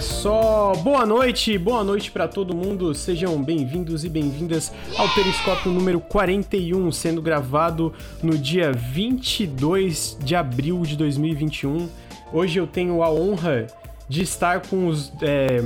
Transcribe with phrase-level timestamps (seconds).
[0.00, 2.94] Só, boa noite, boa noite para todo mundo.
[2.94, 7.92] Sejam bem-vindos e bem-vindas ao Periscópio número 41, sendo gravado
[8.22, 11.88] no dia 22 de abril de 2021.
[12.32, 13.66] Hoje eu tenho a honra
[14.08, 15.62] de estar com os é,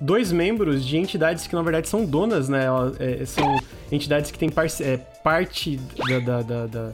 [0.00, 2.66] dois membros de entidades que na verdade são donas, né?
[2.98, 3.58] É, são
[3.90, 5.76] entidades que têm é, parte
[6.08, 6.92] da, da, da, da...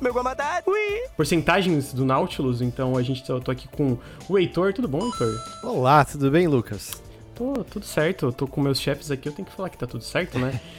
[1.17, 2.61] porcentagens do Nautilus.
[2.61, 3.97] Então a gente tá, tô aqui com
[4.29, 4.73] o Heitor.
[4.73, 5.35] Tudo bom, Heitor?
[5.63, 7.03] Olá, tudo bem, Lucas?
[7.35, 8.27] Tô, tudo certo.
[8.27, 10.61] Eu tô com meus chefes aqui, eu tenho que falar que tá tudo certo, né?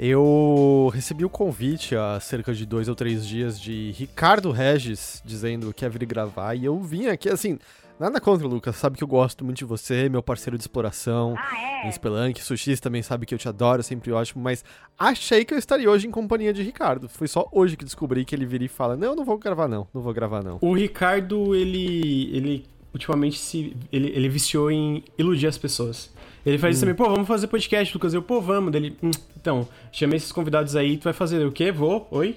[0.00, 5.74] Eu recebi o convite há cerca de dois ou três dias de Ricardo Regis dizendo
[5.74, 7.58] que ia vir gravar e eu vim aqui assim.
[7.98, 8.76] Nada contra, Lucas.
[8.76, 11.34] Sabe que eu gosto muito de você, meu parceiro de exploração.
[11.36, 11.88] Ah, é?
[11.88, 14.42] Em Spelunk, Sushis também sabe que eu te adoro, sempre ótimo.
[14.42, 14.64] Mas
[14.96, 17.08] achei que eu estaria hoje em companhia de Ricardo.
[17.08, 19.88] Foi só hoje que descobri que ele vira e fala: Não, não vou gravar, não.
[19.92, 20.58] Não vou gravar, não.
[20.60, 22.30] O Ricardo, ele.
[22.36, 23.76] ele ultimamente se.
[23.92, 26.12] Ele, ele viciou em iludir as pessoas.
[26.46, 26.72] Ele faz hum.
[26.74, 28.14] isso também, pô, vamos fazer podcast, Lucas.
[28.14, 28.70] Eu, pô, vamos.
[28.70, 31.72] Dele, hum, então, chamei esses convidados aí, tu vai fazer o quê?
[31.72, 32.06] Vou?
[32.10, 32.36] Oi?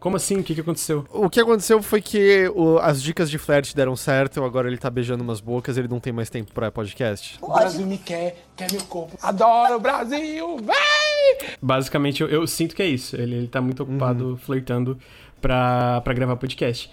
[0.00, 0.38] Como assim?
[0.38, 1.04] O que, que aconteceu?
[1.10, 4.88] O que aconteceu foi que o, as dicas de flerte deram certo, agora ele tá
[4.88, 7.38] beijando umas bocas, ele não tem mais tempo pra podcast.
[7.42, 9.18] O Brasil me quer, quer meu corpo.
[9.22, 11.50] Adoro o Brasil, vai!
[11.60, 13.14] Basicamente, eu, eu sinto que é isso.
[13.14, 14.36] Ele, ele tá muito ocupado uhum.
[14.38, 14.98] flertando
[15.38, 16.90] pra, pra gravar podcast.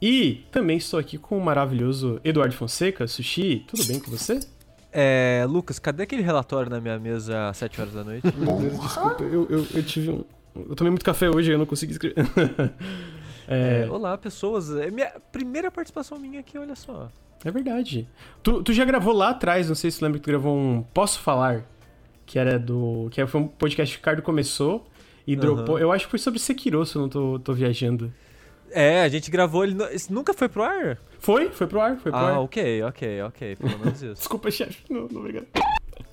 [0.00, 3.64] E também estou aqui com o maravilhoso Eduardo Fonseca, Sushi.
[3.66, 4.38] Tudo bem com você?
[4.92, 8.32] É, Lucas, cadê aquele relatório na minha mesa às 7 horas da noite?
[8.36, 10.24] Meu Deus, desculpa, eu, eu, eu tive um,
[10.54, 12.16] eu tomei muito café hoje, eu não consegui escrever.
[13.48, 13.84] é...
[13.86, 14.70] É, olá, pessoas.
[14.70, 17.10] É minha primeira participação minha aqui, olha só.
[17.44, 18.08] É verdade.
[18.42, 20.82] Tu, tu já gravou lá atrás, não sei se tu lembra que tu gravou um
[20.82, 21.64] Posso Falar,
[22.24, 23.08] que era do.
[23.10, 24.86] que foi um podcast que o Ricardo começou
[25.26, 25.40] e uhum.
[25.40, 25.78] dropou.
[25.78, 28.12] Eu acho que foi sobre Sekiro, se eu não tô, tô viajando.
[28.70, 29.76] É, a gente gravou ele.
[29.92, 30.98] Isso nunca foi pro ar?
[31.18, 32.34] Foi, foi pro ar, foi pro ah, ar.
[32.34, 33.56] Ah, ok, ok, ok.
[33.56, 34.14] Pelo menos isso.
[34.18, 34.82] Desculpa, chefe.
[34.90, 35.46] Não, não, obrigado.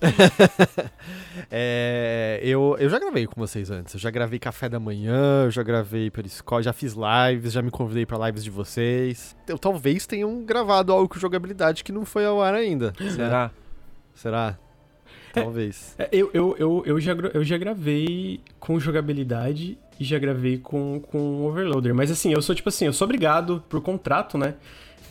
[1.50, 3.94] é, eu, eu já gravei com vocês antes.
[3.94, 7.70] Eu já gravei café da manhã, eu já gravei Periscope, já fiz lives, já me
[7.70, 9.36] convidei para lives de vocês.
[9.46, 12.92] Eu talvez tenham gravado algo com jogabilidade que não foi ao ar ainda.
[12.98, 13.50] Será?
[14.14, 14.58] Será?
[15.32, 15.94] Talvez.
[15.98, 21.00] É, eu, eu, eu, eu, já, eu já gravei com jogabilidade e já gravei com,
[21.00, 21.94] com overloader.
[21.94, 24.54] Mas assim, eu sou tipo assim, eu sou obrigado por contrato, né?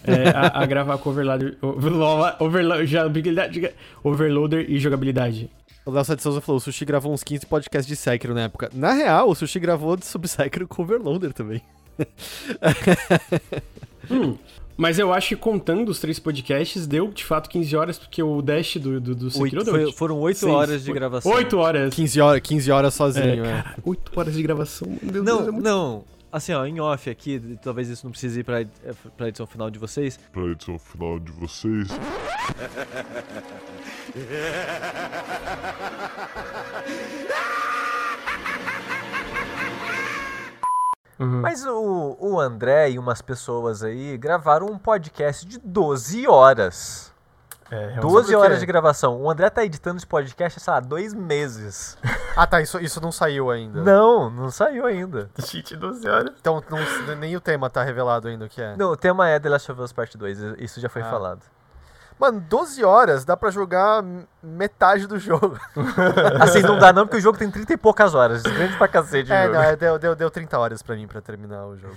[0.05, 3.73] É, a, a, gravar com overloader, overloader,
[4.03, 5.49] overloader e jogabilidade.
[5.85, 8.69] O Léo de Souza falou, o Sushi gravou uns 15 podcasts de Sekiro na época.
[8.73, 11.61] Na real, o Sushi gravou sobre Sekiro com Overloader também.
[14.09, 14.37] hum,
[14.77, 18.41] mas eu acho que contando os três podcasts, deu de fato 15 horas, porque o
[18.41, 19.93] dash do, do, do Sekiro oito, deu.
[19.93, 21.31] foram 8 horas de gravação.
[21.31, 21.93] 8 horas.
[21.93, 23.47] 15 horas, 15 horas sozinho, é.
[23.47, 23.63] é.
[23.63, 25.63] Cara, 8 horas de gravação, meu não, Deus, é muito...
[25.63, 28.63] Não, Assim, ó, em off aqui, talvez isso não precise ir pra,
[29.17, 30.17] pra edição final de vocês.
[30.31, 31.89] Pra edição final de vocês.
[41.19, 41.41] Uhum.
[41.41, 47.10] Mas o, o André e umas pessoas aí gravaram um podcast de 12 horas.
[47.71, 49.21] É, 12 horas de gravação.
[49.21, 51.97] O André tá editando esse podcast, sei lá, dois meses.
[52.35, 52.61] ah, tá.
[52.61, 53.81] Isso, isso não saiu ainda.
[53.81, 55.29] Não, não saiu ainda.
[55.39, 56.33] Cheat 12 horas.
[56.39, 58.75] Então não, nem o tema tá revelado ainda o que é.
[58.75, 60.39] Não, o tema é The Last of Us Part 2.
[60.59, 61.09] Isso já foi ah.
[61.09, 61.41] falado.
[62.19, 64.03] Mano, 12 horas dá pra jogar
[64.43, 65.57] metade do jogo.
[66.39, 68.43] assim, não dá não, porque o jogo tem 30 e poucas horas.
[68.43, 69.31] Grande pra cacete.
[69.31, 71.95] É, não, é, deu, deu, deu 30 horas pra mim pra terminar o jogo.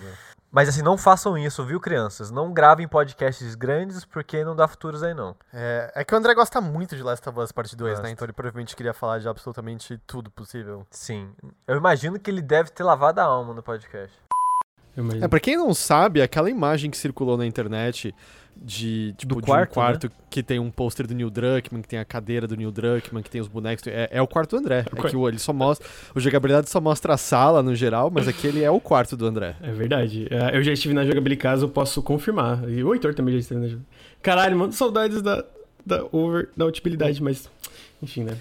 [0.55, 2.31] Mas assim, não façam isso, viu, crianças?
[2.31, 5.35] Não gravem podcasts grandes porque não dá futuros aí, não.
[5.53, 8.11] É, é que o André gosta muito de Last of Us Part 2, né?
[8.13, 10.87] Então ele provavelmente queria falar de absolutamente tudo possível.
[10.93, 11.33] Sim.
[11.67, 14.17] Eu imagino que ele deve ter lavado a alma no podcast.
[15.21, 18.15] É, pra quem não sabe, aquela imagem que circulou na internet
[18.57, 20.13] de, tipo, do quarto, de um quarto né?
[20.31, 23.31] que tem um pôster do Neil Druckmann, que tem a cadeira do Neil Druckmann, que
[23.31, 23.87] tem os bonecos.
[23.87, 24.85] É, é o quarto do André.
[24.87, 25.87] É, é que o, ele só mostra.
[26.15, 29.57] O jogabilidade só mostra a sala no geral, mas aquele é o quarto do André.
[29.63, 30.27] É verdade.
[30.31, 32.69] É, eu já estive na jogabilidade eu posso confirmar.
[32.69, 33.95] E o Heitor também já esteve na jogabilidade.
[34.23, 35.45] Caralho, mano, saudades da,
[35.85, 37.51] da over, da utilidade, mas.
[38.03, 38.37] Enfim, né?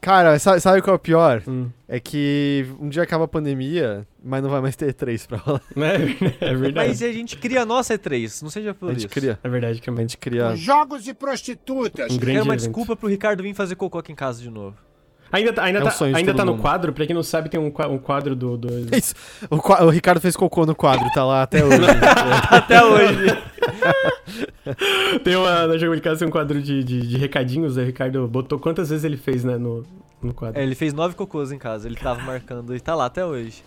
[0.00, 1.42] Cara, sabe, sabe qual é o pior?
[1.46, 1.68] Hum.
[1.88, 5.62] É que um dia acaba a pandemia, mas não vai mais ter E3 pra rolar.
[6.40, 6.88] É, é verdade.
[6.88, 8.90] Mas a gente cria a nossa E3, não seja por isso.
[8.90, 9.14] A gente isso.
[9.14, 9.38] cria.
[9.42, 10.54] É verdade que a gente cria.
[10.54, 12.12] Jogos de prostitutas.
[12.12, 12.56] Um Quero uma evento.
[12.58, 14.76] desculpa pro Ricardo vir fazer cocô aqui em casa de novo.
[15.30, 17.60] Ainda, tá, ainda, é um tá, ainda tá no quadro, pra quem não sabe, tem
[17.60, 18.56] um, um quadro do.
[18.56, 18.68] do...
[18.96, 19.14] Isso.
[19.50, 21.78] O, o, Ricardo fez cocô no quadro, tá lá até hoje.
[22.50, 23.26] até hoje.
[25.22, 25.66] tem uma.
[25.66, 28.88] Na Jogo de Casa tem um quadro de, de, de recadinhos, o Ricardo botou quantas
[28.90, 29.84] vezes ele fez, né, no,
[30.22, 30.58] no quadro.
[30.58, 33.62] É, ele fez nove cocôs em casa, ele tava marcando e tá lá até hoje.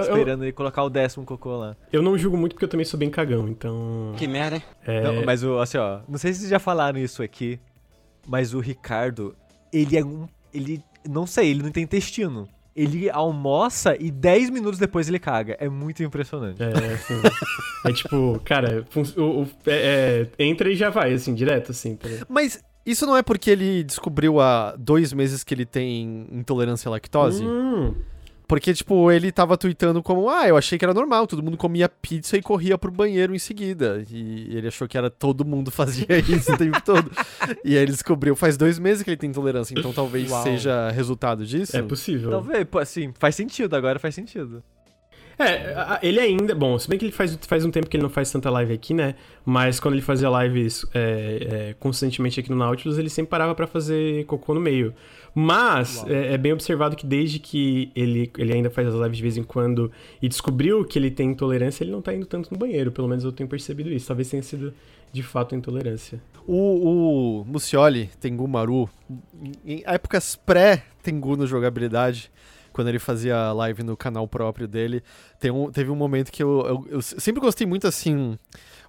[0.00, 1.76] Esperando eu, ele colocar o décimo cocô lá.
[1.92, 4.12] Eu não julgo muito porque eu também sou bem cagão, então.
[4.16, 4.62] Que merda, hein?
[4.84, 5.02] É...
[5.02, 7.60] Não, mas assim, ó, não sei se vocês já falaram isso aqui,
[8.26, 9.36] Mas o Ricardo,
[9.72, 10.26] ele é um.
[10.52, 10.82] Ele.
[11.08, 12.48] Não sei, ele não tem intestino.
[12.74, 15.56] Ele almoça e 10 minutos depois ele caga.
[15.60, 16.60] É muito impressionante.
[16.60, 17.14] É, assim,
[17.84, 18.84] é tipo, cara,
[19.16, 21.94] o, o, é, é, entra e já vai, assim, direto, assim.
[21.94, 26.88] Tá Mas isso não é porque ele descobriu há dois meses que ele tem intolerância
[26.88, 27.44] à lactose?
[27.44, 27.94] Hum.
[28.46, 31.88] Porque, tipo, ele tava tweetando como, ah, eu achei que era normal, todo mundo comia
[31.88, 34.04] pizza e corria pro banheiro em seguida.
[34.10, 37.10] E ele achou que era todo mundo fazia isso o tempo todo.
[37.64, 40.42] E aí ele descobriu, faz dois meses que ele tem intolerância, então talvez Uau.
[40.42, 41.76] seja resultado disso.
[41.76, 42.30] É possível.
[42.30, 44.62] Talvez, assim, faz sentido, agora faz sentido.
[45.38, 46.54] É, ele ainda.
[46.54, 48.72] Bom, se bem que ele faz, faz um tempo que ele não faz tanta live
[48.72, 49.14] aqui, né?
[49.44, 53.66] Mas quando ele fazia lives é, é, constantemente aqui no Nautilus, ele sempre parava para
[53.66, 54.94] fazer cocô no meio.
[55.34, 59.22] Mas é, é, bem observado que desde que ele, ele ainda faz as lives de
[59.22, 59.90] vez em quando
[60.22, 62.92] e descobriu que ele tem intolerância, ele não tá indo tanto no banheiro.
[62.92, 64.06] Pelo menos eu tenho percebido isso.
[64.06, 64.72] Talvez tenha sido
[65.12, 66.20] de fato intolerância.
[66.46, 68.88] O, o Mucioli, Tengu Maru,
[69.64, 72.30] em épocas pré-Tengu no jogabilidade,
[72.74, 75.00] quando ele fazia live no canal próprio dele,
[75.38, 78.36] tem um, teve um momento que eu, eu, eu sempre gostei muito assim.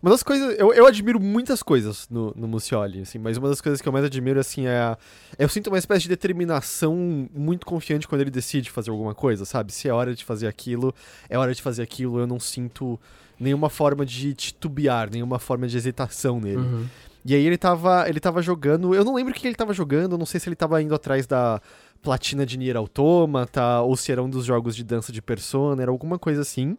[0.02, 0.58] Uma das coisas.
[0.58, 3.94] Eu, eu admiro muitas coisas no, no Mucioli, assim, mas uma das coisas que eu
[3.94, 4.80] mais admiro, assim, é.
[4.80, 4.98] A,
[5.38, 9.72] eu sinto uma espécie de determinação muito confiante quando ele decide fazer alguma coisa, sabe?
[9.72, 10.94] Se é hora de fazer aquilo,
[11.30, 13.00] é hora de fazer aquilo, eu não sinto
[13.40, 16.58] nenhuma forma de titubear, nenhuma forma de hesitação nele.
[16.58, 16.86] Uhum.
[17.24, 20.16] E aí ele tava, ele tava jogando, eu não lembro o que ele tava jogando,
[20.16, 21.60] não sei se ele tava indo atrás da
[22.02, 25.92] platina de Nier Automata, ou se era um dos jogos de dança de Persona, era
[25.92, 26.78] alguma coisa assim.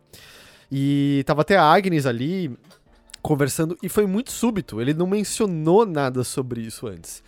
[0.71, 2.57] E tava até a Agnes ali,
[3.23, 4.81] conversando e foi muito súbito.
[4.81, 7.23] Ele não mencionou nada sobre isso antes.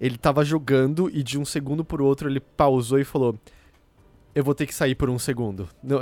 [0.00, 3.38] Ele tava jogando e de um segundo por outro ele pausou e falou:
[4.34, 5.68] Eu vou ter que sair por um segundo.
[5.82, 6.00] Não,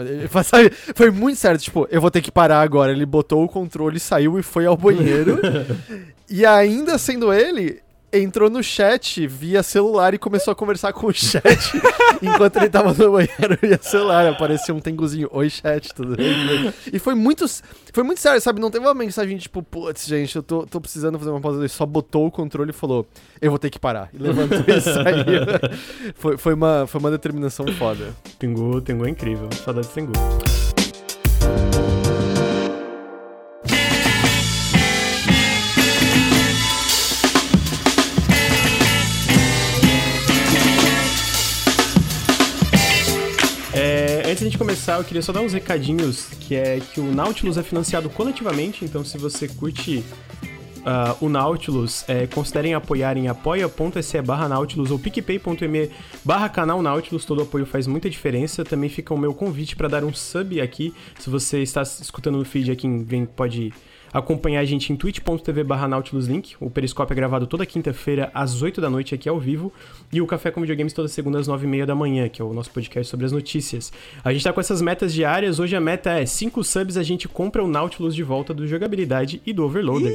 [0.97, 2.93] foi muito certo, tipo, eu vou ter que parar agora.
[2.93, 5.39] Ele botou o controle, saiu e foi ao banheiro.
[6.29, 11.13] e ainda sendo ele, entrou no chat via celular e começou a conversar com o
[11.13, 11.73] chat
[12.21, 14.27] enquanto ele tava no banheiro via celular.
[14.27, 16.73] Apareceu um tenguzinho, oi chat, tudo bem?
[16.93, 17.47] E foi muito,
[17.93, 18.61] foi muito sério, sabe?
[18.61, 21.59] Não teve uma mensagem tipo, putz, gente, eu tô, tô precisando fazer uma pausa.
[21.61, 23.07] Ele só botou o controle e falou,
[23.41, 24.11] eu vou ter que parar.
[24.13, 26.15] E levantou e saiu.
[26.15, 28.15] foi, foi, uma, foi uma determinação foda.
[28.39, 29.49] Tengu, Tengu é incrível.
[29.65, 30.13] Saudade de Tengu.
[44.43, 47.63] A gente começar, eu queria só dar uns recadinhos, que é que o Nautilus é
[47.63, 50.05] financiado coletivamente, então se você curte
[50.79, 55.91] uh, o Nautilus, é, considerem apoiar em apoia.se barra Nautilus ou picpay.me
[56.25, 58.65] barra canal Nautilus, todo apoio faz muita diferença.
[58.65, 62.45] Também fica o meu convite para dar um sub aqui, se você está escutando no
[62.45, 63.73] feed aqui, vem, pode
[64.13, 66.55] acompanhar a gente em twitch.tv barra nautiluslink.
[66.61, 69.73] O Periscópio é gravado toda quinta-feira às 8 da noite aqui ao vivo.
[70.13, 72.45] E o Café com Videogames toda segunda às 9 e meia da manhã, que é
[72.45, 73.93] o nosso podcast sobre as notícias.
[74.23, 75.59] A gente tá com essas metas diárias.
[75.59, 79.41] Hoje a meta é 5 subs, a gente compra o Nautilus de volta do Jogabilidade
[79.47, 80.15] e do Overloader.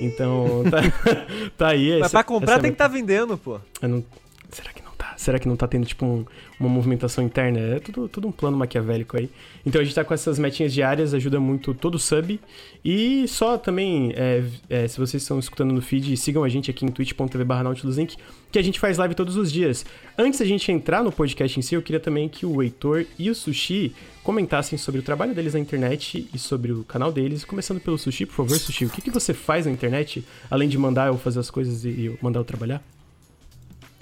[0.00, 0.80] Então, tá,
[1.58, 1.98] tá aí.
[2.00, 3.60] Mas pra comprar tem que estar tá vendendo, pô.
[3.80, 4.04] Não...
[4.50, 4.81] Será que?
[5.22, 6.24] Será que não tá tendo, tipo, um,
[6.58, 7.60] uma movimentação interna?
[7.60, 9.30] É tudo, tudo um plano maquiavélico aí.
[9.64, 12.40] Então a gente tá com essas metinhas diárias, ajuda muito todo sub.
[12.84, 16.84] E só também, é, é, se vocês estão escutando no feed, sigam a gente aqui
[16.84, 17.62] em twitch.tv barra
[18.50, 19.86] que a gente faz live todos os dias.
[20.18, 23.30] Antes da gente entrar no podcast em si, eu queria também que o Heitor e
[23.30, 27.44] o Sushi comentassem sobre o trabalho deles na internet e sobre o canal deles.
[27.44, 30.76] Começando pelo Sushi, por favor, Sushi, o que, que você faz na internet, além de
[30.76, 32.82] mandar eu fazer as coisas e mandar eu trabalhar?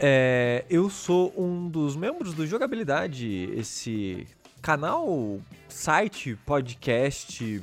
[0.02, 4.26] É, eu sou um dos membros do Jogabilidade, esse
[4.62, 5.38] canal,
[5.68, 7.62] site, podcast,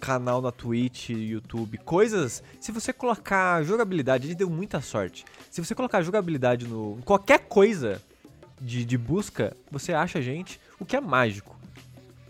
[0.00, 2.42] canal na Twitch, YouTube, coisas.
[2.58, 5.26] Se você colocar jogabilidade, a gente deu muita sorte.
[5.50, 8.00] Se você colocar jogabilidade no qualquer coisa
[8.58, 11.54] de, de busca, você acha a gente, o que é mágico.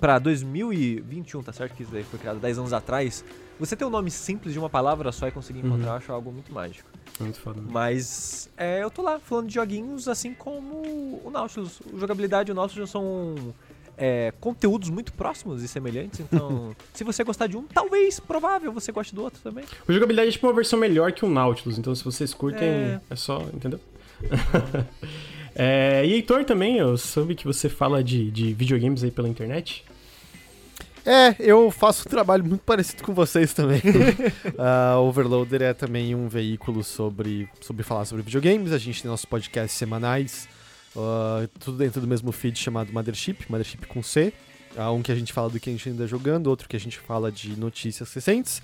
[0.00, 3.24] Pra 2021, tá certo que isso daí foi criado 10 anos atrás,
[3.60, 5.92] você ter um nome simples de uma palavra só e conseguir encontrar, uhum.
[5.92, 6.89] eu acho algo muito mágico.
[7.20, 7.60] Muito foda.
[7.70, 11.80] Mas é, eu tô lá falando de joguinhos assim como o Nautilus.
[11.92, 13.54] O jogabilidade e o Nautilus são
[13.96, 16.20] é, conteúdos muito próximos e semelhantes.
[16.20, 19.64] Então, se você gostar de um, talvez, provável, você goste do outro também.
[19.86, 21.78] O jogabilidade é tipo uma versão melhor que o Nautilus.
[21.78, 23.78] Então, se vocês curtem, é, é só, entendeu?
[25.54, 29.84] é, e Heitor também, eu soube que você fala de, de videogames aí pela internet.
[31.04, 33.80] É, eu faço um trabalho muito parecido com vocês também.
[34.56, 38.72] uh, Overloader é também um veículo sobre, sobre falar sobre videogames.
[38.72, 40.48] A gente tem nossos podcasts semanais,
[40.94, 44.32] uh, tudo dentro do mesmo feed chamado Mothership, Mothership com C.
[44.76, 46.80] Há um que a gente fala do que a gente anda jogando, outro que a
[46.80, 48.62] gente fala de notícias recentes.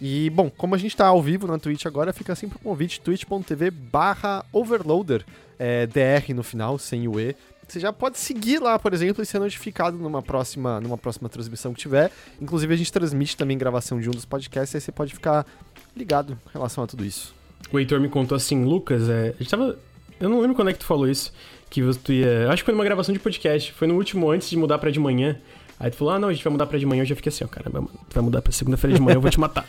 [0.00, 3.00] E, bom, como a gente tá ao vivo na Twitch agora, fica sempre o convite,
[3.00, 5.24] twitch.tv barra overloader,
[5.58, 7.34] é, DR no final, sem o E.
[7.68, 11.74] Você já pode seguir lá, por exemplo, e ser notificado numa próxima, numa próxima transmissão
[11.74, 12.10] que tiver.
[12.40, 15.46] Inclusive, a gente transmite também gravação de um dos podcasts, aí você pode ficar
[15.94, 17.34] ligado em relação a tudo isso.
[17.70, 19.78] O Heitor me contou assim, Lucas, é, a gente tava.
[20.18, 21.32] Eu não lembro quando é que tu falou isso.
[21.68, 22.48] Que tu ia.
[22.50, 23.72] Acho que foi numa gravação de podcast.
[23.72, 25.38] Foi no último antes de mudar pra de manhã.
[25.80, 27.02] Aí tu falou, ah, não, a gente vai mudar pra de manhã.
[27.02, 29.30] Eu já fiquei assim, ó, caramba, mano, vai mudar pra segunda-feira de manhã, eu vou
[29.30, 29.64] te matar.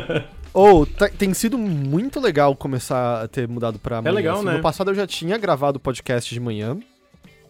[0.54, 0.86] Ou, oh,
[1.18, 4.14] tem sido muito legal começar a ter mudado pra É manhã.
[4.14, 4.54] legal, assim, né?
[4.54, 6.78] No passado eu já tinha gravado podcast de manhã.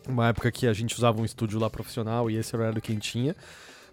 [0.09, 2.83] Uma época que a gente usava um estúdio lá profissional e esse era o horário
[2.83, 3.35] quem tinha.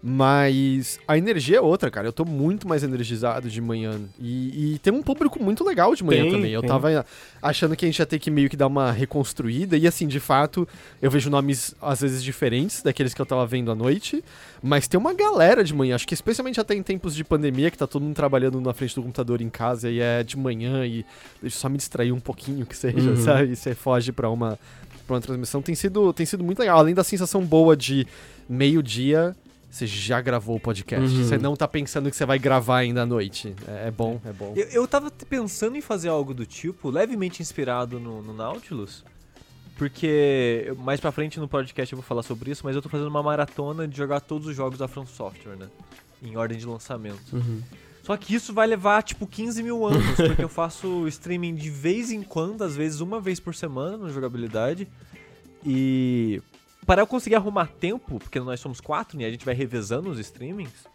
[0.00, 2.06] Mas a energia é outra, cara.
[2.06, 4.00] Eu tô muito mais energizado de manhã.
[4.20, 6.52] E, e tem um público muito legal de manhã Tem, também.
[6.52, 6.70] Eu tem.
[6.70, 7.04] tava
[7.42, 9.76] achando que a gente ia ter que meio que dar uma reconstruída.
[9.76, 10.68] E assim, de fato,
[11.02, 14.22] eu vejo nomes às vezes diferentes daqueles que eu tava vendo à noite.
[14.62, 15.96] Mas tem uma galera de manhã.
[15.96, 18.94] Acho que especialmente até em tempos de pandemia, que tá todo mundo trabalhando na frente
[18.94, 21.04] do computador em casa e é de manhã e
[21.42, 23.16] deixa eu só me distrair um pouquinho que seja, Uhum.
[23.16, 23.52] sabe?
[23.52, 24.56] E você foge pra uma,
[25.08, 25.60] pra uma transmissão.
[25.60, 26.78] Tem sido, tem sido muito legal.
[26.78, 28.06] Além da sensação boa de
[28.48, 29.34] meio-dia.
[29.70, 31.14] Você já gravou o podcast.
[31.14, 31.24] Uhum.
[31.24, 33.54] Você não tá pensando que você vai gravar ainda à noite.
[33.66, 34.54] É, é bom, é bom.
[34.56, 39.04] Eu, eu tava pensando em fazer algo do tipo, levemente inspirado no, no Nautilus.
[39.76, 43.08] Porque mais pra frente no podcast eu vou falar sobre isso, mas eu tô fazendo
[43.08, 45.68] uma maratona de jogar todos os jogos da From Software, né?
[46.22, 47.32] Em ordem de lançamento.
[47.34, 47.60] Uhum.
[48.08, 52.10] Só que isso vai levar, tipo, 15 mil anos, porque eu faço streaming de vez
[52.10, 54.88] em quando, às vezes uma vez por semana no jogabilidade.
[55.62, 56.40] E
[56.86, 59.26] para eu conseguir arrumar tempo, porque nós somos quatro, né?
[59.26, 60.86] A gente vai revezando os streamings.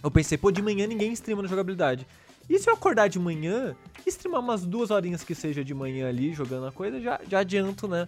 [0.00, 2.06] Eu pensei, pô, de manhã ninguém streama no jogabilidade.
[2.48, 3.74] E se eu acordar de manhã,
[4.06, 7.88] streamar umas duas horinhas que seja de manhã ali, jogando a coisa, já, já adianto,
[7.88, 8.06] né?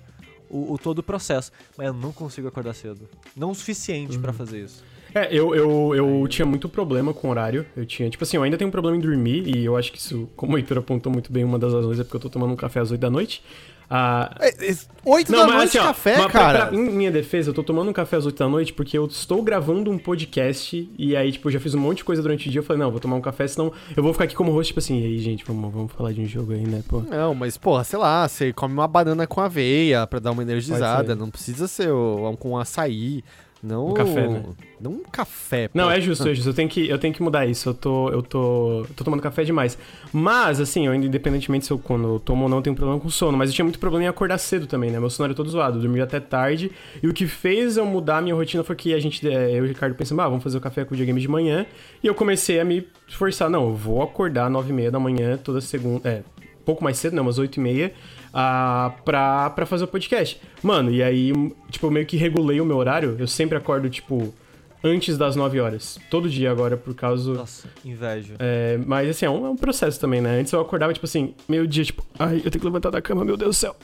[0.49, 1.51] O, o todo o processo.
[1.77, 3.09] Mas eu não consigo acordar cedo.
[3.35, 4.85] Não o suficiente pra fazer isso.
[5.15, 7.65] É, eu, eu, eu tinha muito problema com horário.
[7.77, 9.99] Eu tinha, tipo assim, eu ainda tenho um problema em dormir, e eu acho que
[9.99, 12.53] isso, como o Heitor apontou muito bem, uma das razões é porque eu tô tomando
[12.53, 13.43] um café às 8 da noite.
[13.91, 16.67] Ah, É, é, Oito da noite assim, ó, café, mas pra- cara.
[16.67, 19.07] pra- em minha defesa, eu tô tomando um café às 8 da noite porque eu
[19.07, 22.47] estou gravando um podcast e aí, tipo, eu já fiz um monte de coisa durante
[22.49, 22.59] o dia.
[22.59, 24.79] Eu falei, não, vou tomar um café, senão eu vou ficar aqui como host, tipo
[24.81, 27.01] assim, e aí, gente, vamos, vamos falar de um jogo aí, né, pô.
[27.01, 31.15] Não, mas, porra, sei lá, você come uma banana com aveia pra dar uma energizada.
[31.15, 33.25] Não precisa ser o- com açaí.
[33.63, 34.43] Não Um café, né?
[34.81, 35.91] Não um café, Não, pô.
[35.91, 36.51] é justo, é justo.
[36.51, 37.69] Eu tenho que, eu tenho que mudar isso.
[37.69, 39.77] Eu tô, eu tô, tô tomando café demais.
[40.13, 43.11] Mas, assim, eu independentemente se eu quando eu tomo ou não, eu tenho problema com
[43.11, 43.37] sono.
[43.37, 45.01] Mas eu tinha muito problema em acordar cedo também, né?
[45.01, 45.79] Meu sono era todo zoado.
[45.79, 46.71] Eu dormia até tarde.
[47.03, 49.65] E o que fez eu mudar a minha rotina foi que a gente, é, eu
[49.65, 51.67] e o Ricardo pensamos, ah, vamos fazer o café com videogame de manhã.
[52.03, 53.51] E eu comecei a me esforçar.
[53.51, 56.09] Não, eu vou acordar nove e meia da manhã toda segunda.
[56.09, 56.23] É,
[56.65, 57.23] pouco mais cedo, né?
[57.23, 57.93] Umas oito e meia.
[58.33, 60.41] Ah, pra, pra fazer o podcast.
[60.63, 61.33] Mano, e aí,
[61.71, 63.17] tipo, eu meio que regulei o meu horário.
[63.19, 64.35] Eu sempre acordo, tipo,
[64.83, 65.99] antes das 9 horas.
[66.11, 67.33] Todo dia agora, por causa.
[67.33, 68.35] Nossa, inveja.
[68.39, 70.41] É, mas assim, é um, é um processo também, né?
[70.41, 73.25] Antes eu acordava, tipo assim, meio dia, tipo, ai, eu tenho que levantar da cama,
[73.25, 73.77] meu Deus do céu.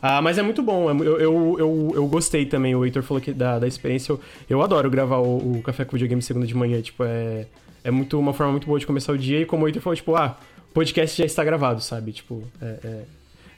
[0.00, 2.74] Ah, mas é muito bom, é eu, eu, eu, eu gostei também.
[2.74, 4.12] O Heitor falou que da, da experiência.
[4.12, 6.80] Eu, eu adoro gravar o, o Café com Videogame segunda de manhã.
[6.80, 7.46] Tipo, é,
[7.82, 9.40] é muito, uma forma muito boa de começar o dia.
[9.40, 10.38] E como o Heitor falou, tipo, ah,
[10.72, 12.12] podcast já está gravado, sabe?
[12.12, 13.02] Tipo, é, é,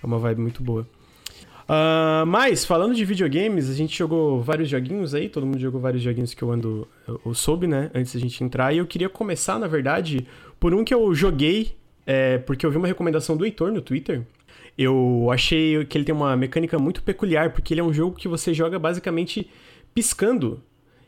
[0.03, 0.87] é uma vibe muito boa.
[1.73, 6.03] Ah, mas, falando de videogames, a gente jogou vários joguinhos aí, todo mundo jogou vários
[6.03, 9.09] joguinhos que eu ando, eu, eu soube, né, antes da gente entrar, e eu queria
[9.09, 10.27] começar, na verdade,
[10.59, 14.27] por um que eu joguei, é, porque eu vi uma recomendação do Heitor no Twitter.
[14.77, 18.27] Eu achei que ele tem uma mecânica muito peculiar, porque ele é um jogo que
[18.27, 19.49] você joga basicamente
[19.95, 20.61] piscando.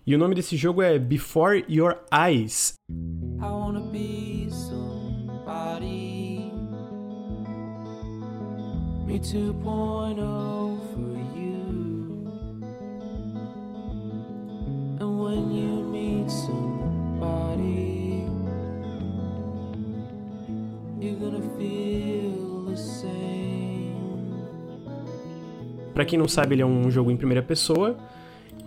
[0.07, 2.75] E o nome desse jogo é Before Your Eyes.
[2.89, 6.12] I wanna be somebody.
[9.07, 12.27] Me 2.0 for you.
[15.01, 18.25] And when you meet somebody,
[21.01, 23.97] you're gonna feel the same.
[25.93, 27.97] Pra quem não sabe, ele é um jogo em primeira pessoa.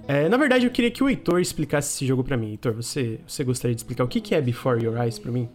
[0.08, 2.52] É, na verdade, eu queria que o Heitor explicasse esse jogo pra mim.
[2.52, 5.50] Heitor, você, você gostaria de explicar o que que é Before Your Eyes pra mim?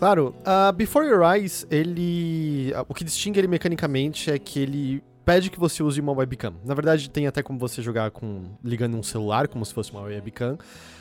[0.00, 2.72] Claro, a Before Your Eyes, ele.
[2.74, 6.54] a- O que distingue ele mecanicamente é que ele pede que você use uma webcam.
[6.64, 10.00] Na verdade, tem até como você jogar com ligando um celular, como se fosse uma
[10.00, 10.56] webcam.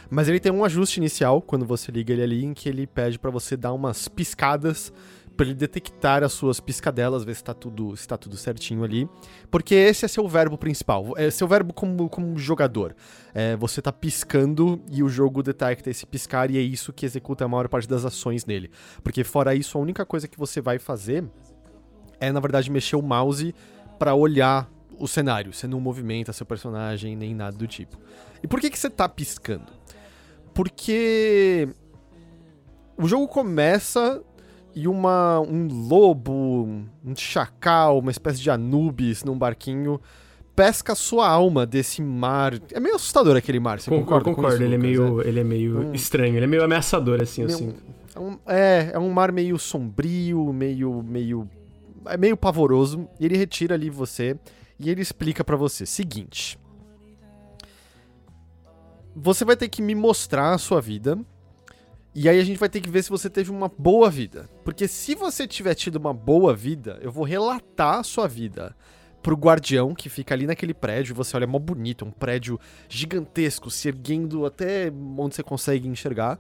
[0.10, 3.18] Mas ele tem um ajuste inicial quando você liga ele ali, em que ele pede
[3.18, 4.92] pra você dar umas piscadas
[5.40, 9.08] pra ele detectar as suas piscadelas, ver se tá tudo, se tá tudo certinho ali.
[9.50, 12.94] Porque esse é seu verbo principal, é seu verbo como, como jogador.
[13.34, 17.46] É, você tá piscando e o jogo detecta esse piscar e é isso que executa
[17.46, 18.70] a maior parte das ações nele.
[19.02, 21.24] Porque fora isso, a única coisa que você vai fazer
[22.20, 23.56] é, na verdade, mexer o mouse
[23.98, 27.98] pra olhar o cenário, você não movimenta seu personagem nem nada do tipo.
[28.44, 29.72] E por que, que você tá piscando?
[30.54, 31.70] Porque
[32.98, 34.22] o jogo começa
[34.82, 36.66] e uma, um lobo,
[37.06, 40.00] um chacal, uma espécie de Anubis num barquinho
[40.56, 42.54] pesca a sua alma desse mar.
[42.74, 44.64] É meio assustador aquele mar, você Concordo, concorda concordo.
[44.64, 47.84] Ele é meio, ele é meio Um- estranho, ele é meio ameaçador, assim, Meio- sinto.
[48.16, 51.50] É um, é, é um mar meio sombrio, meio, meio,
[52.06, 53.08] é meio pavoroso.
[53.20, 54.38] E ele retira ali você
[54.80, 56.60] e ele explica pra você, seguinte.
[59.16, 61.18] Você vai ter que me mostrar a sua vida.
[62.22, 64.50] E aí a gente vai ter que ver se você teve uma boa vida.
[64.66, 68.76] Porque se você tiver tido uma boa vida, eu vou relatar a sua vida
[69.24, 71.16] pro guardião que fica ali naquele prédio.
[71.16, 72.60] Você olha, é mó bonito, um prédio
[72.90, 76.38] gigantesco, se erguendo até onde você consegue enxergar.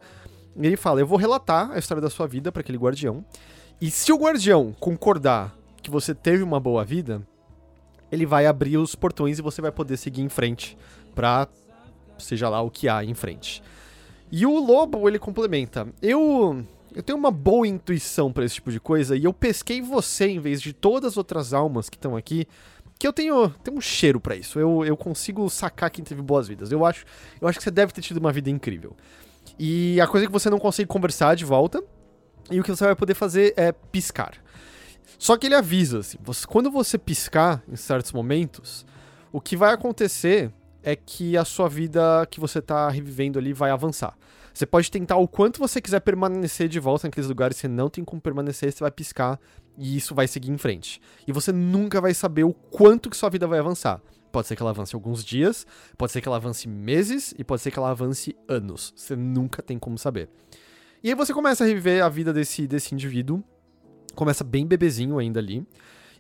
[0.54, 3.24] E ele fala: Eu vou relatar a história da sua vida pra aquele guardião.
[3.80, 7.26] E se o guardião concordar que você teve uma boa vida,
[8.12, 10.78] ele vai abrir os portões e você vai poder seguir em frente
[11.16, 11.48] pra
[12.18, 13.64] seja lá o que há em frente.
[14.32, 18.80] E o lobo, ele complementa: Eu eu tenho uma boa intuição pra esse tipo de
[18.80, 22.48] coisa e eu pesquei você em vez de todas as outras almas que estão aqui.
[22.98, 24.60] Que eu tenho, tenho um cheiro pra isso.
[24.60, 26.70] Eu, eu consigo sacar quem teve boas vidas.
[26.72, 27.06] Eu acho,
[27.40, 28.94] eu acho que você deve ter tido uma vida incrível.
[29.58, 31.82] E a coisa que você não consegue conversar de volta.
[32.52, 34.34] E o que você vai poder fazer é piscar.
[35.18, 38.86] Só que ele avisa, assim, você- quando você piscar em certos momentos,
[39.32, 40.52] o que vai acontecer
[40.84, 44.18] é que a sua vida que você tá revivendo ali vai avançar.
[44.54, 48.04] Você pode tentar o quanto você quiser permanecer de volta naqueles lugares, você não tem
[48.04, 49.40] como permanecer, você vai piscar
[49.78, 51.02] e isso vai seguir em frente.
[51.28, 54.02] E você nunca vai saber o quanto que sua vida vai avançar.
[54.32, 55.66] Pode ser que ela avance alguns dias,
[55.98, 58.94] pode ser que ela avance meses e pode ser que ela avance anos.
[58.96, 60.30] Você nunca tem como saber.
[61.02, 63.44] E aí você começa a reviver a vida desse, desse indivíduo.
[64.14, 65.65] Começa bem bebezinho ainda ali.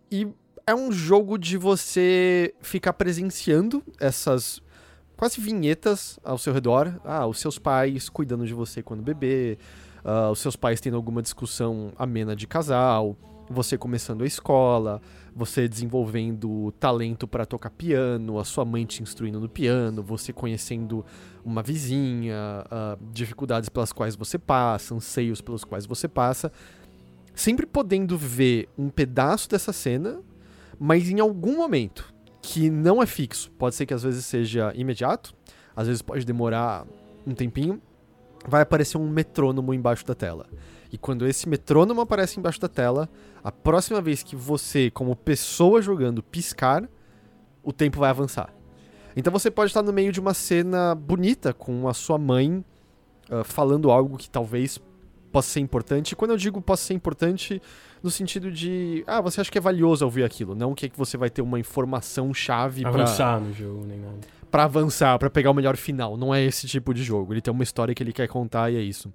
[0.09, 0.27] E
[0.69, 4.61] é um jogo de você ficar presenciando essas
[5.17, 6.93] quase vinhetas ao seu redor.
[7.03, 9.57] Ah, os seus pais cuidando de você quando bebê.
[10.05, 13.17] ah, os seus pais tendo alguma discussão amena de casal.
[13.49, 15.01] Você começando a escola.
[15.35, 18.37] Você desenvolvendo talento para tocar piano.
[18.37, 20.03] A sua mãe te instruindo no piano.
[20.03, 21.03] Você conhecendo
[21.43, 22.63] uma vizinha.
[22.69, 24.93] ah, dificuldades pelas quais você passa.
[24.93, 26.51] Anseios pelos quais você passa.
[27.33, 30.19] Sempre podendo ver um pedaço dessa cena,
[30.79, 35.35] mas em algum momento que não é fixo, pode ser que às vezes seja imediato,
[35.75, 36.85] às vezes pode demorar
[37.27, 37.81] um tempinho,
[38.47, 40.47] vai aparecer um metrônomo embaixo da tela.
[40.91, 43.09] E quando esse metrônomo aparece embaixo da tela,
[43.43, 46.89] a próxima vez que você, como pessoa jogando, piscar,
[47.61, 48.53] o tempo vai avançar.
[49.15, 52.63] Então você pode estar no meio de uma cena bonita com a sua mãe
[53.29, 54.79] ah, falando algo que talvez
[55.31, 56.13] possa ser importante.
[56.13, 57.61] E quando eu digo possa ser importante,
[58.03, 60.97] no sentido de, ah, você acha que é valioso ouvir aquilo, não que, é que
[60.97, 64.19] você vai ter uma informação chave pra Avançar no jogo, nem nada.
[64.49, 66.15] pra avançar, pra pegar o melhor final.
[66.17, 67.33] Não é esse tipo de jogo.
[67.33, 69.11] Ele tem uma história que ele quer contar e é isso.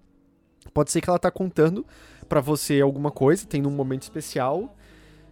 [0.72, 1.84] Pode ser que ela tá contando
[2.28, 4.74] pra você alguma coisa, tem um momento especial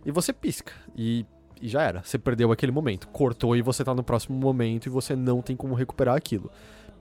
[0.05, 1.25] e você pisca e,
[1.61, 2.03] e já era.
[2.03, 3.09] Você perdeu aquele momento.
[3.09, 6.51] Cortou e você tá no próximo momento e você não tem como recuperar aquilo.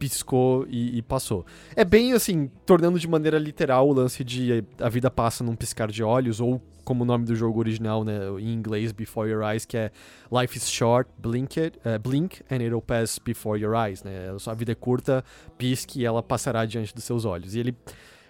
[0.02, 1.46] Piscou e, e passou.
[1.76, 5.92] É bem assim, tornando de maneira literal o lance de a vida passa num piscar
[5.92, 9.64] de olhos, ou como o nome do jogo original, né, em inglês, Before Your Eyes,
[9.64, 9.92] que é
[10.32, 14.36] Life is short, blink, it, eh, blink and it'll pass before your eyes, né?
[14.48, 15.24] A vida é curta,
[15.56, 17.54] pisque e ela passará diante dos seus olhos.
[17.54, 17.78] E ele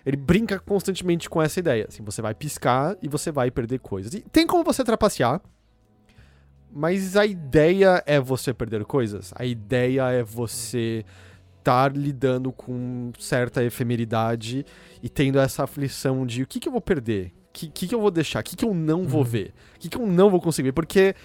[0.05, 4.13] ele brinca constantemente com essa ideia, assim, você vai piscar e você vai perder coisas.
[4.13, 5.39] E tem como você trapacear,
[6.73, 9.31] mas a ideia é você perder coisas.
[9.35, 11.05] A ideia é você
[11.61, 14.65] estar lidando com certa efemeridade
[15.01, 17.27] e tendo essa aflição de o que, que eu vou perder?
[17.49, 18.39] O que, que, que eu vou deixar?
[18.39, 19.53] O que, que eu não vou ver?
[19.75, 20.73] O que, que eu não vou conseguir ver?
[20.73, 21.15] Porque,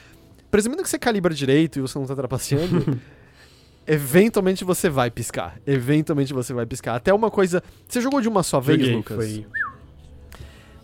[0.50, 3.00] presumindo que você calibra direito e você não tá trapaceando,
[3.86, 5.58] eventualmente você vai piscar.
[5.66, 6.96] Eventualmente você vai piscar.
[6.96, 7.62] Até uma coisa.
[7.88, 9.16] Você jogou de uma só vez, Joguei, Lucas?
[9.16, 9.46] foi...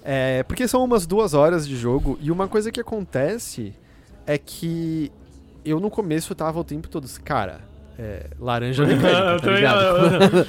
[0.04, 3.72] É, porque são umas duas horas de jogo e uma coisa que acontece
[4.26, 5.12] é que
[5.64, 7.60] eu no começo tava o tempo todo, cara,
[7.98, 10.46] é, laranja Eu tá também- ligado?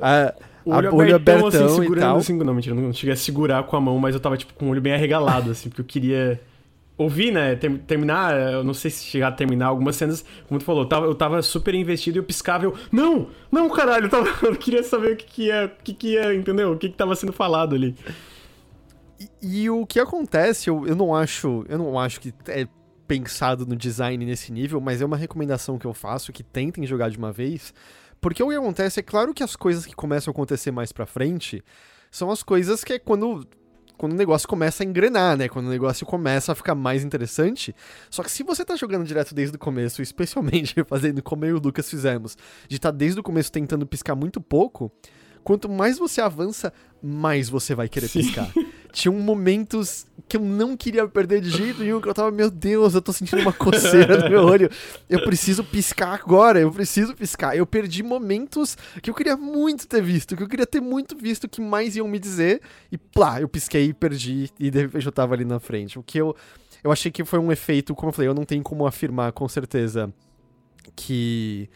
[0.00, 0.34] Ah,
[0.66, 1.14] O a olho, abertão,
[1.46, 2.16] abertão assim, e segurando, tal.
[2.16, 4.64] assim, não, mentira, não cheguei a segurar com a mão, mas eu tava, tipo, com
[4.64, 6.40] o olho bem arregalado, assim, porque eu queria
[6.96, 10.64] ouvir, né, ter- terminar, eu não sei se chegar a terminar algumas cenas, como tu
[10.64, 14.06] falou, eu tava, eu tava super investido e eu piscava e eu, não, não, caralho,
[14.06, 16.78] eu, tava, eu queria saber o que que ia, o que que ia, entendeu, o
[16.78, 17.94] que que tava sendo falado ali.
[19.42, 22.66] E, e o que acontece, eu, eu não acho, eu não acho que é
[23.06, 27.10] pensado no design nesse nível, mas é uma recomendação que eu faço que tentem jogar
[27.10, 27.74] de uma vez,
[28.20, 31.06] porque o que acontece é claro que as coisas que começam a acontecer mais pra
[31.06, 31.62] frente
[32.10, 33.46] são as coisas que é quando
[33.96, 35.48] quando o negócio começa a engrenar, né?
[35.48, 37.74] Quando o negócio começa a ficar mais interessante.
[38.10, 41.58] Só que se você tá jogando direto desde o começo, especialmente fazendo como eu e
[41.58, 42.36] o Lucas fizemos,
[42.68, 44.90] de estar tá desde o começo tentando piscar muito pouco,
[45.44, 48.20] quanto mais você avança, mais você vai querer Sim.
[48.20, 48.50] piscar.
[48.94, 52.94] Tinham momentos que eu não queria perder de jeito nenhum, que eu tava, meu Deus,
[52.94, 54.70] eu tô sentindo uma coceira no meu olho.
[55.10, 57.56] Eu preciso piscar agora, eu preciso piscar.
[57.56, 61.48] Eu perdi momentos que eu queria muito ter visto, que eu queria ter muito visto
[61.48, 62.60] que mais iam me dizer,
[62.92, 65.98] e plá, eu pisquei e perdi, e de repente eu tava ali na frente.
[65.98, 66.36] O que eu.
[66.84, 69.48] Eu achei que foi um efeito, como eu falei, eu não tenho como afirmar com
[69.48, 70.14] certeza
[70.94, 71.68] que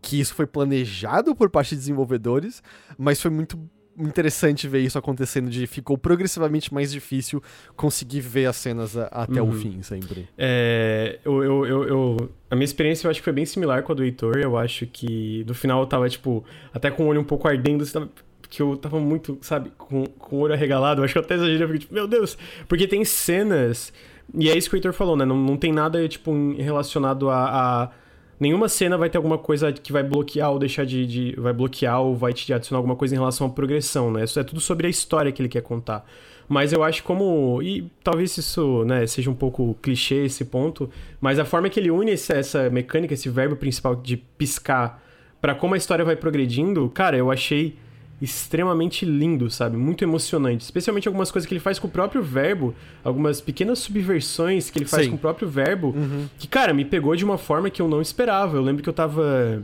[0.00, 2.62] que isso foi planejado por parte de desenvolvedores,
[2.98, 3.58] mas foi muito
[3.98, 7.42] interessante ver isso acontecendo de ficou progressivamente mais difícil
[7.76, 9.52] conseguir ver as cenas a- até o Uhum.
[9.52, 10.28] fim sempre.
[10.38, 13.92] É, eu, eu, eu, eu- a minha experiência eu acho que foi bem similar com
[13.92, 14.38] a do Heitor.
[14.38, 17.84] Eu acho que no final eu tava, tipo, até com o olho um pouco ardendo,
[17.86, 18.08] sabe?
[18.48, 21.00] que eu tava muito, sabe, com, com o olho arregalado.
[21.00, 22.36] Eu acho que eu até exagerei, eu fiquei tipo, meu Deus.
[22.68, 23.90] Porque tem cenas,
[24.34, 25.24] e é isso que o Heitor falou, né?
[25.24, 27.44] Não, não tem nada, tipo, relacionado a,
[27.84, 27.90] a-
[28.42, 32.00] Nenhuma cena vai ter alguma coisa que vai bloquear ou deixar de, de- Vai bloquear
[32.00, 34.24] ou vai te adicionar alguma coisa em relação à progressão, né?
[34.24, 36.04] Isso é tudo sobre a história que ele quer contar.
[36.48, 37.62] Mas eu acho como.
[37.62, 40.90] E talvez isso né, seja um pouco clichê esse ponto.
[41.20, 45.00] Mas a forma que ele une essa, mecânica, esse verbo principal de piscar,
[45.40, 47.76] pra como a história vai progredindo, cara, eu achei
[48.22, 49.76] extremamente lindo, sabe?
[49.76, 50.62] Muito emocionante.
[50.64, 54.86] Especialmente algumas coisas que ele faz com o próprio verbo, algumas pequenas subversões que ele
[54.86, 55.10] faz Sim.
[55.10, 56.26] com o próprio verbo, Uhum.
[56.38, 58.56] que, cara, me pegou de uma forma que eu não esperava.
[58.56, 59.62] Eu lembro que eu tava.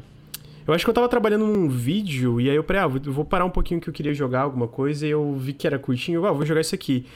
[0.67, 3.47] Eu acho que eu tava trabalhando num vídeo, e aí eu falei, ah, vou- parar
[3.47, 6.27] um pouquinho que eu queria jogar alguma coisa, e eu vi que era curtinho, eu,
[6.27, 7.07] ah, vou jogar isso aqui.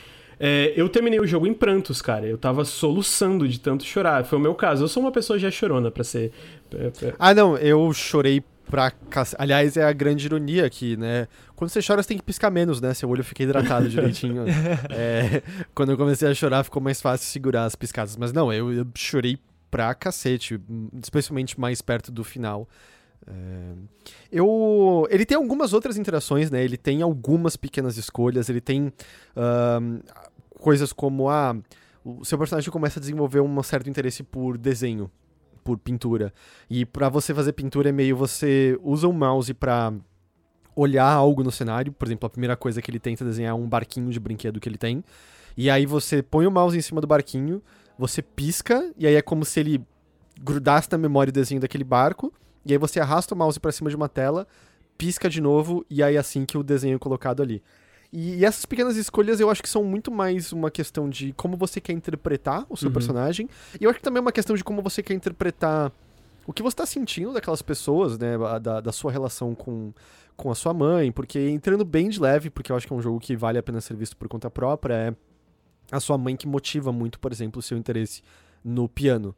[0.40, 2.26] É, eu terminei o jogo em prantos, cara.
[2.26, 4.24] Eu tava soluçando de tanto chorar.
[4.24, 4.82] Foi o meu caso.
[4.84, 6.32] Eu sou uma pessoa já chorona, pra ser.
[7.18, 8.92] Ah, não, eu chorei pra.
[9.38, 11.28] Aliás, é a grande ironia aqui, né?
[11.54, 12.92] Quando você chora, você tem que piscar menos, né?
[12.94, 14.44] Seu olho fica hidratado direitinho.
[14.90, 15.42] É,
[15.74, 18.16] quando eu comecei a chorar, ficou mais fácil segurar as piscadas.
[18.16, 19.38] Mas não, eu, eu chorei
[19.70, 20.60] pra cacete,
[21.02, 22.68] especialmente mais perto do final.
[23.26, 23.72] É,
[24.30, 26.62] eu, ele tem algumas outras interações, né?
[26.62, 28.92] Ele tem algumas pequenas escolhas, ele tem
[29.36, 30.00] ahn,
[30.58, 31.56] coisas como ah,
[32.04, 35.10] o seu personagem começa a desenvolver um certo interesse por desenho,
[35.62, 36.32] por pintura.
[36.68, 39.92] E pra você fazer pintura é meio você usa o mouse pra
[40.74, 43.68] olhar algo no cenário, por exemplo, a primeira coisa que ele tenta desenhar é um
[43.68, 45.04] barquinho de brinquedo que ele tem.
[45.56, 47.62] E aí você põe o mouse em cima do barquinho,
[47.98, 49.84] você pisca e aí é como se ele
[50.40, 52.32] grudasse na memória o desenho daquele barco,
[52.64, 54.46] e aí você arrasta o mouse pra cima de uma tela,
[54.96, 57.62] pisca de novo e aí é assim que o desenho é colocado ali.
[58.12, 61.56] E, e essas pequenas escolhas eu acho que são muito mais uma questão de como
[61.56, 62.92] você quer interpretar o seu Uhum.
[62.92, 63.48] personagem,
[63.80, 65.90] e eu acho que também é uma questão de como você quer interpretar
[66.46, 69.92] o que você tá sentindo daquelas pessoas, né, da, da sua relação com,
[70.36, 73.00] com a sua mãe, porque entrando bem de leve, porque eu acho que é um
[73.00, 75.14] jogo que vale a pena ser visto por conta própria, é
[75.90, 78.22] a sua mãe que motiva muito, por exemplo, o seu interesse
[78.64, 79.34] no piano.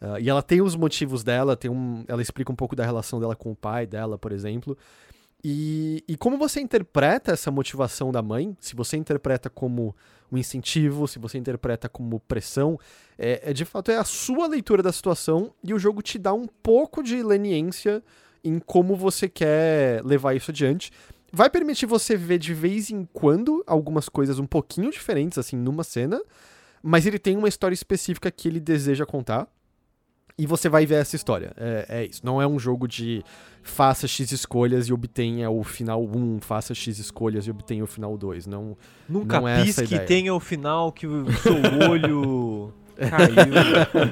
[0.00, 3.18] Ah, e ela tem os motivos dela, tem um, ela explica um pouco da relação
[3.20, 4.76] dela com o pai dela, por exemplo.
[5.42, 9.94] E, e como você interpreta essa motivação da mãe, se você interpreta como
[10.30, 12.78] um incentivo, se você interpreta como pressão,
[13.16, 16.32] é, é de fato é a sua leitura da situação e o jogo te dá
[16.32, 18.02] um pouco de leniência
[18.44, 20.90] em como você quer levar isso adiante.
[21.32, 25.84] Vai permitir você ver de vez em quando algumas coisas um pouquinho diferentes, assim, numa
[25.84, 26.20] cena,
[26.82, 29.46] mas ele tem uma história específica que ele deseja contar.
[30.38, 31.52] E você vai ver essa história.
[31.56, 32.20] É, é isso.
[32.24, 33.24] Não é um jogo de
[33.62, 38.16] faça X escolhas e obtenha o final 1, faça X escolhas e obtenha o final
[38.16, 38.46] 2.
[38.46, 38.76] Não,
[39.08, 41.54] Nunca Não é pisque e tenha o final que o seu
[41.90, 44.08] olho caiu.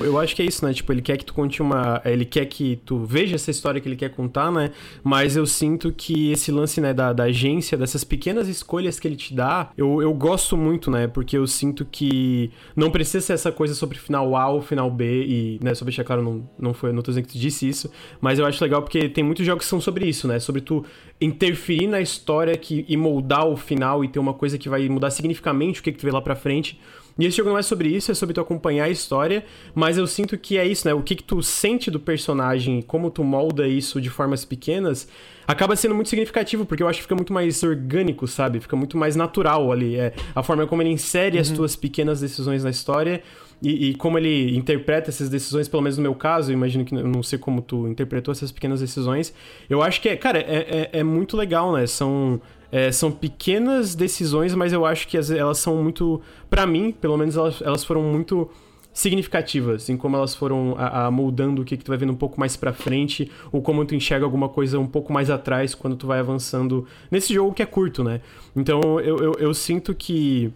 [0.04, 0.72] Eu acho que é isso, né?
[0.72, 2.00] Tipo, ele quer que tu conte uma.
[2.04, 4.72] Ele quer que tu veja essa história que ele quer contar, né?
[5.02, 9.16] Mas eu sinto que esse lance, né, da, da agência, dessas pequenas escolhas que ele
[9.16, 11.06] te dá, eu, eu gosto muito, né?
[11.06, 15.24] Porque eu sinto que não precisa ser essa coisa sobre final A ou final B,
[15.24, 18.38] e, né, só deixar claro, não, não foi, não tô que tu disse isso, mas
[18.38, 20.40] eu acho legal porque tem muitos jogos que são sobre isso, né?
[20.40, 20.84] Sobre tu
[21.20, 25.10] interferir na história que, e moldar o final e ter uma coisa que vai mudar
[25.10, 26.78] significativamente o que, que tu vê lá pra frente.
[27.18, 30.06] E esse jogo não é sobre isso, é sobre tu acompanhar a história, mas eu
[30.06, 30.94] sinto que é isso, né?
[30.94, 35.08] O que, que tu sente do personagem e como tu molda isso de formas pequenas
[35.46, 38.60] acaba sendo muito significativo, porque eu acho que fica muito mais orgânico, sabe?
[38.60, 39.96] Fica muito mais natural ali.
[39.96, 43.22] É a forma como ele insere as tuas pequenas decisões na história
[43.62, 46.94] e, e como ele interpreta essas decisões, pelo menos no meu caso, eu imagino que
[46.94, 49.32] eu não sei como tu interpretou essas pequenas decisões.
[49.70, 51.86] Eu acho que é, cara, é, é, é muito legal, né?
[51.86, 52.40] São.
[52.76, 56.20] É, são pequenas decisões, mas eu acho que as- elas são muito.
[56.50, 58.50] Pra mim, pelo menos, elas, elas foram muito
[58.92, 62.16] significativas em como elas foram a, a moldando o que, que tu vai vendo um
[62.16, 65.94] pouco mais pra frente, ou como tu enxerga alguma coisa um pouco mais atrás quando
[65.96, 68.20] tu vai avançando nesse jogo que é curto, né?
[68.56, 70.52] Então eu, eu, eu sinto que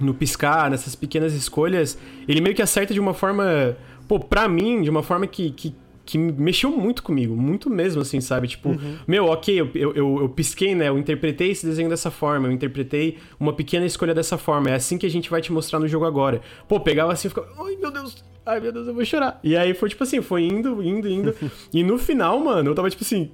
[0.00, 4.80] no piscar, nessas pequenas escolhas, ele meio que acerta de uma forma, pô, pra mim,
[4.82, 5.74] de uma forma que, que,
[6.08, 8.48] que mexeu muito comigo, muito mesmo, assim, sabe?
[8.48, 8.74] Tipo,
[9.06, 10.88] meu, ok, eu, eu, eu, eu pisquei, né?
[10.88, 14.70] Eu interpretei esse desenho dessa forma, eu interpretei uma pequena escolha dessa forma.
[14.70, 16.40] É assim que a gente vai te mostrar no jogo agora.
[16.66, 19.38] Pô, pegava assim e ficava, ai meu Deus, ai meu Deus, eu vou chorar.
[19.44, 21.34] E aí foi tipo assim, foi indo, indo, indo.
[21.74, 23.30] e no final, mano, eu tava tipo assim,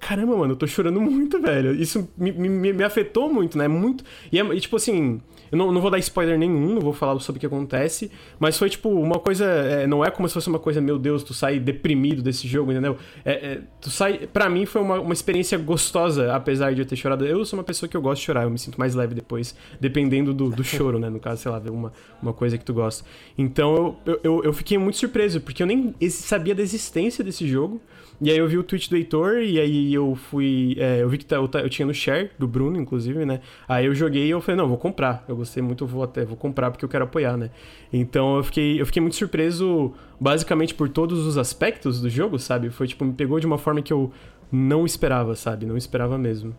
[0.00, 1.72] caramba, mano, eu tô chorando muito, velho.
[1.72, 3.68] Isso me, me, me afetou muito, né?
[3.68, 4.02] Muito.
[4.32, 7.18] E, é, e, tipo assim, eu não, não vou dar spoiler nenhum, não vou falar
[7.20, 9.44] sobre o que acontece, mas foi tipo uma coisa.
[9.44, 12.72] é, não é como se fosse uma coisa, meu Deus, tu sai deprimido desse jogo,
[12.72, 12.96] entendeu?
[13.24, 14.28] É, é, tu sai.
[14.32, 17.24] Pra mim foi uma, uma experiência gostosa, apesar de eu ter chorado.
[17.24, 19.54] Eu sou uma pessoa que eu gosto de chorar, eu me sinto mais leve depois,
[19.80, 21.08] dependendo do, do choro, né?
[21.08, 23.04] No caso, sei lá, uma, uma coisa que tu gosta.
[23.36, 27.80] Então eu, eu, eu fiquei muito surpreso, porque eu nem sabia da existência desse jogo.
[28.20, 30.74] E aí eu vi o tweet do Heitor, e aí eu fui.
[30.78, 33.40] é, eu vi que tá- eu, ta- eu tinha no share, do Bruno, inclusive, né?
[33.68, 35.24] Aí eu joguei e eu falei, não, vou comprar.
[35.28, 37.50] Eu gostei muito, vou até vou comprar porque eu quero apoiar, né?
[37.92, 42.70] Então eu fiquei, eu fiquei muito surpreso, basicamente, por todos os aspectos do jogo, sabe?
[42.70, 44.10] Foi tipo, me pegou de uma forma que eu
[44.50, 45.64] não esperava, sabe?
[45.64, 46.56] Não esperava mesmo.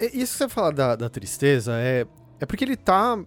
[0.00, 2.06] Isso que você fala da, da tristeza é,
[2.40, 3.18] é porque ele tá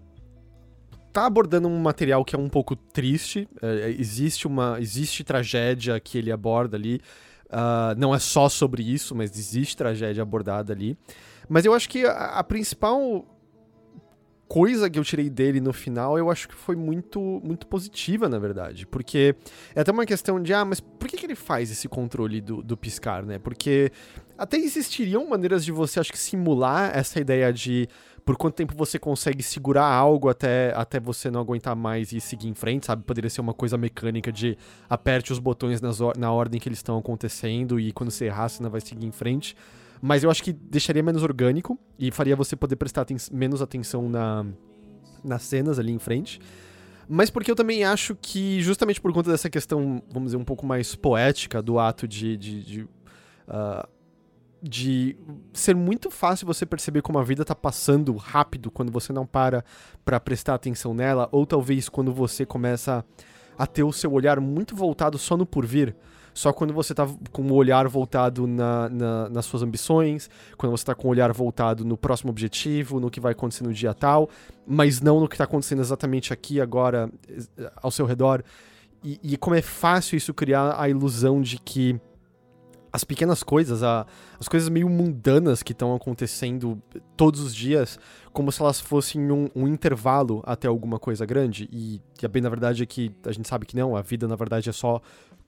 [1.12, 3.48] tá abordando um material que é um pouco triste.
[3.62, 7.02] é, é, existe uma existe tragédia que ele aborda ali.
[7.50, 10.98] ah, não é só sobre isso, mas existe tragédia abordada ali.
[11.50, 13.26] Mas eu acho que a, a principal
[14.52, 18.38] coisa que eu tirei dele no final, eu acho que foi muito muito positiva, na
[18.38, 18.86] verdade.
[18.86, 19.34] Porque
[19.74, 22.62] é até uma questão de, ah, mas por que, que ele faz esse controle do,
[22.62, 23.40] do piscar, né?
[23.40, 23.94] Porque
[24.38, 27.88] até existiriam maneiras de você, acho que, simular essa ideia de
[28.26, 32.48] por quanto tempo você consegue segurar algo até, até você não aguentar mais e seguir
[32.48, 33.04] em frente, sabe?
[33.04, 34.58] Poderia ser uma coisa mecânica de
[34.90, 38.62] aperte os botões nas na ordem que eles estão acontecendo e quando você errar, você
[38.62, 39.56] não vai seguir em frente.
[40.02, 44.10] Mas eu acho que deixaria menos orgânico e faria você poder prestar aten- menos atenção
[44.10, 44.46] na,
[45.24, 46.40] nas cenas ali em frente.
[47.08, 50.66] Mas porque eu também acho que, justamente por conta dessa questão, vamos dizer, um pouco
[50.66, 52.38] mais poética do ato de.
[52.38, 52.88] de, de,
[53.48, 53.88] ah,
[54.62, 55.18] de
[55.54, 59.64] ser muito fácil você perceber como a vida tá passando rápido quando você não para
[60.06, 63.04] pra prestar atenção nela, ou talvez quando você começa
[63.58, 65.96] a ter o seu olhar muito voltado só no porvir.
[66.34, 70.86] Só quando você tá com o olhar voltado na, na- nas suas ambições, quando você
[70.86, 74.30] tá com o olhar voltado no próximo objetivo, no que vai acontecer no dia tal,
[74.66, 77.12] mas não no que tá acontecendo exatamente aqui, agora,
[77.76, 78.44] ao seu redor.
[79.04, 82.00] E, e como é fácil isso criar a ilusão de que
[82.94, 84.06] as pequenas coisas, a-
[84.40, 86.82] as coisas meio mundanas que estão acontecendo
[87.16, 87.98] todos os dias,
[88.34, 91.70] como se elas fossem um, um intervalo até alguma coisa grande.
[91.72, 94.28] E, e a bem na verdade é que a gente sabe que não, a vida
[94.28, 95.02] na verdade é só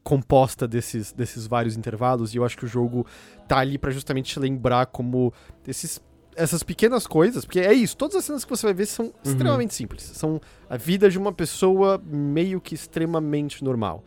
[0.03, 2.33] composta desses, desses vários intervalos.
[2.33, 3.05] E eu acho que o jogo
[3.47, 5.33] tá ali pra justamente te lembrar como
[5.67, 6.01] esses,
[6.35, 9.73] essas pequenas coisas, porque é isso, todas as cenas que você vai ver são extremamente
[9.73, 10.03] simples.
[10.03, 14.03] São a vida de uma pessoa meio que extremamente normal.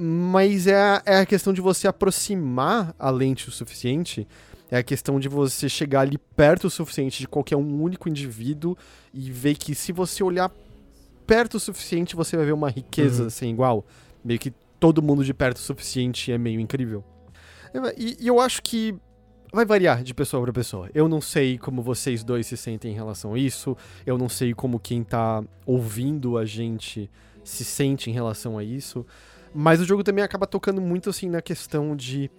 [0.00, 4.28] Mas é a, é a questão de você aproximar a lente o suficiente.
[4.70, 8.76] É a questão de você chegar ali perto o suficiente de qualquer um único indivíduo
[9.12, 10.52] e ver que se você olhar
[11.26, 13.30] perto o suficiente, você vai ver uma riqueza Uhum.
[13.30, 13.84] sem igual.
[14.24, 17.02] Meio que todo mundo de perto o suficiente é meio incrível.
[17.96, 18.94] E, e eu acho que
[19.52, 20.90] vai variar de pessoa para pessoa.
[20.94, 23.76] Eu não sei como vocês dois se sentem em relação a isso.
[24.06, 27.10] Eu não sei como quem tá ouvindo a gente
[27.42, 29.06] se sente em relação a isso.
[29.54, 32.30] Mas o jogo também acaba tocando muito assim na questão de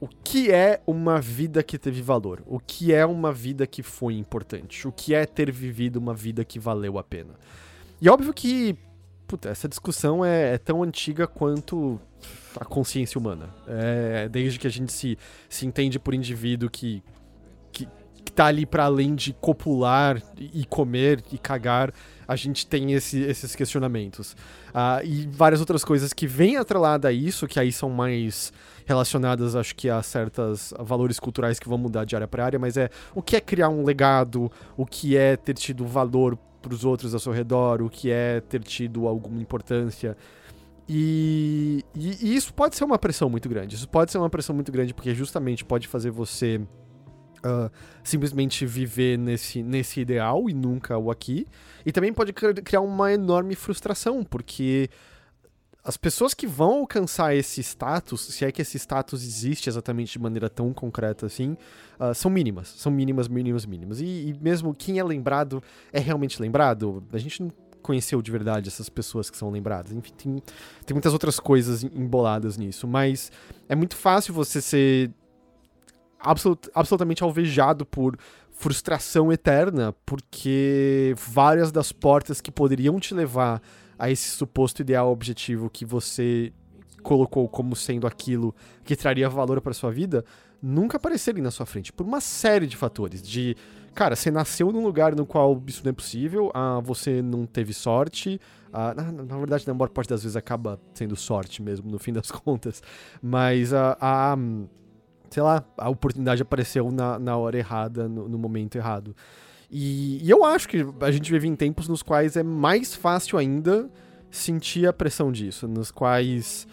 [0.00, 4.14] o que é uma vida que teve valor, o que é uma vida que foi
[4.14, 7.34] importante, o que é ter vivido uma vida que valeu a pena.
[8.00, 8.76] E óbvio que
[9.26, 12.00] puta, essa discussão é, é tão antiga quanto
[12.56, 13.54] a consciência humana.
[13.66, 15.18] É, desde que a gente se,
[15.48, 17.02] se entende por indivíduo que,
[18.24, 21.92] que, tá ali para além de copular e comer e cagar,
[22.26, 24.34] a gente tem esse- esses questionamentos.
[24.72, 28.52] Ah, e várias outras coisas que vêm atrelada a isso, que aí são mais
[28.86, 32.76] relacionadas, acho que a certos valores culturais que vão mudar de área para área, mas
[32.76, 36.84] é o que é criar um legado, o que é ter tido valor para os
[36.84, 40.16] outros ao seu redor, o que é ter tido alguma importância.
[40.88, 43.74] E, e- e isso pode ser uma pressão muito grande.
[43.74, 46.60] Isso pode ser uma pressão muito grande porque justamente pode fazer você
[47.44, 47.70] ah,
[48.02, 51.46] simplesmente viver nesse, nesse ideal e nunca o aqui.
[51.86, 54.88] E também pode cri- criar uma enorme frustração, porque
[55.84, 60.18] as pessoas que vão alcançar esse status, se é que esse status existe exatamente de
[60.18, 61.56] maneira tão concreta assim,
[62.00, 62.68] ah, são mínimas.
[62.68, 64.00] São mínimas, mínimas, mínimas.
[64.00, 67.04] E, e mesmo quem é lembrado é realmente lembrado.
[67.12, 67.52] A gente não
[67.82, 69.92] conheceu de verdade essas pessoas que são lembradas.
[69.92, 70.42] Enfim, tem,
[70.86, 73.30] tem muitas outras coisas emboladas nisso, mas
[73.68, 75.10] é muito fácil você ser
[76.24, 78.16] absolut, absolutamente alvejado por
[78.50, 83.60] frustração eterna, porque várias das portas que poderiam te levar
[83.98, 86.52] a esse suposto ideal objetivo que você
[87.02, 90.24] colocou como sendo aquilo que traria valor para sua vida,
[90.62, 93.54] nunca aparecerem na sua frente, por uma série de fatores, de
[93.94, 97.72] cara, você nasceu num lugar no qual isso não é possível, ah, você não teve
[97.72, 98.40] sorte,
[98.72, 102.12] ah, na, na, verdade, na maior parte das vezes acaba sendo sorte mesmo, no fim
[102.12, 102.82] das contas,
[103.22, 104.36] mas a, a
[105.34, 109.16] sei lá, a oportunidade apareceu na, na hora errada, no, no momento errado.
[109.68, 113.36] E, e, eu acho que a gente vive em tempos nos quais é mais fácil
[113.36, 113.90] ainda
[114.30, 116.68] sentir a pressão disso, nos quais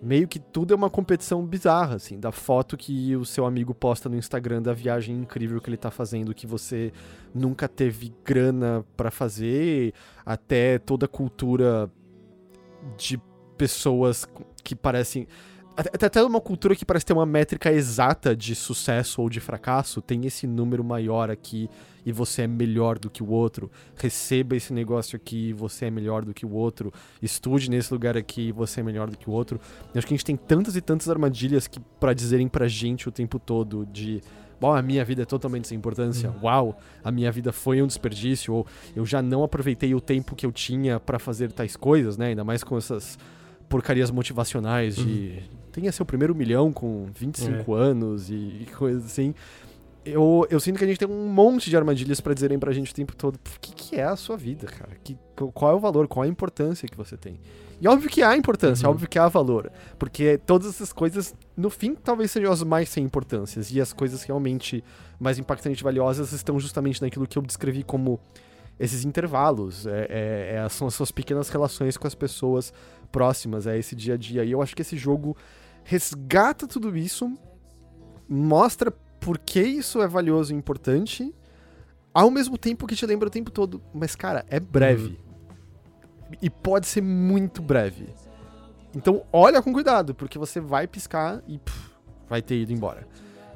[0.00, 4.08] meio que tudo é uma competição bizarra, assim, da foto que o seu amigo posta
[4.08, 6.90] no Instagram da viagem incrível que ele tá fazendo, que você
[7.34, 9.92] nunca teve grana para fazer,
[10.24, 11.90] até toda a cultura
[12.96, 13.20] de
[13.58, 14.26] pessoas
[14.64, 15.28] que parecem
[15.78, 20.02] até, até uma cultura que parece ter uma métrica exata de sucesso ou de fracasso,
[20.02, 21.70] tem esse número maior aqui
[22.04, 23.70] e você é melhor do que o outro.
[23.96, 26.92] Receba esse negócio aqui e você é melhor do que o outro.
[27.22, 29.60] Estude nesse lugar aqui e você é melhor do que o outro.
[29.94, 33.08] Eu acho que a gente tem tantas e tantas armadilhas que para dizerem pra gente
[33.08, 34.20] o tempo todo de
[34.60, 36.30] Bom, a minha vida é totalmente sem importância.
[36.30, 36.42] Uhum.
[36.42, 38.52] Uau, a minha vida foi um desperdício.
[38.52, 42.30] Ou eu já não aproveitei o tempo que eu tinha para fazer tais coisas, né?
[42.30, 43.16] Ainda mais com essas
[43.68, 45.57] porcarias motivacionais de uhum.
[45.78, 47.80] Tenha seu primeiro milhão com 25 é.
[47.80, 49.32] anos e, e coisas assim.
[50.04, 52.90] Eu, eu sinto que a gente tem um monte de armadilhas para dizerem pra gente
[52.90, 54.92] o tempo todo o que, que é a sua vida, cara.
[55.04, 55.16] Que,
[55.52, 57.38] qual é o valor, qual é a importância que você tem.
[57.80, 58.94] E óbvio que há importância, uhum.
[58.94, 59.70] óbvio que há valor.
[59.98, 63.70] Porque todas essas coisas, no fim, talvez sejam as mais sem importâncias.
[63.70, 64.82] E as coisas realmente
[65.20, 68.18] mais impactantes e valiosas estão justamente naquilo que eu descrevi como
[68.80, 69.86] esses intervalos.
[69.86, 72.72] É, é, é, são as suas pequenas relações com as pessoas
[73.12, 74.42] próximas, é esse dia a dia.
[74.42, 75.36] E eu acho que esse jogo
[75.88, 77.32] resgata tudo isso,
[78.28, 81.34] mostra por que isso é valioso e importante,
[82.12, 83.80] ao mesmo tempo que te lembra o tempo todo.
[83.94, 85.18] Mas, cara, é breve.
[85.18, 86.36] Uhum.
[86.42, 88.10] E pode ser muito breve.
[88.94, 91.90] Então, olha com cuidado, porque você vai piscar e pff,
[92.28, 93.08] vai ter ido embora.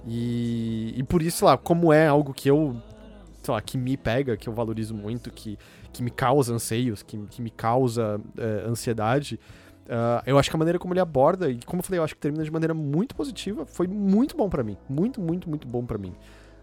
[0.06, 2.80] E, e por isso, lá, como é algo que eu
[3.42, 5.58] sei lá, que me pega, que eu valorizo muito, que,
[5.92, 9.38] que me causa anseios, que, que me causa é, ansiedade.
[9.92, 12.14] Uh, eu acho que a maneira como ele aborda, e como eu falei, eu acho
[12.14, 14.74] que termina de maneira muito positiva, foi muito bom para mim.
[14.88, 16.14] Muito, muito, muito bom para mim.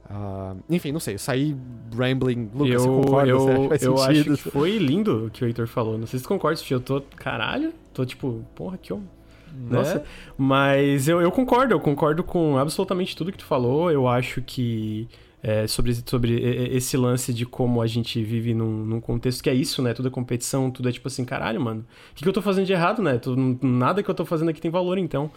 [0.10, 1.56] Uh, enfim, não sei, eu saí
[1.96, 2.50] rambling.
[2.52, 3.30] Lucas, eu, você concorda?
[3.30, 5.96] Eu, você eu acho que foi lindo o que o Heitor falou.
[5.96, 9.08] Não sei se concorda, eu tô, caralho, tô tipo, porra, que homem.
[9.54, 9.78] Né?
[9.78, 10.04] Nossa,
[10.36, 13.92] mas eu, eu concordo, eu concordo com absolutamente tudo que tu falou.
[13.92, 15.08] Eu acho que
[15.42, 16.34] é, sobre, sobre
[16.76, 19.94] esse lance de como a gente vive num, num, contexto que é isso, né?
[19.94, 22.66] Tudo é competição, tudo é tipo assim, caralho, mano, o que, que eu tô fazendo
[22.66, 23.18] de errado, né?
[23.18, 25.32] Tudo, nada que eu tô fazendo aqui tem valor, então.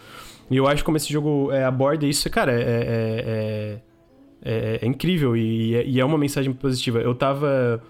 [0.51, 3.81] E eu acho como esse jogo é, aborda isso, cara, é, é,
[4.43, 6.99] é, é incrível e, e é uma mensagem positiva.
[6.99, 7.81] Eu tava.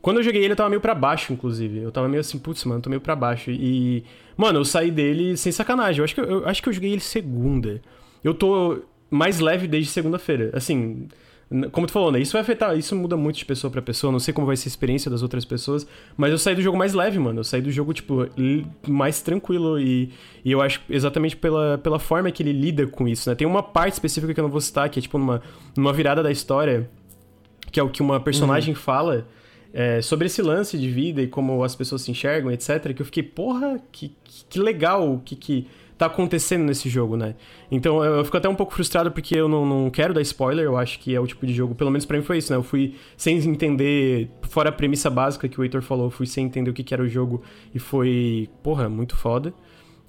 [0.00, 1.78] Quando eu joguei ele, eu tava meio pra baixo, inclusive.
[1.80, 3.50] Eu tava meio assim, putz, mano, tô meio pra baixo.
[3.50, 4.04] E.
[4.36, 5.98] Mano, eu saí dele sem sacanagem.
[5.98, 7.82] Eu acho que eu, eu acho que eu joguei ele segunda.
[8.22, 10.50] Eu tô mais leve desde segunda-feira.
[10.54, 11.08] Assim.
[11.72, 12.20] Como tu falou, né?
[12.20, 14.12] Isso vai afetar, isso muda muito de pessoa para pessoa.
[14.12, 16.76] Não sei como vai ser a experiência das outras pessoas, mas eu saí do jogo
[16.76, 17.40] mais leve, mano.
[17.40, 18.28] Eu saí do jogo, tipo,
[18.86, 20.10] mais tranquilo e,
[20.44, 23.34] e eu acho exatamente pela, pela forma que ele lida com isso, né?
[23.34, 25.40] Tem uma parte específica que eu não vou citar, que é, tipo, numa,
[25.74, 26.88] numa virada da história,
[27.72, 28.80] que é o que uma personagem uhum.
[28.80, 29.26] fala
[29.72, 32.92] é, sobre esse lance de vida e como as pessoas se enxergam, etc.
[32.94, 34.14] Que eu fiquei, porra, que,
[34.50, 35.34] que legal, que.
[35.34, 35.66] que
[35.98, 37.34] tá acontecendo nesse jogo, né?
[37.70, 40.64] Então eu, eu fico até um pouco frustrado porque eu não, não, quero dar spoiler,
[40.64, 42.56] eu acho que é o tipo de jogo, pelo menos para mim foi isso, né?
[42.56, 46.70] Eu fui sem entender, fora a premissa básica que o Heitor falou, fui sem entender
[46.70, 47.42] o que, que era o jogo
[47.74, 49.52] e foi, porra, muito foda.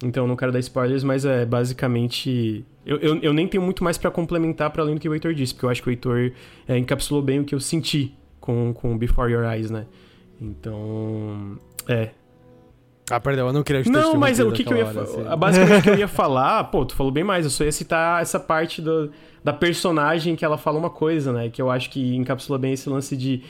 [0.02, 2.64] Então não quero dar spoilers, mas é basicamente.
[2.86, 5.34] Eu, eu, eu nem tenho muito mais para complementar para além do que o Heitor
[5.34, 6.32] disse, porque eu acho que o Heitor
[6.66, 9.86] é, encapsulou bem o que eu senti com, com Before Your Eyes, né?
[10.40, 11.58] Então.
[11.86, 12.10] É,
[13.10, 15.02] ah, perdão, eu não queria te Não, mas o que, que eu ia falar?
[15.02, 15.36] Assim.
[15.38, 18.22] Basicamente o que eu ia falar, pô, tu falou bem mais, eu só ia citar
[18.22, 19.10] essa parte do,
[19.42, 21.48] da personagem que ela fala uma coisa, né?
[21.48, 23.42] Que eu acho que encapsula bem esse lance de,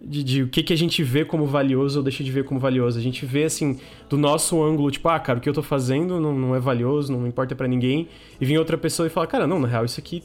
[0.00, 2.60] de, de, o que, que a gente vê como valioso ou deixa de ver como
[2.60, 2.98] valioso.
[2.98, 3.78] A gente vê, assim,
[4.08, 7.12] do nosso ângulo, tipo, ah, cara, o que eu tô fazendo não, não é valioso,
[7.12, 8.08] não importa para ninguém.
[8.40, 10.22] E vem outra pessoa e fala, cara, não, na real, isso aqui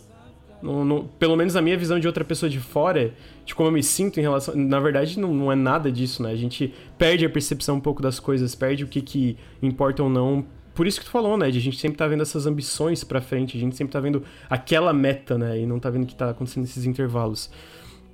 [1.20, 3.14] pelo menos a minha visão de outra pessoa de fora,
[3.46, 4.56] de como eu me sinto em relação.
[4.56, 6.32] Na verdade, não, não é nada disso, né?
[6.32, 10.10] A gente perde a percepção um pouco das coisas, perde o que, que importa ou
[10.10, 10.46] não.
[10.74, 11.46] Por isso que tu falou, né?
[11.46, 14.92] A gente sempre tá vendo essas ambições pra frente, a gente sempre tá vendo aquela
[14.92, 15.60] meta, né?
[15.60, 17.50] E não tá vendo o que tá acontecendo nesses intervalos.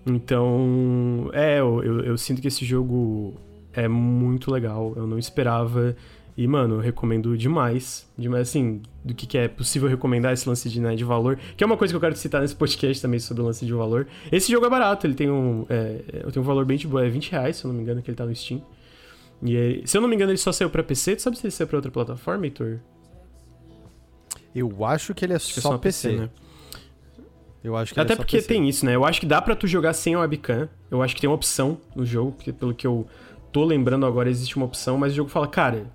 [0.05, 3.35] Então, é, eu, eu, eu sinto que esse jogo
[3.73, 4.93] é muito legal.
[4.95, 5.95] Eu não esperava.
[6.41, 8.09] E, mano, eu recomendo demais.
[8.17, 11.37] Demais, assim, do que, que é possível recomendar esse lance de, né, de valor.
[11.55, 13.71] Que é uma coisa que eu quero citar nesse podcast também sobre o lance de
[13.73, 14.07] valor.
[14.31, 15.65] Esse jogo é barato, ele tem um.
[15.69, 15.97] É,
[16.31, 18.09] tem um valor bem de boa, é 20 reais, se eu não me engano, que
[18.09, 18.59] ele tá no Steam.
[19.43, 21.15] E é- se eu não me engano, ele só saiu pra PC.
[21.15, 22.79] Tu sabe se ele saiu pra outra plataforma, Heitor?
[24.55, 26.11] Eu acho que ele é Acho que é só, PC.
[26.13, 26.29] né?
[27.63, 28.47] Eu acho que ele Até é só porque PC.
[28.47, 28.95] tem isso, né?
[28.95, 30.67] Eu acho que dá pra tu jogar sem a webcam.
[30.89, 33.05] Eu acho que tem uma opção no jogo, porque pelo que eu
[33.51, 35.91] tô lembrando agora, existe uma opção, mas o jogo fala, cara,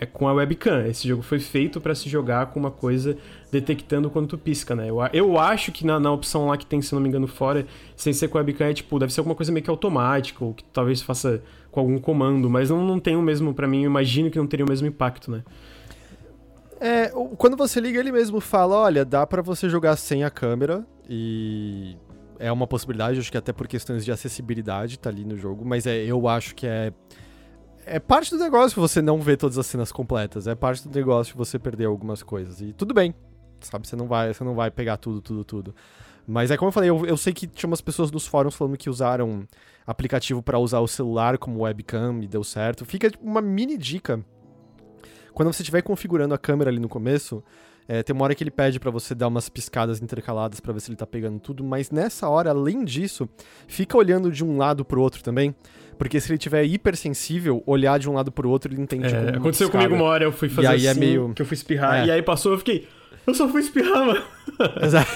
[0.00, 0.86] é com a webcam.
[0.86, 3.16] Esse jogo foi feito pra se jogar com uma coisa
[3.50, 4.88] detectando quando tu pisca, né?
[4.88, 7.66] Eu, eu acho que na, na opção lá que tem, se não me engano, fora,
[7.96, 10.54] sem ser com a webcam, é tipo, deve ser alguma coisa meio que automática, ou
[10.54, 13.90] que talvez faça com algum comando, mas não, não tem o mesmo, pra mim, eu
[13.90, 15.42] imagino que não teria o mesmo impacto, né?
[16.84, 20.84] É, quando você liga, ele mesmo fala: olha, dá pra você jogar sem a câmera
[21.08, 21.96] e.
[22.40, 25.86] É uma possibilidade, acho que até por questões de acessibilidade tá ali no jogo, mas
[25.86, 26.92] é, eu acho que é.
[27.84, 31.36] É parte do negócio você não ver todas as cenas completas, é parte do negócio
[31.36, 32.60] você perder algumas coisas.
[32.60, 33.14] E tudo bem,
[33.60, 33.86] sabe?
[33.86, 35.74] Você não vai, você não vai pegar tudo, tudo, tudo.
[36.26, 38.76] Mas é como eu falei, eu, eu sei que tinha umas pessoas nos fóruns falando
[38.76, 39.46] que usaram
[39.84, 42.84] aplicativo pra usar o celular como webcam e deu certo.
[42.84, 44.24] Fica tipo, uma mini dica
[45.32, 47.42] quando você estiver configurando a câmera ali no começo,
[47.88, 50.80] é, tem uma hora que ele pede pra você dar umas piscadas intercaladas pra ver
[50.80, 53.28] se ele tá pegando tudo, mas nessa hora, além disso,
[53.66, 55.54] fica olhando de um lado pro outro também,
[56.02, 59.28] porque se ele tiver hipersensível, olhar de um lado pro outro, ele entende É, como
[59.38, 59.84] aconteceu piscada.
[59.88, 62.06] comigo uma hora, eu fui fazer aí é assim, meio- que eu fui espirrar, É.
[62.06, 62.86] e aí passou, eu fiquei,
[63.26, 64.22] eu só fui espirrar, mano.
[64.82, 65.08] Exato.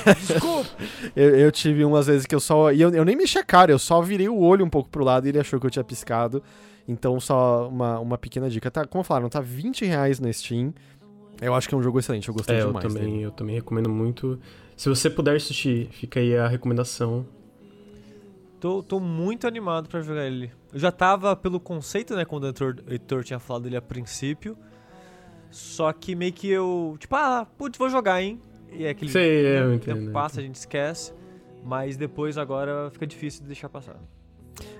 [1.15, 2.73] eu, eu tive umas vezes que eu só.
[2.73, 5.05] E eu, eu nem mexi a cara, eu só virei o olho um pouco pro
[5.05, 6.43] lado e ele achou que eu tinha piscado.
[6.89, 8.71] Então, só uma, uma pequena dica.
[8.71, 10.73] Tá, como falaram, tá 20 reais na Steam.
[11.41, 12.87] Eu acho que é um jogo excelente, eu gostei É, eu demais.
[12.87, 13.23] também, dele.
[13.23, 14.39] eu também recomendo muito.
[14.77, 17.27] Se você puder assistir, fica aí a recomendação.
[18.67, 20.51] Tô, tô muito animado pra jogar ele.
[20.73, 24.59] Eu já tava pelo conceito, né, quando o Heitor, Heitor tinha falado dele a princípio.
[25.53, 28.41] Só que meio que eu, tipo, ah, putz, vou jogar, hein?
[28.73, 31.15] E é aquele Sei, né, eu o entendo, tempo passa, a gente esquece.
[31.63, 33.95] Mas depois agora fica difícil de deixar passar.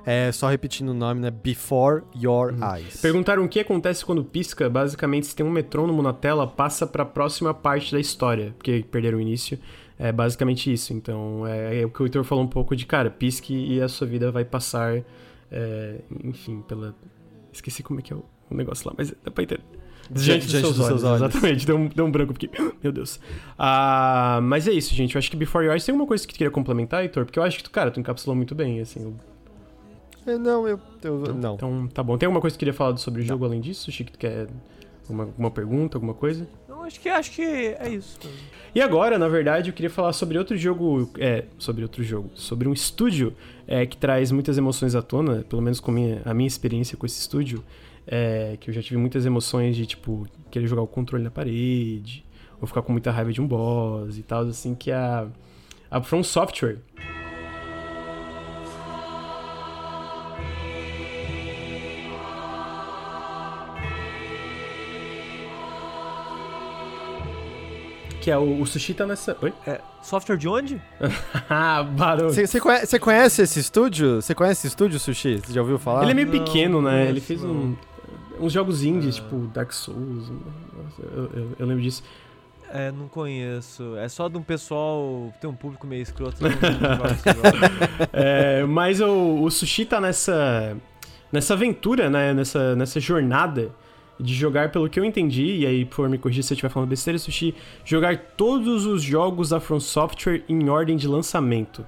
[0.05, 1.31] É, só repetindo o nome, né?
[1.31, 3.01] Before Your Eyes.
[3.01, 4.69] Perguntaram o que acontece quando pisca.
[4.69, 9.19] Basicamente, se tem um metrônomo na tela, passa pra próxima parte da história, porque perderam
[9.19, 9.61] o início.
[9.99, 10.93] É basicamente isso.
[10.93, 13.89] Então, é, é o que o Heitor falou um pouco de, cara, pisque e a
[13.89, 15.03] sua vida vai passar,
[15.51, 16.95] é, enfim, pela...
[17.53, 19.63] Esqueci como é que é o, o negócio lá, mas dá pra entender.
[20.11, 21.35] Diante, Diante dos, dos seus, seus olhos, olhos.
[21.35, 22.49] Exatamente, deu um, deu um branco porque.
[22.81, 23.19] Meu Deus.
[23.59, 25.15] Ah, mas é isso, gente.
[25.17, 27.25] Eu acho que Before Your Eyes tem alguma coisa que tu queria complementar, Heitor?
[27.25, 29.03] Porque eu acho que, tu, cara, tu encapsulou muito bem, assim.
[29.03, 29.15] eu-
[30.33, 30.79] É, não, eu.
[31.03, 31.55] eu não.
[31.55, 32.17] Então, tá bom.
[32.17, 33.91] Tem alguma coisa que tu queria falar sobre o jogo além disso?
[33.91, 34.47] Chico, tu quer
[35.09, 36.47] alguma, alguma pergunta, alguma coisa?
[36.87, 38.19] Acho que acho que é isso.
[38.73, 41.11] E agora, na verdade, eu queria falar sobre outro jogo.
[41.19, 42.31] É, sobre outro jogo.
[42.35, 43.35] Sobre um estúdio
[43.67, 47.05] é, que traz muitas emoções à tona, pelo menos com minha, a minha experiência com
[47.05, 47.65] esse estúdio.
[48.07, 52.25] É, que eu já tive muitas emoções de, tipo, querer jogar o controle na parede,
[52.61, 55.27] ou ficar com muita raiva de um boss e tal, assim, que é a,
[55.91, 56.79] a From Software.
[68.27, 69.37] Que é o, o Sushi tá nessa.
[69.41, 69.53] Oi?
[69.65, 70.83] É, software de onde?
[71.49, 72.33] ah, barulho.
[72.35, 74.21] Você conhece, conhece esse estúdio?
[74.21, 75.39] Você conhece esse estúdio, Sushi?
[75.39, 76.03] Você já ouviu falar?
[76.03, 77.07] Ele é meio Não, pequeno, né?
[77.09, 77.77] Ele fez um-
[78.41, 80.29] uns jogos indies, tipo Dark Souls.
[80.29, 82.03] Nossa, eu, eu- eu lembro disso.
[82.73, 83.95] É, não conheço.
[83.97, 85.33] É só de um pessoal.
[85.41, 86.39] Tem um público meio escroto.
[86.43, 88.09] não- não.
[88.13, 90.77] É, mas o, o Sushi tá nessa,
[91.31, 92.35] nessa aventura, né?
[92.35, 93.71] Nessa, nessa jornada
[94.19, 96.89] de jogar, pelo que eu entendi, e aí, por me corrigir se eu estiver falando
[96.89, 97.55] besteira, Sushi,
[97.85, 101.87] jogar todos os jogos da From Software em ordem de lançamento.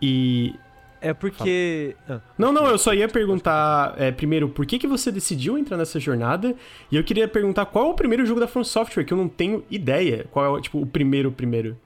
[0.00, 0.54] E
[1.00, 1.96] É porque.
[2.08, 5.76] Ah, Não, não, eu só ia perguntar, é, primeiro, por que, que você decidiu entrar
[5.76, 6.54] nessa jornada?
[6.90, 9.28] E eu queria perguntar qual é o primeiro jogo da From Software, que eu não
[9.28, 10.26] tenho ideia.
[10.30, 11.76] Qual é, tipo, o primeiro, primeiro.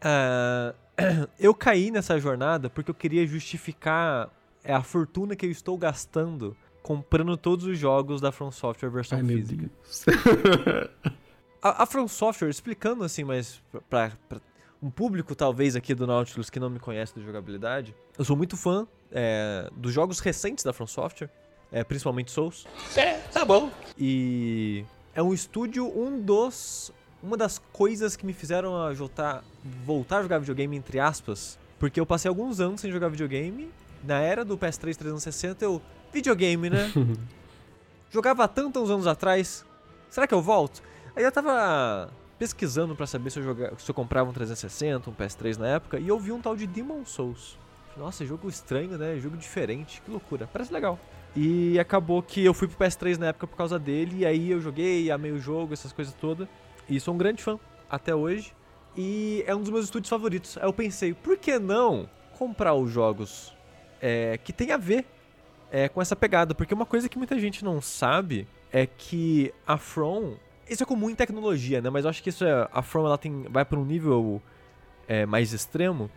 [0.00, 0.74] Ah,
[1.38, 4.30] eu caí nessa jornada porque eu queria justificar
[4.64, 9.18] é, a fortuna que eu estou gastando comprando todos os jogos da From Software versão
[9.24, 9.68] física.
[9.68, 10.04] Deus.
[11.62, 13.60] A, a From Software, explicando assim, mas
[13.90, 14.40] pra, pra
[14.82, 18.56] um público talvez aqui do Nautilus que não me conhece da jogabilidade, eu sou muito
[18.56, 21.28] fã é, dos jogos recentes da From Software,
[21.70, 22.66] é, principalmente Souls.
[22.96, 23.70] É, tá bom.
[23.98, 26.92] E é um estúdio, um dos.
[27.22, 29.44] Uma das coisas que me fizeram a voltar,
[29.84, 33.70] voltar a jogar videogame, entre aspas, porque eu passei alguns anos sem jogar videogame.
[34.02, 35.82] Na era do PS3 360, eu.
[36.12, 36.90] Videogame, né?
[38.10, 39.64] Jogava tanto uns anos atrás.
[40.08, 40.82] Será que eu volto?
[41.14, 45.12] Aí eu tava pesquisando pra saber se eu, joga- se eu comprava um 360, um
[45.14, 47.58] PS3 na época, e eu vi um tal de Demon Souls.
[47.96, 49.18] Nossa, jogo estranho, né?
[49.20, 50.48] Jogo diferente, que loucura.
[50.52, 50.98] Parece legal.
[51.36, 54.60] E acabou que eu fui pro PS3 na época por causa dele, e aí eu
[54.60, 56.48] joguei, amei o jogo, essas coisas todas.
[56.88, 57.58] E sou um grande fã
[57.88, 58.52] até hoje.
[58.96, 60.56] E é um dos meus estúdios favoritos.
[60.58, 63.52] Aí eu pensei, por que não comprar os jogos
[64.00, 65.04] é, que tem a ver
[65.70, 66.54] é, com essa pegada?
[66.54, 70.34] Porque uma coisa que muita gente não sabe é que a From.
[70.68, 71.90] Isso é comum em tecnologia, né?
[71.90, 72.68] Mas eu acho que isso é.
[72.72, 74.42] A From ela tem, vai para um nível
[75.08, 76.10] é, mais extremo.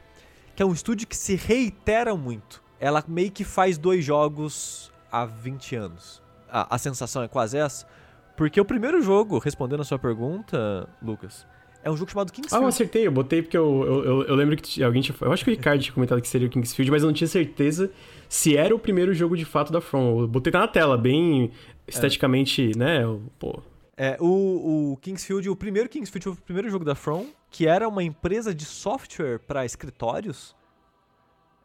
[0.56, 2.62] Que é um estúdio que se reitera muito.
[2.80, 6.22] Ela meio que faz dois jogos há 20 anos.
[6.49, 7.88] A, a sensação é quase essa.
[8.36, 11.47] Porque o primeiro jogo, respondendo a sua pergunta, Lucas,
[11.84, 12.65] é um jogo chamado Ah, eu Kingsfield.
[12.67, 15.15] acertei, eu botei porque eu, eu, eu, eu lembro que alguém tinha.
[15.21, 17.27] Eu acho que o Ricardo tinha comentado que seria o Kingsfield, mas eu não tinha
[17.27, 17.91] certeza
[18.29, 20.21] se era o primeiro jogo de fato da From.
[20.21, 21.51] Eu botei na tela, bem
[21.88, 23.03] esteticamente, né?
[23.03, 23.61] eu- Pô.
[23.95, 27.88] É, o, o Kingsfield, o primeiro Kingsfield foi o primeiro jogo da From, que era
[27.88, 30.55] uma empresa de software para escritórios.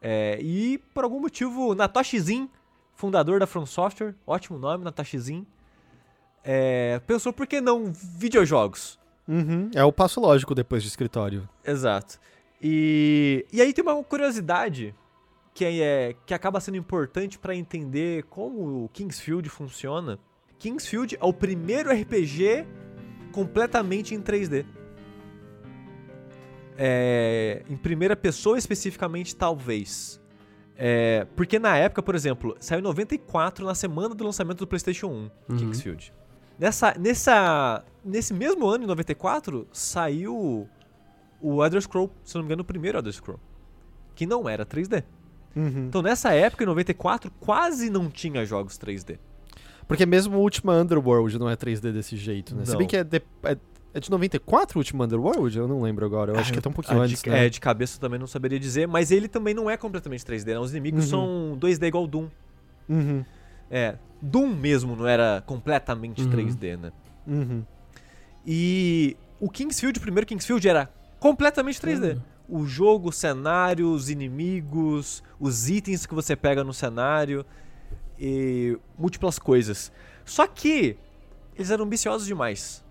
[0.02, 2.50] É, e por algum motivo, Natoshi Zin,
[2.94, 5.46] fundador da From Software, ótimo nome, Natoshi Zin,
[6.44, 8.98] é, pensou por que não videojogos?
[9.28, 11.46] Uhum, É o passo lógico depois de escritório.
[11.64, 12.18] Exato.
[12.62, 14.94] E, e aí tem uma curiosidade
[15.54, 20.18] que, é, que acaba sendo importante para entender como o Kingsfield funciona.
[20.58, 22.66] Kingsfield é o primeiro RPG
[23.32, 24.64] completamente em 3D.
[26.76, 30.20] É, em primeira pessoa especificamente, talvez.
[30.76, 35.28] É, porque na época, por exemplo, saiu em 94 na semana do lançamento do PlayStation
[35.50, 36.12] 1, Kingsfield.
[36.59, 40.68] Nessa, nessa, nesse mesmo ano, em 94, saiu
[41.40, 43.38] o Elder Scroll, se não me engano, o primeiro Elder Scroll,
[44.14, 45.04] que não era 3D.
[45.54, 45.86] Uhum.
[45.88, 49.18] Então nessa época, em 94, quase não tinha jogos 3D.
[49.86, 52.64] Porque mesmo o último Underworld não é 3D desse jeito, né?
[52.64, 52.78] Se Não.
[52.78, 53.56] bem que é de, é,
[53.94, 55.56] é de 94 o último Underworld?
[55.56, 56.32] Eu não lembro agora.
[56.32, 57.46] Eu acho que é até um pouquinho Ah, antes, de, né?
[57.46, 60.46] É, de cabeça eu também não saberia dizer, mas ele também não é completamente 3D,
[60.52, 60.59] né?
[60.59, 61.50] Os inimigos Uhum.
[61.52, 62.28] são 2D igual Doom.
[62.88, 63.24] Uhum,
[63.70, 66.30] É, Doom mesmo não era completamente Uhum.
[66.30, 66.92] 3D, né?
[67.26, 67.64] uhum.
[68.46, 70.90] E o Kingsfield, o primeiro Kingsfield, era
[71.20, 72.14] completamente 3D.
[72.14, 72.22] Uhum.
[72.62, 77.44] O jogo, o cenário, os inimigos, os itens que você pega no cenário
[78.18, 79.92] e múltiplas coisas.
[80.24, 80.96] Só que
[81.54, 82.82] eles eram ambiciosos demais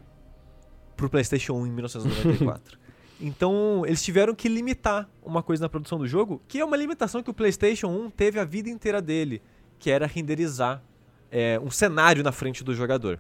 [0.96, 2.78] pro PlayStation 1 em 1994.
[3.20, 7.24] então eles tiveram que limitar uma coisa na produção do jogo, que é uma limitação
[7.24, 9.42] que o PlayStation 1 teve a vida inteira dele,
[9.80, 10.84] que era renderizar
[11.32, 13.20] é, um cenário na frente do jogador.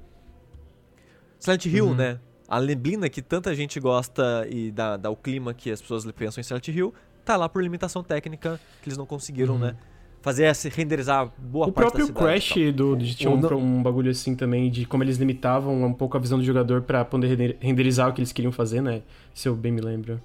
[1.40, 2.20] Silent Hill, né?
[2.48, 6.40] A neblina que tanta gente gosta e dá, dá o clima que as pessoas pensam
[6.42, 6.94] em Silent Hill,
[7.26, 9.76] tá lá por limitação técnica que eles não conseguiram, né?
[10.22, 12.26] Fazer essa renderizar boa O parte próprio da cidade.
[12.26, 15.18] Crash e do, de, tinha O um, no- um bagulho assim também, de como eles
[15.18, 18.52] limitavam um pouco a visão do jogador pra poder render- renderizar o que eles queriam
[18.52, 19.04] fazer, né?
[19.34, 20.20] Se eu bem me lembro.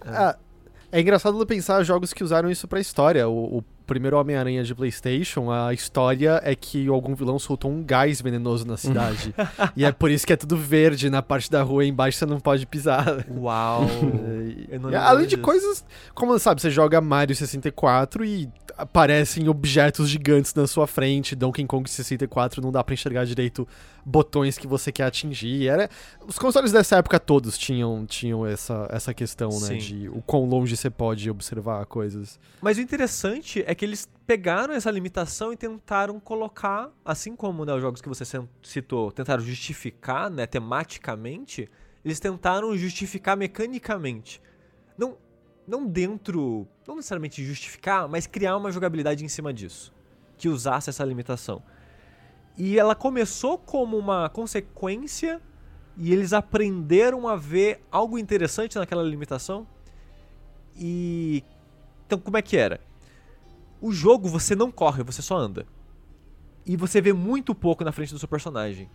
[0.00, 0.36] Ah,
[0.90, 3.28] é engraçado pensar jogos que usaram isso pra história.
[3.28, 8.20] O, o primeiro Homem-Aranha de PlayStation, a história é que algum vilão soltou um gás
[8.20, 9.34] venenoso na cidade.
[9.76, 12.26] e é por isso que é tudo verde na parte da rua e embaixo você
[12.26, 13.24] não pode pisar.
[13.30, 13.86] Uau!
[14.46, 15.42] E- além de disso.
[15.42, 15.84] coisas,
[16.14, 21.34] como sabe, você joga Mario 64 e aparecem objetos gigantes na sua frente.
[21.34, 23.66] Donkey Kong 64 não dá pra enxergar direito
[24.04, 25.66] botões que você quer atingir.
[25.68, 25.88] Era,
[26.26, 29.78] os consoles dessa época todos tinham, tinham essa, essa questão, né, Sim.
[29.78, 32.38] de o quão longe você pode observar coisas.
[32.60, 37.72] Mas o interessante é que eles pegaram essa limitação e tentaram colocar, assim como né,
[37.74, 38.24] os jogos que você
[38.62, 41.70] citou, tentaram justificar né, tematicamente,
[42.04, 44.42] eles tentaram justificar mecanicamente.
[44.96, 45.16] Não,
[45.66, 49.92] não dentro, não necessariamente justificar, mas criar uma jogabilidade em cima disso,
[50.36, 51.62] que usasse essa limitação.
[52.56, 55.42] E ela começou como uma consequência
[55.96, 59.66] e eles aprenderam a ver algo interessante naquela limitação.
[60.74, 61.44] E
[62.06, 62.80] então como é que era?
[63.80, 65.66] O jogo você não corre, você só anda.
[66.64, 68.90] E você vê muito pouco na frente do seu personagem.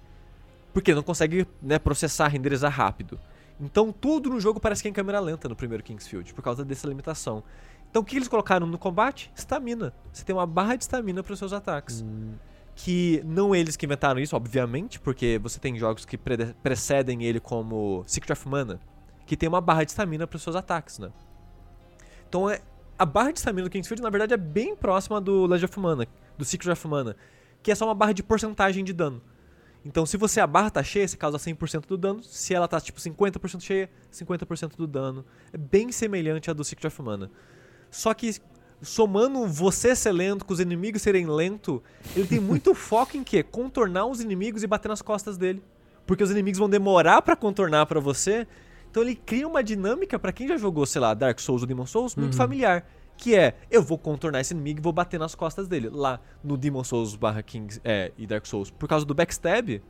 [0.73, 3.19] Porque não consegue né, processar, renderizar rápido.
[3.59, 6.65] Então tudo no jogo parece que é em câmera lenta no primeiro Kingsfield, por causa
[6.65, 7.43] dessa limitação.
[7.89, 9.31] Então o que eles colocaram no combate?
[9.35, 9.93] Estamina.
[10.11, 12.03] Você tem uma barra de estamina para os seus ataques.
[12.73, 17.39] Que não eles que inventaram isso, obviamente, porque você tem jogos que prede- precedem ele
[17.39, 18.79] como Secret of Mana,
[19.25, 21.11] que tem uma barra de estamina para os seus ataques, né?
[22.27, 22.61] Então é,
[23.01, 26.07] a barra de estamina do Kingsfield, na verdade, é bem próxima do Legend of Mana,
[26.37, 27.17] do Secret of Mana,
[27.63, 29.19] que é só uma barra de porcentagem de dano.
[29.83, 32.21] Então, se você a barra tá cheia, você causa 100% do dano.
[32.21, 35.25] Se ela tá tipo 50% cheia, 50% do dano.
[35.51, 37.31] É bem semelhante à do Secret of Mana.
[37.89, 38.35] Só que
[38.83, 41.81] somando você ser lento com os inimigos serem lento,
[42.15, 43.41] ele tem muito foco em quê?
[43.41, 45.63] Contornar os inimigos e bater nas costas dele.
[46.05, 48.47] Porque os inimigos vão demorar pra contornar pra você.
[48.91, 51.85] Então ele cria uma dinâmica pra quem já jogou, sei lá, Dark Souls ou Demon
[51.85, 52.85] Souls muito familiar,
[53.17, 55.89] Que é, eu vou contornar esse inimigo e vou bater nas costas dele.
[55.91, 58.69] Lá no Demon Souls barra Kings é, e Dark Souls.
[58.71, 59.81] Por causa do backstab.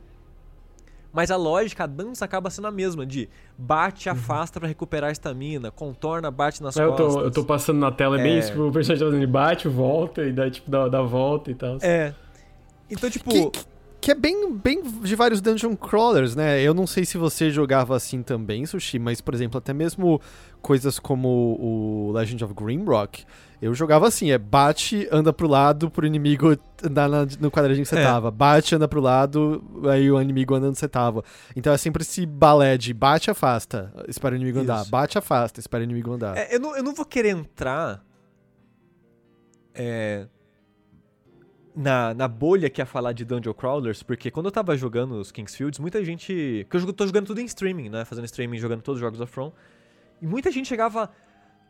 [1.12, 3.28] Mas a lógica, a dança acaba sendo a mesma, de
[3.58, 6.82] bate, afasta pra recuperar a estamina, contorna, bate nas Uhum.
[6.84, 7.14] Eu costas.
[7.14, 8.38] tô, eu tô passando na tela, é bem É.
[8.38, 11.02] isso, tipo, o personagem tá fazendo, ele bate, volta, e daí, tipo, dá, dá a
[11.02, 11.76] volta e tal.
[11.82, 12.14] É.
[12.90, 13.30] Então, tipo.
[13.30, 13.50] Que,
[14.02, 16.60] que é bem, bem de vários dungeon crawlers, né?
[16.60, 20.20] Eu não sei se você jogava assim também, Sushi, mas, por exemplo, até mesmo
[20.60, 21.28] coisas como
[21.60, 23.24] o Legend of Grimrock,
[23.60, 27.88] eu jogava assim, é bate, anda pro lado pro inimigo andar na- no quadradinho que
[27.90, 28.02] você É.
[28.04, 28.28] tava.
[28.28, 31.22] Bate, anda pro lado, aí o inimigo anda onde você tava.
[31.54, 34.82] Então é sempre esse balé de bate, afasta, espera o inimigo andar.
[34.82, 34.90] Isso.
[34.90, 36.36] Bate, afasta, espera o inimigo andar.
[36.36, 38.04] É, eu, não, eu não vou querer entrar
[39.74, 40.26] é,
[41.74, 45.32] na, na bolha que é falar de Dungeon Crawlers, porque quando eu tava jogando os
[45.32, 46.66] Kingsfields, muita gente.
[46.68, 48.04] Que eu tô jogando tudo em streaming, né?
[48.04, 49.52] Fazendo streaming, jogando todos os jogos da From.
[50.20, 51.10] E muita gente chegava.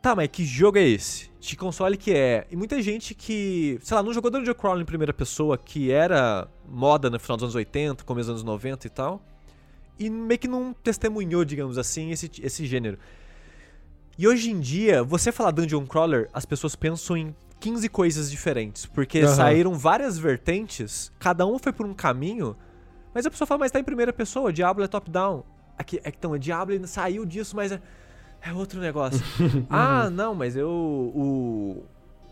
[0.01, 1.31] Tá, mas que jogo é esse?
[1.39, 2.45] De console que é?
[2.51, 6.45] E muita gente que, sei lá, não jogou Dungeon Crawl em primeira pessoa, que era
[6.67, 9.21] moda no final dos anos 80, começo dos anos 90 e tal.
[9.97, 12.97] E meio que não testemunhou, digamos assim, esse, esse gênero.
[14.17, 17.33] E hoje em dia, você falar Dungeon Crawler, as pessoas pensam em
[17.63, 18.85] 15 coisas diferentes.
[18.85, 19.35] Porque Aham.
[19.35, 22.57] saíram várias vertentes, cada um foi por um caminho.
[23.13, 25.43] Mas a pessoa fala, mas tá em primeira pessoa, Diablo é top-down.
[25.77, 27.79] Aqui, é, então, o Diablo saiu disso, mas é,
[28.41, 29.23] é outro negócio.
[29.69, 30.69] ah, não, mas eu.
[30.69, 31.83] O.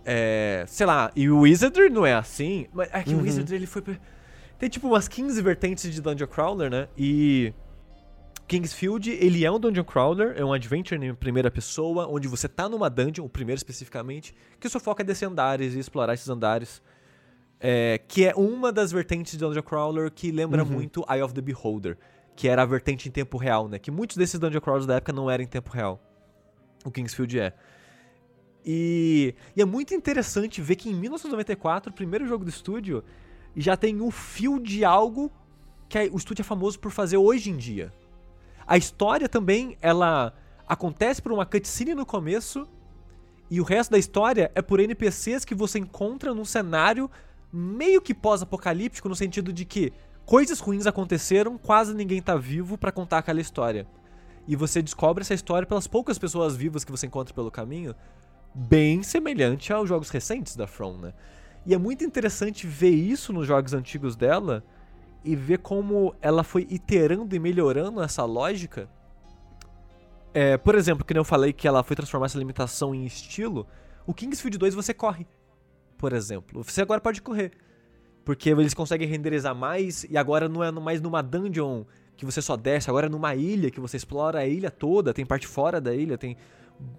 [0.04, 2.68] É, sei lá, e o Wizardry não é assim.
[2.74, 3.24] Mas é que o Uhum.
[3.24, 3.82] Wizardry ele foi.
[4.60, 6.88] Tem tipo umas 15 vertentes de Dungeon Crawler, né?
[6.98, 7.54] E.
[8.48, 12.68] Kingsfield, ele é um dungeon crawler, é um adventure em primeira pessoa, onde você tá
[12.68, 16.28] numa dungeon, o primeiro especificamente, que o seu foco é descer andares e explorar esses
[16.30, 16.82] andares.
[17.64, 21.42] É, que é uma das vertentes de dungeon crawler que lembra muito Eye of the
[21.42, 21.96] Beholder,
[22.36, 23.78] que era a vertente em tempo real, né?
[23.78, 26.02] Que muitos desses dungeon crawlers da época não eram em tempo real.
[26.84, 27.54] O Kingsfield é.
[28.66, 33.04] E, e é muito interessante ver que em 1994, o primeiro jogo do estúdio,
[33.56, 35.32] já tem um fio de algo
[35.88, 37.94] que é- o estúdio é famoso por fazer hoje em dia.
[38.72, 40.34] A história também, ela
[40.66, 42.66] acontece por uma cutscene no começo
[43.50, 47.12] e o resto da história é por NPCs que você encontra num cenário
[47.52, 49.92] meio que pós-apocalíptico no sentido de que
[50.26, 53.86] coisas ruins aconteceram, quase ninguém tá vivo pra contar aquela história.
[54.48, 57.94] E você descobre essa história pelas poucas pessoas vivas que você encontra pelo caminho,
[58.56, 61.14] bem semelhante aos jogos recentes da From, né?
[61.66, 64.64] E é muito interessante ver isso nos jogos antigos dela
[65.24, 68.90] e ver como ela foi iterando e melhorando essa lógica.
[70.34, 73.68] É, por exemplo, que eu falei que ela foi transformar essa limitação em estilo,
[74.06, 75.28] o Kingsfield 2 você corre,
[75.98, 76.64] por exemplo.
[76.64, 77.52] Você agora pode correr.
[78.24, 81.84] Porque eles conseguem renderizar mais e agora não é mais numa dungeon
[82.16, 85.26] que você só desce, agora é numa ilha que você explora a ilha toda, tem
[85.26, 86.38] parte fora da ilha, tem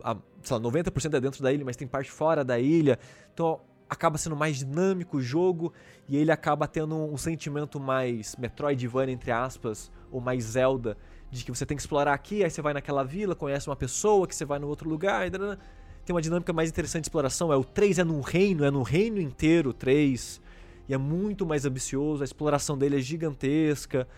[0.02, 2.98] a, sei lá, 90% é dentro da ilha, mas tem parte fora da ilha.
[3.32, 3.60] Então
[3.92, 5.72] acaba sendo mais dinâmico o jogo
[6.08, 10.96] e ele acaba tendo um sentimento mais Metroidvania, entre aspas, ou mais Zelda,
[11.30, 14.26] de que você tem que explorar aqui, aí você vai naquela vila, conhece uma pessoa,
[14.26, 17.52] que você vai no outro lugar, tem uma dinâmica mais interessante de exploração.
[17.52, 20.40] É o 3 é num reino, é no reino inteiro o 3,
[20.88, 24.08] e é muito mais ambicioso, a exploração dele é gigantesca.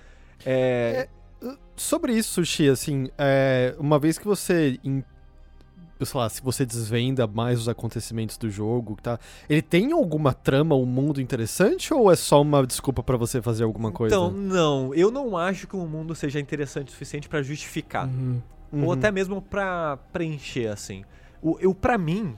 [0.47, 1.09] É,
[1.77, 4.79] Sobre isso, Sushi, assim, é, uma vez que você.
[6.03, 9.19] Sei lá, se você desvenda mais os acontecimentos do jogo, tá?
[9.49, 13.65] Ele tem alguma trama, um mundo interessante ou é só uma desculpa pra você fazer
[13.65, 14.15] alguma coisa?
[14.15, 18.07] Então, não, eu não acho que o mundo seja interessante o suficiente pra justificar.
[18.09, 18.41] Uhum.
[18.73, 18.87] Uhum.
[18.87, 21.05] ou até mesmo pra preencher, assim.
[21.41, 22.35] O, eu, pra mim,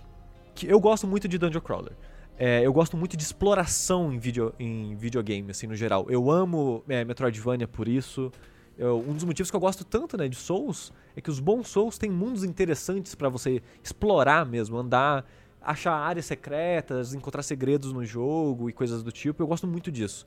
[0.54, 1.92] que eu gosto muito de Dungeon Crawler.
[2.38, 6.07] É, eu gosto muito de exploração em, video, em videogame, assim, no geral.
[6.11, 8.30] Eu amo é, Metroidvania por isso.
[8.79, 11.68] Eu- um dos motivos que eu gosto tanto, né, de Souls, é que os bons
[11.68, 15.24] Souls têm mundos interessantes pra você explorar mesmo, andar,
[15.62, 19.43] achar áreas secretas, encontrar segredos no jogo e coisas do tipo.
[19.43, 20.27] Eu gosto muito disso.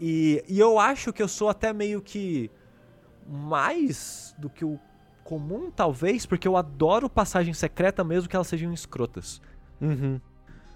[0.00, 2.50] E, e eu acho que eu sou até meio que
[3.26, 4.78] mais do que o
[5.24, 9.40] comum, talvez, porque eu adoro passagem secreta mesmo que elas sejam escrotas.
[9.80, 10.20] Uhum.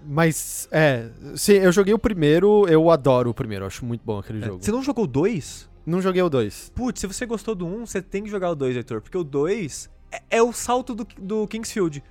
[0.05, 1.09] Mas, é.
[1.35, 4.63] Sim, eu joguei o primeiro, eu adoro o primeiro, acho muito bom aquele jogo.
[4.63, 5.69] Você não jogou 2?
[5.87, 6.71] Não joguei o dois.
[6.75, 9.17] Putz, se você gostou do 1, um, você tem que jogar o 2, Heitor, porque
[9.17, 12.03] o 2 é, é o salto do, do Kingsfield.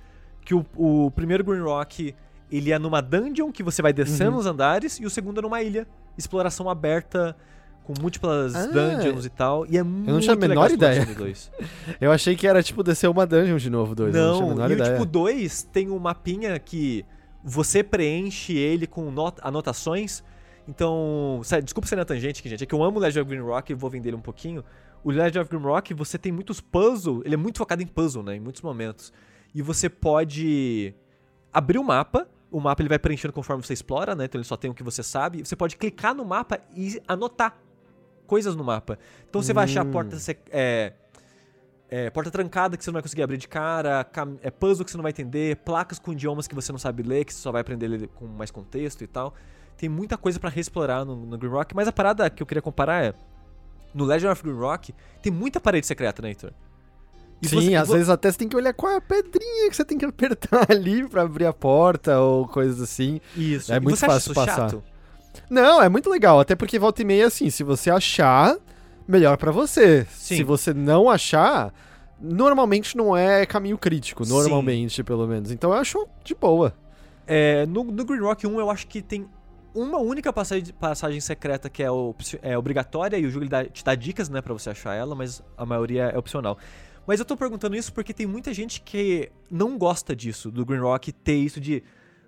[0.43, 2.15] Que o, o primeiro Green Rock,
[2.51, 4.37] ele é numa dungeon que você vai descendo Uhum.
[4.39, 5.85] os andares, e o segundo é numa ilha,
[6.17, 7.35] exploração aberta,
[7.83, 11.05] com múltiplas Ah, dungeons e tal, e é muito não tinha a menor ideia.
[11.05, 11.51] 2.
[12.01, 14.13] Eu achei que era tipo descer uma dungeon de novo, dois.
[14.15, 14.91] eu não tinha Não, menor e o ideia.
[14.93, 17.05] tipo 2 tem um mapinha que
[17.43, 20.23] você preenche ele com not- anotações.
[20.67, 22.63] Então, sério, desculpa ser na tangente aqui, gente.
[22.63, 24.63] É que eu amo o Legend of Green Rock e vou vender ele um pouquinho.
[25.03, 27.21] O Legend of Green Rock, você tem muitos puzzles.
[27.25, 28.35] Ele é muito focado em puzzle, né?
[28.35, 29.13] Em muitos momentos.
[29.55, 30.93] E você pode
[31.53, 32.27] abrir o mapa.
[32.51, 34.25] O mapa ele vai preenchendo conforme você explora, né?
[34.25, 35.45] Então ele só tem o que você sabe.
[35.45, 37.57] Você pode clicar no mapa e anotar
[38.25, 38.99] coisas no mapa.
[39.29, 39.91] Então você vai achar Hum.
[39.91, 40.93] porta, sec- é,
[41.89, 44.05] é, porta trancada que você não vai conseguir abrir de cara,
[44.41, 47.23] é puzzle que você não vai entender, placas com idiomas que você não sabe ler,
[47.23, 49.33] que você só vai aprender com mais contexto e tal.
[49.77, 52.61] Tem muita coisa pra reexplorar no, no Green Rock, mas a parada que eu queria
[52.61, 53.13] comparar é
[53.93, 56.51] no Legend of Green Rock tem muita parede secreta, né, Heitor?
[57.41, 59.69] E Sim, você- às vo- vezes até você tem que olhar qual é a pedrinha
[59.69, 63.21] que você tem que apertar ali pra abrir a porta ou coisas assim.
[63.35, 63.71] Isso.
[63.71, 64.55] é E muito fácil passar.
[64.69, 64.83] chato?
[65.49, 68.57] Não, é muito legal, até porque volta e meia, assim, se você achar,
[69.07, 70.07] melhor pra você.
[70.09, 70.37] Sim.
[70.37, 71.71] Se você não achar,
[72.19, 74.31] normalmente não é caminho crítico, Sim.
[74.33, 75.51] normalmente, pelo menos.
[75.51, 76.73] Então eu acho de boa.
[77.27, 79.27] É, no, no Green Rock 1 eu acho que tem
[79.73, 81.87] uma única passagem, passagem secreta que é,
[82.41, 85.43] é obrigatória e o jogo dá- te dá dicas, né, pra você achar ela, mas
[85.55, 86.57] a maioria é opcional.
[87.05, 90.79] Mas eu tô perguntando isso porque tem muita gente que não gosta disso, do Green
[90.79, 91.83] Rock ter isso de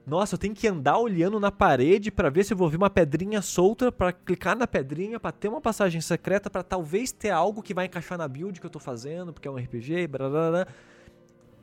[0.07, 2.89] nossa, eu tenho que andar olhando na parede pra ver se eu vou ver uma
[2.89, 7.61] pedrinha solta, pra clicar na pedrinha, pra ter uma passagem secreta, pra talvez ter algo
[7.61, 10.49] que vai encaixar na build que eu tô fazendo, porque é um RPG, blá blá
[10.49, 10.67] blá.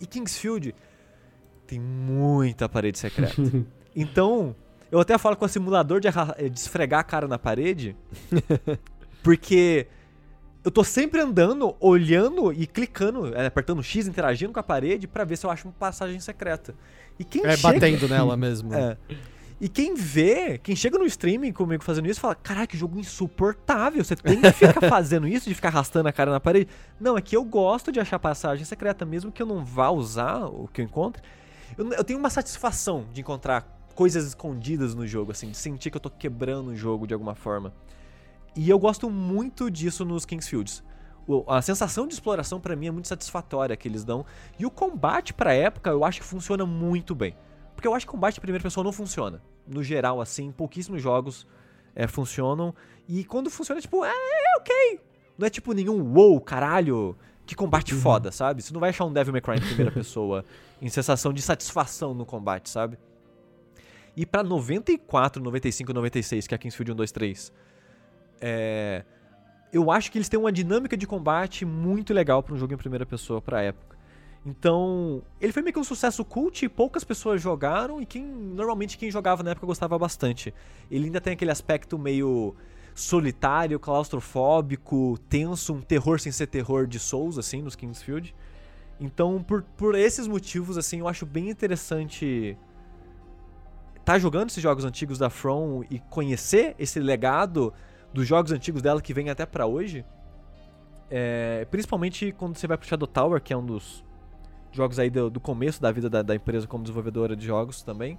[0.01, 0.75] E Kingsfield
[1.67, 3.35] tem muita parede secreta.
[3.97, 4.55] então,
[4.91, 7.97] eu até falo com o simulador de, arra- de esfregar a cara na parede,
[9.23, 9.87] porque
[10.65, 15.25] eu tô sempre andando, olhando e clicando, é, apertando X, interagindo com a parede pra
[15.25, 16.75] ver se eu acho uma passagem secreta.
[17.19, 17.73] E quem É chega...
[17.75, 18.75] batendo nela mesmo.
[18.75, 18.97] É.
[19.59, 24.05] E quem vê, quem chega no streaming comigo fazendo isso, fala: Caraca, que jogo insuportável.
[24.05, 26.69] Você tem que ficar fazendo isso, de ficar arrastando a cara na parede.
[27.01, 30.45] Não, é que eu gosto de achar passagem secreta, mesmo que eu não vá usar
[30.45, 31.23] o que eu encontro.
[31.79, 35.97] Eu, eu tenho uma satisfação de encontrar coisas escondidas no jogo, assim, de sentir que
[35.97, 37.73] eu tô quebrando o jogo de alguma forma.
[38.55, 40.85] E eu gosto muito disso nos Kingsfields.
[41.27, 44.25] O- A sensação de exploração pra mim é muito satisfatória que eles dão.
[44.59, 47.35] E o combate pra época eu acho que funciona muito bem.
[47.75, 49.43] Porque eu acho que combate em primeira pessoa não funciona.
[49.67, 51.47] No geral, assim, pouquíssimos jogos
[51.95, 52.75] é, funcionam.
[53.09, 55.01] E quando funciona, tipo, é, é ok.
[55.37, 58.63] Não é tipo nenhum wow, caralho, que combate foda, sabe?
[58.63, 60.45] Você não vai achar um Devil May Cry em primeira pessoa
[60.81, 62.99] em sensação de satisfação no combate, sabe?
[64.17, 67.53] E pra 94, 95, 96, que é Kingsfield 1, 2, 3,
[68.41, 69.05] é,
[69.73, 72.77] eu acho que eles têm uma dinâmica de combate muito legal pra um jogo em
[72.77, 73.97] primeira pessoa pra época.
[74.45, 78.97] Então, ele foi meio que um sucesso cult e poucas pessoas jogaram e quem normalmente
[78.97, 80.55] quem jogava na época gostava bastante.
[80.91, 82.55] Ele ainda tem aquele aspecto meio
[82.95, 88.35] solitário, claustrofóbico, tenso, um terror sem ser terror de Souls assim nos Kingsfield.
[89.01, 92.57] Então, por, por esses motivos assim, eu acho bem interessante
[94.07, 97.75] tá jogando esses jogos antigos da From e conhecer esse legado
[98.15, 100.05] dos jogos antigos dela que vem até pra hoje.
[101.11, 104.05] É, principalmente quando você vai pro Shadow Tower, que é um dos
[104.71, 108.17] jogos aí do, do começo da vida da, da empresa como desenvolvedora de jogos também.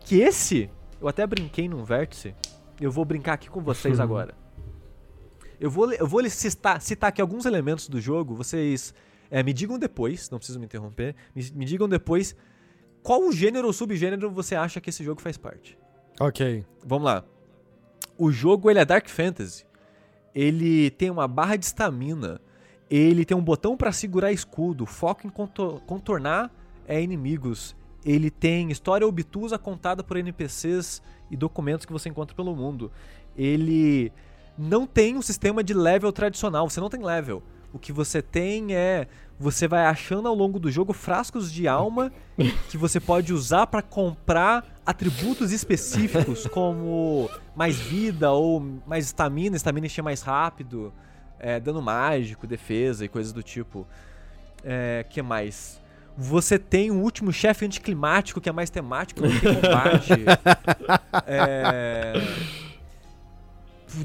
[0.00, 0.68] Que esse,
[1.00, 2.34] eu até brinquei num vértice,
[2.80, 4.34] eu vou brincar aqui com vocês agora.
[5.60, 8.92] Eu vou, eu vou citar, citar aqui alguns elementos do jogo, vocês
[9.30, 12.34] é, me digam depois, não precisam me interromper, me, me digam depois
[13.02, 15.78] qual o gênero ou subgênero você acha que esse jogo faz parte.
[16.20, 16.64] Ok.
[16.84, 17.24] Vamos lá.
[18.18, 19.64] O jogo ele é Dark Fantasy.
[20.34, 22.40] Ele tem uma barra de estamina.
[22.90, 26.50] Ele tem um botão para segurar escudo, foco em contor- contornar
[26.86, 27.74] é, inimigos.
[28.04, 31.00] Ele tem história obtusa contada por NPCs
[31.30, 32.92] e documentos que você encontra pelo mundo.
[33.36, 34.12] Ele
[34.58, 37.42] não tem um sistema de level tradicional, você não tem level.
[37.72, 39.06] O que você tem é
[39.42, 42.12] você vai achando ao longo do jogo frascos de alma
[42.70, 49.86] que você pode usar para comprar atributos específicos como mais vida ou mais estamina, estamina
[49.86, 50.92] encher mais rápido,
[51.40, 53.84] é, dano mágico, defesa e coisas do tipo.
[54.62, 55.82] É, que mais?
[56.16, 60.12] Você tem um último chefe anticlimático que é mais temático do que combate.
[61.26, 62.12] é...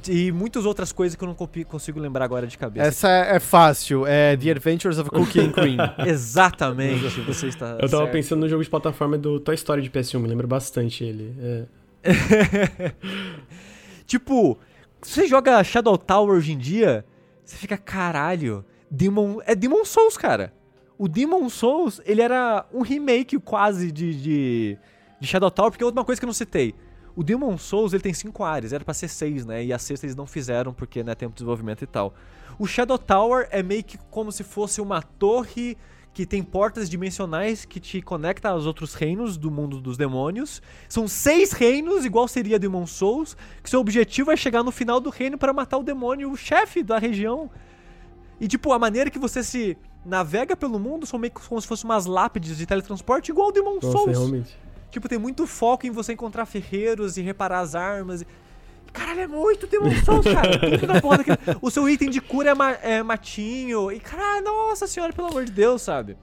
[0.09, 2.87] E muitas outras coisas que eu não consigo lembrar agora de cabeça.
[2.87, 4.05] Essa é fácil.
[4.05, 5.77] É The Adventures of Cookie and Cream.
[6.05, 7.77] Exatamente, você está.
[7.81, 8.11] Eu tava certo.
[8.11, 11.33] pensando no jogo de plataforma do Toy Story de PS1, me lembra bastante ele.
[11.39, 11.65] É.
[14.05, 14.57] tipo,
[15.01, 17.05] você joga Shadow Tower hoje em dia,
[17.43, 19.39] você fica, caralho, Demon.
[19.45, 20.53] É Demon Souls, cara.
[20.97, 24.77] O Demon Souls, ele era um remake quase de, de,
[25.19, 26.73] de Shadow Tower, porque outra coisa que eu não citei.
[27.17, 29.65] O Demon Souls, ele tem cinco áreas, era pra ser seis, né?
[29.65, 32.13] E a sexta eles não fizeram, porque, né, tempo de desenvolvimento e tal.
[32.59, 35.75] O Shadow Tower é meio que como se fosse uma torre
[36.13, 40.61] que tem portas dimensionais que te conecta aos outros reinos do mundo dos demônios.
[40.87, 45.09] São seis reinos, igual seria Demon Souls, que seu objetivo é chegar no final do
[45.09, 47.49] reino para matar o demônio, o chefe da região.
[48.39, 51.67] E tipo, a maneira que você se navega pelo mundo são meio que como se
[51.67, 54.11] fossem umas lápides de teletransporte, igual o Demon Nossa, Souls.
[54.11, 54.66] realmente.
[54.91, 58.25] Tipo, tem muito foco em você encontrar ferreiros e reparar as armas.
[58.93, 60.57] Caralho, é muito Demon Souls, cara.
[60.79, 63.91] Tudo na porra daquele- O seu item de cura é, ma- é matinho.
[63.91, 66.17] E, caralho, nossa senhora, pelo amor de Deus, sabe?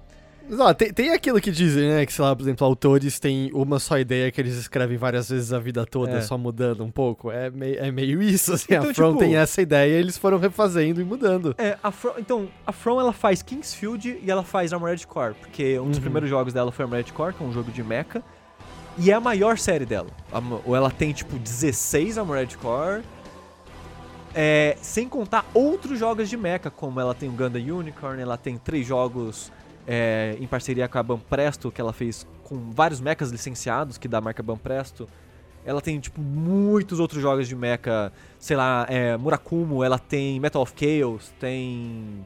[0.58, 2.04] Ó, tem, tem aquilo que dizem, né?
[2.04, 5.52] Que, sei lá, por exemplo, autores têm uma só ideia que eles escrevem várias vezes
[5.54, 6.20] a vida toda, É.
[6.20, 7.30] só mudando um pouco.
[7.30, 8.66] É, mei- é meio isso, assim.
[8.74, 11.54] Então, a From tipo- tem essa ideia e eles foram refazendo e mudando.
[11.56, 15.78] É, a From, então, a From ela faz Kingsfield e ela faz Armored Core, porque
[15.78, 16.02] um dos Uhum.
[16.02, 18.22] primeiros jogos dela foi Armored Core, que é um jogo de mecha,
[18.98, 20.08] e é a maior série dela.
[20.64, 23.02] Ou ela tem tipo 16 Armored Core,
[24.34, 28.58] é, sem contar outros jogos de mecha, como ela tem o Gundam Unicorn, ela tem
[28.58, 29.52] três jogos
[29.86, 34.18] é, em parceria com a Banpresto, que ela fez com vários mechas licenciados, que dá
[34.18, 35.08] a marca Banpresto.
[35.64, 40.60] Ela tem, tipo, muitos outros jogos de mecha, sei lá, é, Murakumo, ela tem Metal
[40.60, 42.24] of Chaos, tem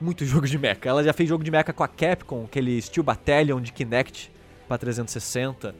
[0.00, 0.80] muitos jogos de mecha.
[0.84, 4.33] Ela já fez jogo de mecha com a Capcom, aquele Steel Battalion de Kinect
[4.68, 5.74] pra 360.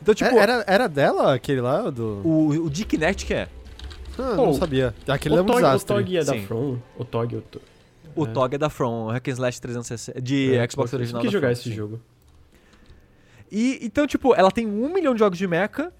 [0.00, 1.88] Então, tipo, É, era, era dela aquele lá?
[1.90, 2.20] Do...
[2.24, 3.48] o, o de Kinect que é.
[4.18, 4.94] Ah, Pô, não sabia.
[5.08, 5.94] Aquele é O um Tog, o desastre.
[5.96, 6.46] Tog é da Sim.
[6.46, 6.78] From.
[6.98, 7.62] O Tog, o Tog.
[8.14, 8.28] O É.
[8.30, 11.32] TOG é da From, o Hack and Slash 360, de É, Xbox original Eu quis
[11.32, 11.74] da jogar From, esse sim.
[11.74, 12.00] jogo.
[13.50, 15.92] E então, tipo, ela tem um milhão de jogos de mecha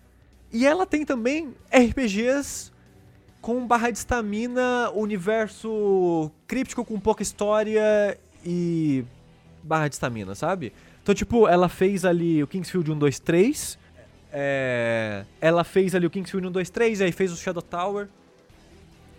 [0.53, 2.71] e ela tem também RPGs
[3.41, 9.05] com barra de estamina, universo críptico com pouca história e
[9.63, 10.73] barra de estamina, sabe?
[11.03, 13.79] Então, tipo, ela fez ali o Kingsfield 1, 2, 3.
[14.33, 15.25] É...
[15.41, 18.09] Ela fez ali o Kingsfield 1, 2, 3, aí fez o Shadow Tower.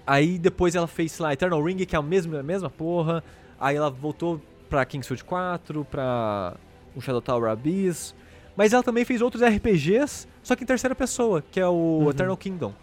[0.05, 3.23] Aí depois ela fez, sei lá, Eternal Ring, que é a mesma, a mesma porra.
[3.59, 6.55] Aí ela voltou pra Kingsfield 4, pra
[6.95, 8.15] o Shadow Tower Abyss.
[8.55, 12.37] Mas ela também fez outros RPGs, só que em terceira pessoa, que é o Eternal
[12.37, 12.73] Kingdom,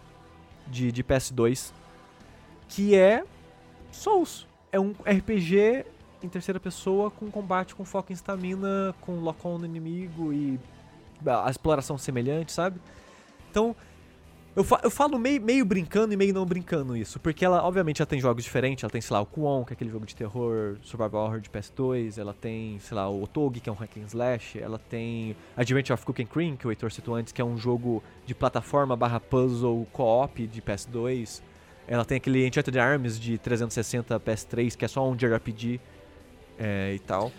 [0.67, 1.71] de, de PS2.
[2.67, 3.23] Que é
[3.91, 4.47] Souls.
[4.71, 5.85] É um RPG
[6.23, 10.59] em terceira pessoa com combate com foco em estamina, com lock-on no inimigo e
[11.25, 12.79] a exploração semelhante, sabe?
[13.49, 13.75] Então,
[14.55, 18.01] eu, fa- eu falo meio, meio brincando e meio não brincando isso, porque ela, obviamente,
[18.01, 18.83] ela tem jogos diferentes.
[18.83, 21.49] Ela tem, sei lá, o Kuon, que é aquele jogo de terror, Survival Horror de
[21.49, 22.17] PS2.
[22.17, 24.59] Ela tem, sei lá, o Otogi, que é um hack and slash.
[24.59, 27.57] Ela tem Adventure of Cook and Cream, que o Heitor citou antes, que é um
[27.57, 31.41] jogo de plataforma barra puzzle co-op de PS2.
[31.87, 35.79] Ela tem aquele Enchanted Arms de 360 PS3, que é só um JRPG
[36.61, 37.31] é, e tal.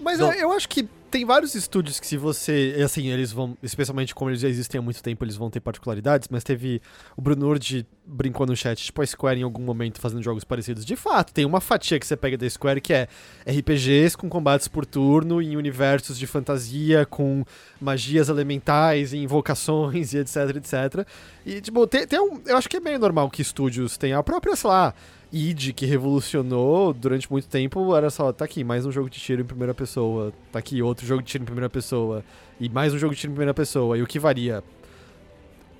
[0.00, 0.32] Mas Não.
[0.32, 4.32] eu, eu acho que tem vários estúdios que se você, assim, eles vão, especialmente como
[4.32, 6.82] eles já existem há muito tempo, eles vão ter particularidades, mas teve
[7.16, 10.84] o Bruno Urdi brincou no chat, tipo a Square em algum momento fazendo jogos parecidos.
[10.84, 13.06] De fato, tem uma fatia que você pega da Square que é
[13.46, 17.44] RPGs com combates por turno em universos de fantasia com
[17.80, 21.06] magias elementais e invocações e etc, etc.
[21.46, 24.22] E tipo, tem, tem um, eu acho que é meio normal que estúdios tenham a
[24.24, 24.92] própria, sei lá,
[25.36, 29.42] id que revolucionou durante muito tempo, era só, tá aqui, mais um jogo de tiro
[29.42, 32.24] em primeira pessoa, tá aqui outro jogo de tiro em primeira pessoa,
[32.60, 34.62] e mais um jogo de tiro em primeira pessoa, e o que varia?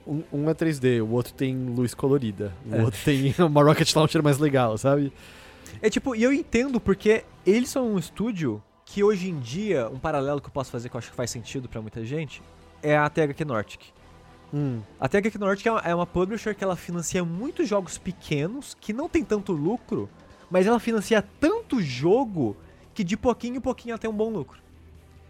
[0.06, 2.82] Um, um é 3D, o outro tem luz colorida, o É.
[2.82, 5.12] outro tem uma Rocket Launcher mais legal, sabe?
[5.80, 9.98] É tipo, e eu entendo porque eles são um estúdio que hoje em dia, um
[9.98, 12.42] paralelo que eu posso fazer que eu acho que faz sentido pra muita gente,
[12.82, 13.86] é a THQ Nordic.
[14.56, 18.76] Hum, A THQ Nordic é uma- é uma publisher que ela financia muitos jogos pequenos,
[18.80, 20.08] que não tem tanto lucro,
[20.50, 22.56] mas ela financia tanto jogo
[22.94, 24.58] que de pouquinho em pouquinho ela tem um bom lucro.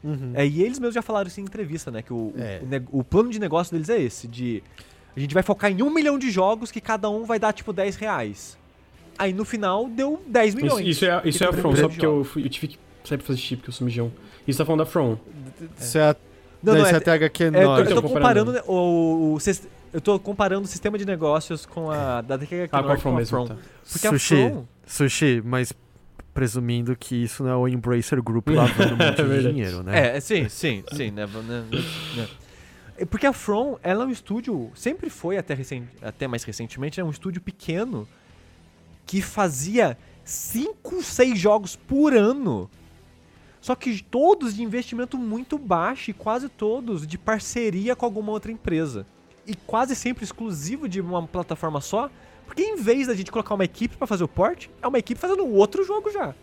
[0.05, 0.33] uhum.
[0.35, 2.03] É, e eles mesmos já falaram isso em entrevista, né?
[2.03, 2.61] Que o, o- É.
[2.63, 4.63] o, neg- o plano de negócio deles é esse, de
[5.17, 7.73] a gente vai focar em um milhão de jogos que cada um vai dar tipo
[7.73, 8.59] 10 reais.
[9.17, 10.87] Aí no final deu 10 Isso, milhões.
[10.87, 13.27] isso é, isso é a From, só porque eu, fui, eu tive que sair pra
[13.29, 14.13] fazer chip, porque eu sou mijão.
[14.47, 15.17] Isso tá falando da From.
[15.79, 16.17] Isso é a,
[16.65, 18.53] Não, não, é- é a THQ É, eu tô- eu tô Então, comparando comparando.
[18.53, 22.69] né, o, o sis- eu tô comparando o sistema de negócios com a da THQ
[22.73, 23.37] Ah, com a From com a mesmo.
[23.47, 23.47] From.
[23.49, 23.57] Tá.
[23.93, 25.73] Porque Sushi, a From, sushi, mas
[26.33, 29.99] presumindo que isso não é o Embracer Group lavando um monte É dinheiro, né?
[30.13, 31.65] é, é, sim, sim, sim, né, né,
[32.17, 32.29] né.
[32.97, 37.01] É Porque a From, ela é um estúdio, sempre foi até, recen- até mais recentemente,
[37.01, 38.07] é um estúdio pequeno
[39.07, 42.71] que fazia 5, 6 jogos por ano.
[43.65, 48.53] Só que todos de investimento muito baixo e quase todos de parceria com alguma outra
[48.53, 49.07] empresa.
[49.47, 52.11] E quase sempre exclusivo de uma plataforma só,
[52.45, 55.19] porque em vez da gente colocar uma equipe pra fazer o port, é uma equipe
[55.19, 56.35] fazendo outro jogo já.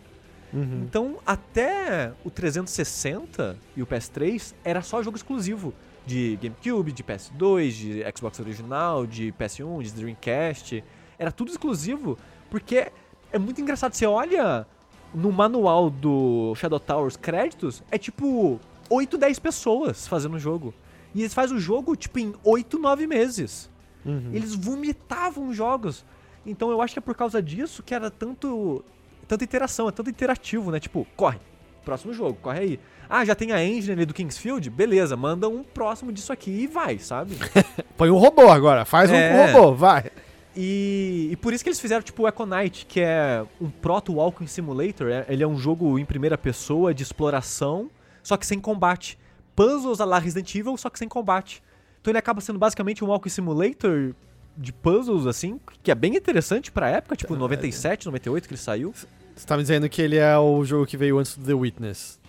[0.51, 0.81] Uhum.
[0.81, 5.75] Então, até o 360 e o PS3 era só jogo exclusivo
[6.07, 10.83] de GameCube, de PS2, de Xbox original, de PS1, de Dreamcast.
[11.19, 12.17] Era tudo exclusivo,
[12.49, 12.91] porque
[13.31, 13.93] é muito engraçado.
[13.93, 14.65] Você olha
[15.13, 18.59] no manual do Shadow Towers créditos, é tipo
[18.89, 20.73] 8, 10 pessoas fazendo o jogo.
[21.13, 23.69] E eles fazem o jogo, tipo, em 8, 9 meses.
[24.05, 24.31] Uhum.
[24.33, 26.05] Eles vomitavam jogos.
[26.45, 28.83] Então eu acho que é por causa disso que era tanto
[29.27, 30.79] tanta interação, é tanto interativo, né?
[30.79, 31.37] Tipo, corre,
[31.85, 32.79] próximo jogo, corre aí.
[33.09, 34.69] Ah, já tem a engine ali do Kingsfield?
[34.69, 37.35] Beleza, manda um próximo disso aqui e vai, sabe?
[37.97, 39.51] Põe um robô agora, faz um É.
[39.51, 40.09] robô, vai.
[40.55, 44.47] E, e por isso que eles fizeram tipo o Econite, que é um proto walking
[44.47, 45.07] simulator.
[45.09, 47.89] é- Ele é um jogo em primeira pessoa de exploração,
[48.21, 49.17] só que sem combate.
[49.55, 51.63] Puzzles a la Resident Evil, só que sem combate.
[52.01, 54.13] Então ele acaba sendo basicamente um walking simulator
[54.57, 58.93] de puzzles assim, que é bem interessante pra época, tipo 97, 98 que ele saiu.
[59.35, 62.19] Você tá me dizendo que ele é o jogo que veio antes do The Witness.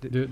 [0.00, 0.28] The,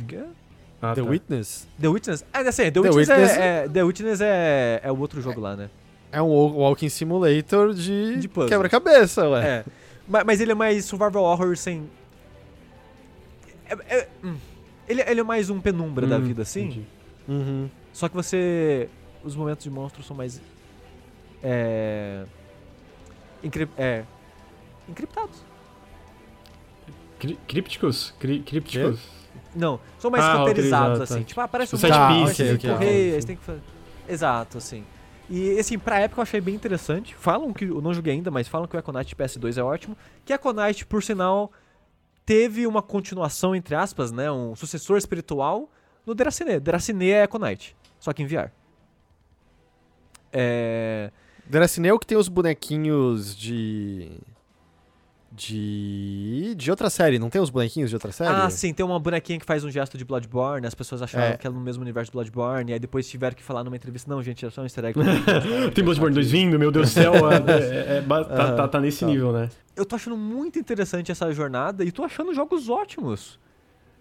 [0.83, 1.09] ah, The tá.
[1.09, 1.67] Witness?
[1.81, 2.25] The Witness.
[2.33, 5.41] É, assim, The, The Witness, Witness- É, é- The Witness é, é o outro jogo
[5.41, 5.71] lá, né?
[6.15, 9.45] É um walking simulator de, De quebra-cabeça, ué.
[9.47, 9.65] É.
[10.07, 11.91] Ma- Mas ele é mais survival horror sem.
[13.69, 14.37] É- é- hum.
[14.89, 16.87] ele, ele é mais um penumbra da Hum, vida, assim.
[17.29, 17.69] Uhum.
[17.93, 18.89] Só que você.
[19.25, 20.41] Os momentos de monstros são mais.
[21.43, 22.25] É.
[23.43, 24.05] encri- é
[24.89, 25.43] encriptados.
[27.19, 28.15] Cri- Crípticos?
[28.21, 29.01] Cri- Crípticos?
[29.55, 31.19] Não, são mais Ah, roteirizados, roteirizado, assim.
[31.23, 31.25] tá.
[31.29, 32.77] Tipo, ah, parece um side mapa, piece, aí você tem ok, que ok.
[32.77, 33.15] correr, ok.
[33.15, 33.61] aí você tem que fazer.
[34.09, 34.85] Exato, assim.
[35.29, 37.15] E, assim, pra época eu achei bem interessante.
[37.15, 39.97] Falam que, eu não joguei ainda, mas falam que o Econite PS2 é ótimo.
[40.25, 41.51] Que Econite, por sinal,
[42.27, 44.31] teve uma continuação, entre aspas, né?
[44.31, 45.71] Um sucessor espiritual
[46.07, 46.61] no Deraciné.
[46.61, 48.51] Deraciné é Econite, só que em VR.
[50.33, 51.11] É...
[51.47, 54.13] Deraciné é o que tem os bonequinhos de...
[55.37, 56.55] De...
[56.55, 58.31] De outra série, não tem os bonequinhos de outra série?
[58.33, 61.37] Ah, sim, tem uma bonequinha que faz um gesto de Bloodborne, as pessoas acharam É.
[61.37, 64.09] que era no mesmo universo de Bloodborne, e aí depois tiveram que falar numa entrevista,
[64.09, 64.99] não, gente, é só um easter egg.
[65.75, 67.15] Tem Bloodborne 2 vindo, meu Deus do céu.
[67.31, 69.07] é- é- é ba- tá, tá- tá nesse tá.
[69.07, 69.49] nível, né?
[69.77, 73.41] eu tô achando muito interessante essa jornada e tô achando jogos ótimos.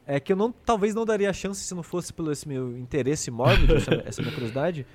[0.05, 3.31] É que eu não, talvez não daria chance se não fosse pelo esse meu interesse
[3.31, 4.85] mórbido, essa, essa minha curiosidade.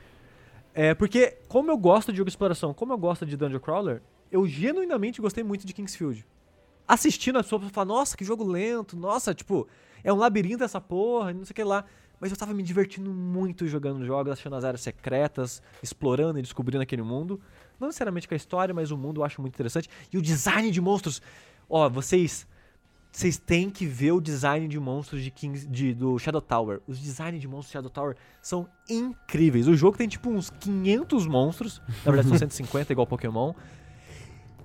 [0.72, 4.01] É porque, como eu gosto de jogo de exploração, como eu gosto de Dungeon Crawler,
[4.31, 6.26] eu genuinamente gostei muito de Kingsfield.
[6.87, 9.68] Assistindo as pessoas falar, nossa, que jogo lento, nossa, tipo,
[10.03, 11.85] é um labirinto essa porra, não sei o que lá.
[12.20, 16.83] Mas eu tava me divertindo muito jogando jogos, achando as áreas secretas, explorando e descobrindo
[16.83, 17.41] aquele mundo.
[17.79, 19.89] Não necessariamente com a história, mas o mundo eu acho muito interessante.
[20.12, 21.22] E o design de monstros.
[21.68, 22.47] Ó, vocês.
[23.11, 26.81] Vocês têm que ver o design de monstros de Kings, de, do Shadow Tower.
[26.87, 29.66] Os designs de monstros do Shadow Tower são incríveis.
[29.66, 31.81] O jogo tem tipo uns 500 monstros.
[32.05, 33.55] Na verdade, são 150, igual Pokémon.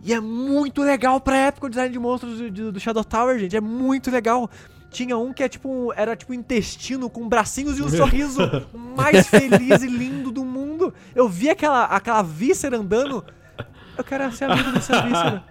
[0.03, 3.39] E é muito legal pra época o design de monstros do, do- do Shadow Tower,
[3.39, 3.55] gente.
[3.55, 4.49] É muito legal.
[4.89, 5.69] Tinha um que é tipo.
[5.69, 8.41] um- Era tipo um intestino com bracinhos e um sorriso
[8.97, 10.93] mais feliz e lindo do mundo.
[11.15, 13.23] Eu vi aquela, aquela víscera andando.
[13.97, 15.43] Eu quero ser amigo dessa víscera.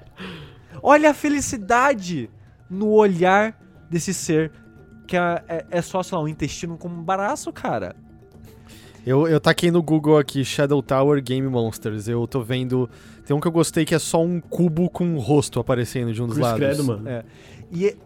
[0.82, 2.28] Olha a felicidade
[2.68, 4.52] no olhar desse ser.
[5.06, 7.96] Que é, é- é só, sei lá, um intestino com um braço, cara.
[9.04, 12.06] Eu, eu taquei no Google aqui, Shadow Tower Game Monsters.
[12.06, 12.88] Eu tô vendo.
[13.26, 16.22] Tem um que eu gostei que é só um cubo com um rosto aparecendo de
[16.22, 16.58] um dos Cruz lados.
[16.66, 17.08] credo, mano.
[17.08, 17.24] É.
[17.72, 17.96] E,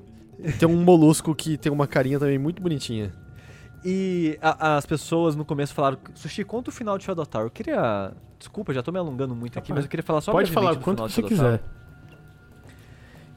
[0.58, 3.12] Tem um molusco que tem uma carinha também muito bonitinha.
[3.84, 7.46] E a- as pessoas no começo falaram, Sushi, conta o final de Shadow Tower.
[7.46, 8.12] Eu queria.
[8.38, 11.02] Desculpa, já tô me alongando muito aqui, mas eu queria falar só Pode falar quanto
[11.02, 11.58] você Shadow Tower.
[11.58, 11.62] quiser.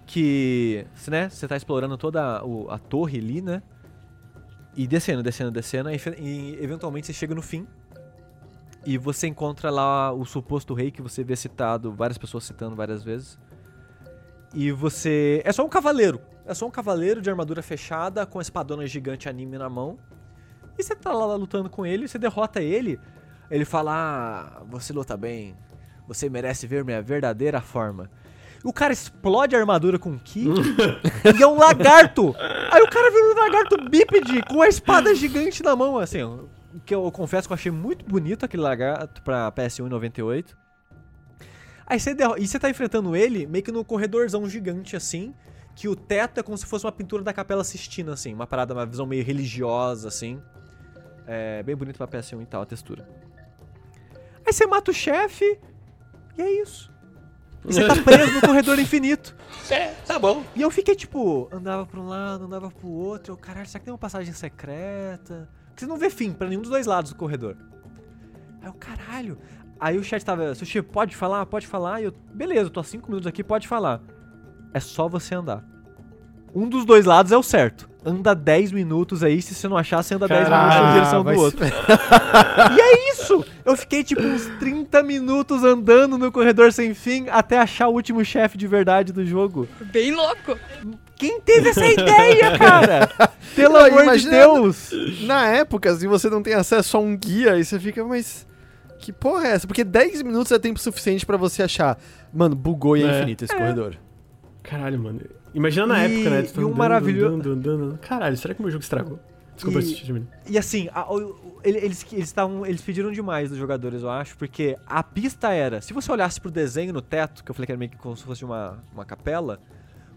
[0.05, 3.61] Que, né, você tá explorando toda o- a torre ali, né?
[4.79, 7.67] E descendo, descendo, descendo, e, e eventualmente você chega no fim.
[8.85, 13.03] E você encontra lá o suposto rei que você vê citado, várias pessoas citando várias
[13.03, 13.37] vezes.
[14.53, 15.41] E você.
[15.43, 16.21] É só um cavaleiro.
[16.45, 19.99] É só um cavaleiro de armadura fechada, com a espadona gigante anime na mão.
[20.77, 22.97] E você tá lá lutando com ele, você derrota ele.
[23.51, 25.57] Ele fala: Ah, você luta bem.
[26.07, 28.09] Você merece ver minha verdadeira forma.
[28.63, 30.45] O cara explode a armadura com o Ki
[31.37, 32.35] e é um lagarto.
[32.71, 36.19] Aí o cara vira um lagarto bípede com a espada gigante na mão, assim.
[36.85, 40.57] Que eu confesso que eu achei muito bonito aquele lagarto pra PS1 em 98.
[41.87, 45.33] Aí você derro- e você tá enfrentando ele meio que no corredorzão gigante assim,
[45.75, 48.73] que o teto é como se fosse uma pintura da Capela Sistina assim, uma parada,
[48.73, 50.39] uma visão meio religiosa assim.
[51.25, 53.07] É bem bonito pra PS1 e tal a textura.
[54.45, 55.57] Aí você mata o chefe
[56.37, 56.91] e é isso.
[57.65, 59.35] E você tá preso no corredor infinito.
[59.69, 60.43] É, tá bom.
[60.55, 63.33] E eu fiquei tipo, andava pra um lado, andava pro outro.
[63.33, 65.49] Eu, caralho, será que tem uma passagem secreta?
[65.67, 67.55] Porque você não vê fim pra nenhum dos dois lados do corredor.
[68.61, 69.37] Aí eu, caralho.
[69.79, 71.45] Aí o chat tava, Sushi, pode falar?
[71.45, 72.01] Pode falar?
[72.01, 74.01] E eu, beleza, eu tô há 5 minutos aqui, pode falar.
[74.73, 75.63] É só você andar.
[76.53, 77.88] Um dos dois lados é o certo.
[78.05, 81.23] Anda 10 minutos aí, se você não achar, você anda 10 minutos na Caralho, direção
[81.23, 81.65] vai do se- outro.
[81.65, 83.45] E é isso!
[83.65, 88.23] Eu fiquei tipo uns 30 minutos andando no corredor sem fim até achar o último
[88.23, 89.67] chefe de verdade do jogo.
[89.91, 90.57] Bem louco.
[91.17, 93.09] Quem teve essa ideia, cara?
[93.53, 94.91] Pelo Não, amor de Deus!
[95.23, 98.47] Na época, se você não tem acesso a um guia, aí você fica, mas.
[98.99, 99.67] Que porra é essa?
[99.67, 101.97] Porque 10 minutos é tempo suficiente pra você achar.
[102.33, 103.17] Mano, bugou e é, É.
[103.17, 103.95] infinito esse corredor.
[104.63, 105.21] Caralho, mano.
[105.53, 106.41] Imagina na E- época, né?
[106.43, 107.37] Tu e um maravilhoso-.
[108.01, 109.19] Caralho, será que o meu jogo estragou?
[109.55, 110.27] Desculpa, E- assistir de mim.
[110.47, 114.09] E assim, a- o- o- ele- eles eles estavam eles pediram demais dos jogadores, eu
[114.09, 117.65] acho, porque a pista era, se você olhasse pro desenho no teto, que eu falei
[117.65, 119.59] que era meio que como se fosse uma, uma capela,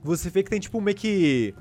[0.03, 1.55] você vê que tem tipo meio que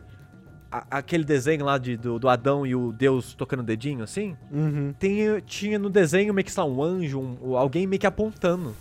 [0.72, 4.38] a- aquele desenho lá de, do, do Adão e o Deus tocando o dedinho, assim.
[4.52, 4.94] Uhum.
[5.00, 8.76] Tem, tinha no desenho meio que, sei lá, um anjo, um- alguém meio que apontando.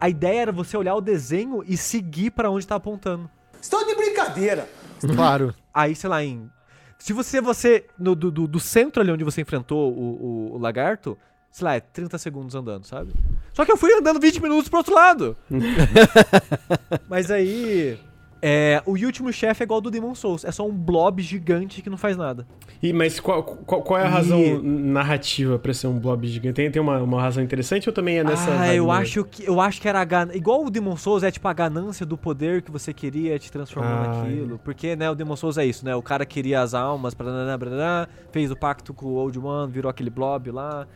[0.00, 3.28] A ideia era você olhar o desenho e seguir pra onde tá apontando.
[3.60, 4.68] Estou de brincadeira.
[5.00, 5.54] Claro.
[5.72, 6.50] Aí, sei lá, em.
[6.98, 10.58] Se você, você no, do, do, do centro ali onde você enfrentou o, o, o
[10.58, 11.16] lagarto,
[11.50, 13.12] sei lá, é 30 segundos andando, sabe?
[13.52, 15.36] Só que eu fui andando 20 minutos pro outro lado.
[17.08, 17.98] Mas aí.
[18.42, 20.44] É, o último chefe é igual ao do Demon Souls.
[20.46, 22.46] É só um blob gigante que não faz nada.
[22.82, 26.54] E, mas qual, qual, qual é a E- razão narrativa pra ser um blob gigante?
[26.54, 28.50] Tem, tem uma, uma razão interessante ou também é nessa.
[28.58, 30.28] ah, eu acho que eu acho que era a gan...
[30.32, 34.08] igual o Demon Souls é tipo a ganância do poder que você queria te transformando
[34.08, 35.94] Ah, naquilo, porque né, o Demon Souls é isso, né?
[35.94, 39.70] O cara queria as almas, blá, blá, blá, fez o pacto com o Old One,
[39.70, 40.86] virou aquele blob lá,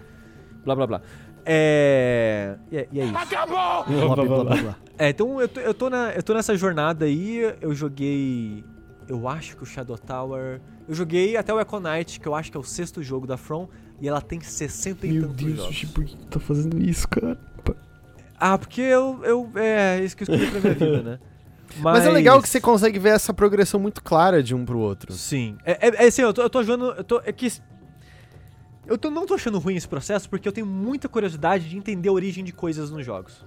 [0.65, 1.01] blá blá blá.
[1.45, 3.17] É, e é, e é isso.
[3.17, 3.85] Acabou!
[3.85, 4.77] Blá, blá, blá, blá, blá.
[4.99, 8.65] É, então eu tô, eu, tô na, eu tô nessa jornada aí, eu joguei.
[9.09, 10.61] Eu acho que o Shadow Tower.
[10.89, 13.37] Eu joguei até o Echo Knight, que eu acho que é o sexto jogo da
[13.37, 13.69] From,
[14.01, 15.85] e ela tem 60 e Meu tantos Deus, jogos.
[15.85, 17.39] Por que tu tá fazendo isso, cara?
[18.39, 19.51] Ah, porque eu, eu.
[19.55, 21.19] É, isso que eu escolhi pra minha vida, né?
[21.81, 22.07] Mas...
[22.07, 25.13] é legal que você consegue ver essa progressão muito clara de um pro outro.
[25.13, 25.57] Sim.
[25.65, 26.93] É, é, é assim, eu tô, eu tô achando.
[26.93, 27.51] Eu tô, é que.
[28.87, 32.09] Eu tô, não tô achando ruim esse processo porque eu tenho muita curiosidade de entender
[32.09, 33.45] a origem de coisas nos jogos.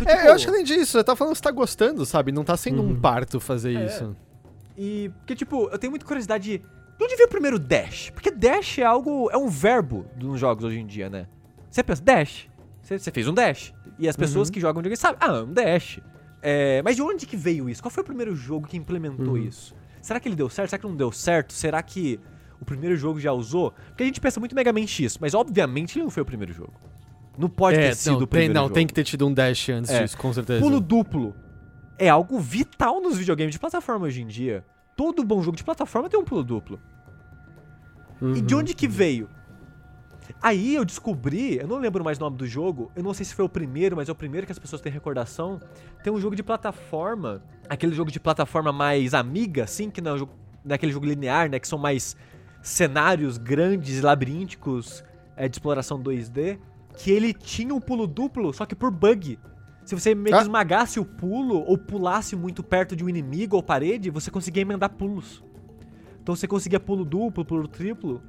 [0.00, 2.04] Então, É, tipo, eu acho que além disso, você tá falando que você tá gostando,
[2.06, 2.32] sabe?
[2.32, 3.86] Não tá sendo um parto fazer É.
[3.86, 4.16] isso.
[4.76, 5.10] E.
[5.18, 6.58] Porque, tipo, eu tenho muita curiosidade de.
[6.58, 8.10] De onde veio o primeiro dash?
[8.10, 9.30] Porque dash é algo.
[9.30, 11.26] É um verbo nos jogos hoje em dia, né?
[11.70, 12.48] Você pensa, dash.
[12.82, 13.72] Você, você fez um dash.
[13.98, 16.00] E as pessoas que jogam videogame sabem, ah, um dash.
[16.42, 17.82] É, mas de onde que veio isso?
[17.82, 19.74] Qual foi o primeiro jogo que implementou isso?
[20.00, 20.70] Será que ele deu certo?
[20.70, 21.52] Será que não deu certo?
[21.52, 22.18] Será que
[22.60, 23.72] o primeiro jogo já usou?
[23.88, 26.26] Porque a gente pensa muito em Mega Man X, mas obviamente ele não foi o
[26.26, 26.72] primeiro jogo.
[27.38, 28.74] Não pode é, ter sido não, o tem, primeiro não jogo.
[28.74, 30.02] tem que ter tido um dash antes É.
[30.02, 30.60] disso, com certeza.
[30.60, 31.34] Pulo duplo
[31.98, 34.64] é algo vital nos videogames de plataforma hoje em dia.
[34.96, 36.78] Todo bom jogo de plataforma tem um pulo duplo.
[38.36, 39.28] E de onde que veio?
[40.42, 43.34] Aí eu descobri, eu não lembro mais o nome do jogo, eu não sei se
[43.34, 45.58] foi o primeiro, mas é o primeiro que as pessoas têm recordação.
[46.04, 50.14] Tem um jogo de plataforma, aquele jogo de plataforma mais amiga, assim, que não é,
[50.14, 50.32] um jogo,
[50.64, 51.58] não é aquele jogo linear, né?
[51.58, 52.16] Que são mais
[52.62, 55.04] cenários grandes, labirínticos,
[55.36, 56.58] é, de exploração 2D,
[56.96, 59.38] que ele tinha um pulo duplo, só que por bug.
[59.84, 60.42] Se você meio que Ah.
[60.42, 64.90] esmagasse o pulo, ou pulasse muito perto de um inimigo ou parede, você conseguia emendar
[64.90, 65.42] pulos.
[66.22, 68.22] Então você conseguia pulo duplo, pulo triplo.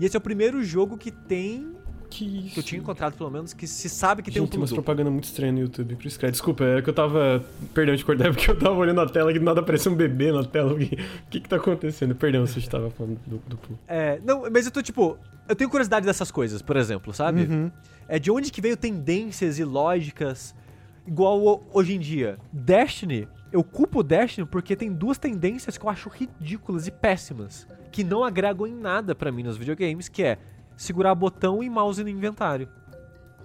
[0.00, 1.72] E esse é o primeiro jogo que tem,
[2.14, 2.54] Que isso?
[2.54, 4.62] que eu tinha encontrado pelo menos, que se sabe que tem um Gente, tem pulo
[4.62, 4.84] umas duplo.
[4.84, 6.30] propaganda muito estranha no YouTube, por isso que é.
[6.30, 7.44] Desculpa, é que eu tava.
[7.72, 9.96] Perdão de cortar, é porque eu tava olhando a tela e do nada apareceu um
[9.96, 10.72] bebê na tela.
[10.72, 10.96] O que,
[11.30, 12.14] que que tá acontecendo?
[12.14, 13.78] Perdão se eu tava falando do duplo.
[13.88, 17.42] É, não, mas eu tô tipo, eu tenho curiosidade dessas coisas, por exemplo, sabe?
[17.42, 17.70] Uhum.
[18.08, 20.54] É de onde que veio tendências e lógicas
[21.06, 22.38] igual hoje em dia.
[22.52, 27.66] Destiny, eu culpo o Destiny porque tem duas tendências que eu acho ridículas e péssimas,
[27.90, 30.38] que não agregam em nada pra mim nos videogames, que é
[30.76, 32.68] segurar botão e mouse no inventário,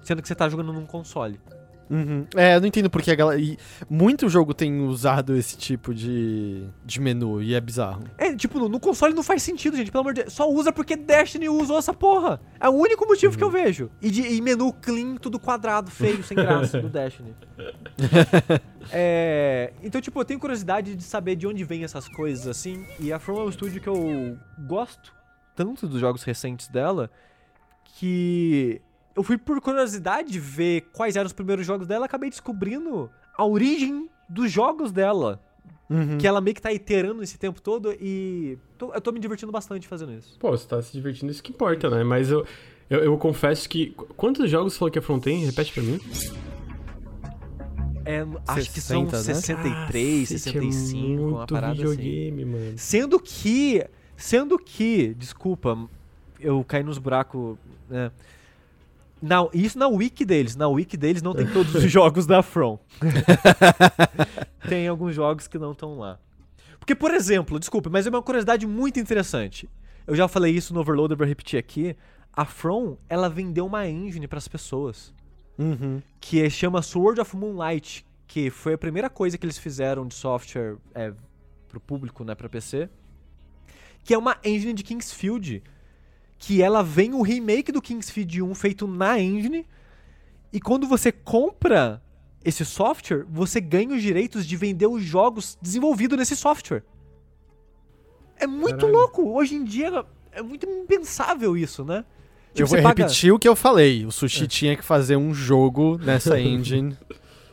[0.02, 1.40] sendo que você tá jogando num console.
[1.90, 2.28] Uhum.
[2.36, 3.42] É, eu não entendo porque a galera.
[3.42, 3.58] e
[3.90, 8.04] muito jogo tem usado esse tipo de, de menu e é bizarro.
[8.18, 10.34] É, tipo, no, no console não faz sentido, gente, pelo amor de Deus.
[10.34, 12.40] Só usa porque Destiny usou essa porra.
[12.60, 13.90] É o único motivo que eu vejo.
[13.99, 17.34] E, de, e menu clean, tudo quadrado, feio, sem graça, do Destiny.
[18.94, 22.86] é, então, tipo, eu tenho curiosidade de saber de onde vem essas coisas, assim.
[22.99, 25.18] E a From é um estúdio que eu gosto
[25.56, 27.12] tanto dos jogos recentes dela,
[28.00, 28.82] que
[29.16, 33.46] eu fui por curiosidade de ver quais eram os primeiros jogos dela, acabei descobrindo a
[33.46, 35.42] origem dos jogos dela.
[36.20, 39.52] Que ela meio que tá iterando esse tempo todo e tô- eu tô me divertindo
[39.52, 40.38] bastante fazendo isso.
[40.40, 42.04] Pô, você tá se divertindo, isso que importa, né?
[42.04, 42.46] Mas eu,
[42.88, 43.88] eu, eu confesso que.
[43.88, 45.44] qu- Quantos jogos você falou que a Front tem?
[45.46, 46.00] Repete pra mim.
[48.06, 49.24] É, acho que são 60, né?
[49.24, 51.82] 63, Cacete, 65, é uma muito parada assim.
[51.96, 52.74] videogame, mano.
[52.78, 53.86] Sendo que,
[54.16, 55.90] sendo que, desculpa,
[56.40, 57.57] eu caí nos buracos,
[57.90, 58.11] né?
[59.22, 62.80] Na, isso na wiki deles, na wiki deles não tem todos os jogos da From.
[64.68, 66.20] tem alguns jogos que não estão lá.
[66.80, 69.70] Porque, por exemplo, desculpa, mas é uma curiosidade muito interessante.
[70.07, 71.95] Eu já falei isso no Overloader, vou repetir aqui.
[72.34, 75.14] A From, ela vendeu uma engine para as pessoas
[75.57, 76.02] Uhum.
[76.22, 80.16] que é- chama Sword of Moonlight, que foi a primeira coisa que eles fizeram de
[80.16, 81.11] software é,
[81.68, 82.88] pro público, né, pra PC.
[84.03, 85.61] Que é uma engine de Kingsfield,
[86.40, 89.68] que ela vem o remake do Kingsfield 1 feito na engine,
[90.52, 92.02] e quando você compra
[92.44, 96.84] esse software, você ganha os direitos de vender os jogos desenvolvidos nesse software.
[98.38, 98.94] É muito Caralho.
[98.94, 99.30] louco.
[99.34, 102.06] Hoje em dia é muito impensável isso, né?
[102.56, 104.06] Eu você vou paga- repetir o que eu falei.
[104.06, 106.98] O Sushi tinha que fazer um jogo nessa engine.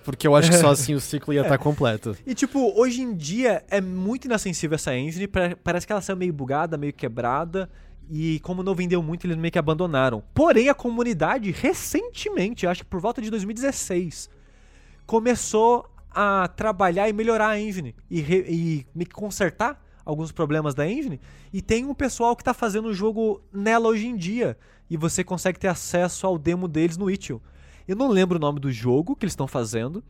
[0.04, 2.16] Porque eu acho que só assim o ciclo ia estar completo.
[2.24, 6.16] E tipo, hoje em dia é muito inassensível essa engine, pa- parece que ela saiu
[6.16, 7.68] meio bugada, meio quebrada,
[8.10, 10.22] e como não vendeu muito, eles meio que abandonaram.
[10.34, 14.28] Porém, a comunidade, recentemente, acho que por volta de 2016,
[15.06, 18.46] começou a trabalhar e melhorar a engine, e, re-
[18.98, 21.20] e consertar alguns problemas da engine,
[21.52, 24.56] e tem um pessoal que tá fazendo o jogo nela hoje em dia,
[24.88, 27.42] e você consegue ter acesso ao demo deles no Itch.io.
[27.86, 30.02] Eu não lembro o nome do jogo que eles estão fazendo,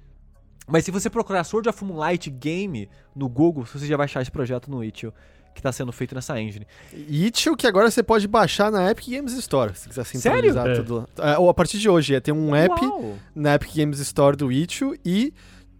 [0.68, 4.30] mas se você procurar Sword of Moonlight Game no Google, você já vai achar esse
[4.30, 5.12] projeto no Itch.io,
[5.56, 6.66] que está sendo feito nessa engine.
[7.08, 10.20] Itch.io que agora você pode baixar na Epic Games Store, se quiser Sério?
[10.52, 10.74] centralizar É.
[10.76, 11.08] tudo.
[11.18, 13.16] É, ou a partir de hoje, ia ter um app Uau!
[13.34, 15.32] na Epic Games Store do Itch.io e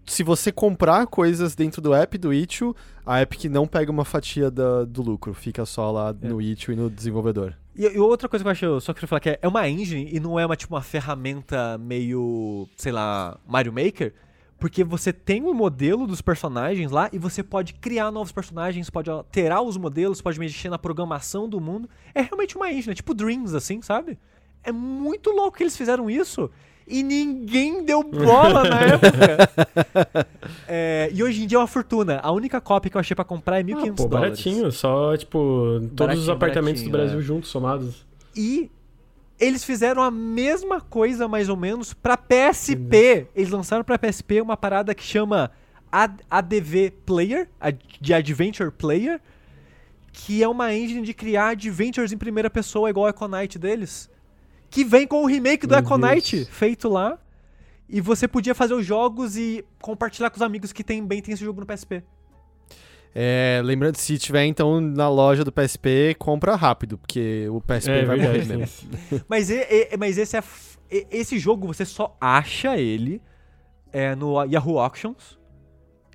[0.07, 2.75] se você comprar coisas dentro do app do Itch.io,
[3.05, 6.29] a Epic não pega uma fatia da- do lucro, fica só lá É.
[6.29, 7.55] no Itch.io e no desenvolvedor.
[7.75, 10.09] E, e outra coisa que eu acho, só queria falar que é, é uma engine
[10.11, 14.15] e não é uma tipo uma ferramenta meio, sei lá, Mario Maker,
[14.59, 19.11] porque você tem um modelo dos personagens lá e você pode criar novos personagens, pode
[19.11, 21.89] alterar os modelos, pode mexer na programação do mundo.
[22.15, 24.19] É realmente uma engine, é tipo Dreams assim, sabe?
[24.65, 26.51] É muito louco que eles fizeram isso
[26.89, 30.27] e ninguém deu bola na época.
[30.69, 32.21] É, e hoje em dia é uma fortuna.
[32.23, 34.11] A única cópia que eu achei pra comprar é 1.500 Ah, pô, dólares.
[34.11, 37.23] baratinho, só, tipo, todos os Baratinho, apartamentos do baratinho, Brasil é.
[37.23, 38.07] juntos, somados.
[38.35, 38.71] E
[39.39, 43.27] eles fizeram a mesma coisa, mais ou menos, pra PSP.
[43.35, 45.51] Eles lançaram pra PSP uma parada que chama
[45.91, 47.49] Ad- ADV Player,
[48.01, 49.21] de Adventure Player,
[50.13, 54.09] que é uma engine de criar adventures em primeira pessoa, igual o Econite deles.
[54.71, 56.49] Que vem com o remake do Meu Econite Deus.
[56.49, 57.19] feito lá.
[57.89, 61.35] E você podia fazer os jogos e compartilhar com os amigos que tem, bem tem
[61.35, 62.03] esse jogo no PSP.
[63.15, 68.05] É, lembrando, se tiver então na loja do PSP, compra rápido, porque o PSP É
[68.05, 68.67] vai morrer mesmo.
[69.29, 70.41] Mas, e- e- mas esse é.
[70.41, 73.23] f- e- Esse jogo você só acha ele
[73.93, 75.39] é, no Yahoo Auctions.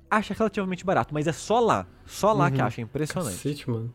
[0.08, 1.86] Acha relativamente barato, mas é só lá.
[2.04, 2.66] Só lá que Uhum.
[2.66, 3.34] acha, é impressionante.
[3.36, 3.92] Cacete, mano.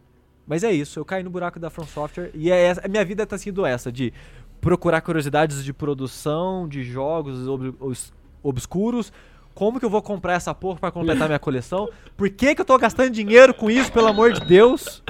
[0.48, 3.06] Mas é isso, eu caí no buraco da From Software e é essa, a minha
[3.06, 4.12] vida tá sendo essa, de
[4.60, 8.12] procurar curiosidades de produção, de jogos ob- os-
[8.42, 9.14] obscuros.
[9.58, 11.90] Como que eu vou comprar essa porra pra completar minha coleção?
[12.16, 15.02] Por que que eu tô gastando dinheiro com isso, pelo amor de Deus?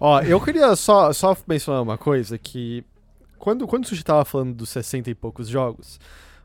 [0.00, 2.82] Ó, eu queria só, só mencionar uma coisa, que
[3.38, 6.00] quando, quando o Sushi tava falando dos 60 e poucos jogos,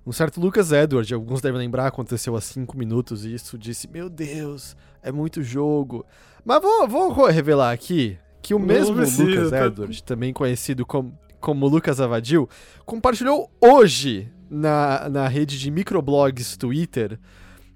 [0.06, 4.76] um certo Lucas Edward, alguns devem lembrar, aconteceu há 5 minutos isso, disse, meu Deus,
[5.02, 6.06] é muito jogo.
[6.44, 10.86] Mas vou, vou revelar aqui que o Não mesmo precisa, Lucas tá- Edward, também conhecido
[10.86, 12.50] como, como Lucas Avadil,
[12.86, 17.20] compartilhou hoje na, na rede de microblogs Twitter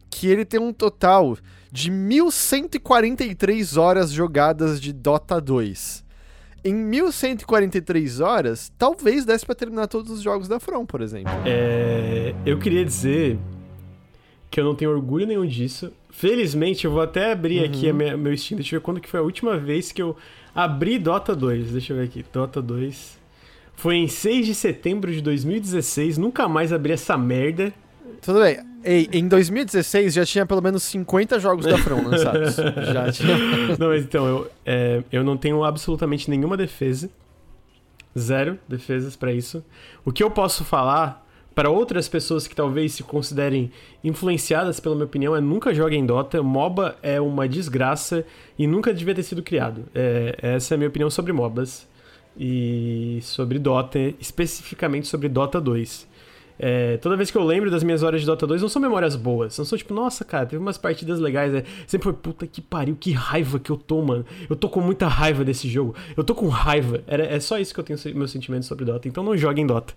[0.10, 1.38] que ele tem um total
[1.72, 6.04] de 1143 horas jogadas de Dota 2.
[6.66, 11.32] Em 1143 horas, talvez desse pra terminar todos os jogos da From, por exemplo.
[11.46, 13.38] É, eu queria dizer
[14.50, 15.92] que eu não tenho orgulho nenhum disso.
[16.12, 18.58] Felizmente, eu vou até abrir aqui a minha- meu Steam.
[18.58, 20.16] Deixa eu ver quando que foi a última vez que eu
[20.54, 21.72] abri Dota 2.
[21.72, 22.24] Deixa eu ver aqui.
[22.32, 23.18] Dota 2.
[23.76, 26.18] Foi em 6 de setembro de 2016.
[26.18, 27.74] Nunca mais abri essa merda.
[28.22, 28.60] Tudo bem.
[28.84, 32.56] Ei, em 2016 já tinha pelo menos 50 jogos da From lançados.
[32.92, 33.38] já tinha.
[33.80, 37.10] Não, mas então, eu, é, eu não tenho absolutamente nenhuma defesa.
[38.18, 39.64] Zero defesas pra isso.
[40.06, 41.24] O que eu posso falar
[41.56, 43.72] para outras pessoas que talvez se considerem
[44.04, 46.42] influenciadas pela minha opinião é nunca joguem Dota.
[46.44, 48.26] MOBA é uma desgraça
[48.58, 49.86] e nunca devia ter sido criado.
[49.96, 51.88] É, essa é a minha opinião sobre MOBAs
[52.38, 56.12] e sobre Dota, especificamente sobre Dota 2.
[56.60, 59.16] É, toda vez que eu lembro das minhas horas de Dota 2, não são memórias
[59.16, 59.58] boas.
[59.58, 61.54] Não são tipo, nossa, cara, teve umas partidas legais.
[61.54, 64.26] É, sempre foi, puta que pariu, que raiva que eu tô, mano.
[64.50, 65.96] Eu tô com muita raiva desse jogo.
[66.16, 67.02] Eu tô com raiva.
[67.08, 69.08] Era, é só isso que eu tenho meus sentimentos sobre Dota.
[69.08, 69.94] Então não joguem Dota.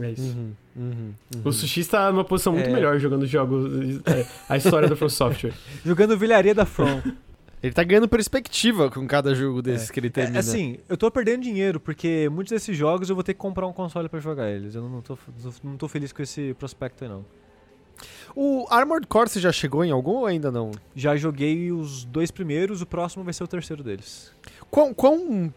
[0.00, 0.22] É isso.
[0.22, 0.92] Uhum, uhum,
[1.36, 1.40] uhum.
[1.44, 2.72] O Sushi está numa posição muito É.
[2.72, 4.00] melhor jogando jogos.
[4.06, 5.52] é, a história da From Software.
[5.84, 7.00] Jogando vilharia da From.
[7.62, 10.38] Ele tá ganhando perspectiva com cada jogo desses que ele É, termina.
[10.38, 13.72] assim, eu tô perdendo dinheiro, porque muitos desses jogos eu vou ter que comprar um
[13.72, 14.74] console pra jogar eles.
[14.76, 15.18] Eu não tô,
[15.64, 17.24] não tô feliz com esse prospecto aí, não.
[18.36, 20.70] O Armored Core você já chegou em algum ou ainda não?
[20.94, 24.30] Já joguei os dois primeiros, o próximo vai ser o terceiro deles.
[24.70, 25.52] Quão, quão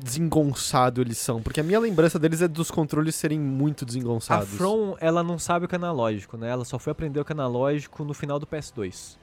[0.00, 1.40] desengonçado eles são?
[1.40, 4.48] Porque a minha lembrança deles é dos controles serem muito A desengonçados.
[4.48, 6.48] From, ela não sabe o que é analógico, né?
[6.50, 9.16] Ela só foi aprender o que é analógico no final do PS2.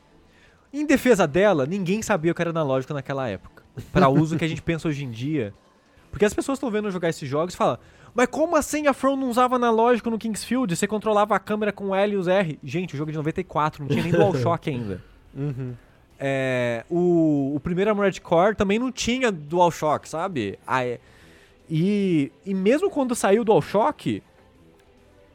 [0.74, 3.64] Em defesa dela, ninguém sabia o que era analógico naquela época.
[3.92, 5.54] Pra uso que a gente pensa hoje em dia.
[6.10, 7.78] Porque as pessoas estão vendo jogar esses jogos e falam:
[8.14, 10.76] Mas como assim a From não usava analógico no Kingsfield?
[10.76, 12.60] Você controlava a câmera com o L e os R.
[12.64, 15.02] Gente, o jogo é de 94, não tinha nem DualShock ainda.
[15.34, 15.74] Uhum.
[16.20, 20.60] É, o, o primeiro Armored Core também não tinha DualShock, sabe?
[21.70, 24.22] E, e mesmo quando saiu o DualShock,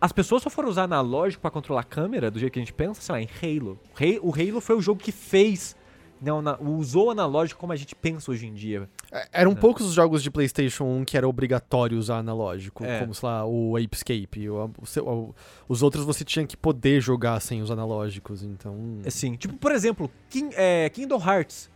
[0.00, 2.72] as pessoas só foram usar analógico pra controlar a câmera do jeito que a gente
[2.72, 3.78] pensa, sei lá, em Halo.
[4.22, 5.74] O Halo foi o jogo que fez,
[6.20, 8.88] não, na- usou o analógico como a gente pensa hoje em dia.
[9.10, 12.98] É, Eram poucos os jogos de PlayStation 1 que era obrigatório usar analógico, É.
[13.00, 14.48] como, sei lá, o Apescape.
[14.50, 15.34] O, o o-
[15.68, 18.98] os outros você tinha que poder jogar sem os analógicos, então...
[19.06, 21.70] Assim, tipo, por exemplo, King- é, Kingdom Hearts.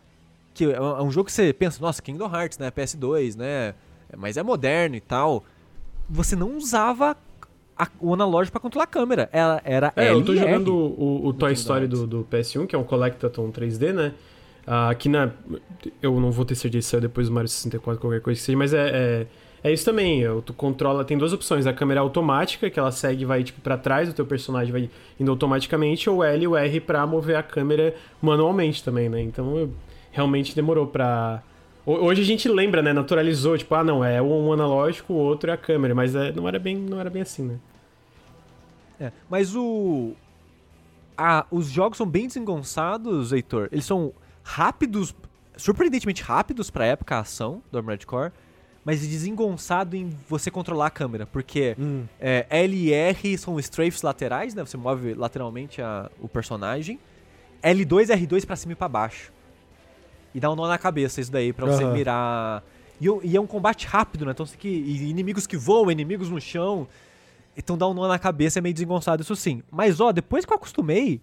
[0.52, 2.70] Que é um é um jogo que você pensa, nossa, Kingdom Hearts, né?
[2.70, 3.74] PS2, né?
[4.16, 5.44] Mas é moderno e tal.
[6.08, 7.16] Você não usava
[7.84, 9.28] a- o analógico pra controlar a câmera.
[9.32, 10.48] Era, era É, eu tô L e R.
[10.52, 14.12] jogando o, o Toy Story do, do PS1, que é um Collectathon 3D, né?
[14.66, 15.30] Ah, aqui na.
[16.02, 18.58] Eu não vou ter certeza se saiu depois do Mario 64, qualquer coisa que seja,
[18.58, 19.26] mas é.
[19.62, 19.68] é...
[19.70, 23.22] é isso também, eu- tu controla, tem duas opções, a câmera automática, que ela segue
[23.22, 24.88] e vai tipo pra trás, o teu personagem vai
[25.18, 29.20] indo automaticamente, ou o L e o R pra mover a câmera manualmente também, né?
[29.22, 29.70] Então eu-
[30.12, 31.42] realmente demorou pra...
[31.86, 32.92] Ho- Hoje a gente lembra, né?
[32.92, 36.46] Naturalizou, tipo, ah não, é um analógico, o outro é a câmera, mas é, não,
[36.46, 37.58] era bem, não era bem assim, né?
[39.00, 40.12] É, mas o.
[41.16, 43.68] a- os jogos são bem desengonçados, Heitor.
[43.72, 44.12] Eles são
[44.42, 45.14] rápidos,
[45.56, 48.32] surpreendentemente rápidos pra época a ação do Armored Core,
[48.84, 52.04] mas desengonçado em você controlar a câmera, porque Hum.
[52.20, 54.64] é, L e R são strafes laterais, né?
[54.64, 56.98] Você move lateralmente a- o personagem.
[57.62, 59.30] L2 e R2 pra cima e pra baixo.
[60.34, 61.92] E dá um nó na cabeça isso daí, pra você Aham.
[61.92, 62.64] mirar.
[63.00, 64.32] E, e é um combate rápido, né?
[64.32, 65.02] Então você tem que.
[65.08, 66.86] Inimigos que voam, inimigos no chão.
[67.56, 69.62] Então dá um nó na cabeça, é meio desengonçado, isso sim.
[69.70, 71.20] Mas ó, depois que eu acostumei,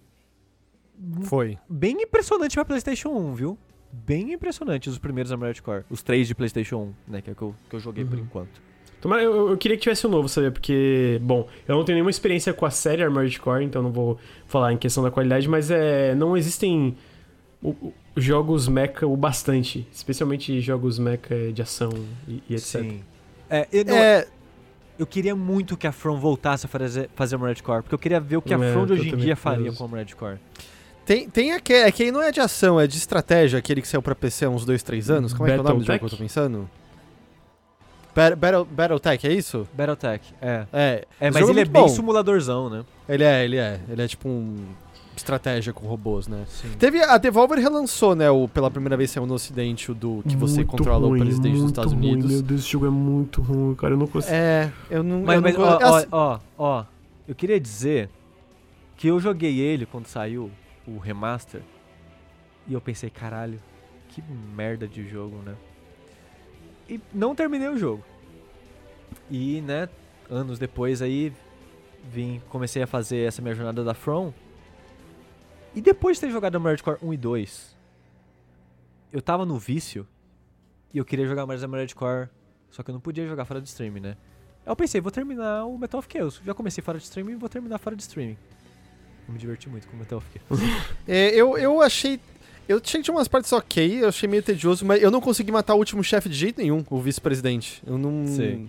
[1.22, 1.58] Foi.
[1.68, 3.58] bem impressionante pra PlayStation 1, viu?
[3.90, 5.84] Bem impressionante os primeiros Armored Core.
[5.88, 7.22] Os três de PlayStation 1, né?
[7.22, 8.60] Que é o que eu, que eu joguei por enquanto.
[9.00, 10.50] Tomara, eu, eu queria que tivesse um novo, sabe?
[10.50, 14.18] Porque, bom, eu não tenho nenhuma experiência com a série Armored Core, então não vou
[14.46, 16.96] falar em questão da qualidade, mas é, não existem
[17.62, 21.90] o- o- jogos mecha o bastante, especialmente jogos mecha de ação
[22.26, 22.80] e, e etc.
[22.82, 23.00] Sim.
[23.50, 24.26] É, eu, não- É,
[24.98, 28.20] eu queria muito que a From voltasse a fazer, fazer Armored Core, porque eu queria
[28.20, 30.38] ver o que a É, From de hoje em dia faria com a Armored Core.
[31.06, 33.88] tem, tem aquele, é que aí não é de ação, é de estratégia, aquele que
[33.88, 35.32] saiu pra PC há uns 2, 3 anos.
[35.32, 36.68] Como é que é o nome do jogo que eu tô pensando?
[38.14, 39.66] Bat- Battle, Battletech, é isso?
[39.72, 40.66] Battletech, é.
[40.72, 41.88] É, É, mas jogo ele é muito bem bom.
[41.88, 42.84] simuladorzão, né?
[43.08, 43.80] Ele é, ele é.
[43.88, 44.56] Ele é tipo um
[45.18, 46.44] estratégia com robôs, né?
[46.48, 46.70] Sim.
[46.78, 50.36] Teve a Devolver relançou, né, o pela primeira vez saiu no ocidente o do que
[50.36, 52.42] você controla o presidente dos Estados Unidos.
[52.42, 54.34] Deus, esse jogo é muito ruim, cara, eu não consigo.
[54.34, 56.84] É, eu não, Mas, eu mas não ó, go- ó, assim, ó, ó,
[57.26, 58.08] eu queria dizer
[58.96, 60.50] que eu joguei ele quando saiu
[60.86, 61.60] o remaster
[62.66, 63.60] e eu pensei, caralho,
[64.08, 64.22] que
[64.56, 65.54] merda de jogo, né?
[66.88, 68.02] E não terminei o jogo.
[69.30, 69.88] E, né,
[70.30, 71.32] anos depois aí
[72.10, 74.32] vim, comecei a fazer essa minha jornada da From.
[75.74, 77.76] E depois de ter jogado Armored Core 1 e 2,
[79.12, 80.06] eu tava no vício
[80.92, 82.28] e eu queria jogar mais Armored Core,
[82.70, 84.16] só que eu não podia jogar fora de stream, né?
[84.64, 86.40] Aí eu pensei, vou terminar o Metal of Chaos.
[86.44, 88.36] Já comecei fora de streaming, vou terminar fora de streaming.
[89.26, 90.60] Eu me diverti muito com o Metal of Chaos.
[91.06, 92.20] é, eu, eu achei.
[92.68, 95.50] Eu achei que tinha umas partes ok, eu achei meio tedioso, mas eu não consegui
[95.50, 97.82] matar o último chefe de jeito nenhum, o vice-presidente.
[97.86, 98.26] Eu não.
[98.26, 98.68] Sei.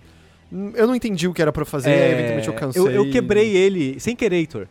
[0.74, 2.82] Eu não entendi o que era pra fazer, É, eventualmente eu cansei.
[2.82, 4.66] Eu, eu quebrei ele sem querer, Heitor.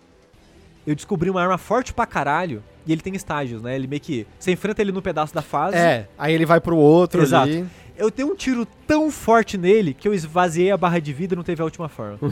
[0.90, 3.76] Eu descobri uma arma forte pra caralho e ele tem estágios, né?
[3.76, 4.26] Ele meio que.
[4.40, 5.78] Você enfrenta ele no pedaço da fase.
[5.78, 7.48] É, aí ele vai pro outro Exato.
[7.48, 7.64] ali.
[7.95, 11.38] Eu dei um tiro tão forte nele que eu esvaziei a barra de vida e
[11.38, 12.18] não teve a última forma.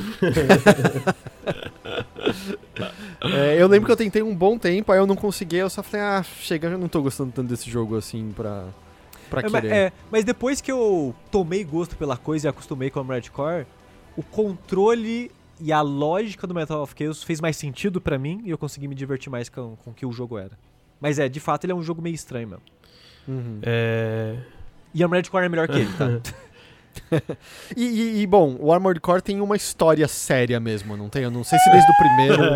[3.21, 5.81] É, eu lembro que eu tentei um bom tempo, aí eu não consegui, eu só
[5.81, 8.65] falei, ah, chega, eu não tô gostando tanto desse jogo assim pra,
[9.29, 9.73] pra É, mas, querer.
[9.75, 13.65] é, mas depois que eu tomei gosto pela coisa e acostumei com o Armored Core,
[14.15, 18.49] o controle e a lógica do Metal of Chaos fez mais sentido pra mim e
[18.49, 20.51] eu consegui me divertir mais com, com o que o jogo era.
[20.99, 22.63] Mas é, de fato, ele é um jogo meio estranho mesmo.
[23.27, 23.59] Uhum.
[23.63, 24.35] É...
[24.93, 26.07] E Armored Core é melhor que ele, tá?
[27.77, 31.21] E, e- e, bom, o Armored Core tem uma história séria mesmo, não tem?
[31.23, 32.37] Eu não sei se desde o primeiro.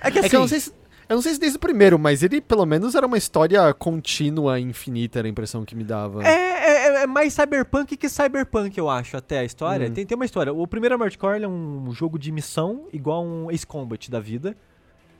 [0.00, 0.72] É que assim, é que eu não sei se.
[1.08, 4.58] Eu não sei se desde o primeiro, mas ele pelo menos era uma história contínua,
[4.58, 6.26] infinita, era a impressão que me dava.
[6.26, 9.86] é, é- é mais cyberpunk que cyberpunk, eu acho, até a história.
[9.86, 9.94] Uhum.
[9.94, 10.52] Tem, tem uma história.
[10.52, 14.56] O primeiro Armored Core é um jogo de missão, igual um Ace Combat da vida.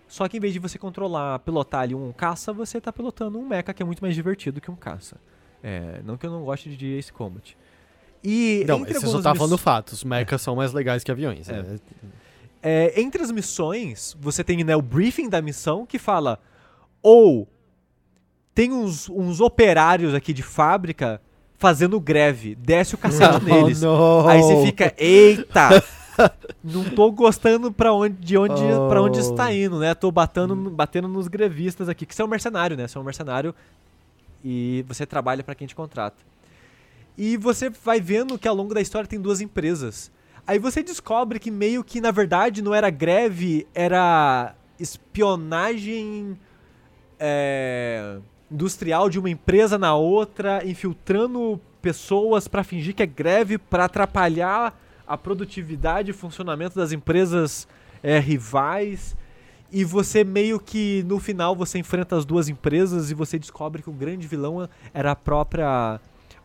[0.09, 3.47] Só que em vez de você controlar, pilotar ali um caça, você tá pilotando um
[3.47, 5.17] mecha que é muito mais divertido que um caça.
[5.63, 7.57] É, não que eu não goste de Ace Combat.
[8.25, 10.03] E Não, você só tá miss- falando fatos.
[10.03, 11.49] Mechas são mais legais que aviões.
[11.49, 11.63] É.
[11.63, 11.77] né?
[12.63, 16.39] É, entre as missões, você tem né, o briefing da missão que fala
[17.03, 17.47] ou
[18.55, 21.21] tem uns, uns operários aqui de fábrica
[21.59, 22.55] fazendo greve.
[22.55, 23.83] Desce o cacete neles.
[23.83, 24.27] não.
[24.27, 25.83] Aí você fica, eita!
[26.65, 28.89] Não tô gostando pra onde, de onde, Oh.
[28.89, 29.95] pra onde está indo, né?
[29.95, 32.07] Tô batendo, batendo nos grevistas aqui.
[32.07, 32.89] Que você é um mercenário, né?
[32.89, 33.55] Você é um mercenário
[34.43, 36.17] e você trabalha pra quem te contrata.
[37.19, 40.11] E você vai vendo que ao longo da história tem duas empresas.
[40.47, 46.39] Aí você descobre que meio que na verdade não era greve, era espionagem
[47.19, 48.19] é,
[48.51, 54.79] industrial de uma empresa na outra, infiltrando pessoas pra fingir que é greve, pra atrapalhar
[55.05, 57.67] a produtividade e funcionamento das empresas
[58.01, 59.17] é, rivais.
[59.73, 63.91] E você meio que no final você enfrenta as duas empresas e você descobre que
[63.91, 66.01] o grande vilão era a própria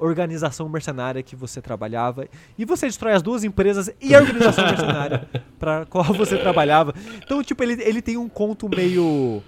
[0.06, 2.28] organização mercenária que você trabalhava.
[2.58, 5.28] E você destrói as duas empresas e a organização mercenária
[5.60, 6.94] para qual você trabalhava.
[7.24, 9.42] Então, tipo, ele, ele tem um conto meio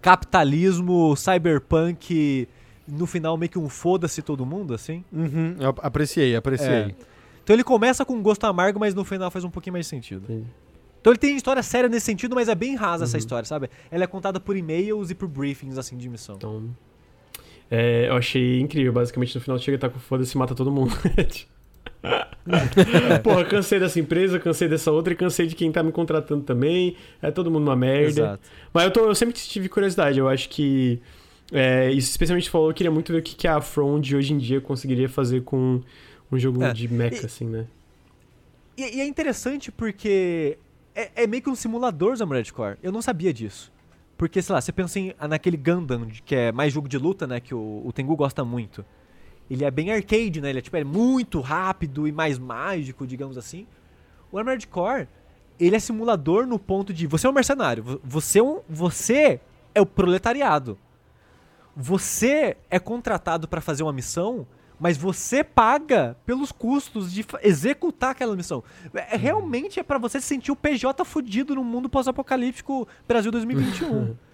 [0.00, 2.48] capitalismo, cyberpunk,
[2.86, 5.04] no final meio que um foda-se todo mundo, assim.
[5.12, 6.68] Uhum, eu apreciei, apreciei.
[6.68, 6.94] É.
[7.42, 9.90] Então ele começa com um gosto amargo, mas no final faz um pouquinho mais de
[9.90, 10.24] sentido.
[10.24, 10.46] Entendi.
[11.00, 13.70] Então ele tem história séria nesse sentido, mas é bem rasa essa história, sabe?
[13.92, 16.34] Ela é contada por e-mails e por briefings, assim, de missão.
[16.34, 16.74] Então.
[17.70, 18.92] É, eu achei incrível.
[18.92, 20.92] Basicamente, no final chega, tá com foda-se e mata todo mundo.
[23.22, 26.96] Porra, cansei dessa empresa, cansei dessa outra e cansei de quem tá me contratando também.
[27.20, 28.08] É todo mundo uma merda.
[28.08, 28.48] Exato.
[28.72, 30.18] Mas eu, tô, eu sempre tive curiosidade.
[30.18, 31.00] Eu acho que.
[31.52, 34.32] É, isso especialmente falou, eu queria muito ver o que, que a From de hoje
[34.32, 35.80] em dia conseguiria fazer com
[36.30, 37.66] um jogo É, de mecha, e- assim, né?
[38.76, 40.58] E, e é interessante porque
[40.94, 42.76] é, é meio que um simulador Armored Core.
[42.82, 43.72] Eu não sabia disso.
[44.16, 47.38] Porque, sei lá, você pensa em, naquele Gundam, que é mais jogo de luta, né?
[47.40, 48.84] Que o, o Tengu gosta muito.
[49.50, 50.48] Ele é bem arcade, né?
[50.50, 53.66] Ele é, tipo, é muito rápido e mais mágico, digamos assim.
[54.32, 55.06] O Armored Core,
[55.60, 57.06] ele é simulador no ponto de...
[57.06, 57.82] Você é um mercenário.
[57.82, 59.40] vo- Você é, um, você
[59.74, 60.78] é o proletariado.
[61.76, 64.46] Você é contratado pra fazer uma missão,
[64.78, 68.62] mas você paga pelos custos de executar aquela missão.
[68.94, 74.16] É, realmente é pra você se sentir o PJ fudido no mundo pós-apocalíptico Brasil 2021.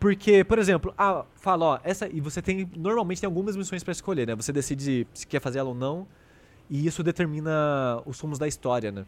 [0.00, 3.90] Porque, por exemplo, ah, fala, ó, essa e você tem normalmente tem algumas missões pra
[3.90, 4.34] escolher, né?
[4.36, 6.06] Você decide se quer fazer ela ou não,
[6.70, 9.04] e isso determina os rumos da história, né?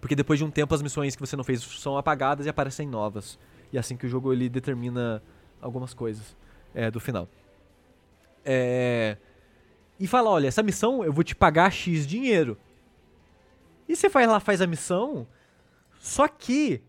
[0.00, 2.86] Porque depois de um tempo as missões que você não fez são apagadas e aparecem
[2.86, 3.38] novas.
[3.72, 5.22] E é assim que o jogo ele determina
[5.60, 6.36] algumas coisas
[6.74, 7.28] é, do final.
[8.44, 9.16] É,
[9.98, 12.58] e fala, olha, essa missão eu vou te pagar X dinheiro.
[13.88, 15.26] E você vai lá, faz a missão,
[15.98, 16.82] só que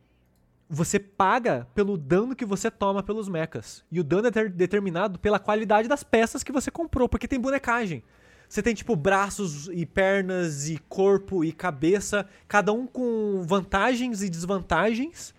[0.69, 3.83] você paga pelo dano que você toma pelos mechas.
[3.91, 7.39] E o dano é ter- determinado pela qualidade das peças que você comprou, porque tem
[7.39, 8.03] bonecagem.
[8.47, 14.29] Você tem, tipo, braços e pernas e corpo e cabeça, cada um com vantagens e
[14.29, 15.33] desvantagens,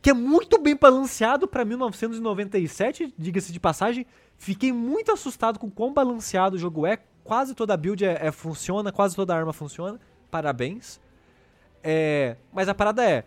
[0.00, 4.06] que é muito bem balanceado pra 1997, diga-se de passagem.
[4.38, 6.98] Fiquei muito assustado com quão balanceado o jogo é.
[7.24, 9.98] Quase toda a build é, é- funciona, quase toda a arma funciona.
[10.30, 11.00] Parabéns.
[11.82, 13.24] É, mas a parada é,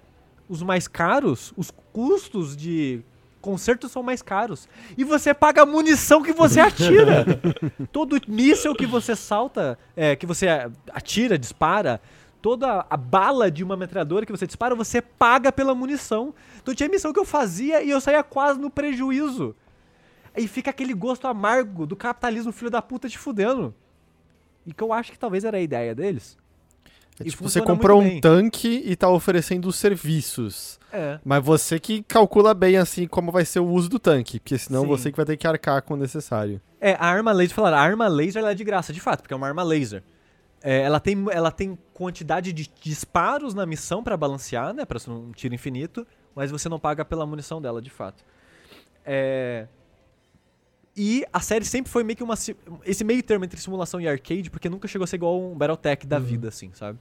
[0.47, 3.01] os mais caros, os custos de
[3.41, 4.67] conserto são mais caros.
[4.97, 7.25] E você paga a munição que você atira.
[7.91, 10.47] Todo míssil que você salta, é, que você
[10.91, 12.01] atira, dispara,
[12.41, 16.33] toda a bala de uma metralhadora que você dispara, você paga pela munição.
[16.61, 19.55] Então tinha missão que eu fazia e eu saía quase no prejuízo.
[20.35, 23.73] Aí fica aquele gosto amargo do capitalismo filho da puta te fudendo.
[24.65, 26.37] E que eu acho que talvez era a ideia deles.
[27.19, 30.79] É E tipo, você comprou um tanque e tá oferecendo serviços.
[30.91, 31.19] É.
[31.23, 34.83] Mas você que calcula bem assim como vai ser o uso do tanque, porque senão
[34.83, 34.87] Sim.
[34.87, 36.61] você que vai ter que arcar com o necessário.
[36.79, 39.33] É, a arma laser, falaram, a arma laser ela é de graça, de fato, porque
[39.33, 40.01] é uma arma laser.
[40.61, 44.85] É, ela, tem, ela tem quantidade de disparos na missão pra balancear, né?
[44.85, 48.25] Pra ser um tiro infinito, mas você não paga pela munição dela, de fato.
[49.05, 49.67] É,
[51.01, 52.33] E a série sempre foi meio que uma.
[52.85, 56.05] Esse meio termo entre simulação e arcade, porque nunca chegou a ser igual um Battletech
[56.05, 56.99] da vida, assim, sabe?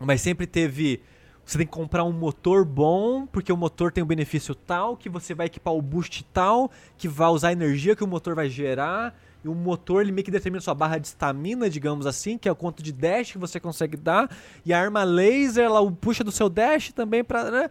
[0.00, 1.00] Mas sempre teve.
[1.46, 5.08] Você tem que comprar um motor bom, porque o motor tem um benefício tal, que
[5.08, 6.68] você vai equipar o boost tal,
[6.98, 9.16] que vai usar a energia que o motor vai gerar.
[9.44, 12.52] E o motor ele meio que determina sua barra de estamina, digamos assim, que é
[12.52, 14.36] o quanto de dash que você consegue dar.
[14.66, 17.52] E a arma laser, ela puxa do seu dash também pra.
[17.52, 17.70] Né?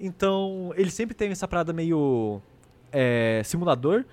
[0.00, 2.40] Então, ele sempre tem essa parada meio.
[2.90, 4.06] é, simulador.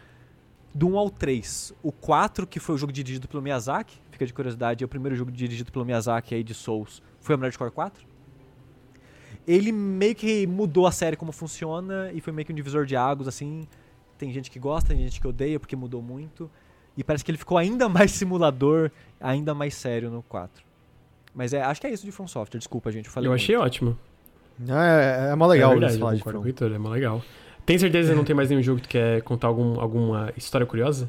[0.73, 1.73] Do 1 ao 3.
[1.81, 5.15] O 4, que foi o jogo dirigido pelo Miyazaki, fica de curiosidade, é o primeiro
[5.15, 7.01] jogo dirigido pelo Miyazaki aí de Souls.
[7.19, 8.07] Foi o Armored Core 4.
[9.47, 12.95] Ele meio que mudou a série como funciona e foi meio que um divisor de
[12.95, 13.67] águas, assim.
[14.17, 16.49] Tem gente que gosta, tem gente que odeia porque mudou muito.
[16.95, 20.63] E parece que ele ficou ainda mais simulador, ainda mais sério no 4.
[21.33, 23.05] Mas é, acho que é isso de From Software, desculpa, gente.
[23.05, 23.65] Eu, falei Eu achei muito.
[23.65, 23.99] ótimo.
[24.67, 26.45] É, é, é mó legal é verdade, falar de From.
[26.45, 27.23] Heitor, é mó legal.
[27.69, 31.07] Tem certeza que não tem mais nenhum jogo que quer contar algum, alguma história curiosa?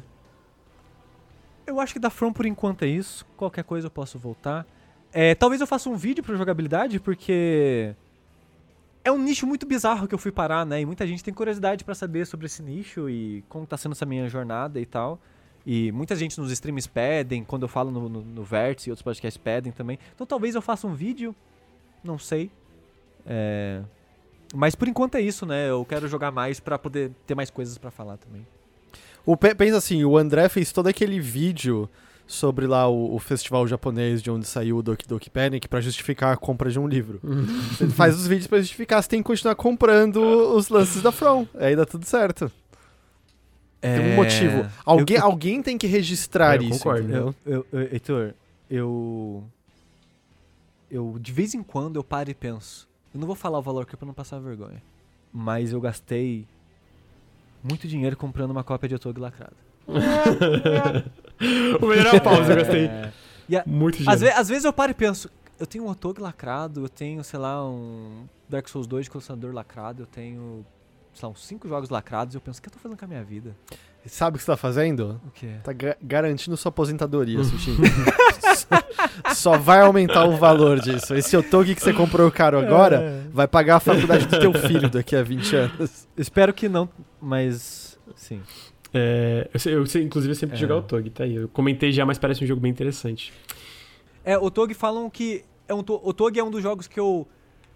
[1.65, 3.25] Eu acho que da From por enquanto é isso.
[3.35, 4.63] Qualquer coisa eu posso voltar.
[5.11, 7.95] É, talvez eu faça um vídeo pra jogabilidade, porque
[9.03, 10.79] é um nicho muito bizarro que eu fui parar, né?
[10.79, 14.05] E muita gente tem curiosidade pra saber sobre esse nicho e como tá sendo essa
[14.05, 15.19] minha jornada e tal.
[15.65, 19.41] E muita gente nos streams pedem, quando eu falo no, no, no e outros podcasts
[19.43, 19.97] pedem também.
[20.13, 21.35] Então talvez eu faça um vídeo,
[22.03, 22.51] não sei.
[23.25, 23.81] É,
[24.53, 25.69] Mas por enquanto é isso, né?
[25.69, 28.45] Eu quero jogar mais pra poder ter mais coisas pra falar também.
[29.25, 31.89] O, pe- pensa assim, o André fez todo aquele vídeo
[32.27, 36.33] sobre lá o, o festival japonês de onde saiu o Doki Doki Panic pra justificar
[36.33, 37.19] a compra de um livro.
[37.79, 40.17] Ele faz os vídeos pra justificar, você tem que continuar comprando
[40.55, 41.45] os lances da From.
[41.55, 42.51] Aí dá tudo certo.
[43.79, 44.65] Tem um motivo.
[44.85, 46.79] Alguém, eu- alguém tem que registrar É, eu isso.
[46.79, 47.01] concordo.
[47.03, 47.35] entendeu?
[47.45, 48.33] Eu, eu, eu, Heitor,
[48.69, 49.43] eu.
[50.89, 52.87] Eu, de vez em quando, eu paro e penso.
[53.13, 54.81] Eu não vou falar o valor aqui pra não passar vergonha.
[55.33, 56.47] Mas eu gastei
[57.63, 59.55] muito dinheiro comprando uma cópia de Otog lacrado.
[61.81, 62.85] o melhor é a pausa, eu gostei.
[62.85, 64.19] É, a- Muito às, genial.
[64.19, 65.29] ve- às vezes eu paro e penso.
[65.59, 69.53] Eu tenho um Otog lacrado, eu tenho, sei lá, um Dark Souls 2 de colecionador
[69.53, 70.65] lacrado, eu tenho,
[71.13, 72.33] sei lá, uns 5 jogos lacrados.
[72.33, 73.55] E eu penso, o que eu tô fazendo com a minha vida?
[74.05, 75.21] Sabe o que você tá fazendo?
[75.27, 75.55] O quê?
[75.63, 77.75] Tá ga- garantindo sua aposentadoria, Sushi.
[78.55, 81.13] só, só vai aumentar o valor disso.
[81.13, 85.15] Esse Otogi que você comprou caro agora vai pagar a faculdade do teu filho daqui
[85.15, 86.07] a 20 anos.
[86.17, 86.89] Espero que não,
[87.21, 87.99] mas.
[88.15, 88.41] Sim.
[88.93, 90.59] É, eu, sei, eu sei, inclusive, eu sempre É.
[90.59, 91.35] jogar o Tog, tá aí.
[91.35, 93.31] Eu comentei já, mas parece um jogo bem interessante.
[94.25, 95.45] É, o Tog falam que.
[95.67, 97.27] É um, o Tog é um dos jogos que eu.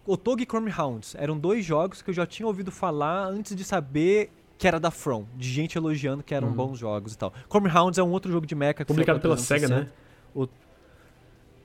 [0.07, 3.56] O Tog e Chrome Hounds eram dois jogos que eu já tinha ouvido falar antes
[3.56, 6.53] de saber que era da From, de gente elogiando que eram Uhum.
[6.53, 7.34] bons jogos e tal.
[7.49, 9.91] Chrome Hounds é um outro jogo de mecha que Publicado pela SEGA, 360.
[10.36, 10.48] né?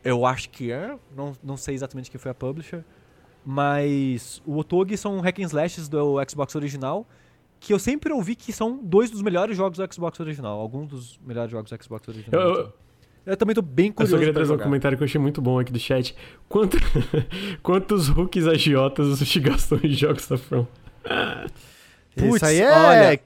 [0.03, 2.83] Eu acho que é, não, não sei exatamente quem foi a publisher.
[3.45, 7.07] Mas o Otog são hack and slashes do Xbox original,
[7.59, 10.59] que eu sempre ouvi que são dois dos melhores jogos do Xbox original.
[10.59, 12.41] Alguns dos melhores jogos do Xbox original.
[12.41, 12.73] Eu- eu-.
[13.27, 15.43] Eu também tô bem Eu curioso só queria trazer um comentário que eu achei muito
[15.43, 16.17] bom aqui do chat.
[16.49, 16.79] Quanto,
[17.63, 20.67] quantos hooks agiotas o Sushi gastou em jogos da From?
[22.21, 22.71] Putz, Isso aí é.
[22.71, 23.21] olha,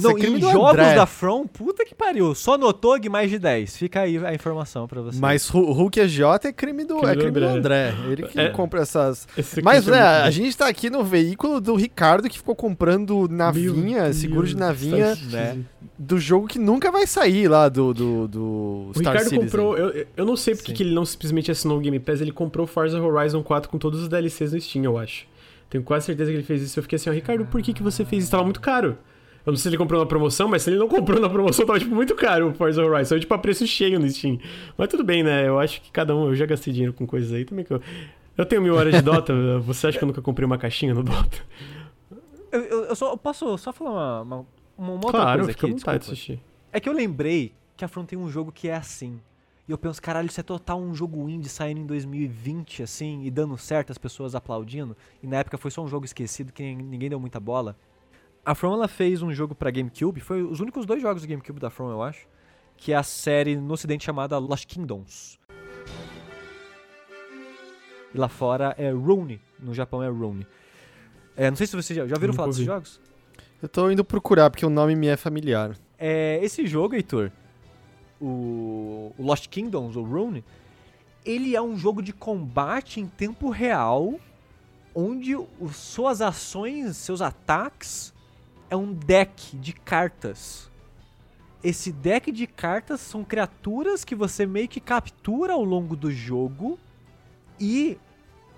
[0.00, 0.94] Não, é crime em do jogos André.
[0.94, 2.32] da From, puta que pariu.
[2.32, 3.76] Só no Tog mais de 10.
[3.76, 5.18] Fica aí a informação pra você.
[5.18, 7.88] Mas Hu- Hulk AJ é crime do, Crime é do crime do André.
[7.90, 8.12] André.
[8.12, 8.50] Ele que É.
[8.50, 9.26] compra essas.
[9.64, 13.26] Mas, foi né, muito a gente tá aqui no veículo do Ricardo que ficou comprando
[13.28, 15.14] navinha, Meu seguro de navinha né?
[15.16, 15.66] Citizen.
[15.98, 19.40] do jogo que nunca vai sair lá do, do, do O Star Ricardo Citizen.
[19.44, 19.76] comprou.
[19.76, 23.00] Eu, eu não sei porque ele não simplesmente assinou o Game Pass, ele comprou Forza
[23.02, 25.26] Horizon 4 com todos os DLCs no Steam, eu acho.
[25.70, 26.78] Tenho quase certeza que ele fez isso.
[26.78, 28.30] Eu fiquei assim, ó, Ricardo, por que, que você fez isso?
[28.32, 28.96] Tava muito caro.
[29.46, 31.66] Eu não sei se ele comprou na promoção, mas se ele não comprou na promoção,
[31.66, 33.04] tava tipo muito caro o Forza Horizon.
[33.10, 34.38] Saiu tipo a preço cheio no Steam.
[34.78, 35.46] Mas tudo bem, né?
[35.46, 36.28] Eu acho que cada um.
[36.28, 37.80] Eu já gastei dinheiro com coisas aí também que eu.
[38.38, 39.34] Eu tenho mil horas de Dota.
[39.60, 41.38] Você acha que eu nunca comprei uma caixinha no Dota?
[42.50, 44.46] Eu, eu- eu só eu posso só falar uma, uma,
[44.78, 46.04] uma outra claro, coisa fica à aqui, vontade.
[46.06, 46.40] Sushi.
[46.72, 49.20] É que eu lembrei que a From tem um jogo que é assim.
[49.66, 53.30] E eu penso, caralho, isso é total um jogo indie saindo em 2020, assim, e
[53.30, 54.94] dando certo, as pessoas aplaudindo.
[55.22, 57.74] E na época foi só um jogo esquecido que nin- ninguém deu muita bola.
[58.44, 61.58] A From, ela fez um jogo pra GameCube, foi os únicos dois jogos do GameCube
[61.58, 62.26] da From, eu acho.
[62.76, 65.38] Que é a série no ocidente chamada Lost Kingdoms.
[68.12, 70.46] E lá fora é Rune, no Japão é Rune.
[71.36, 73.00] É, não sei se vocês já, já ouviram Nunca falar desses jogos?
[73.62, 75.74] Eu tô indo procurar porque o nome me é familiar.
[75.98, 77.32] É, esse jogo, Heitor,
[78.24, 80.44] o, o Lost Kingdoms, o Rune,
[81.24, 84.14] ele é um jogo de combate em tempo real,
[84.94, 85.36] onde
[85.72, 88.14] suas ações, seus ataques,
[88.70, 90.70] é um deck de cartas.
[91.62, 96.78] Esse deck de cartas são criaturas que você meio que captura ao longo do jogo
[97.58, 97.98] e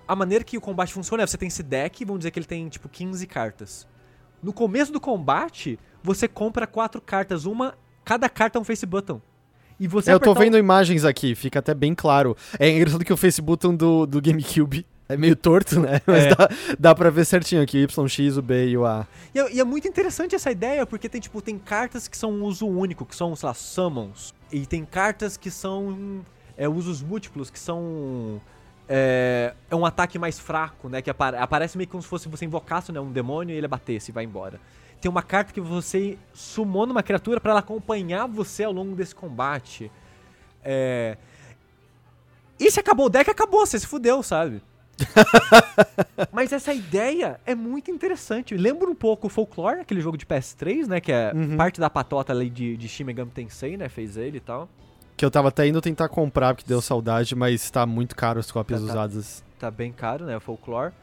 [0.07, 2.45] a maneira que o combate funciona é você tem esse deck, vamos dizer que ele
[2.45, 3.87] tem tipo 15 cartas.
[4.41, 9.21] No começo do combate, você compra quatro cartas, uma, cada carta é um face button.
[9.79, 12.35] E você eu tô o- vendo imagens aqui, fica até bem claro.
[12.59, 16.01] É engraçado que o Face Button do, do GameCube é meio torto, né?
[16.07, 16.29] Mas É.
[16.35, 16.49] dá,
[16.79, 19.07] dá pra ver certinho aqui, o Y, X, o B e o A.
[19.35, 22.31] E é, e é muito interessante essa ideia, porque tem, tipo, tem cartas que são
[22.31, 24.33] um uso único, que são, sei lá, summons.
[24.51, 26.21] E tem cartas que são
[26.57, 28.41] é, usos múltiplos, que são.
[28.89, 31.01] É, é um ataque mais fraco, né?
[31.01, 34.11] Que apare- aparece meio como se fosse você invocasse né, um demônio e ele abatesse
[34.11, 34.59] e vai embora.
[35.01, 39.13] Tem uma carta que você sumona uma criatura pra ela acompanhar você ao longo desse
[39.13, 39.91] combate.
[40.63, 41.17] É.
[42.59, 44.61] E se acabou o deck, acabou, você se fudeu, sabe?
[46.31, 48.55] Mas essa ideia é muito interessante.
[48.57, 50.99] Lembra um pouco o Folklore, aquele jogo de PS3, né?
[50.99, 51.55] Que é Uhum.
[51.57, 53.89] parte da patota ali de, de Shin Megami Tensei, né?
[53.89, 54.67] Fez ele e tal.
[55.17, 58.51] Que eu tava até indo tentar comprar, porque deu saudade, mas tá muito caro as
[58.51, 58.93] cópias Tá, tá.
[58.93, 59.43] usadas.
[59.59, 60.37] Tá bem caro, né?
[60.37, 60.93] O Folklore.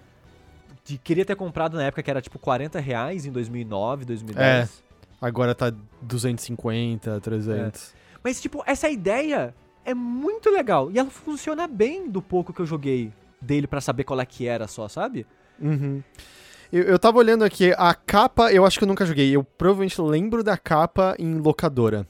[0.84, 4.82] De- queria ter comprado na época que era tipo 40 reais em 2009, 2010.
[5.20, 5.72] Agora tá
[6.02, 7.92] 250, 300.
[8.22, 9.54] Mas, tipo, essa ideia
[9.84, 10.90] é muito legal.
[10.92, 14.46] E ela funciona bem do pouco que eu joguei dele pra saber qual é que
[14.46, 15.26] era só, sabe?
[15.60, 16.02] Uhum.
[16.72, 19.34] Eu, eu tava olhando aqui, a capa eu acho que eu nunca joguei.
[19.34, 22.06] Eu provavelmente lembro da capa em locadora.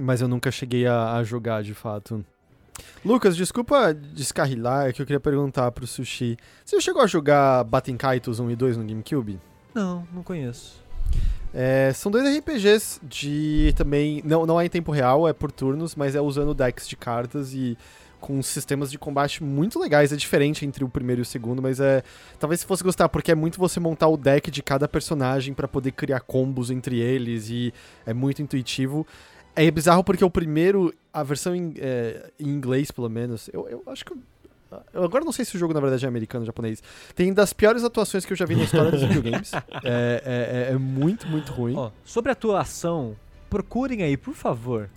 [0.00, 2.24] Mas eu nunca cheguei a, a jogar de fato.
[3.04, 6.36] Lucas, desculpa descarrilar, é que eu queria perguntar pro Sushi.
[6.64, 9.40] Você chegou a jogar Baten Kaitos 1 e 2 no GameCube?
[9.74, 10.82] Não, não conheço.
[11.52, 14.22] É, são dois RPGs de também.
[14.24, 17.54] Não, não é em tempo real, é por turnos, mas é usando decks de cartas
[17.54, 17.76] e
[18.20, 20.12] com sistemas de combate muito legais.
[20.12, 22.02] É diferente entre o primeiro e o segundo, mas é.
[22.38, 25.66] Talvez se fosse gostar, porque é muito você montar o deck de cada personagem pra
[25.66, 27.72] poder criar combos entre eles e
[28.04, 29.06] é muito intuitivo.
[29.64, 33.82] É bizarro porque o primeiro, a versão em, é, em inglês, pelo menos, eu, eu
[33.86, 34.12] acho que.
[34.92, 36.82] eu- agora não sei se o jogo na verdade é americano ou japonês.
[37.14, 39.50] Tem das piores atuações que eu já vi na história dos videogames.
[39.84, 41.74] É, é- é- é muito, muito ruim.
[41.76, 43.16] Ó, sobre a atuação,
[43.50, 44.88] procurem aí, por favor,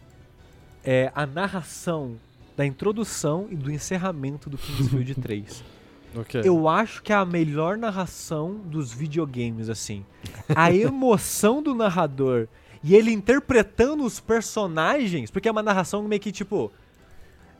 [0.83, 2.17] é, a narração
[2.57, 5.63] da introdução e do encerramento do Kingsfield 3.
[6.13, 6.41] Ok.
[6.43, 10.05] Eu acho que é a melhor narração dos videogames, assim.
[10.53, 12.49] A emoção do narrador
[12.83, 16.71] e ele interpretando os personagens, porque é uma narração meio que tipo.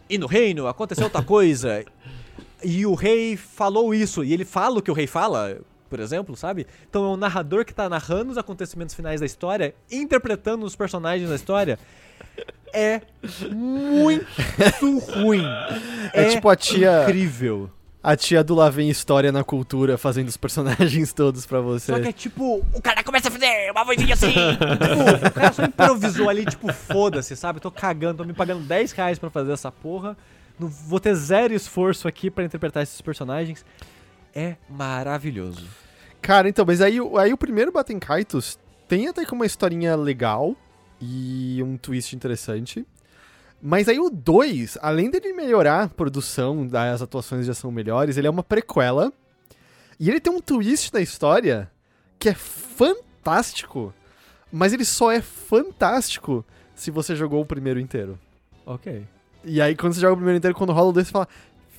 [0.09, 1.85] E no reino aconteceu outra coisa.
[2.63, 4.23] e o rei falou isso.
[4.23, 6.67] E ele fala o que o rei fala, por exemplo, sabe?
[6.89, 11.29] Então é um narrador que tá narrando os acontecimentos finais da história, interpretando os personagens
[11.29, 11.79] da história.
[12.73, 13.01] É
[13.51, 14.25] muito
[15.13, 15.43] ruim.
[16.13, 17.69] É tipo a tia- Incrível.
[18.03, 21.91] A tia do Lá Vem História na Cultura fazendo os personagens todos pra você.
[21.91, 24.31] Só que é tipo, o cara começa a fazer uma vozinha assim.
[24.33, 27.59] tipo, o cara só improvisou ali, tipo, foda-se, sabe?
[27.59, 30.17] Tô cagando, tô me pagando 10 reais pra fazer essa porra.
[30.59, 33.63] Não vou ter zero esforço aqui pra interpretar esses personagens.
[34.33, 35.67] É maravilhoso.
[36.21, 38.57] Cara, então, mas aí, o- aí o primeiro Baten Kaitos
[38.87, 40.55] tem até que uma historinha legal
[40.99, 42.85] e um twist interessante.
[43.61, 48.27] Mas aí o 2, além dele melhorar a produção, das atuações já são melhores, ele
[48.27, 49.13] é uma prequela.
[49.99, 51.69] E ele tem um twist na história
[52.17, 53.93] que é fantástico.
[54.51, 56.43] Mas ele só é fantástico
[56.75, 58.17] se você jogou o primeiro inteiro.
[58.65, 59.05] Ok.
[59.43, 61.27] E aí, quando você joga o primeiro inteiro, quando rola o dois, você fala: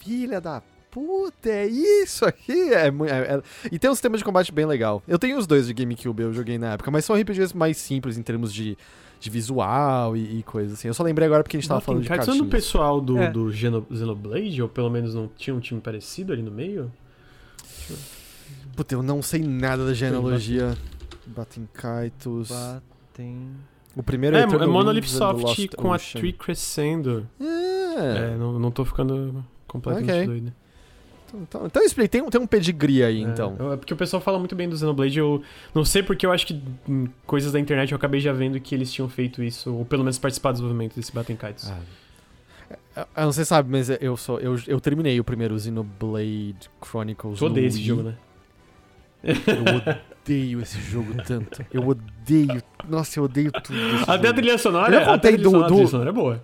[0.01, 2.73] Filha da puta, é isso aqui?
[2.75, 2.91] É, é-
[3.37, 5.03] é- E tem um sistema de combate bem legal.
[5.09, 8.17] Eu tenho os dois de GameCube, eu joguei na época, mas são RPGs mais simples
[8.19, 8.77] em termos de,
[9.23, 10.89] de visual e, e coisas assim.
[10.89, 12.45] Eu só lembrei agora porque a gente tava Baten falando de Kaitos, cartinhas.
[12.45, 13.31] Sendo o pessoal do, É.
[13.31, 16.91] do Geno- Xenoblade, ou pelo menos não tinha um time parecido ali no meio?
[18.77, 20.77] Puta, eu não sei nada da genealogia.
[21.27, 22.49] Baten Kaitos.
[22.49, 23.51] Batem.
[23.95, 26.21] O primeiro É, é, é Monolith Soft com a Ocean.
[26.21, 27.29] Tree crescendo.
[27.41, 28.33] É.
[28.33, 30.27] É, não, não tô ficando completamente Ok.
[30.27, 30.53] doido.
[31.35, 33.57] Então, então, então explica, tem, um- tem um pedigree aí, É, então.
[33.73, 35.43] É, porque o pessoal fala muito bem do Xenoblade, eu
[35.75, 38.75] não sei porque eu acho que em coisas da internet eu acabei já vendo que
[38.75, 41.71] eles tinham feito isso, ou pelo menos participado do desenvolvimento desse Baten Kaitos.
[41.71, 41.79] Ah.
[42.97, 46.71] Eu- Eu não sei se sabe, mas eu só eu, eu terminei o primeiro Xenoblade
[46.85, 47.39] Chronicles.
[47.39, 47.87] Tu odeia esse Wii.
[47.87, 48.15] jogo, né?
[49.25, 49.33] Eu
[50.25, 51.65] odeio esse jogo tanto.
[51.73, 52.63] Eu odeio.
[52.89, 53.79] Nossa, eu odeio tudo.
[54.07, 54.35] Até a jogo.
[54.35, 56.43] trilha Eu sonora, a contei trilha do- sonora, a trilha sonora é boa.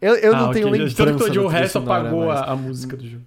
[0.00, 2.44] Eu, eu não Ah, tenho lembrança Tanto que o Joe trilha Resto apagou mas- a,
[2.44, 3.22] a música do jogo.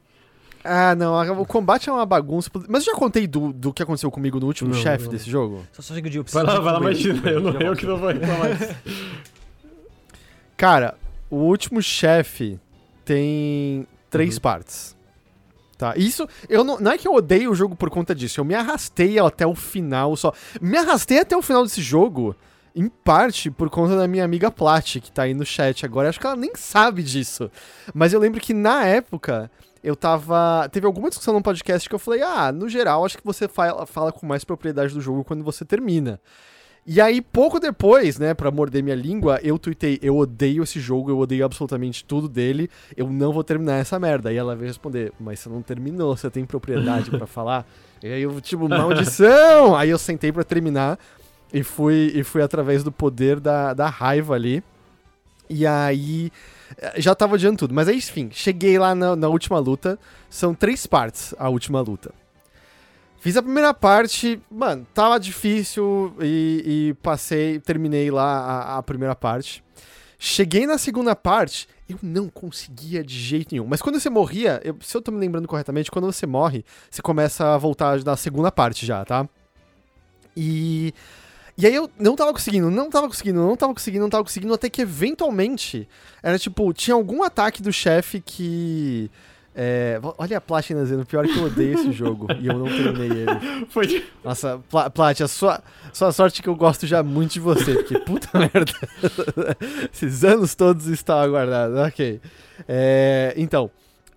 [0.67, 1.41] Ah, não.
[1.41, 2.49] O combate é uma bagunça.
[2.67, 5.63] Mas eu já contei do, do que aconteceu comigo no último chefe desse jogo?
[5.71, 8.09] Só só chega de Vai lá, vai lá, imagina, eu, não, eu que não vou
[8.11, 8.75] reclamar disso.
[10.57, 10.95] Cara,
[11.29, 12.59] o último chefe
[13.03, 14.41] tem três Uhum.
[14.41, 14.95] partes.
[15.77, 18.45] Tá, isso, eu não, não é que eu odeio o jogo por conta disso, eu
[18.45, 20.33] me arrastei até o final só.
[20.61, 22.33] Me arrastei até o final desse jogo,
[22.73, 26.17] em parte por conta da minha amiga Plat, que tá aí no chat agora, acho
[26.19, 27.51] que ela nem sabe disso.
[27.93, 29.51] Mas eu lembro que na época,
[29.85, 30.67] eu tava.
[30.71, 33.85] Teve alguma discussão no podcast que eu falei, ah, no geral, acho que você fala,
[33.85, 36.19] fala com mais propriedade do jogo quando você termina.
[36.87, 41.11] E aí, pouco depois, né, pra morder minha língua, eu tuitei, eu odeio esse jogo,
[41.11, 44.33] eu odeio absolutamente tudo dele, eu não vou terminar essa merda.
[44.33, 47.67] E ela veio responder, mas você não terminou, você tem propriedade pra falar?
[48.03, 49.75] E aí eu, tipo, maldição!
[49.75, 50.97] Aí eu sentei pra terminar
[51.53, 54.63] e fui, e fui através do poder da, da raiva ali.
[55.47, 56.31] E aí,
[56.97, 57.73] já tava adiando tudo.
[57.73, 59.97] Mas aí, enfim, cheguei lá na, na última luta.
[60.29, 62.13] São três partes a última luta.
[63.19, 69.15] Fiz a primeira parte, mano, tava difícil e, e passei, terminei lá a, a primeira
[69.15, 69.63] parte.
[70.19, 73.65] Cheguei na segunda parte, eu não conseguia de jeito nenhum.
[73.67, 77.01] Mas quando você morria, eu- se eu tô me lembrando corretamente, quando você morre, você
[77.01, 79.27] começa a voltar da segunda parte já, tá?
[80.37, 80.93] E.
[81.57, 84.53] E aí eu não tava conseguindo, não tava conseguindo, não tava conseguindo, não tava conseguindo,
[84.53, 85.87] até que eventualmente
[86.21, 89.09] era tipo, tinha algum ataque do chefe que
[89.57, 93.19] É, olha a Platina dizendo, pior que eu odeio esse jogo e eu não terminei
[93.21, 93.65] ele.
[93.71, 94.05] Foi.
[94.21, 95.63] Nossa, Pla Plat, a sua,
[95.93, 98.73] sua sorte é que eu gosto já muito de você, porque puta merda.
[99.93, 102.19] Esses anos todos estão aguardados, ok.
[102.67, 103.71] É, então,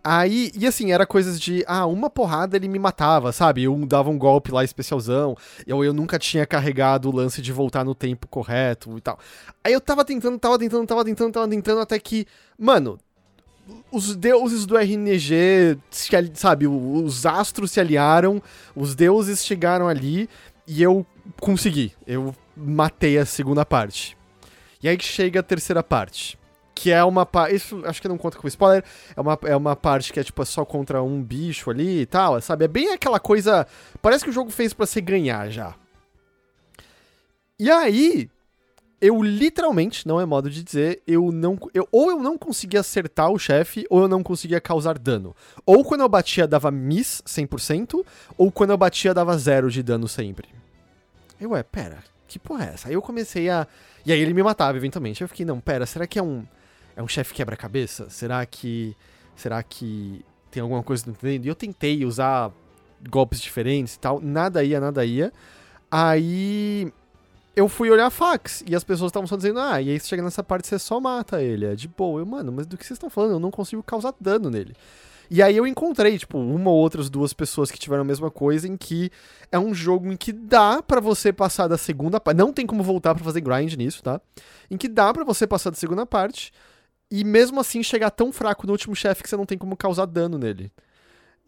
[0.09, 3.65] aí, e assim, era coisas de, ah, uma porrada ele me matava, sabe?
[3.65, 5.37] Eu dava um golpe lá especialzão,
[5.67, 9.19] eu, eu nunca tinha carregado o lance de voltar no tempo correto e tal.
[9.63, 12.27] Aí eu tava tentando, tava tentando, tava tentando, tava tentando, até que,
[12.59, 12.99] mano,
[13.93, 15.79] os deuses do RNG,
[16.33, 18.43] sabe, os astros se aliaram,
[18.75, 20.29] os deuses chegaram ali
[20.67, 21.05] e eu
[21.41, 21.93] consegui.
[22.07, 24.17] Eu matei a segunda parte.
[24.83, 26.39] E aí chega a terceira parte.
[26.79, 27.57] Que é uma parte.
[27.57, 28.85] Isso acho que não conta como spoiler.
[29.17, 32.41] É uma, é uma parte que é tipo só contra um bicho ali e tal,
[32.41, 32.67] sabe?
[32.67, 33.67] É bem aquela coisa.
[34.01, 35.75] Parece que o jogo fez pra você ganhar já.
[37.59, 38.31] E aí,
[39.01, 41.59] eu literalmente, não é modo de dizer, eu não.
[41.75, 45.35] Eu, ou eu não conseguia acertar o chefe, ou eu não conseguia causar dano.
[45.67, 48.07] Ou quando eu batia dava miss 100%,
[48.37, 50.49] ou quando eu batia dava zero de dano sempre.
[51.41, 52.89] Eu, ué, pera, que porra é essa?
[52.89, 53.67] Aí eu comecei a.
[54.07, 55.23] E aí ele me matava eventualmente.
[55.23, 56.47] Eu fiquei, não, pera, será que é um.
[56.99, 58.11] É um chefe quebra-cabeça?
[58.11, 58.97] Será que.
[59.37, 61.45] Será que tem alguma coisa não entendendo?
[61.45, 62.51] E eu tentei usar
[63.09, 64.21] golpes diferentes e tal.
[64.21, 65.33] Nada ia, nada ia.
[65.89, 66.93] Aí
[67.55, 70.25] eu fui olhar fax e as pessoas estavam só dizendo, ah, e aí você chega
[70.25, 71.67] nessa parte você só mata ele.
[71.67, 72.21] É de boa.
[72.21, 73.35] Eu, mano, mas do que vocês estão falando?
[73.35, 74.75] Eu não consigo causar dano nele.
[75.31, 78.67] E aí eu encontrei, tipo, uma ou outras duas pessoas que tiveram a mesma coisa,
[78.67, 79.13] em que
[79.53, 82.39] é um jogo em que dá pra você passar da segunda parte.
[82.39, 84.21] Não tem como voltar pra fazer grind nisso, tá?
[84.69, 86.53] Em que dá pra você passar da segunda parte
[87.11, 90.07] e mesmo assim chegar tão fraco no último chefe que você não tem como causar
[90.07, 90.71] dano nele.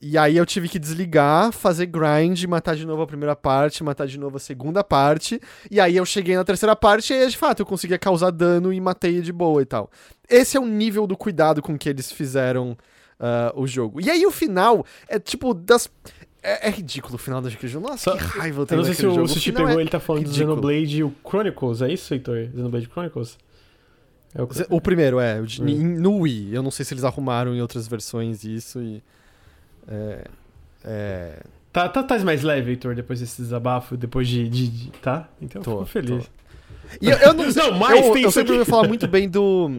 [0.03, 4.07] E aí eu tive que desligar, fazer grind, matar de novo a primeira parte, matar
[4.07, 5.39] de novo a segunda parte.
[5.71, 8.73] E aí eu cheguei na terceira parte e aí, de fato eu conseguia causar dano
[8.73, 9.91] e matei de boa e tal.
[10.27, 12.79] Esse é o nível do cuidado com que eles fizeram
[13.19, 14.01] ah, o jogo.
[14.01, 15.91] E aí o final é tipo das.
[16.43, 17.87] É, é ridículo o final daquele jogo.
[17.87, 19.29] Nossa, Só- que raiva eu Eu tenho não sei se o jogo.
[19.29, 20.57] Sushi final pegou, é ele tá falando do ridículo.
[20.57, 22.49] Xenoblade e o Chronicles, é isso, Heitor?
[22.55, 23.37] Xenoblade Chronicles?
[24.35, 24.49] É o...
[24.77, 25.41] O primeiro, é.
[25.61, 26.55] em- No Wii.
[26.55, 29.03] Eu não sei se eles arrumaram em outras versões isso e.
[29.89, 30.25] É.
[30.85, 31.43] É.
[31.73, 34.49] Tá, tá, tá mais leve, Heitor, depois desse desabafo, depois de...
[34.49, 35.29] de- de- tá?
[35.41, 36.25] Então eu Tô, fico feliz.
[36.25, 36.31] tô.
[37.01, 39.71] E eu, eu não, Não, mas eu, tem eu sempre ouvi falar muito bem do.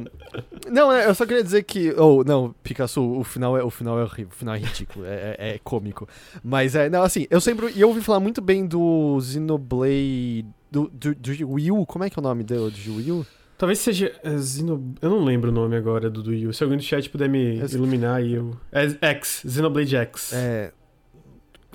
[0.70, 1.94] Não, é, eu só queria dizer que.
[1.98, 5.36] Oh, não, Picasso, o final é, o final é horrível, o final é ridículo, é,
[5.38, 6.08] é- é cômico.
[6.42, 7.70] Mas é, não, assim, eu sempre.
[7.76, 10.46] E eu ouvi falar muito bem do Xenoblade.
[10.72, 13.26] Do, do, do Wii U, como é que é o nome do, do Wii U?
[13.62, 14.96] Talvez seja é, Xeno...
[15.00, 16.52] Eu não lembro o nome agora do, do Yu.
[16.52, 18.58] Se alguém do chat puder me É- iluminar aí, eu...
[18.72, 20.34] É X, Xenoblade X.
[20.34, 20.72] É.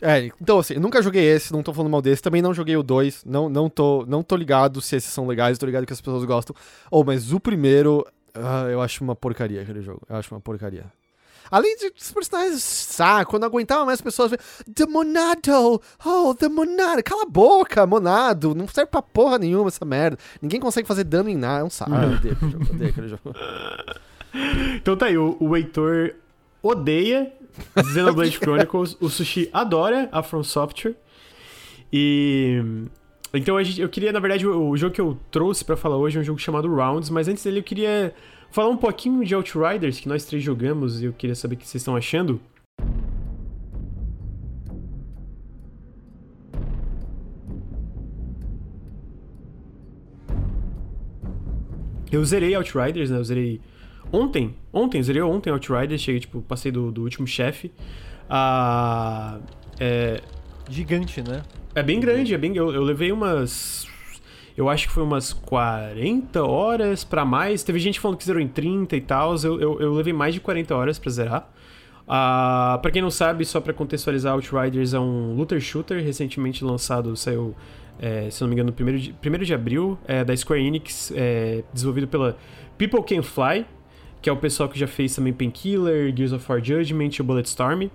[0.02, 2.76] É, então assim, eu nunca joguei esse, não tô falando mal desse, também não joguei
[2.76, 5.92] o 2, não, não, tô, não tô ligado se esses são legais, tô ligado que
[5.92, 6.56] as pessoas gostam.
[6.90, 8.04] Oh, mas o primeiro,
[8.34, 10.86] ah, eu acho uma porcaria aquele jogo, eu acho uma porcaria.
[11.50, 14.40] Além de os personagens saco, eu não aguentava mais as pessoas ver
[14.74, 15.80] The Monado!
[16.04, 17.02] Oh, The Monado!
[17.02, 18.54] Cala a boca, Monado!
[18.54, 20.18] Não serve pra porra nenhuma essa merda.
[20.42, 21.92] Ninguém consegue fazer dano em nada, é um saco.
[21.94, 23.34] Ah, eu odeio aquele jogo, eu odeio aquele jogo.
[24.76, 26.12] Então tá aí, o, o Heitor
[26.62, 27.32] odeia
[27.92, 30.94] Xenoblade Chronicles, o Sushi adora a From Software.
[31.92, 32.62] E.
[33.32, 35.96] Então a gente- eu queria, na verdade, o, o jogo que eu trouxe pra falar
[35.96, 38.14] hoje é um jogo chamado Rounds, mas antes dele eu queria
[38.50, 41.66] falar um pouquinho de Outriders, que nós três jogamos, e eu queria saber o que
[41.66, 42.40] vocês estão achando.
[52.10, 53.18] Eu zerei Outriders, né?
[53.18, 53.60] Eu zerei
[54.12, 54.54] ontem.
[54.72, 56.00] Ontem, zerei ontem Outriders.
[56.00, 57.72] Cheguei, tipo, passei do, do último chefe.
[58.30, 59.38] Ah,
[59.78, 60.22] é,
[60.68, 61.42] Gigante, né?
[61.76, 62.56] é bem grande, é bem.
[62.56, 63.86] Eu, eu levei umas.
[64.56, 67.62] Eu acho que foi umas 40 horas pra mais.
[67.62, 69.36] Teve gente falando que zerou em 30 e tal.
[69.36, 71.50] Eu, eu, eu levei mais de 40 horas pra zerar.
[72.08, 77.16] Ah, pra quem não sabe, só pra contextualizar, Outriders é um looter shooter recentemente lançado,
[77.16, 77.54] saiu,
[77.98, 81.12] é, se não me engano, no 1 de, 1 de abril, é, da Square Enix,
[81.16, 82.36] é, desenvolvido pela
[82.78, 83.66] People Can Fly,
[84.22, 87.24] que é o pessoal que já fez também Painkiller, Gears of War Judgment e o
[87.24, 87.88] Bulletstorm.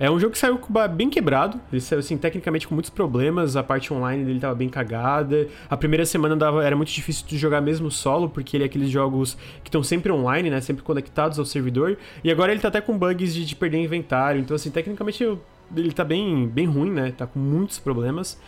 [0.00, 0.60] É um jogo que saiu
[0.94, 4.68] bem quebrado, ele saiu assim, tecnicamente com muitos problemas, a parte online dele tava bem
[4.68, 5.48] cagada.
[5.68, 8.90] A primeira semana dava, era muito difícil de jogar mesmo solo, porque ele é aqueles
[8.90, 11.98] jogos que estão sempre online, né, sempre conectados ao servidor.
[12.22, 15.36] E agora ele tá até com bugs de, de perder inventário, então assim, tecnicamente
[15.76, 18.40] ele tá bem, bem ruim, né, tá com muitos problemas.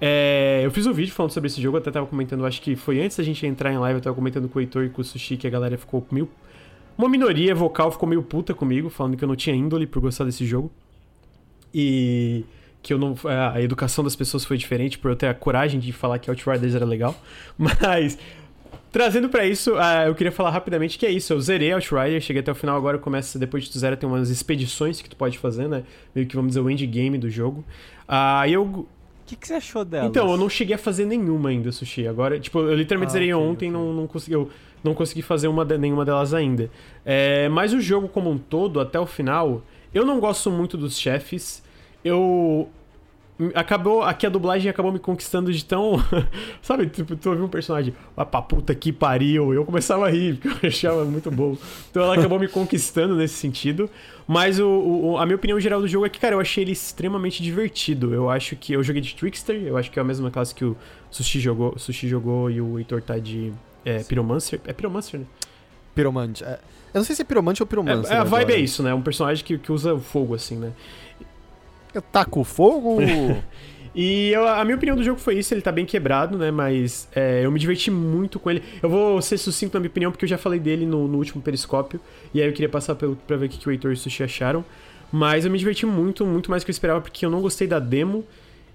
[0.00, 3.00] É, eu fiz um vídeo falando sobre esse jogo, até tava comentando, acho que foi
[3.00, 5.04] antes da gente entrar em live, eu tava comentando com o Heitor e com o
[5.04, 6.28] Sushi que a galera ficou meio...
[6.98, 10.24] Uma minoria vocal ficou meio puta comigo, falando que eu não tinha índole por gostar
[10.24, 10.72] desse jogo
[11.78, 12.42] e
[12.82, 13.14] que eu não
[13.52, 16.74] a educação das pessoas foi diferente por eu ter a coragem de falar que Outriders
[16.74, 17.14] era legal,
[17.58, 18.18] mas
[18.90, 21.30] trazendo pra isso, ah, eu queria falar rapidamente que é isso.
[21.32, 24.30] Eu zerei Outrider, cheguei até o final, agora começa, depois de tu zera, tem umas
[24.30, 25.82] expedições que tu pode fazer, né?
[26.14, 27.62] Meio que vamos dizer o endgame do jogo.
[28.08, 28.62] Ah, e eu.
[28.64, 28.86] O
[29.26, 30.06] que, que você achou dela?
[30.06, 32.06] Então, eu não cheguei a fazer nenhuma ainda, Sushi.
[32.06, 33.80] Agora, tipo, eu literalmente Ah, zerei ok, ontem e ok.
[33.86, 34.34] não, não consegui.
[34.34, 34.48] Eu
[34.84, 36.70] não consegui fazer uma de- nenhuma delas ainda.
[37.04, 39.62] É, mas o jogo como um todo, até o final,
[39.92, 41.60] eu não gosto muito dos chefes.
[42.06, 42.68] Eu.
[43.54, 44.02] Acabou.
[44.02, 46.02] Aqui a dublagem acabou me conquistando de tão.
[46.62, 49.52] Sabe, tipo, tu ouviu um personagem, ah, pra puta que pariu.
[49.52, 51.54] Eu começava a rir, porque eu achava muito bom.
[51.90, 53.90] Então ela acabou me conquistando nesse sentido.
[54.26, 56.72] Mas o, o- a minha opinião geral do jogo é que, cara, eu achei ele
[56.72, 58.14] extremamente divertido.
[58.14, 58.72] Eu acho que.
[58.72, 60.74] Eu joguei de Trickster, eu acho que é a mesma classe que o
[61.10, 63.52] Sushi jogou, o Sushi jogou e o Heitor tá de.
[63.84, 64.60] É, Pyromancer?
[64.66, 65.26] É Pyromancer, né?
[65.94, 66.42] Piromante.
[66.42, 66.58] É,
[66.94, 68.12] eu não sei se é piromante ou piromancer.
[68.14, 68.58] É, a vibe agora.
[68.58, 68.92] é isso, né?
[68.94, 70.72] Um personagem que, que usa fogo, assim, né?
[71.94, 72.98] Eu taco fogo.
[73.98, 76.50] E eu- a minha opinião do jogo foi isso, ele tá bem quebrado, né?
[76.50, 78.62] Mas é, eu me diverti muito com ele.
[78.82, 81.40] Eu vou ser sucinto na minha opinião, porque eu já falei dele no, no último
[81.40, 81.98] periscópio.
[82.34, 83.96] E aí eu queria passar pelo, pra ver o que, que o Heitor e o
[83.96, 84.62] Sushi acharam.
[85.10, 87.66] Mas eu me diverti muito, muito mais do que eu esperava, porque eu não gostei
[87.66, 88.22] da demo.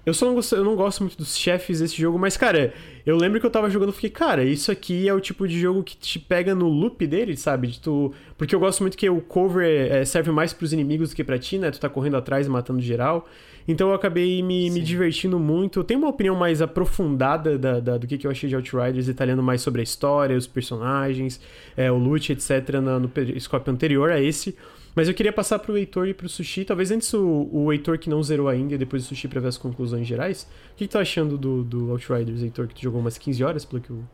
[0.04, 2.74] Eu só não gosto, eu não gosto muito dos chefes desse jogo, mas, cara,
[3.06, 5.60] eu lembro que eu tava jogando e fiquei, cara, isso aqui é o tipo de
[5.60, 7.68] jogo que te pega no loop dele, sabe?
[7.68, 8.12] De tu...
[8.36, 11.38] Porque eu gosto muito que o cover é, serve mais pros inimigos do que pra
[11.38, 11.70] ti, né?
[11.70, 13.28] Tu tá correndo atrás, matando geral.
[13.68, 15.78] Então eu acabei me, me divertindo muito.
[15.78, 19.06] Eu tenho uma opinião mais aprofundada da, da- do que, que eu achei de Outriders,
[19.06, 21.40] detalhando mais sobre a história, os personagens,
[21.76, 24.56] é, o loot, etc., na- no periscópio anterior a esse.
[24.94, 26.64] Mas eu queria passar pro Heitor e pro Sushi.
[26.64, 29.48] Talvez antes o, o Heitor que não zerou ainda e depois o Sushi pra ver
[29.48, 30.42] as conclusões gerais.
[30.72, 33.42] O que, que tu tá achando do, do Outriders, Heitor, que tu jogou umas 15
[33.42, 34.04] horas, pelo que eu...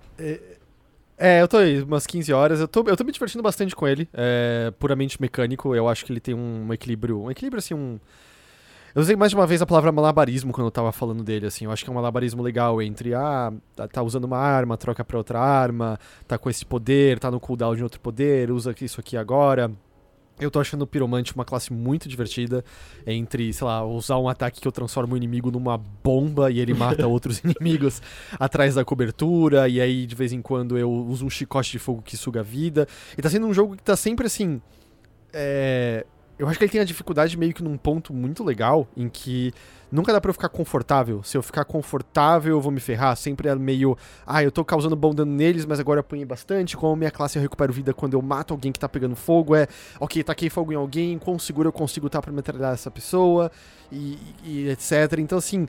[1.21, 2.61] É, eu tô aí, umas 15 horas.
[2.61, 4.09] Eu tô, eu tô me divertindo bastante com ele.
[4.15, 5.75] É puramente mecânico.
[5.75, 7.23] Eu acho que ele tem um equilíbrio.
[7.23, 7.99] Um equilíbrio, assim, um.
[8.95, 11.65] Eu usei mais de uma vez a palavra malabarismo quando eu tava falando dele, assim.
[11.65, 15.05] Eu acho que é um malabarismo legal entre, ah, tá- tá usando uma arma, troca
[15.05, 18.99] pra outra arma, tá com esse poder, tá no cooldown de outro poder, usa isso
[18.99, 19.71] aqui agora.
[20.41, 22.65] Eu tô achando o Piromante uma classe muito divertida.
[23.07, 26.75] Entre, sei lá, usar um ataque que eu transformo o inimigo numa bomba e ele
[26.75, 28.01] mata outros inimigos
[28.39, 29.69] atrás da cobertura.
[29.69, 32.43] E aí, de vez em quando, eu uso um chicote de fogo que suga a
[32.43, 32.87] vida.
[33.17, 34.61] E tá sendo um jogo que tá sempre assim.
[35.33, 36.07] É.
[36.39, 39.53] Eu acho que ele tem a dificuldade meio que num ponto muito legal, em que
[39.91, 41.21] nunca dá pra eu ficar confortável.
[41.25, 43.17] Se eu ficar confortável, eu vou me ferrar.
[43.17, 46.77] Sempre é meio, ah, eu tô causando bom dano neles, mas agora eu apanhei bastante.
[46.77, 49.57] Como minha classe eu recupero vida quando eu mato alguém que tá pegando fogo.
[49.57, 49.67] É,
[49.99, 53.51] ok, taquei fogo em alguém, quão seguro eu consigo estar pra metralhar essa pessoa,
[53.91, 55.19] e, e etc.
[55.19, 55.67] Então, assim,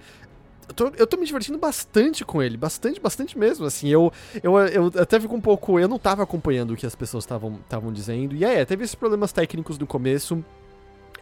[0.67, 4.13] eu tô, eu tô me divertindo bastante com ele, bastante, bastante mesmo, assim, eu,
[4.43, 7.91] eu, eu até fico um pouco, eu não tava acompanhando o que as pessoas estavam
[7.91, 10.45] dizendo, e é, teve esses problemas técnicos no começo,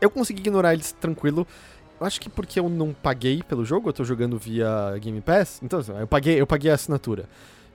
[0.02, 1.45] eu consegui ignorar eles tranquilo,
[1.99, 5.60] eu acho que porque eu não paguei pelo jogo, eu tô jogando via Game Pass,
[5.64, 7.26] então assim, eu paguei, eu paguei a assinatura,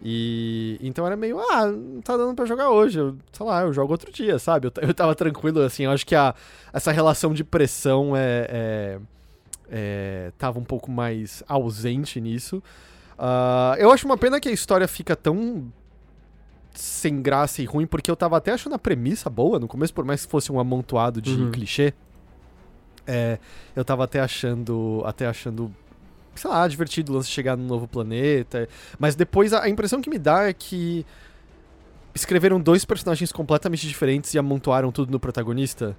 [0.00, 3.72] e então era meio, ah, não tá dando pra jogar hoje, eu, sei lá, eu
[3.72, 6.34] jogo outro dia, sabe, eu, eu tava tranquilo, assim, eu acho que a,
[6.72, 8.98] essa relação de pressão é- é
[9.74, 12.62] é, tava um pouco mais ausente nisso.
[13.18, 15.72] Ah, eu acho uma pena que a história fica tão
[16.74, 20.04] sem graça e ruim, porque eu tava até achando a premissa boa no começo, por
[20.04, 21.50] mais que fosse um amontoado de Uhum.
[21.50, 21.94] clichê.
[23.06, 23.38] É,
[23.74, 25.02] eu tava até achando.
[25.04, 25.72] Até achando.
[26.34, 28.68] Sei lá, divertido o lance de chegar num novo planeta.
[28.98, 31.04] Mas depois a, impressão que me dá é que
[32.14, 35.96] escreveram dois personagens completamente diferentes e amontoaram tudo no protagonista.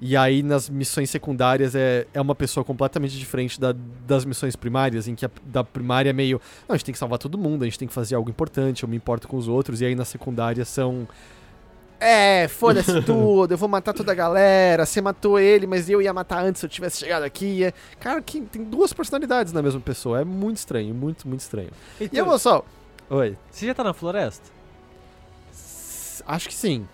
[0.00, 3.74] E aí, nas missões secundárias, é, é uma pessoa completamente diferente da-
[4.06, 6.40] das missões primárias, em que a da primária é meio.
[6.68, 8.82] Não, a gente tem que salvar todo mundo, a gente tem que fazer algo importante,
[8.82, 9.80] eu me importo com os outros.
[9.80, 11.06] E aí, na secundária, são.
[12.06, 14.84] É, foda-se tudo, eu vou matar toda a galera.
[14.84, 17.64] Você matou ele, mas eu ia matar antes se eu tivesse chegado aqui.
[17.64, 17.72] É...
[17.98, 20.20] Cara, que tem duas personalidades na mesma pessoa.
[20.20, 21.70] É muito estranho, muito, muito estranho.
[22.00, 22.64] E eu vou só.
[23.08, 23.36] Oi.
[23.50, 24.50] Você já tá na floresta?
[25.52, 26.86] S- Acho que sim.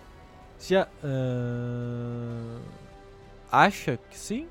[0.59, 0.87] Você já.
[1.03, 2.61] ahn,
[3.51, 4.47] acha que sim?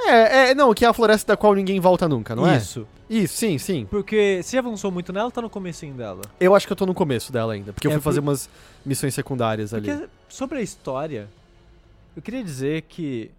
[0.00, 2.56] É, é, não, que é a floresta da qual ninguém volta nunca, não é?
[2.56, 2.86] Isso.
[3.14, 3.86] Isso, sim, sim.
[3.90, 6.22] Porque você já avançou muito nela ou tá no comecinho dela?
[6.40, 8.20] Eu acho que eu tô no começo dela ainda, porque eu É, fui por- fazer
[8.20, 8.48] umas
[8.86, 9.86] missões secundárias ali.
[9.90, 11.28] Porque sobre a história,
[12.16, 13.30] eu queria dizer que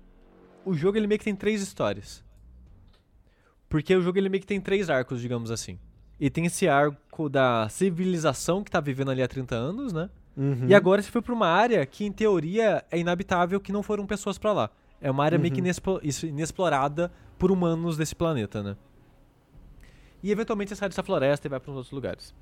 [0.63, 2.23] o jogo ele meio que tem três histórias.
[3.67, 5.79] Porque o jogo ele meio que tem três arcos, digamos assim.
[6.19, 10.09] E tem esse arco da civilização que tá vivendo ali há 30 anos, né?
[10.37, 10.67] Uhum.
[10.67, 14.05] E agora você foi pra uma área que, em teoria, é inabitável, que não foram
[14.05, 14.69] pessoas pra lá.
[15.01, 15.99] É uma área meio que Uhum.
[16.29, 18.75] inexplorada por humanos desse planeta, né?
[20.23, 22.33] E eventualmente você sai dessa floresta e vai pra uns outros lugares.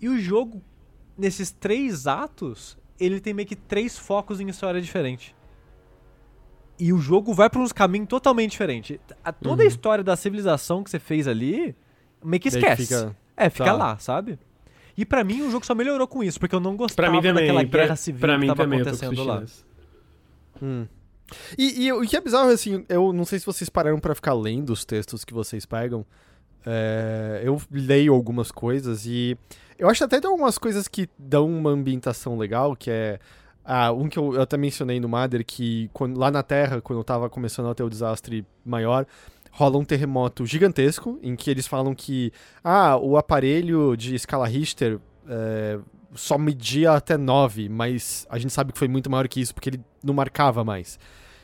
[0.00, 0.60] E o jogo,
[1.16, 5.34] nesses três atos, ele tem meio que três focos em história diferente.
[6.78, 8.98] E o jogo vai pra uns caminhos totalmente diferentes.
[9.24, 9.68] A- Toda a Uhum.
[9.68, 12.82] história da civilização que você fez ali, meio que Meio que esquece.
[12.86, 13.72] fica- É, fica tá.
[13.72, 14.38] lá, sabe?
[14.96, 17.22] E pra mim o jogo só melhorou com isso, porque eu não gostava Pra mim
[17.22, 17.46] também.
[17.46, 19.44] daquela pra, guerra civil pra que mim tava também, acontecendo lá.
[20.60, 20.86] Hum.
[21.56, 24.34] E, e o que é bizarro, assim, eu não sei se vocês pararam pra ficar
[24.34, 26.04] lendo os textos que vocês pegam.
[26.66, 29.36] É, eu leio algumas coisas e
[29.78, 33.18] eu acho até tem algumas coisas que dão uma ambientação legal, que é.
[33.66, 36.98] Ah, um que eu, eu até mencionei no Mother, que quando- lá na Terra, quando
[36.98, 39.06] eu tava começando a ter o desastre maior,
[39.50, 42.30] rola um terremoto gigantesco, em que eles falam que
[42.62, 45.78] ah, o aparelho de escala Richter é,
[46.14, 49.70] só media até 9, mas a gente sabe que foi muito maior que isso, porque
[49.70, 50.98] ele não marcava mais.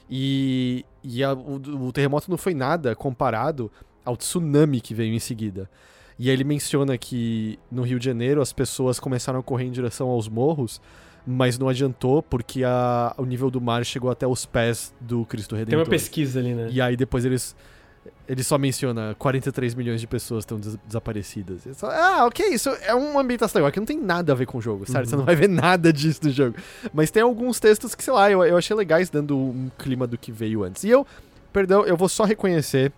[0.09, 1.55] E, e a- o,
[1.87, 3.71] o terremoto não foi nada comparado
[4.11, 5.71] ao tsunami que veio em seguida.
[6.19, 9.71] E aí ele menciona que no Rio de Janeiro as pessoas começaram a correr em
[9.71, 10.81] direção aos morros,
[11.27, 15.51] mas não adiantou porque a- o nível do mar chegou até os pés do Cristo
[15.51, 15.81] Tem Redentor.
[15.85, 16.69] uma pesquisa ali, né?
[16.71, 17.57] E aí depois eles.
[18.27, 21.63] Ele só menciona 43 milhões de pessoas estão des- desaparecidas.
[21.75, 24.57] Só, ah, ok, isso é uma ambientação legal, que não tem nada a ver com
[24.57, 25.09] o jogo, certo?
[25.11, 26.57] Você não vai ver nada disso no jogo.
[26.95, 30.17] Mas tem alguns textos que, sei lá, eu, eu achei legais dando um clima do
[30.17, 30.83] que veio antes.
[30.85, 31.07] E eu,
[31.53, 32.91] perdão, eu vou só reconhecer,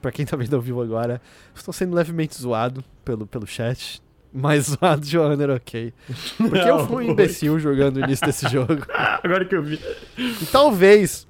[0.00, 1.20] pra quem tá vendo ao vivo agora,
[1.54, 4.02] estou sendo levemente zoado pelo, pelo chat.
[4.32, 5.92] Mais zoado de maneira ok.
[6.36, 8.84] Porque eu fui um imbecil jogando o início desse jogo.
[9.22, 9.80] Agora que eu vi.
[10.18, 11.26] E talvez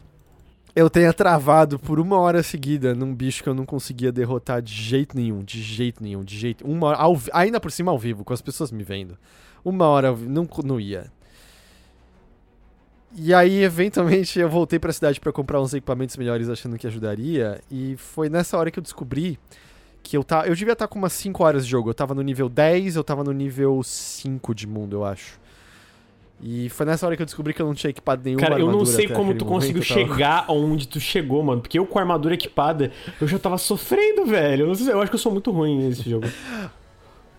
[0.75, 4.73] eu tenha travado por uma hora seguida num bicho que eu não conseguia derrotar de
[4.73, 6.67] jeito nenhum, de jeito nenhum, de jeito.
[6.67, 9.17] Uma hora, ao ainda por cima ao vivo, com as pessoas me vendo.
[9.65, 11.11] Uma hora não, não ia.
[13.17, 17.61] E aí, eventualmente, eu voltei pra cidade pra comprar uns equipamentos melhores achando que ajudaria.
[17.71, 19.39] E foi nessa hora que eu descobri
[20.03, 21.91] que eu tá, eu devia estar com umas 5 horas de jogo.
[21.91, 25.39] Eu tava no nível 10, eu tava no nível 5 de mundo, eu acho.
[26.41, 28.71] E foi nessa hora que eu descobri que eu não tinha equipado nenhuma Cara, eu
[28.71, 31.61] não sei como tu conseguiu tava- chegar onde tu chegou, mano.
[31.61, 34.67] Porque eu com a armadura equipada, eu já tava sofrendo, velho.
[34.69, 36.27] Eu, sei, eu acho que eu sou muito ruim nesse jogo.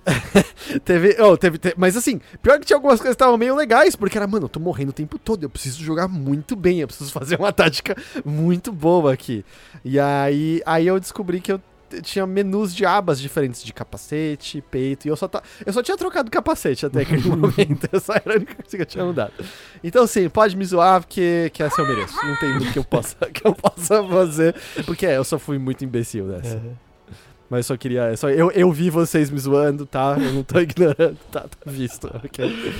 [0.85, 3.95] Teve, oh, teve, te- mas assim, pior que tinha algumas coisas que estavam meio legais,
[3.95, 6.87] porque era, mano, eu tô morrendo o tempo todo, eu preciso jogar muito bem, eu
[6.87, 9.43] preciso fazer uma tática muito boa aqui.
[9.83, 11.59] E aí, aí eu descobri que eu
[12.03, 15.97] tinha menus de abas diferentes de capacete, peito, e eu só, tá, eu só tinha
[15.97, 19.33] trocado capacete até aquele momento, essa era a única coisa que eu tinha mudado.
[19.83, 22.13] Então, sim, pode me zoar, porque que essa eu mereço.
[22.23, 24.55] Não tem muito que eu possa, que eu possa fazer,
[24.85, 26.61] porque é, eu só fui muito imbecil nessa.
[27.49, 28.03] Mas só queria.
[28.03, 30.15] é Só, eu, eu vi vocês me zoando, tá?
[30.19, 32.73] Eu não tô ignorando, tá, tá visto, ok?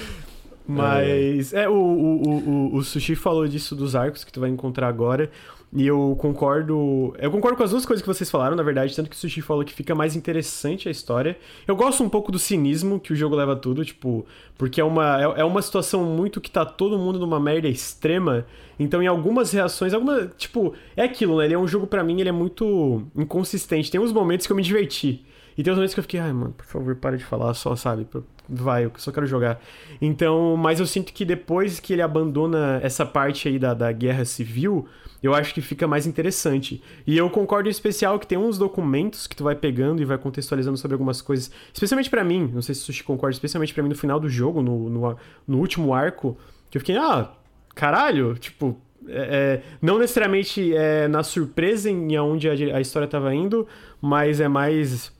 [0.67, 4.87] Mas é, o, o, o- o Sushi falou disso dos arcos que tu vai encontrar
[4.87, 5.31] agora.
[5.71, 7.13] E eu concordo.
[7.19, 9.41] Eu concordo com as duas coisas que vocês falaram, na verdade, tanto que o Sushi
[9.41, 11.37] falou que fica mais interessante a história.
[11.67, 14.25] Eu gosto um pouco do cinismo que o jogo leva tudo, tipo,
[14.57, 18.47] porque é uma, é, é uma situação muito que tá todo mundo numa merda extrema.
[18.79, 20.27] Então, em algumas reações, alguma.
[20.37, 21.45] Tipo, é aquilo, né?
[21.45, 23.91] Ele é um jogo, pra mim, ele é muito inconsistente.
[23.91, 25.23] Tem uns momentos que eu me diverti.
[25.55, 27.75] E tem uns momentos que eu fiquei, ai, mano, por favor, para de falar só,
[27.75, 28.07] sabe?
[28.47, 29.61] Vai, eu só quero jogar.
[30.01, 34.25] Então, mas eu sinto que depois que ele abandona essa parte aí da, da guerra
[34.25, 34.87] civil,
[35.21, 36.81] eu acho que fica mais interessante.
[37.05, 40.17] E eu concordo em especial que tem uns documentos que tu vai pegando e vai
[40.17, 41.51] contextualizando sobre algumas coisas.
[41.73, 44.29] Especialmente pra mim, não sei se o Sushi concorda, especialmente pra mim no final do
[44.29, 45.17] jogo, no, no,
[45.47, 46.37] no último arco,
[46.69, 47.31] que eu fiquei, ah,
[47.75, 48.77] caralho, tipo,
[49.07, 53.67] é, é, não necessariamente é, na surpresa em aonde a, a história tava indo,
[54.01, 55.11] mas é mais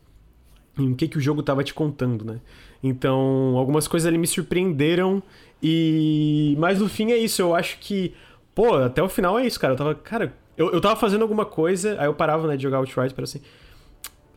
[0.78, 2.40] em o que, que o jogo tava te contando, né?
[2.82, 5.22] Então, algumas coisas ali me surpreenderam
[5.62, 6.56] e...
[6.58, 8.14] Mas no fim é isso, eu acho que...
[8.54, 9.74] Pô, até o final é isso, cara.
[9.74, 9.96] Eu tava...
[9.96, 13.24] Cara, eu, eu tava fazendo alguma coisa, aí eu parava, né, de jogar Outriders, para
[13.24, 13.42] assim...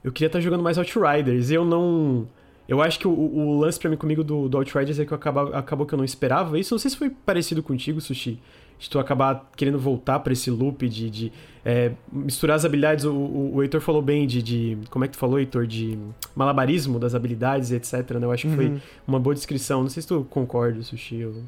[0.05, 2.27] Eu queria estar jogando mais Outriders e eu não...
[2.69, 5.17] Eu acho que o, o lance pra mim comigo do, do Outriders é que eu
[5.17, 6.73] acaba, acabou que eu não esperava isso.
[6.73, 8.41] Não sei se foi parecido contigo, Sushi.
[8.79, 11.33] De tu acabar querendo voltar pra esse loop de, de
[11.65, 13.05] é, misturar as habilidades.
[13.05, 14.79] O, o, o Heitor falou bem de, de.
[14.91, 15.67] Como é que tu falou, Heitor?
[15.67, 15.99] De
[16.35, 18.13] malabarismo das habilidades, etc.
[18.13, 18.27] Né?
[18.27, 19.83] Eu acho que foi uma boa descrição.
[19.83, 21.17] Não sei se tu concorda, Sushi.
[21.17, 21.43] Eu...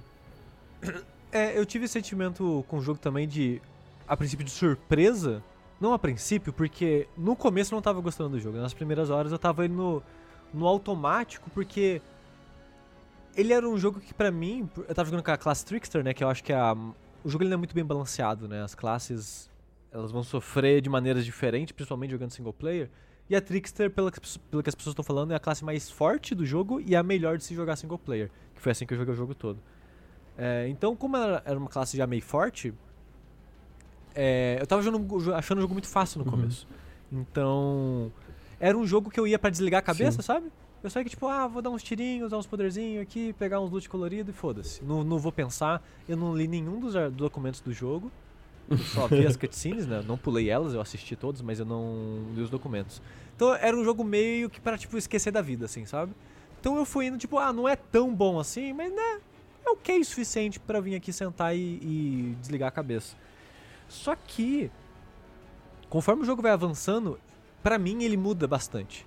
[1.35, 3.61] É, eu tive esse sentimento com o jogo também de,
[4.07, 5.43] a princípio, de surpresa.
[5.81, 8.57] Não a princípio, porque no começo eu não tava gostando do jogo.
[8.57, 10.03] Nas primeiras horas eu tava indo no,
[10.55, 12.01] no automático, porque
[13.37, 16.15] ele era um jogo que pra mim, eu tava jogando com a classe Trickster, né,
[16.15, 16.73] que eu acho que é a,
[17.25, 18.63] o jogo ele é muito bem balanceado, né?
[18.63, 19.51] As classes
[19.91, 22.89] elas vão sofrer de maneiras diferentes, principalmente jogando single player.
[23.29, 24.21] E a Trickster, pelo que,
[24.51, 27.03] pelo que as pessoas estão falando, é a classe mais forte do jogo e a
[27.03, 29.59] melhor de se jogar single player, que foi assim que eu joguei o jogo todo.
[30.37, 32.75] É, então, como ela era uma classe já meio forte,
[34.15, 36.67] é, eu tava jogando- achando o jogo muito fácil no começo.
[37.13, 38.11] Então,
[38.59, 40.51] era um jogo que eu ia pra desligar a cabeça, sabe?
[40.83, 43.61] Eu só ia que, tipo, ah, vou dar uns tirinhos, dar uns poderzinhos aqui, pegar
[43.61, 44.85] uns loot colorido e foda-se.
[44.85, 48.11] Não, não vou pensar, eu não li nenhum dos documentos do jogo.
[48.69, 50.03] Eu só vi as cutscenes, né?
[50.07, 53.01] Não pulei elas, eu assisti todos, mas eu não li os documentos.
[53.35, 56.13] Então era um jogo meio que para tipo, esquecer da vida, assim, sabe?
[56.61, 59.21] Então eu fui indo, tipo, ah, não é tão bom assim, mas né,
[59.67, 63.17] é o suficiente pra vir aqui sentar e, e desligar a cabeça.
[63.89, 64.71] Só que,
[65.89, 67.19] conforme o jogo vai avançando,
[67.63, 69.07] pra mim ele muda bastante.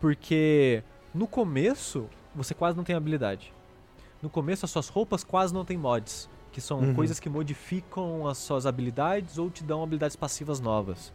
[0.00, 0.82] Porque
[1.14, 3.52] no começo, você quase não tem habilidade.
[4.22, 6.28] No começo, as suas roupas quase não tem mods.
[6.52, 6.94] Que são Uhum.
[6.94, 11.12] coisas que modificam as suas habilidades ou te dão habilidades passivas novas.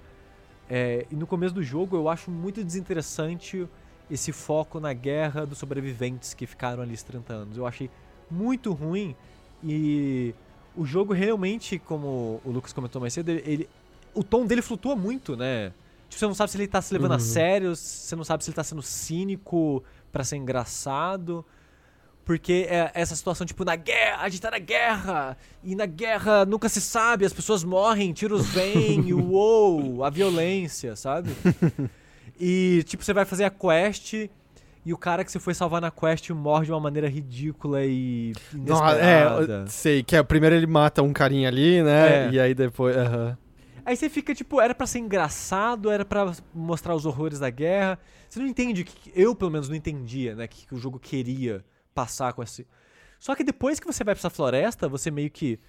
[0.70, 3.68] É, e no começo do jogo, eu acho muito desinteressante
[4.10, 7.58] esse foco na guerra dos sobreviventes que ficaram ali os 30 anos.
[7.58, 7.90] Eu achei
[8.32, 9.16] muito ruim
[9.64, 10.34] e
[10.76, 13.70] o jogo realmente, como o Lucas comentou mais cedo, ele, ele-
[14.14, 15.74] o tom dele flutua muito, né?
[16.10, 17.20] Tipo, você não sabe se ele tá se levando a Uhum.
[17.20, 21.46] sério, você não sabe se ele tá sendo cínico pra ser engraçado.
[22.26, 26.46] Porque é essa situação, tipo, na guerra, a gente tá na guerra, e na guerra
[26.46, 31.32] nunca se sabe, as pessoas morrem, tiros vêm, e uou, a violência, sabe?
[32.44, 34.14] E, tipo, você vai fazer a quest,
[34.86, 38.34] e o cara que você foi salvar na quest morre de uma maneira ridícula e
[38.54, 39.64] Nossa, inesperada.
[39.64, 42.28] é, sei, que é, primeiro ele mata um carinha ali, né?
[42.28, 42.30] É.
[42.32, 42.96] E aí depois.
[42.96, 43.38] aham.
[43.86, 47.98] Aí você fica tipo, era pra ser engraçado, era pra mostrar os horrores da guerra.
[48.30, 50.78] Você não entende o que eu pelo menos não entendia, né, o que, que o
[50.78, 52.68] jogo queria passar com esse.
[53.20, 55.60] Só que depois que você vai pra essa floresta, você meio que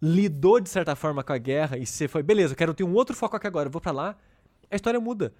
[0.00, 2.92] lidou de certa forma com a guerra e você foi, beleza, eu quero ter um
[2.94, 4.16] outro foco aqui agora, eu vou pra lá.
[4.70, 5.32] A história muda,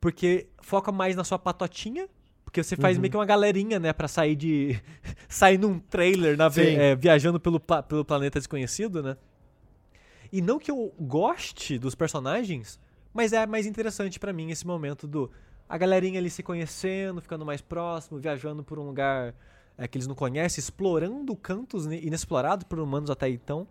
[0.00, 2.08] porque foca mais na sua patotinha,
[2.48, 4.80] porque você faz meio que uma galerinha, né, Pra sair de
[5.28, 9.18] sair num trailer na é, viajando pelo, pelo planeta desconhecido, né?
[10.32, 12.80] E não que eu goste dos personagens,
[13.12, 15.30] mas é mais interessante pra mim esse momento do
[15.68, 19.34] a galerinha ali se conhecendo, ficando mais próximo, viajando por um lugar
[19.76, 23.68] é, que eles não conhecem, explorando cantos ine- inexplorados por humanos até então.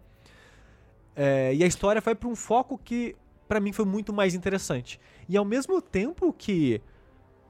[1.16, 3.16] É, e a história vai pra um foco que
[3.48, 5.00] pra mim foi muito mais interessante.
[5.28, 6.80] E ao mesmo tempo que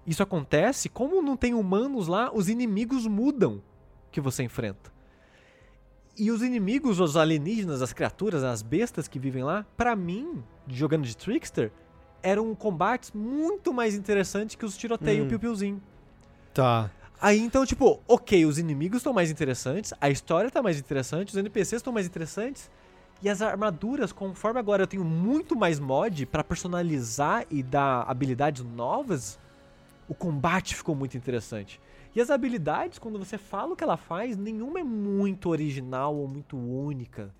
[0.07, 3.61] isso acontece, como não tem humanos lá, os inimigos mudam
[4.11, 4.91] que você enfrenta.
[6.17, 11.03] E os inimigos, os alienígenas, as criaturas, as bestas que vivem lá, pra mim, jogando
[11.03, 11.71] de Trickster,
[12.23, 15.27] eram combates muito mais interessantes que os tiroteio Hum.
[15.27, 15.83] piu-piuzinho.
[16.53, 16.89] Tá.
[17.21, 21.35] Aí então, tipo, ok, os inimigos estão mais interessantes, a história tá mais interessante, os
[21.37, 22.69] NPCs estão mais interessantes,
[23.21, 28.63] e as armaduras, conforme agora eu tenho muito mais mod pra personalizar e dar habilidades
[28.63, 29.39] novas,
[30.07, 31.79] o combate ficou muito interessante.
[32.15, 36.27] E as habilidades, quando você fala o que ela faz, nenhuma é muito original ou
[36.27, 37.33] muito única.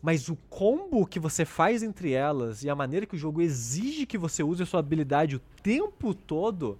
[0.00, 4.04] Mas o combo que você faz entre elas e a maneira que o jogo exige
[4.04, 6.78] que você use a sua habilidade o tempo todo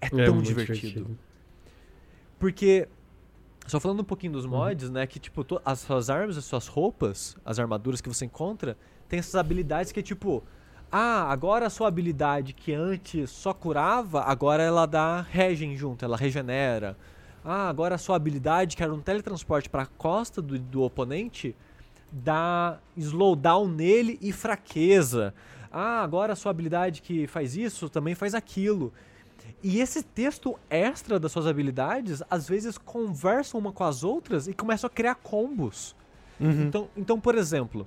[0.00, 1.16] é, É tão muito divertido.
[2.38, 2.88] Porque,
[3.66, 5.06] só falando um pouquinho dos mods, né?
[5.06, 8.76] Que, tipo, as suas armas, as suas roupas, as armaduras que você encontra,
[9.08, 10.42] tem essas habilidades que é tipo.
[10.90, 16.16] Ah, agora a sua habilidade que antes só curava, agora ela dá regen junto, ela
[16.16, 16.96] regenera.
[17.44, 21.54] Ah, agora a sua habilidade, que era um teletransporte pra costa do, do oponente,
[22.10, 25.34] dá slowdown nele e fraqueza.
[25.70, 28.92] Ah, agora a sua habilidade que faz isso também faz aquilo.
[29.62, 34.54] E esse texto extra das suas habilidades, às vezes conversam uma com as outras e
[34.54, 35.94] começam a criar combos.
[36.66, 37.86] Então, então, por exemplo,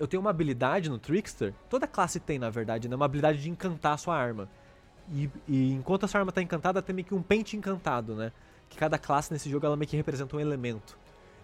[0.00, 2.96] eu tenho uma habilidade no Trickster, toda classe tem, na verdade, né?
[2.96, 4.48] Uma habilidade de encantar a sua arma.
[5.12, 8.32] E, e enquanto a sua arma tá encantada, tem meio que um pente encantado, né?
[8.70, 10.96] Que cada classe nesse jogo ela meio que representa um elemento.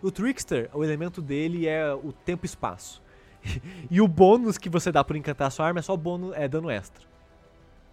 [0.03, 3.03] O Trickster, o elemento dele é o tempo e espaço.
[3.91, 6.49] e o bônus que você dá por encantar a sua arma é só bônus, é
[6.49, 7.05] dano extra.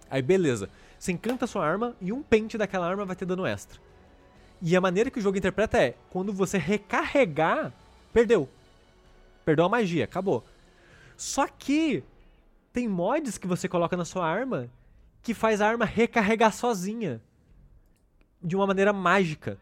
[0.10, 3.45] Aí beleza, você encanta a sua arma e um pente daquela arma vai ter dano
[3.45, 3.81] extra.
[4.61, 7.73] E a maneira que o jogo interpreta é, quando você recarregar,
[8.14, 8.48] perdeu.
[9.44, 10.41] Perdeu a magia, acabou.
[11.18, 12.03] Só que
[12.72, 14.69] tem mods que você coloca na sua arma
[15.22, 17.22] que faz a arma recarregar sozinha.
[18.41, 19.57] De uma maneira mágica.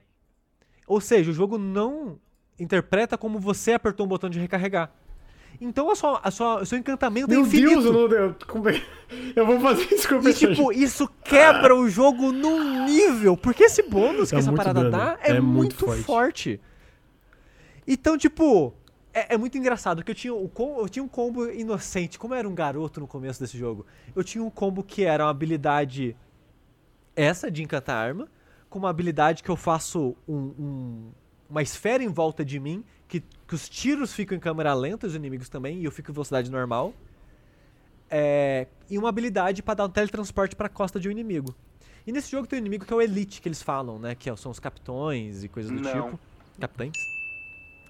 [0.88, 2.18] Ou seja, o jogo não
[2.60, 4.92] interpreta como você apertou um botão de recarregar.
[5.60, 7.70] Então a sua, a sua, o seu encantamento é Meu infinito.
[7.70, 8.00] Deus, eu não.
[8.08, 8.36] Eu,
[9.36, 13.38] é- vou fazer isso com o E tipo, isso quebra o jogo num nível.
[13.38, 14.92] Porque esse bônus que É essa muito parada dano.
[14.92, 16.04] dá é, É muito muito, forte.
[16.04, 16.62] forte.
[17.88, 18.74] Então, tipo,
[19.14, 19.98] é, é muito engraçado.
[19.98, 22.18] Porque eu tinha, eu tinha um combo inocente.
[22.20, 23.86] Como eu era um garoto no começo desse jogo,
[24.16, 26.16] eu tinha um combo que era uma habilidade
[27.16, 28.28] essa de encantar arma,
[28.70, 31.12] com uma habilidade que eu faço um- um-
[31.50, 35.14] uma esfera em volta de mim, que, que os tiros ficam em câmera lenta, os
[35.14, 36.94] inimigos também, e eu fico em velocidade normal.
[38.10, 41.54] É, e uma habilidade pra dar um teletransporte pra costa de um inimigo.
[42.08, 44.16] E nesse jogo tem um inimigo que é o Elite, que eles falam, né?
[44.16, 45.92] Que são os capitões e coisas do Não.
[46.12, 46.20] tipo.
[46.60, 46.94] Capitães.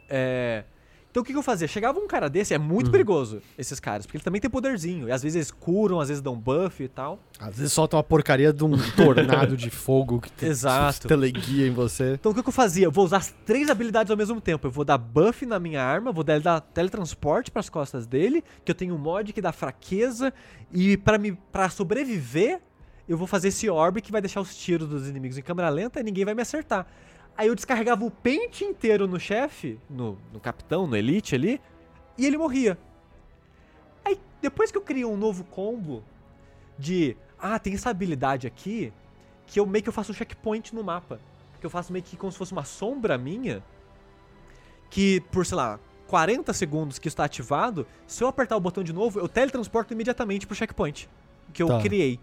[0.09, 0.63] É,
[1.11, 1.67] Então o que, que eu fazia?
[1.67, 5.09] Chegava um cara desse, é muito perigoso, esses caras, porque ele também tem poderzinho.
[5.09, 7.19] E às vezes eles curam, às vezes dão buff e tal.
[7.37, 11.09] Às vezes solta uma porcaria de um tornado de fogo que te, Exato.
[11.09, 12.13] teleguia em você.
[12.13, 12.85] Então o que, que eu fazia?
[12.85, 14.67] Eu vou usar as três habilidades ao mesmo tempo.
[14.67, 18.75] Eu vou dar buff na minha arma, vou dar, teletransporte pras costas dele, que eu
[18.75, 20.33] tenho um mod que dá fraqueza,
[20.71, 22.61] e pra me para sobreviver,
[23.07, 25.99] eu vou fazer esse orb que vai deixar os tiros dos inimigos em câmera lenta
[25.99, 26.87] e ninguém vai me acertar.
[27.41, 31.59] Aí eu descarregava o pente inteiro no chefe, no, no capitão, no elite ali,
[32.15, 32.77] e ele morria.
[34.05, 36.03] Aí depois que eu criei um novo combo
[36.77, 38.93] de, ah, tem essa habilidade aqui,
[39.47, 41.19] que eu meio que eu faço um checkpoint no mapa.
[41.59, 43.63] Que eu faço meio que como se fosse uma sombra minha,
[44.91, 48.93] que por, sei lá, 40 segundos que está ativado, se eu apertar o botão de
[48.93, 51.09] novo, eu teletransporto imediatamente pro checkpoint
[51.51, 51.81] que eu Tá.
[51.81, 52.19] criei.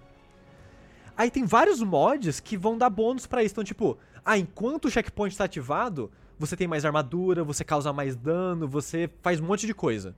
[1.17, 3.53] Aí tem vários mods que vão dar bônus pra isso.
[3.55, 3.99] Então, tipo,
[4.29, 9.09] ah, enquanto o checkpoint está ativado, você tem mais armadura, você causa mais dano, você
[9.23, 10.15] faz um monte de coisa.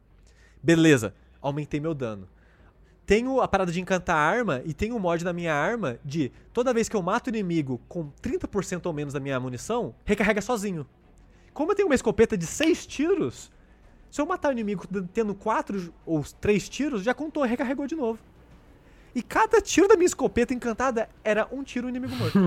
[0.60, 2.28] Beleza, aumentei meu dano.
[3.06, 6.32] Tenho a parada de encantar a arma e tem um mod na minha arma de
[6.52, 10.42] toda vez que eu mato o inimigo com 30% ou menos da minha munição, recarrega
[10.42, 10.84] sozinho.
[11.54, 13.52] Como eu tenho uma escopeta de 6 tiros,
[14.10, 18.18] se eu matar o inimigo tendo 4 ou 3 tiros, já contou, recarregou de novo.
[19.14, 22.38] E cada tiro da minha escopeta encantada era um tiro inimigo morto.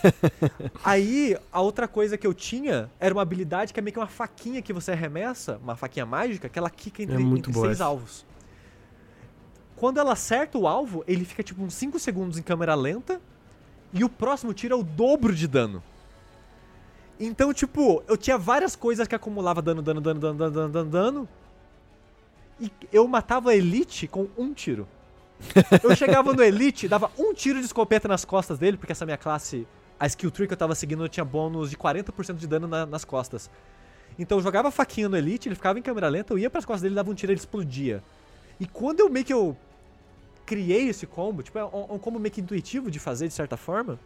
[0.82, 4.06] Aí, a outra coisa que eu tinha era uma habilidade que é meio que uma
[4.06, 7.72] faquinha que você arremessa, uma faquinha mágica, que ela quica entre, É muito entre seis
[7.74, 7.84] essa.
[7.84, 8.24] alvos.
[9.76, 13.20] Quando ela acerta o alvo, ele fica tipo uns 5 segundos em câmera lenta,
[13.92, 15.82] e o próximo tiro é o dobro de dano.
[17.20, 20.90] Então, tipo, eu tinha várias coisas que acumulava dano, dano, dano, dano, dano, dano, dano,
[20.90, 21.28] dano.
[22.58, 24.88] E eu matava a Elite com um tiro.
[25.82, 29.16] Eu chegava no Elite, dava um tiro de escopeta nas costas dele, porque essa minha
[29.18, 29.66] classe,
[29.98, 33.04] a skill tree que eu tava seguindo, tinha bônus de 40% de dano na- nas
[33.04, 33.50] costas.
[34.18, 36.82] Então eu jogava faquinha no Elite, ele ficava em câmera lenta, eu ia pras costas
[36.82, 38.02] dele, dava um tiro e ele explodia.
[38.58, 39.56] E quando eu meio que eu
[40.46, 43.56] criei esse combo, tipo, é um, um combo meio que intuitivo de fazer, de certa
[43.56, 43.98] forma,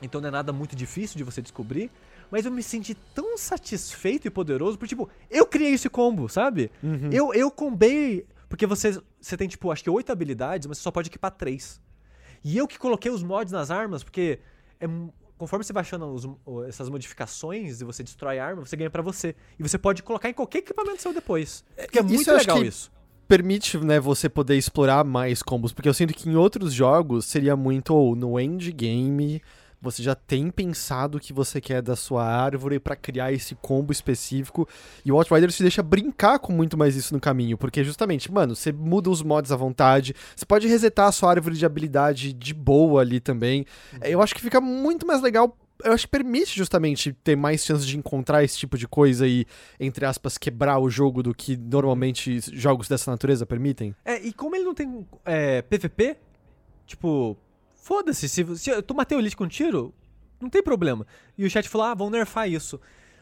[0.00, 1.90] então não é nada muito difícil de você descobrir,
[2.30, 6.70] mas eu me senti tão satisfeito e poderoso, porque, tipo, eu criei esse combo, sabe?
[7.12, 8.24] Eu, eu combei.
[8.54, 11.80] Porque você, você tem, tipo, acho que oito habilidades, mas você só pode equipar três.
[12.44, 14.38] E eu que coloquei os mods nas armas, porque
[14.80, 14.86] é
[15.36, 16.28] conforme você vai achando os-
[16.68, 19.34] essas modificações e você destrói a arma, você ganha pra você.
[19.58, 21.64] E você pode colocar em qualquer equipamento seu depois.
[21.76, 22.92] Porque é isso muito legal que- isso.
[23.26, 27.56] Permite, né, você poder explorar mais combos, porque eu sinto que em outros jogos seria
[27.56, 29.42] muito ou no endgame,
[29.84, 33.92] você já tem pensado o que você quer da sua árvore pra criar esse combo
[33.92, 34.68] específico,
[35.04, 38.56] e o Outriders te deixa brincar com muito mais isso no caminho, porque justamente, mano,
[38.56, 42.54] você muda os mods à vontade, você pode resetar a sua árvore de habilidade de
[42.54, 43.66] boa ali também.
[44.02, 47.86] Eu acho que fica muito mais legal eu acho que permite justamente ter mais chances
[47.86, 49.44] de encontrar esse tipo de coisa e,
[49.80, 53.94] entre aspas, quebrar o jogo do que normalmente jogos dessa natureza permitem.
[54.04, 56.16] É, e como ele não tem é, PVP,
[56.86, 57.36] tipo,
[57.84, 59.94] foda-se, se, se tu matei o Elite com tiro,
[60.40, 61.06] não tem problema.
[61.36, 62.80] E o chat falou, ah, vão nerfar isso.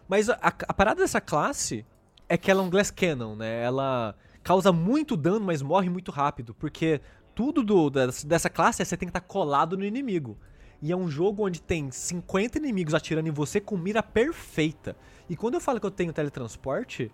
[0.09, 1.85] Mas a, a parada dessa classe
[2.29, 3.61] é que ela é um Glass Cannon, né?
[3.65, 7.01] Ela causa muito dano, mas morre muito rápido, porque
[7.35, 10.39] tudo do, dessa, classe é você tem que estar colado no inimigo.
[10.81, 14.97] E é um jogo onde tem 50 inimigos atirando em você com mira perfeita.
[15.29, 17.11] E quando eu falo que eu tenho teletransporte,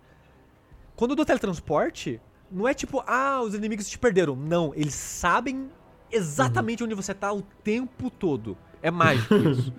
[0.95, 2.21] quando eu dou teletransporte,
[2.51, 4.35] não é tipo, ah, os inimigos te perderam.
[4.35, 5.69] Não, eles sabem
[6.11, 8.57] exatamente onde você tá o tempo todo.
[8.81, 9.73] É mágico isso.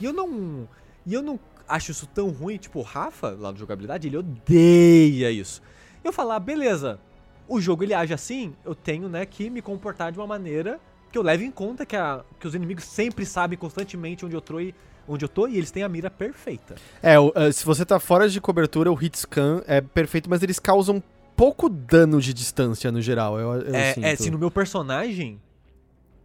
[0.00, 0.68] E eu não.
[1.04, 1.38] E eu não
[1.68, 5.60] acho isso tão ruim, tipo, o Rafa, lá no jogabilidade, ele odeia isso.
[6.02, 6.98] Eu falar, ah, beleza,
[7.48, 10.80] o jogo ele age assim, eu tenho, né, que me comportar de uma maneira
[11.10, 14.40] que eu leve em conta que, a, que os inimigos sempre sabem constantemente onde eu
[14.40, 14.74] tô e
[15.08, 16.74] onde eu tô e eles têm a mira perfeita.
[17.02, 20.58] É, uh, se você tá fora de cobertura, o hit scan é perfeito, mas eles
[20.58, 21.02] causam
[21.36, 23.38] pouco dano de distância no geral.
[23.38, 25.40] Eu, eu É, é, se no meu personagem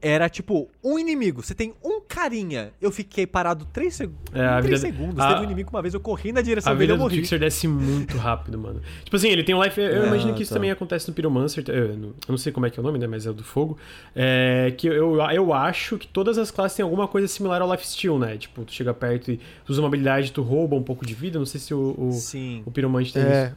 [0.02, 4.62] era tipo um inimigo, você tem um carinha, eu fiquei parado 3 seg É, a
[4.62, 6.88] 3 vida- segundos, a- teve um inimigo uma vez, eu corri na direção A dele
[6.88, 7.16] vida eu morri.
[7.16, 8.82] Trickster desce muito rápido, mano.
[9.04, 9.80] Tipo assim, ele tem um life.
[9.80, 10.56] Eu Ah, imagino que isso tá.
[10.56, 11.64] também acontece no Pyromancer.
[11.68, 13.08] Eu não- eu não sei como é que é o nome, né?
[13.08, 13.78] Mas é o do fogo.
[14.16, 18.18] É, que eu, eu acho que todas as classes têm alguma coisa similar ao lifesteal,
[18.18, 18.38] né?
[18.38, 21.38] Tipo, tu chega perto e tu usa uma habilidade, tu rouba um pouco de vida.
[21.38, 22.64] Não sei se o, o, Sim.
[22.66, 23.32] o Pyromante tem isso.
[23.32, 23.54] É.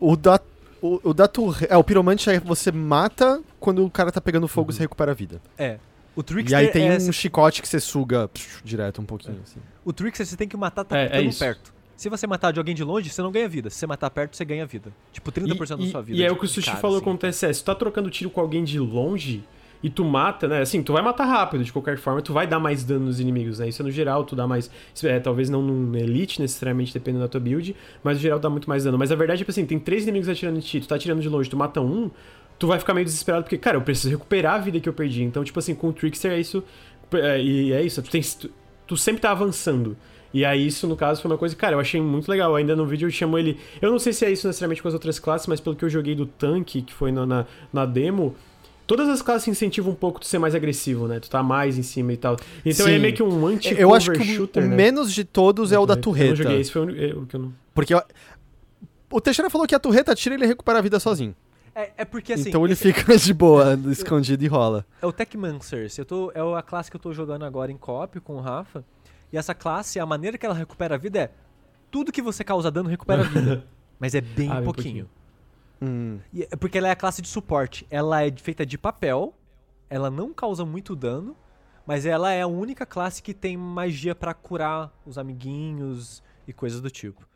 [0.00, 0.40] O da.
[0.84, 1.66] O, o da torre.
[1.70, 5.14] É, o piromante é você mata quando o cara tá pegando fogo você recupera a
[5.14, 5.40] vida.
[5.56, 5.78] É.
[6.14, 9.40] O E Trickster aí tem é, um chicote que você suga psh, direto um pouquinho,
[9.42, 9.58] assim.
[9.82, 11.72] o Trickster você tem que matar tá É, é perto.
[11.96, 13.70] Se você matar de alguém de longe, você não ganha vida.
[13.70, 14.92] Se você matar perto, você ganha vida.
[15.10, 15.46] Tipo, 30%
[15.80, 16.18] E, da sua vida.
[16.18, 17.04] e, e é o que o Sushi cara, falou assim.
[17.06, 19.42] acontece é, se tu tá trocando tiro com alguém de longe
[19.84, 20.62] e tu mata, né?
[20.62, 23.58] Assim, tu vai matar rápido, de qualquer forma, tu vai dar mais dano nos inimigos,
[23.58, 23.68] né?
[23.68, 24.70] Isso é no geral, tu dá mais.
[25.02, 28.66] É, talvez não no Elite, necessariamente, dependendo da tua build, mas no geral dá muito
[28.66, 28.96] mais dano.
[28.96, 31.20] Mas a verdade é que, assim, tem três inimigos atirando em ti, tu tá atirando
[31.20, 32.10] de longe, tu mata um,
[32.58, 35.22] tu vai ficar meio desesperado, porque, cara, eu preciso recuperar a vida que eu perdi.
[35.22, 36.64] Então, tipo assim, com o Trickster é isso.
[37.12, 38.50] É, e é isso, tu, tem, tu,
[38.86, 39.94] tu sempre tá avançando.
[40.32, 42.56] E aí, isso, no caso, foi uma coisa que, cara, eu achei muito legal.
[42.56, 43.60] Ainda no vídeo eu chamo ele.
[43.82, 45.90] Eu não sei se é isso necessariamente com as outras classes, mas pelo que eu
[45.90, 48.34] joguei do tanque, que foi na, na, na demo.
[48.86, 51.18] Todas as classes incentivam um pouco tu ser mais agressivo, né?
[51.18, 52.36] Tu tá mais em cima e tal.
[52.64, 52.92] Então Sim.
[52.92, 54.76] é meio que um anti Eu acho que o, shooter, o né?
[54.76, 56.36] menos de todos é o da Eu não turreta.
[56.36, 57.54] joguei, esse foi o é, o que eu não.
[57.74, 58.02] Porque eu-
[59.10, 61.34] o Teixeira falou que a turreta tira e ele recupera a vida sozinho.
[61.74, 62.48] É, é porque assim.
[62.50, 64.84] então ele fica de boa, escondido e rola.
[65.02, 65.96] É o Techmancers.
[65.98, 68.84] Eu tô, é a classe que eu tô jogando agora em co-op com o Rafa.
[69.32, 71.30] E essa classe, a maneira que ela recupera a vida é
[71.90, 73.64] tudo que você causa dano recupera a vida.
[73.98, 75.08] mas é bem Ah, bem pouquinho.
[75.84, 76.18] Hum.
[76.50, 77.86] É porque ela é a classe de suporte.
[77.90, 79.34] Ela é feita de papel,
[79.90, 81.36] ela não causa muito dano,
[81.86, 86.80] mas ela é a única classe que tem magia pra curar os amiguinhos e coisas
[86.80, 87.26] do tipo.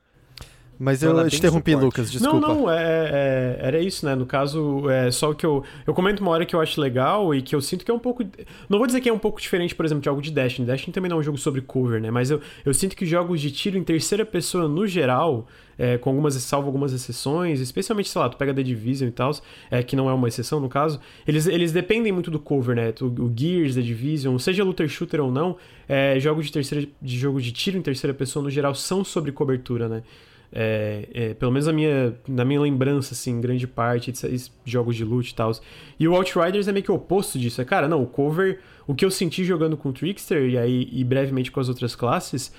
[0.78, 1.84] Mas é eu te interrompi, suporte.
[1.84, 2.46] Lucas, desculpa.
[2.46, 4.14] Não, não, é, é- era isso, né?
[4.14, 5.64] No caso, é só que eu.
[5.84, 7.98] Eu comento uma hora que eu acho legal e que eu sinto que é um
[7.98, 8.22] pouco.
[8.68, 10.68] Não vou dizer que é um pouco diferente, por exemplo, de algo de Destiny.
[10.68, 12.12] Destiny também não é um jogo sobre cover, né?
[12.12, 15.48] Mas eu, eu sinto que jogos de tiro em terceira pessoa, no geral,
[15.78, 19.30] é, com algumas, salvo algumas exceções, especialmente, sei lá, tu pega The Division e tal,
[19.70, 22.92] é, que não é uma exceção no caso, eles, eles dependem muito do cover, né?
[23.00, 25.56] O, o Gears, The Division, seja looter shooter ou não,
[25.88, 29.30] é, jogos de terceira de jogo de tiro em terceira pessoa, no geral, são sobre
[29.30, 30.02] cobertura, né?
[30.50, 35.04] É, é, pelo menos na minha, na minha lembrança, assim, grande parte de jogos de
[35.04, 35.52] loot e tal.
[36.00, 37.60] E o Outriders é meio que o oposto disso.
[37.60, 40.88] É, cara, não, o cover, o que eu senti jogando com o Trickster e aí
[40.90, 42.52] e brevemente com as outras classes,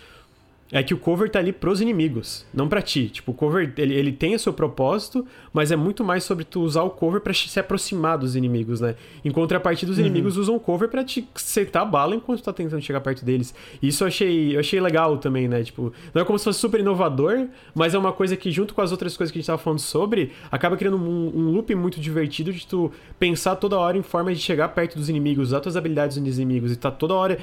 [0.72, 3.10] é que o cover tá ali pros inimigos, não pra ti.
[3.10, 6.62] Tipo, o cover, ele, ele tem o seu propósito, mas é muito mais sobre tu
[6.62, 8.96] usar o cover pra se aproximar dos inimigos, né?
[9.26, 12.54] Em contrapartida, os inimigos usam o cover pra te setar a bala enquanto tu tá
[12.54, 13.54] tentando chegar perto deles.
[13.82, 15.64] Isso eu achei, eu achei legal também, né?
[15.64, 18.82] Tipo, não é como se fosse super inovador, mas é uma coisa que, junto com
[18.82, 22.00] as outras coisas que a gente tava falando sobre, acaba criando um, um loop muito
[22.00, 25.76] divertido de tu pensar toda hora em formas de chegar perto dos inimigos, usar tuas
[25.76, 27.40] habilidades dos inimigos, e tá toda hora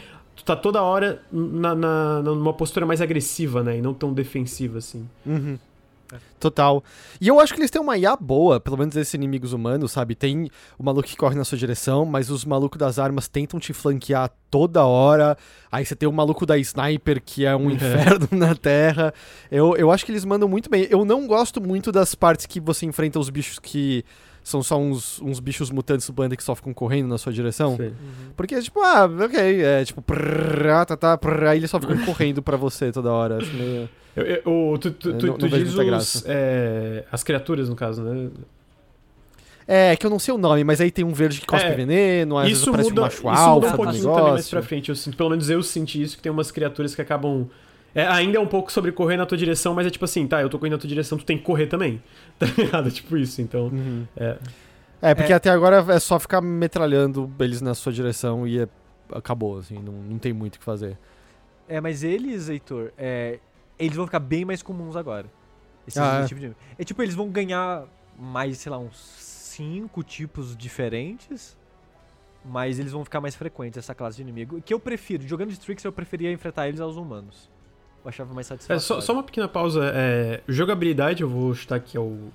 [0.47, 3.79] tá toda hora na, na, numa postura mais agressiva, né?
[3.79, 5.07] E não tão defensiva assim.
[5.27, 5.59] Uhum.
[6.39, 6.85] Total.
[7.21, 10.15] E eu acho que eles têm uma IA boa, pelo menos esses inimigos humanos, sabe?
[10.15, 10.49] Tem
[10.79, 14.31] o maluco que corre na sua direção, mas os malucos das armas tentam te flanquear
[14.49, 15.37] toda hora.
[15.71, 19.13] Aí você tem o maluco da sniper, que é um inferno na terra.
[19.51, 20.87] Eu, eu acho que eles mandam muito bem.
[20.89, 24.05] Eu não gosto muito das partes que você enfrenta os bichos que
[24.49, 27.77] são só uns, uns bichos mutantes do planeta que só ficam correndo na sua direção.
[27.77, 27.93] Sei.
[28.37, 31.99] Porque é tipo, ah, ok, é tipo, prrr, tá, tá, prrr, aí eles só ficam
[32.07, 33.39] correndo pra você toda hora.
[33.39, 33.89] Acho meio...
[34.15, 34.43] Eu, eu-
[34.73, 38.03] o- tu tu, Eu tu, não- tu não diz os, é, as criaturas, no caso,
[38.03, 38.31] né?
[39.69, 41.75] É, que eu não sei o nome, mas aí tem um verde que cospe É,
[41.75, 44.15] veneno, às vezes isso aparece muda, um macho isso muda alfa um no pouquinho também
[44.15, 44.51] mais negócio.
[44.51, 44.89] pra frente.
[44.91, 47.49] Eu sinto, pelo menos eu senti isso, que tem umas criaturas que acabam...
[47.97, 50.43] É, ainda é um pouco sobre correr na tua direção, mas é tipo assim, tá,
[50.43, 52.03] eu tô correndo na tua direção, tu tem que correr também.
[52.39, 52.89] Tá ligado?
[52.89, 53.69] É tipo isso, então...
[53.69, 54.07] Uhum.
[54.15, 54.37] É.
[55.01, 58.69] É, porque até agora é só ficar metralhando eles na sua direção e é-
[59.13, 60.99] acabou, assim, não, não tem muito o que fazer.
[61.67, 63.39] É, mas eles, Heitor, é,
[63.79, 65.27] eles vão ficar bem mais comuns agora.
[65.89, 66.27] Esses Ah, é.
[66.27, 66.55] tipos de...
[66.79, 67.85] é tipo, eles vão ganhar
[68.19, 71.57] mais, sei lá, uns cinco tipos diferentes.
[72.45, 74.61] Mas eles vão ficar mais frequentes, essa classe de inimigo.
[74.63, 77.51] Que eu prefiro, jogando de Tricks, eu preferia enfrentar eles aos humanos.
[78.07, 78.81] Eu achava mais É, satisfatório.
[78.83, 79.81] só, só uma pequena pausa.
[79.93, 82.33] É, jogabilidade, eu vou chutar aqui ao, o,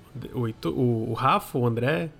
[0.68, 2.10] o, o Rafa, o André.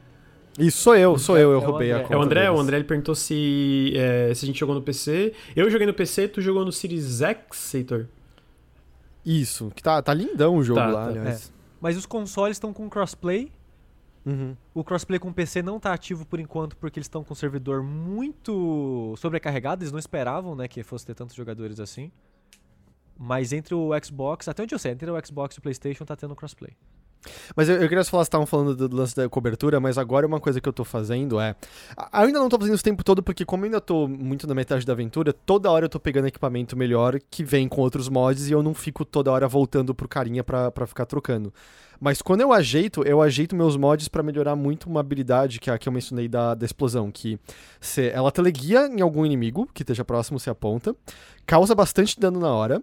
[0.58, 2.02] Isso sou eu, sou eu, eu É roubei a André.
[2.08, 2.56] conta É o André, deles.
[2.56, 5.34] o André ele perguntou se, é, se a gente jogou no PC.
[5.54, 8.06] Eu joguei no PC, tu jogou no Series X, Heitor?
[9.24, 11.08] Isso, que tá, tá lindão o jogo Tá, lá, tá.
[11.10, 11.52] aliás.
[11.80, 13.52] Mas os consoles estão com crossplay.
[14.24, 14.56] Uhum.
[14.72, 17.36] O crossplay com o PC não tá ativo por enquanto porque eles estão com o
[17.36, 19.82] servidor muito sobrecarregado.
[19.82, 22.10] Eles não esperavam, né, que fosse ter tantos jogadores assim.
[23.18, 26.16] Mas entre o Xbox, até onde eu sei, entre o Xbox e o PlayStation tá
[26.16, 26.76] tendo crossplay.
[27.57, 30.27] Mas eu, eu queria falar, vocês estavam falando do, do lance da cobertura, mas agora
[30.27, 31.55] uma coisa que eu tô fazendo é.
[32.12, 34.85] ainda não tô fazendo isso o tempo todo, porque como ainda tô muito na metade
[34.85, 38.53] da aventura, toda hora eu tô pegando equipamento melhor que vem com outros mods e
[38.53, 41.53] eu não fico toda hora voltando pro carinha pra, pra ficar trocando.
[42.05, 45.73] Mas quando eu ajeito, eu ajeito meus mods pra melhorar muito uma habilidade que, é
[45.73, 47.39] a que eu mencionei da, da explosão, que
[47.81, 50.97] se ela teleguia em algum inimigo que esteja próximo, se aponta,
[51.47, 52.82] causa bastante dano na hora.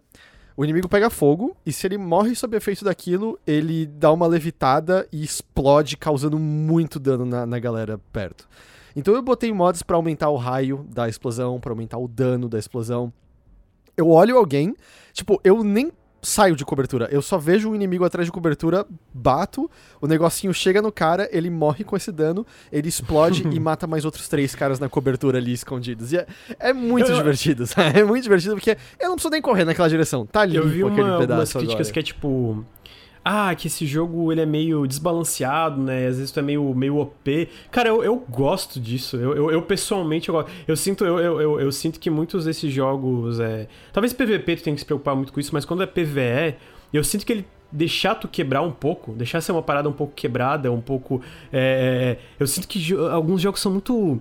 [0.56, 5.08] O inimigo pega fogo e se ele morre sob efeito daquilo, ele dá uma levitada
[5.12, 8.48] e explode, causando muito dano na, na galera perto.
[8.96, 12.60] Então eu botei mods pra aumentar o raio da explosão, pra aumentar o dano da
[12.60, 13.14] explosão.
[13.96, 14.76] Eu olho alguém,
[15.14, 17.08] tipo, eu nem saio de cobertura.
[17.12, 19.70] Eu só vejo um inimigo atrás de cobertura, bato,
[20.02, 24.04] o negocinho chega no cara, ele morre com esse dano, ele explode e mata mais
[24.06, 26.12] outros três caras na cobertura ali escondidos.
[26.12, 26.28] E é,
[26.60, 27.90] é muito Eu- divertido, sabe?
[28.00, 30.26] É muito divertido porque eu não preciso nem correr naquela direção.
[30.26, 31.94] Tá ali Eu vi aquele uma, pedaço algumas críticas agora.
[31.94, 32.66] que é tipo.
[33.32, 36.08] Ah, que esse jogo ele é meio desbalanceado, né?
[36.08, 37.48] Às vezes tu é meio, meio OP.
[37.70, 39.18] Cara, eu, eu gosto disso.
[39.18, 40.50] Eu, eu, eu, pessoalmente eu gosto.
[40.68, 43.40] Eu sinto, eu, eu, eu, eu sinto que muitos desses jogos.
[43.40, 43.68] É...
[43.94, 46.56] Talvez PVP tu tenha que se preocupar muito com isso, mas quando é PVE,
[46.92, 50.14] eu sinto que ele deixar tu quebrar um pouco, deixar ser uma parada um pouco
[50.16, 51.22] quebrada, um pouco.
[51.54, 54.20] é, Eu sinto que jo- alguns jogos são muito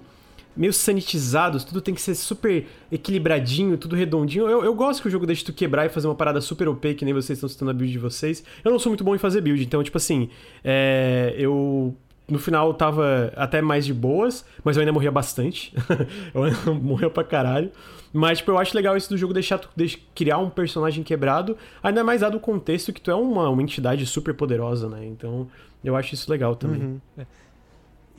[0.58, 4.48] meio sanitizados, tudo tem que ser super equilibradinho, tudo redondinho.
[4.48, 6.94] Eu, eu gosto que o jogo deixe tu quebrar e fazer uma parada super OP,
[6.94, 8.42] que nem vocês estão citando a build de vocês.
[8.64, 10.28] Eu não sou muito bom em fazer build, então, tipo assim,
[10.64, 11.94] é, eu.
[12.28, 15.72] No final tava até mais de boas, mas eu ainda morria bastante.
[16.34, 17.70] eu morria pra caralho.
[18.12, 21.56] Mas, tipo, eu acho legal isso do jogo deixar tu deix- criar um personagem quebrado,
[21.82, 25.06] ainda mais dado o contexto que tu é uma, uma entidade super poderosa, né?
[25.06, 25.48] Então,
[25.82, 26.80] eu acho isso legal também.
[26.82, 27.00] Uhum.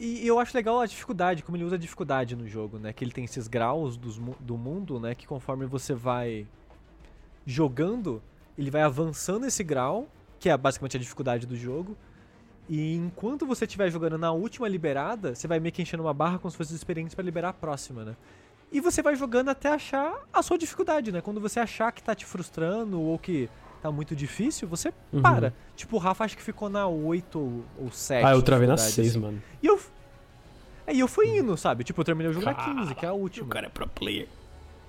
[0.01, 2.93] E eu acho legal a dificuldade, como ele usa a dificuldade no jogo, né?
[2.93, 5.13] Que ele tem esses graus dos do mundo, né?
[5.13, 6.47] Que conforme você vai
[7.45, 8.23] jogando,
[8.57, 10.07] ele vai avançando esse grau,
[10.39, 11.97] que é basicamente a dificuldade do jogo.
[12.69, 16.39] E enquanto você estiver jogando na última liberada, você vai meio que enchendo uma barra
[16.39, 18.15] como se fosse experiência pra liberar a próxima, né?
[18.71, 21.19] E você vai jogando até achar a sua dificuldade, né?
[21.19, 23.49] Quando você achar que tá te frustrando ou que
[23.81, 25.21] tá muito difícil, você Uhum.
[25.21, 25.53] para.
[25.75, 28.25] Tipo, o Rafa acho que ficou na 8 ou, ou 7.
[28.25, 29.19] Ah, eu travei na dificuldade, 6, assim.
[29.19, 29.41] mano.
[29.63, 29.79] E eu.
[30.87, 31.83] É, e eu fui indo, sabe?
[31.83, 33.47] Tipo, eu terminei o jogo na 15, que é a O última.
[33.47, 34.27] cara é pro player.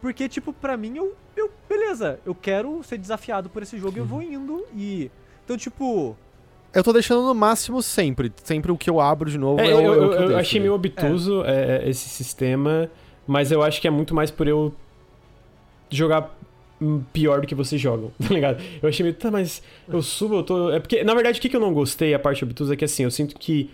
[0.01, 1.51] Porque, tipo, pra mim, eu, eu.
[1.69, 4.65] Beleza, eu quero ser desafiado por esse jogo e eu vou indo.
[4.75, 5.11] E.
[5.45, 6.17] Então, tipo.
[6.73, 8.33] Eu tô deixando no máximo sempre.
[8.45, 10.17] Sempre o que eu abro de novo É, é, eu, o, é o eu- que
[10.17, 10.63] eu eu deixo, achei né?
[10.65, 12.89] meio obtuso é, esse sistema,
[13.27, 14.73] mas eu acho que é muito mais por eu
[15.91, 16.35] jogar
[17.13, 18.63] pior do que vocês jogam, tá ligado?
[18.83, 20.71] Eu achei meio, tá, mas eu subo, eu tô.
[20.73, 23.05] É porque, na verdade, o que eu não gostei, a parte obtusa, é que assim,
[23.05, 23.71] eu sinto que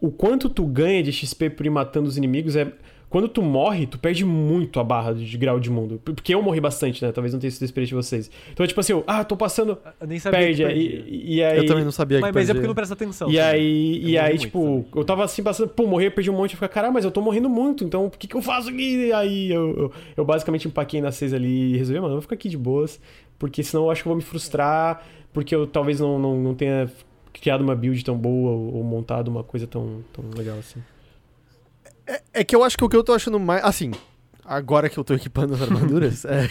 [0.00, 2.72] o quanto tu ganha de XP por ir matando os inimigos é.
[3.10, 6.00] Quando tu morre, tu perde muito a barra de grau de mundo.
[6.04, 7.10] Porque eu morri bastante, né?
[7.10, 8.30] Talvez não tenha sido experiência de vocês.
[8.52, 9.76] Então, tipo assim, eu, ah, tô passando.
[10.00, 10.62] Eu nem sabia Perde.
[10.62, 11.58] E, e aí.
[11.58, 13.28] Eu também não sabia Mas, que mas é porque não presta atenção.
[13.28, 14.86] E aí, Eu e aí muito tipo, também.
[14.94, 17.20] eu tava assim passando, pô, morri, perdi um monte, eu fiquei, caralho, mas eu tô
[17.20, 19.08] morrendo muito, então o que que eu faço aqui?
[19.08, 22.22] E aí eu, eu, eu basicamente empaquei na 6 ali e resolvi, mano, eu vou
[22.22, 23.00] ficar aqui de boas,
[23.40, 26.54] porque senão eu acho que eu vou me frustrar, porque eu talvez não, não, não
[26.54, 26.88] tenha
[27.32, 30.80] criado uma build tão boa ou, ou montado uma coisa tão, tão legal assim.
[32.32, 33.64] É que eu acho que o que eu tô achando mais.
[33.64, 33.92] Assim,
[34.44, 36.48] agora que eu tô equipando as armaduras, é,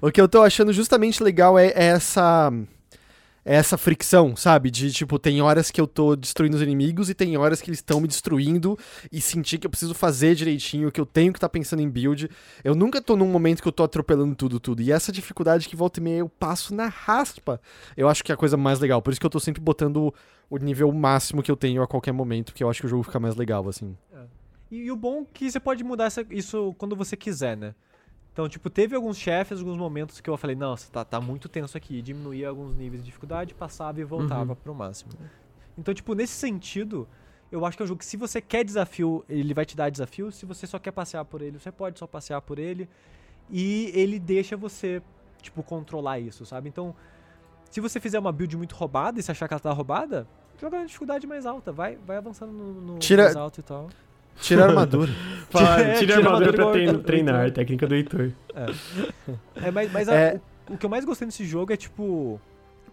[0.00, 2.52] o que eu tô achando justamente legal é, é essa.
[3.44, 4.70] É essa fricção, sabe?
[4.70, 7.80] De tipo, tem horas que eu tô destruindo os inimigos e tem horas que eles
[7.80, 8.78] estão me destruindo
[9.10, 12.30] e sentir que eu preciso fazer direitinho, que eu tenho que estar pensando em build.
[12.62, 14.80] Eu nunca tô num momento que eu tô atropelando tudo, tudo.
[14.80, 17.60] E essa dificuldade que volta e meia eu passo na raspa,
[17.96, 19.02] eu acho que é a coisa mais legal.
[19.02, 20.14] Por isso que eu tô sempre botando
[20.48, 23.02] o nível máximo que eu tenho a qualquer momento, porque eu acho que o jogo
[23.02, 23.96] fica mais legal, assim.
[24.72, 27.74] E, e o bom é que você pode mudar essa- isso quando você quiser, né?
[28.32, 31.76] Então, tipo, teve alguns chefes, alguns momentos que eu falei, nossa, tá, tá muito tenso
[31.76, 31.98] aqui.
[31.98, 35.12] E diminuía alguns níveis de dificuldade, passava e voltava pro máximo.
[35.76, 37.06] Então, tipo, nesse sentido,
[37.50, 39.90] eu acho que é um jogo que se você quer desafio, ele vai te dar
[39.90, 40.32] desafio.
[40.32, 42.88] Se você só quer passear por ele, você pode só passear por ele.
[43.50, 45.02] E ele deixa você,
[45.42, 46.70] tipo, controlar isso, sabe?
[46.70, 46.94] Então,
[47.70, 50.26] se você fizer uma build muito roubada e se achar que ela tá roubada,
[50.58, 51.70] joga na dificuldade mais alta.
[51.70, 53.90] Vai, vai avançando no, no Tira- mais alto e tal.
[54.42, 55.12] Tira a armadura.
[55.50, 57.54] Fala, É, tira a tira a armadura armadura pra igual trein- o- o treinar, Heitor.
[57.54, 58.32] técnica do Heitor.
[59.56, 60.40] É, mas, mas a- É.
[60.68, 62.40] o, o que eu mais gostei nesse jogo é, tipo,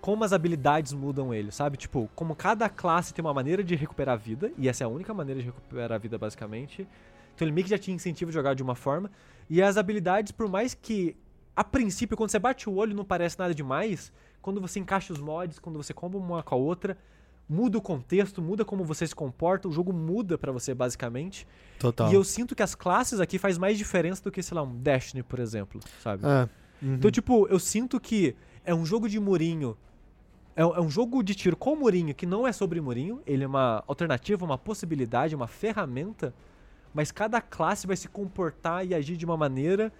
[0.02, 1.78] como as habilidades mudam ele, sabe?
[1.78, 4.90] Tipo, como cada classe tem uma maneira de recuperar a vida, e essa é a
[4.90, 6.88] única maneira de recuperar a vida, basicamente.
[7.36, 9.10] Então ele meio que já te incentiva a jogar de uma forma.
[9.50, 11.16] E as habilidades, por mais que,
[11.56, 14.12] a princípio, quando você bate o olho não parece nada demais,
[14.42, 16.98] quando você encaixa os mods, quando você comba uma com a outra,
[17.50, 21.48] muda o contexto, muda como você se comporta, o jogo muda pra você, basicamente.
[21.80, 22.12] Total.
[22.12, 24.78] E eu sinto que as classes aqui faz mais diferença do que, sei lá, um
[24.78, 26.24] Destiny, por exemplo, sabe?
[26.26, 26.48] É.
[26.82, 26.94] Uhum.
[26.94, 29.76] Então, tipo, eu sinto que é um jogo de murinho.
[30.56, 33.22] É, é um jogo de tiro com murinho que não é sobre murinho.
[33.26, 36.34] Ele é uma alternativa, uma possibilidade, uma ferramenta.
[36.94, 39.92] Mas cada classe vai se comportar e agir de uma maneira.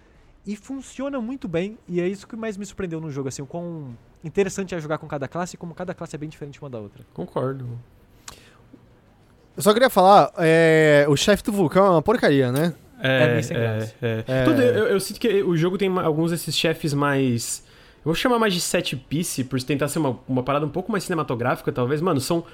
[0.46, 1.78] E funciona muito bem.
[1.88, 3.42] E é isso que mais me surpreendeu no jogo, assim.
[3.42, 6.60] O quão interessante é jogar com cada classe e como cada classe é bem diferente
[6.60, 7.04] uma da outra.
[7.14, 7.66] Concordo.
[9.56, 12.72] Eu só queria falar, é, o chefe do vulcão é uma porcaria, né?
[13.02, 13.94] É, É graça.
[14.02, 14.44] é, É.
[14.44, 17.64] Tudo- eu, eu sinto que o jogo tem alguns desses chefes mais.
[17.98, 20.90] Eu vou chamar mais de set piece, por tentar ser uma, uma parada um pouco
[20.92, 22.00] mais cinematográfica, talvez.
[22.00, 22.44] Mano, são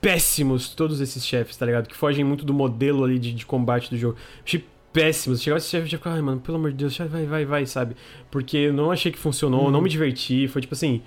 [0.00, 1.88] péssimos todos esses chefes, tá ligado?
[1.88, 4.16] Que fogem muito do modelo ali de, de combate do jogo.
[4.44, 4.64] Achei
[4.96, 5.42] péssimos.
[5.42, 7.94] Chegava esse chefe e ficava, ai, mano, pelo amor de Deus, vai, vai, vai, sabe?
[8.30, 10.48] Porque eu não achei que funcionou, não me diverti.
[10.48, 11.02] Foi tipo assim,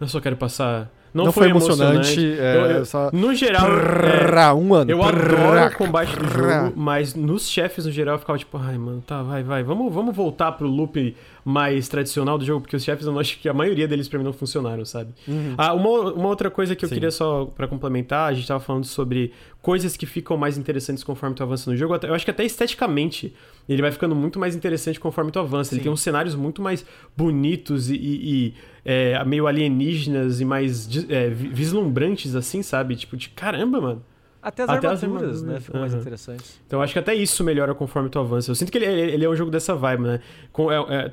[0.00, 0.90] eu só quero passar.
[1.14, 2.38] Não, Não foi, emocionante, emocionante.
[2.40, 4.90] é, Eu- eu- só- No geral, é, um ano.
[4.90, 6.64] eu adoro o combate do prrrá.
[6.66, 9.92] jogo, mas nos chefes no geral eu ficava tipo, ai, mano, tá, vai, vai, vamos,
[9.92, 11.16] vamos voltar pro loop
[11.48, 14.18] mais tradicional do jogo, porque os chefes eu não acho que a maioria deles pra
[14.18, 15.14] mim não funcionaram, sabe?
[15.56, 16.94] Ah, uma, uma outra coisa que eu Sim.
[16.96, 21.34] queria só pra complementar, a gente tava falando sobre coisas que ficam mais interessantes conforme
[21.34, 21.98] tu avança no jogo.
[22.02, 23.34] Eu acho que até esteticamente
[23.66, 25.72] ele vai ficando muito mais interessante conforme tu avança.
[25.72, 25.84] Ele Sim.
[25.84, 26.84] tem uns cenários muito mais
[27.16, 28.54] bonitos e, e-
[28.84, 32.94] é, meio alienígenas e mais é, vi- vislumbrantes, assim, sabe?
[32.94, 34.04] Tipo, de caramba, mano.
[34.40, 35.58] Até as Até as armaduras, né?
[35.60, 36.00] Ficam mais aham.
[36.00, 36.60] interessantes.
[36.66, 38.50] Então eu acho que até isso melhora conforme tu avança.
[38.50, 40.20] Eu sinto que ele, ele- ele é um jogo dessa vibe, né?
[40.52, 41.12] Com, é,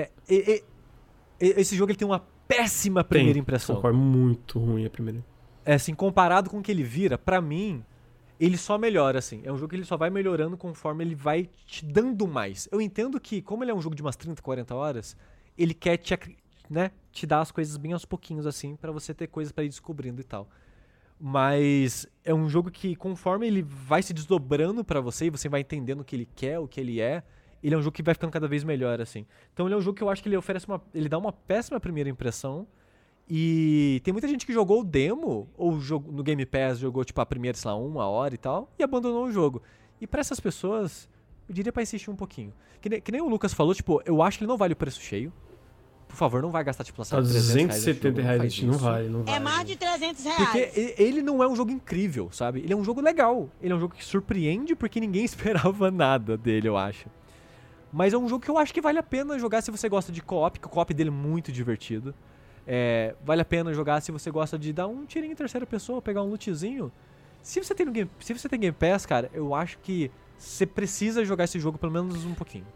[0.00, 0.62] é, É,
[1.38, 3.76] esse jogo ele tem uma péssima primeira tem, impressão.
[3.76, 5.24] Concordo, muito ruim a primeira.
[5.64, 7.84] É assim, comparado com o que ele vira, pra mim,
[8.38, 9.42] ele só melhora, assim.
[9.44, 12.68] É um jogo que ele só vai melhorando conforme ele vai te dando mais.
[12.70, 15.16] Eu entendo que, como ele é um jogo de umas 30, 40 horas,
[15.58, 16.16] ele quer te,
[16.70, 19.68] né, te dar as coisas bem aos pouquinhos, assim, pra você ter coisas pra ir
[19.68, 20.48] descobrindo e tal.
[21.18, 25.62] Mas é um jogo que, conforme ele vai se desdobrando pra você e você vai
[25.62, 27.24] entendendo o que ele quer, o que ele é,
[27.66, 29.26] ele é um jogo que vai ficando cada vez melhor, assim.
[29.52, 30.80] Então ele é um jogo que eu acho que ele oferece uma.
[30.94, 32.66] Ele dá uma péssima primeira impressão.
[33.28, 37.20] E tem muita gente que jogou o demo, ou jogo, no Game Pass jogou, tipo,
[37.20, 39.60] a primeira, sei lá, uma hora e tal, e abandonou o jogo.
[40.00, 41.08] E pra essas pessoas,
[41.48, 42.52] eu diria pra insistir um pouquinho.
[42.80, 44.76] Que nem, que nem o Lucas falou, tipo, eu acho que ele não vale o
[44.76, 45.32] preço cheio.
[46.06, 48.66] Por favor, não vai gastar, tipo, Tá lançar 300 reais nesse 270 jogo, reais, gente,
[48.66, 48.84] não isso.
[48.84, 49.36] vale, não vale.
[49.36, 50.44] É mais de 300 reais.
[50.44, 52.60] Porque ele não é um jogo incrível, sabe?
[52.60, 53.50] Ele é um jogo legal.
[53.60, 57.08] Ele é um jogo que surpreende porque ninguém esperava nada dele, eu acho.
[57.96, 60.12] Mas é um jogo que eu acho que vale a pena jogar se você gosta
[60.12, 62.14] de co-op, que o co-op dele é muito divertido.
[62.66, 66.02] É, vale a pena jogar se você gosta de dar um tirinho em terceira pessoa,
[66.02, 66.92] pegar um lootzinho.
[67.40, 71.24] Se você tem game, se você tem Game Pass, cara, eu acho que você precisa
[71.24, 72.66] jogar esse jogo pelo menos um pouquinho.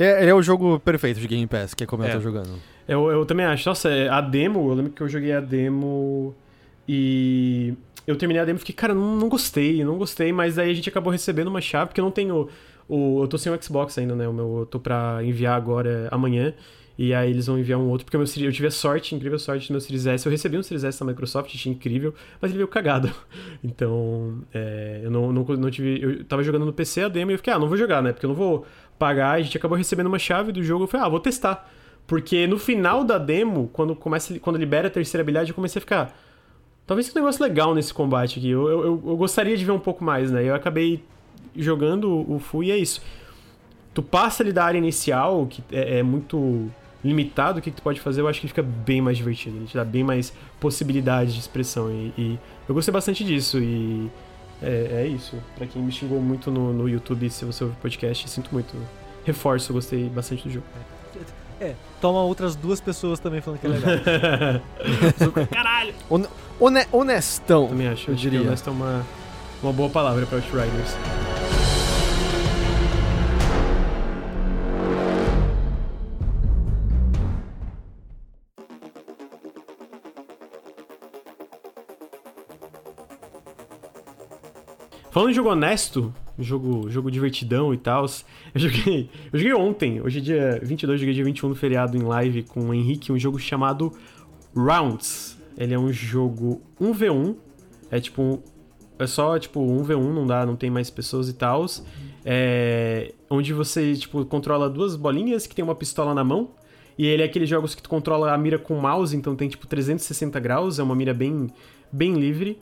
[0.00, 2.12] Ele é, ele é o jogo perfeito de Game Pass, que é como eu É.
[2.12, 2.58] tô jogando.
[2.88, 3.68] Eu, eu também acho.
[3.68, 6.34] Nossa, é, a demo, eu lembro que eu joguei a demo
[6.88, 7.74] e
[8.06, 10.74] eu terminei a demo e fiquei, cara, não, não gostei, não gostei, mas aí a
[10.74, 12.48] gente acabou recebendo uma chave, porque eu não tenho.
[12.88, 14.28] O, eu tô sem o Xbox ainda, né?
[14.28, 16.52] O meu, eu tô pra enviar agora amanhã.
[16.96, 19.66] E aí eles vão enviar um outro, porque meu, eu tive a sorte, incrível sorte
[19.66, 20.24] do meu Series S.
[20.26, 23.10] Eu recebi um Series S da Microsoft, achei incrível, mas ele veio cagado.
[23.64, 26.00] Então, é, eu não, não, não tive.
[26.02, 28.12] Eu tava jogando no PC a demo e eu fiquei, ah, não vou jogar, né?
[28.12, 28.64] Porque eu não vou
[28.98, 29.32] pagar.
[29.32, 30.84] A gente acabou recebendo uma chave do jogo.
[30.84, 31.68] Eu falei, ah, vou testar.
[32.06, 35.80] Porque no final da demo, quando, começa, quando libera a terceira habilidade, eu comecei a
[35.80, 36.16] ficar.
[36.86, 38.50] Talvez que um negócio legal nesse combate aqui.
[38.50, 40.44] Eu, eu- eu gostaria de ver um pouco mais, né?
[40.44, 41.02] Eu acabei
[41.56, 43.02] jogando o, e é isso.
[43.92, 46.68] Tu passa ali da área inicial, que é, é muito
[47.04, 49.56] limitado o que, que tu pode fazer, eu acho que fica bem mais divertido.
[49.58, 51.90] Ele te dá bem mais possibilidades de expressão.
[51.90, 53.58] E, e eu gostei bastante disso.
[53.58, 54.10] E
[54.62, 55.36] é, é isso.
[55.56, 58.74] Pra quem me xingou muito no, no YouTube, se você ouve podcast, sinto muito.
[59.24, 60.66] Reforço, eu gostei bastante do jogo.
[61.60, 63.92] É, toma outras duas pessoas também falando que é legal.
[65.50, 65.94] Caralho!
[66.10, 66.26] Hone-
[66.58, 68.10] hone- honestão, Também acho.
[68.10, 68.40] eu diria.
[68.40, 69.06] honesto é uma,
[69.64, 70.94] uma boa palavra pra Outriders.
[85.10, 88.04] Falando em jogo honesto, jogo, jogo divertidão e tal,
[88.54, 92.02] eu joguei, eu joguei ontem, hoje é dia 22, joguei dia 21 no feriado em
[92.02, 93.92] live com o Henrique, um jogo chamado
[94.54, 95.38] Rounds.
[95.56, 97.36] Ele é um jogo 1v1,
[97.90, 98.42] é tipo
[98.98, 101.66] é só tipo 1v1, não dá, não tem mais pessoas e tal.
[102.24, 106.50] É, onde você tipo controla duas bolinhas que tem uma pistola na mão.
[106.96, 109.48] E ele é aqueles jogos que tu controla a mira com o mouse, então tem
[109.48, 111.50] tipo 360 graus, é uma mira bem
[111.90, 112.58] bem livre.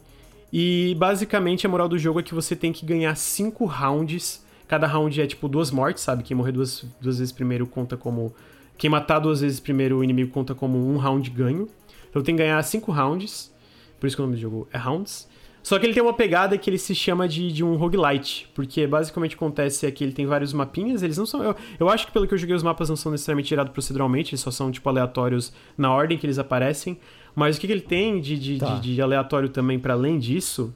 [0.51, 4.45] E basicamente a moral do jogo é que você tem que ganhar 5 rounds.
[4.67, 6.23] Cada round é tipo duas mortes, sabe?
[6.23, 8.35] Quem morrer duas, duas vezes primeiro conta como.
[8.79, 11.69] Quem matar duas vezes primeiro o inimigo conta como um round ganho.
[12.09, 13.53] Então tem que ganhar 5 rounds.
[14.01, 15.29] Por isso que o nome do jogo é Rounds.
[15.63, 18.49] Só que ele tem uma pegada que ele se chama de, de um roguelite.
[18.55, 21.03] Porque basicamente acontece é que ele tem vários mapinhas.
[21.03, 21.43] Eles não são.
[21.43, 24.31] Eu, eu acho que pelo que eu joguei, os mapas não são necessariamente tirados proceduralmente.
[24.35, 26.99] Eles só são tipo aleatórios na ordem que eles aparecem.
[27.35, 28.75] Mas o que, que ele tem de, de, Tá.
[28.75, 30.75] de, de aleatório também para além disso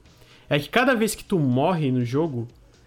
[0.49, 2.47] é que cada vez que tu morre no jogo,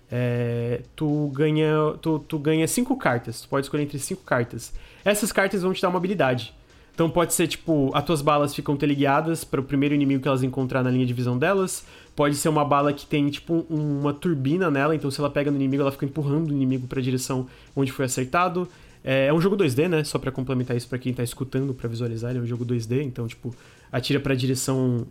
[0.10, 3.42] é, tu ganha tu, tu ganha cinco cartas.
[3.42, 4.74] Tu pode escolher entre cinco cartas.
[5.04, 6.54] Essas cartas vão te dar uma habilidade.
[7.00, 10.44] Então pode ser tipo, as tuas balas ficam teleguiadas para o primeiro inimigo que elas
[10.44, 11.86] encontrar na linha de visão delas.
[12.14, 15.50] Pode ser uma bala que tem tipo um- uma turbina nela, então se ela pega
[15.50, 18.68] no inimigo, ela fica empurrando o inimigo para a direção onde foi acertado.
[19.02, 20.04] É, é um jogo 2D, né?
[20.04, 23.02] Só pra complementar isso pra quem tá escutando, pra visualizar, ele é um jogo 2D,
[23.02, 23.56] então tipo,
[23.90, 25.08] atira pra direção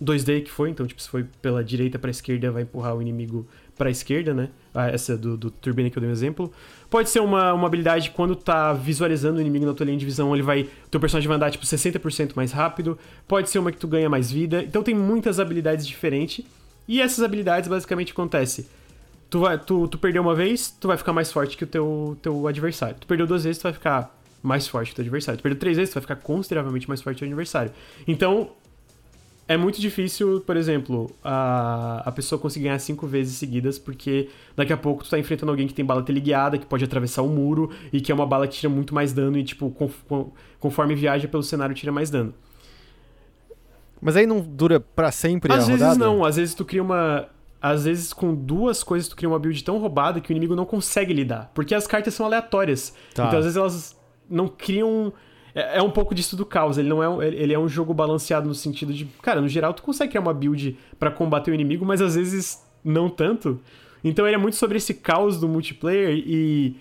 [0.00, 3.46] 2D que foi, então, tipo, se foi pela direita pra esquerda, vai empurrar o inimigo
[3.78, 4.50] pra esquerda, né?
[4.74, 6.52] Ah, essa do, do Turbine que eu dei um exemplo.
[6.90, 10.34] Pode ser uma, uma habilidade quando tá visualizando o inimigo na tua linha de visão,
[10.34, 10.68] ele vai.
[10.90, 12.98] Teu personagem vai andar, tipo, 60% mais rápido.
[13.26, 14.62] Pode ser uma que tu ganha mais vida.
[14.62, 16.44] Então tem muitas habilidades diferentes.
[16.86, 18.66] E essas habilidades basicamente acontecem.
[19.30, 22.16] Tu, vai, tu, tu perdeu uma vez, tu vai ficar mais forte que o teu,
[22.22, 22.96] teu adversário.
[22.98, 25.38] Tu perdeu duas vezes, tu vai ficar mais forte que o teu adversário.
[25.38, 27.70] Tu perdeu três vezes, tu vai ficar consideravelmente mais forte que o adversário.
[28.06, 28.50] Então,
[29.48, 34.72] é muito difícil, por exemplo, a, a pessoa conseguir ganhar cinco vezes seguidas, porque daqui
[34.72, 37.70] a pouco tu tá enfrentando alguém que tem bala teleguiada, que pode atravessar o muro,
[37.92, 40.04] e que é uma bala que tira muito mais dano, e, tipo, conf-
[40.60, 42.34] conforme viaja pelo cenário, tira mais dano.
[44.00, 45.98] Mas aí não dura pra sempre Às a vezes rodada?
[45.98, 47.26] não, às vezes tu cria uma.
[47.60, 50.64] Às vezes com duas coisas tu cria uma build tão roubada que o inimigo não
[50.64, 51.50] consegue lidar.
[51.52, 52.94] Porque as cartas são aleatórias.
[53.12, 53.26] Tá.
[53.26, 53.96] Então às vezes elas
[54.30, 55.12] não criam.
[55.54, 56.78] É, é um pouco disso do caos.
[56.78, 59.04] Ele não é um, ele é um jogo balanceado no sentido de.
[59.22, 62.62] Cara, no geral tu consegue criar uma build pra combater o inimigo, mas às vezes
[62.84, 63.60] não tanto.
[64.04, 66.76] Então ele é muito sobre esse caos do multiplayer e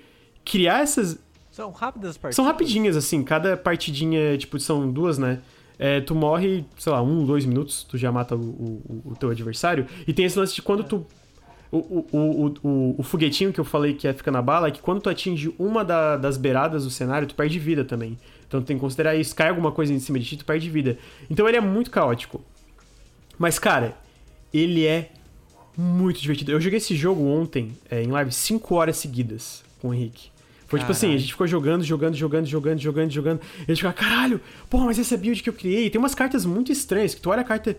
[0.46, 1.20] criar essas.
[1.52, 2.36] São rápidas as partidas.
[2.36, 5.40] São rapidinhas, assim, cada partidinha, tipo, são duas, né?
[5.80, 9.30] É, tu morre, sei lá, um, dois minutos, tu já mata o, o, o teu
[9.32, 9.86] adversário.
[10.08, 11.06] E tem esse lance de quando tu.
[11.72, 14.72] O, o, o, o, o foguetinho que eu falei que é fica na bala é
[14.72, 18.18] que quando tu atinge uma da- das beiradas do cenário, tu perde vida também.
[18.48, 19.36] Então tu tem que considerar isso.
[19.36, 20.98] Cai alguma coisa em cima de ti, tu perde vida.
[21.30, 22.42] Então ele é muito caótico.
[23.38, 23.98] Mas, cara,
[24.54, 25.12] ele é
[25.78, 26.52] muito divertido.
[26.52, 30.30] Eu joguei esse jogo ontem, é, em live, 5 horas seguidas com o Henrique.
[30.68, 33.42] Foi tipo assim, a gente ficou jogando, jogando, jogando, jogando, jogando, jogando.
[33.60, 35.90] E a gente ficava, caralho, porra, mas essa build que eu criei.
[35.90, 37.72] Tem umas cartas muito estranhas, que tu olha a carta.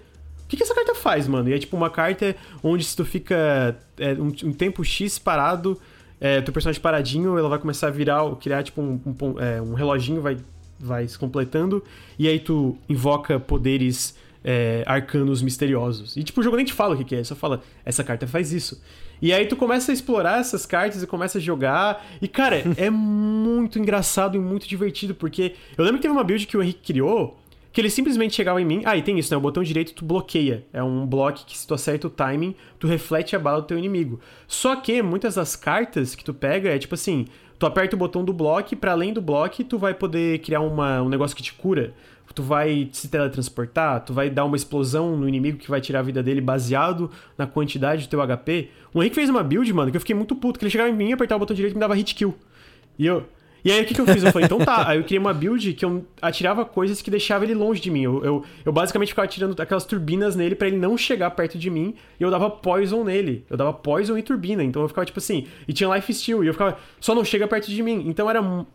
[0.45, 1.51] O que, que essa carta faz, mano?
[1.51, 5.79] E é tipo uma carta onde se tu fica é, um, um tempo X parado,
[6.19, 9.75] é, teu personagem paradinho, ela vai começar a virar, criar tipo um, um é, um
[9.75, 10.39] reloginho, vai,
[10.79, 11.83] vai se completando.
[12.19, 16.17] E aí tu invoca poderes é, arcanos misteriosos.
[16.17, 18.27] E tipo, o jogo nem te fala o que, que é, só fala, essa carta
[18.27, 18.81] faz isso.
[19.21, 22.07] E aí tu começa a explorar essas cartas e começa a jogar.
[22.23, 26.47] E, cara, é muito engraçado e muito divertido, porque eu lembro que teve uma build
[26.47, 27.39] que o Henrique criou.
[27.71, 28.83] Que ele simplesmente chegava em mim.
[28.85, 29.37] Ah, e tem isso, né?
[29.37, 30.65] O botão direito tu bloqueia.
[30.73, 33.79] É um bloco que, se tu acerta o timing, tu reflete a bala do teu
[33.79, 34.19] inimigo.
[34.49, 37.27] Só que muitas das cartas que tu pega é tipo assim:
[37.59, 41.03] tu aperta o botão do bloco, pra além do bloco, tu vai poder criar uma,
[41.03, 41.93] um negócio que te cura.
[42.35, 46.03] Tu vai se teletransportar, tu vai dar uma explosão no inimigo que vai tirar a
[46.03, 48.69] vida dele baseado na quantidade do teu HP.
[48.95, 50.93] O Henrique fez uma build, mano, que eu fiquei muito puto, que ele chegava em
[50.93, 52.37] mim, apertava o botão direito e me dava hit kill.
[52.97, 53.27] E eu.
[53.65, 54.23] E aí o que, que eu fiz?
[54.23, 54.89] Eu falei, então tá.
[54.89, 58.03] Aí eu criei uma build que eu atirava coisas que deixavam ele longe de mim.
[58.03, 61.69] Eu, eu, eu basicamente ficava atirando aquelas turbinas nele pra ele não chegar perto de
[61.69, 61.95] mim.
[62.19, 63.45] E eu dava poison nele.
[63.51, 64.63] Eu dava poison e turbina.
[64.63, 65.47] Então eu ficava tipo assim.
[65.67, 66.45] E tinha life steal.
[66.45, 68.05] E eu ficava, só não chega perto de mim.
[68.07, 68.67] Então era mu-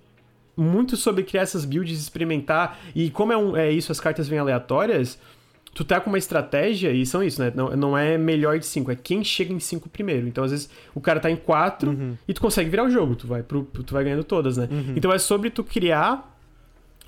[0.55, 2.77] muito sobre criar essas builds, experimentar.
[2.93, 5.17] E como é, um, é isso, as cartas vêm aleatórias.
[5.73, 7.51] Tu tá com uma estratégia, e são isso, né?
[7.55, 10.27] Não, não é melhor de 5, é quem chega em 5 primeiro.
[10.27, 11.91] Então, às vezes, o cara tá em 4
[12.27, 14.67] e tu consegue virar o jogo, tu vai, pro, tu vai ganhando todas, né?
[14.95, 16.37] Então é sobre tu criar,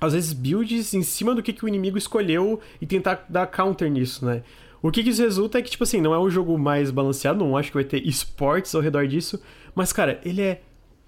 [0.00, 3.88] às vezes, builds em cima do que, que o inimigo escolheu e tentar dar counter
[3.88, 4.42] nisso, né?
[4.82, 7.38] O que, que isso resulta é que, tipo assim, não é um jogo mais balanceado,
[7.38, 9.40] não acho que vai ter esportes ao redor disso,
[9.74, 10.60] mas, cara, ele é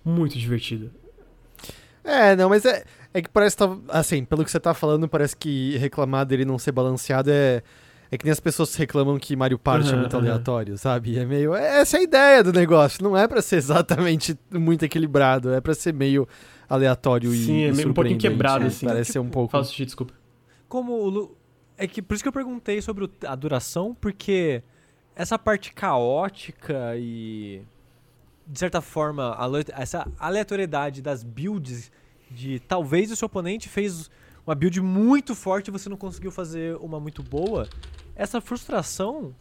[0.05, 0.91] muito divertido.
[2.03, 5.09] É, não, mas é, é que parece que tá, assim, pelo que você tá falando,
[5.09, 7.63] parece que reclamar dele não ser balanceado é
[8.11, 11.19] é que nem as pessoas reclamam que Mario Party é Aham, muito aleatório, sabe?
[11.19, 14.83] É meio é essa é a ideia do negócio, não é pra ser exatamente muito
[14.85, 16.27] equilibrado, é pra ser meio
[16.69, 18.87] aleatório e Sim, é meio um pouquinho quebrado, assim.
[18.87, 19.53] Parece ser um pouco.
[19.53, 20.15] Fala, Sushi, desculpa.
[20.69, 21.37] Como o Lu...
[21.77, 24.63] É que por isso que eu perguntei sobre a duração, porque
[25.15, 27.63] essa parte caótica e
[28.47, 29.37] de certa forma
[29.77, 31.93] essa aleatoriedade das builds
[32.31, 34.11] de talvez o seu oponente fez
[34.47, 37.69] uma build muito forte e você não conseguiu fazer uma muito boa,
[38.15, 39.35] essa frustração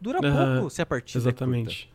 [0.00, 1.44] dura pouco se a partida é curta.
[1.44, 1.92] Exatamente.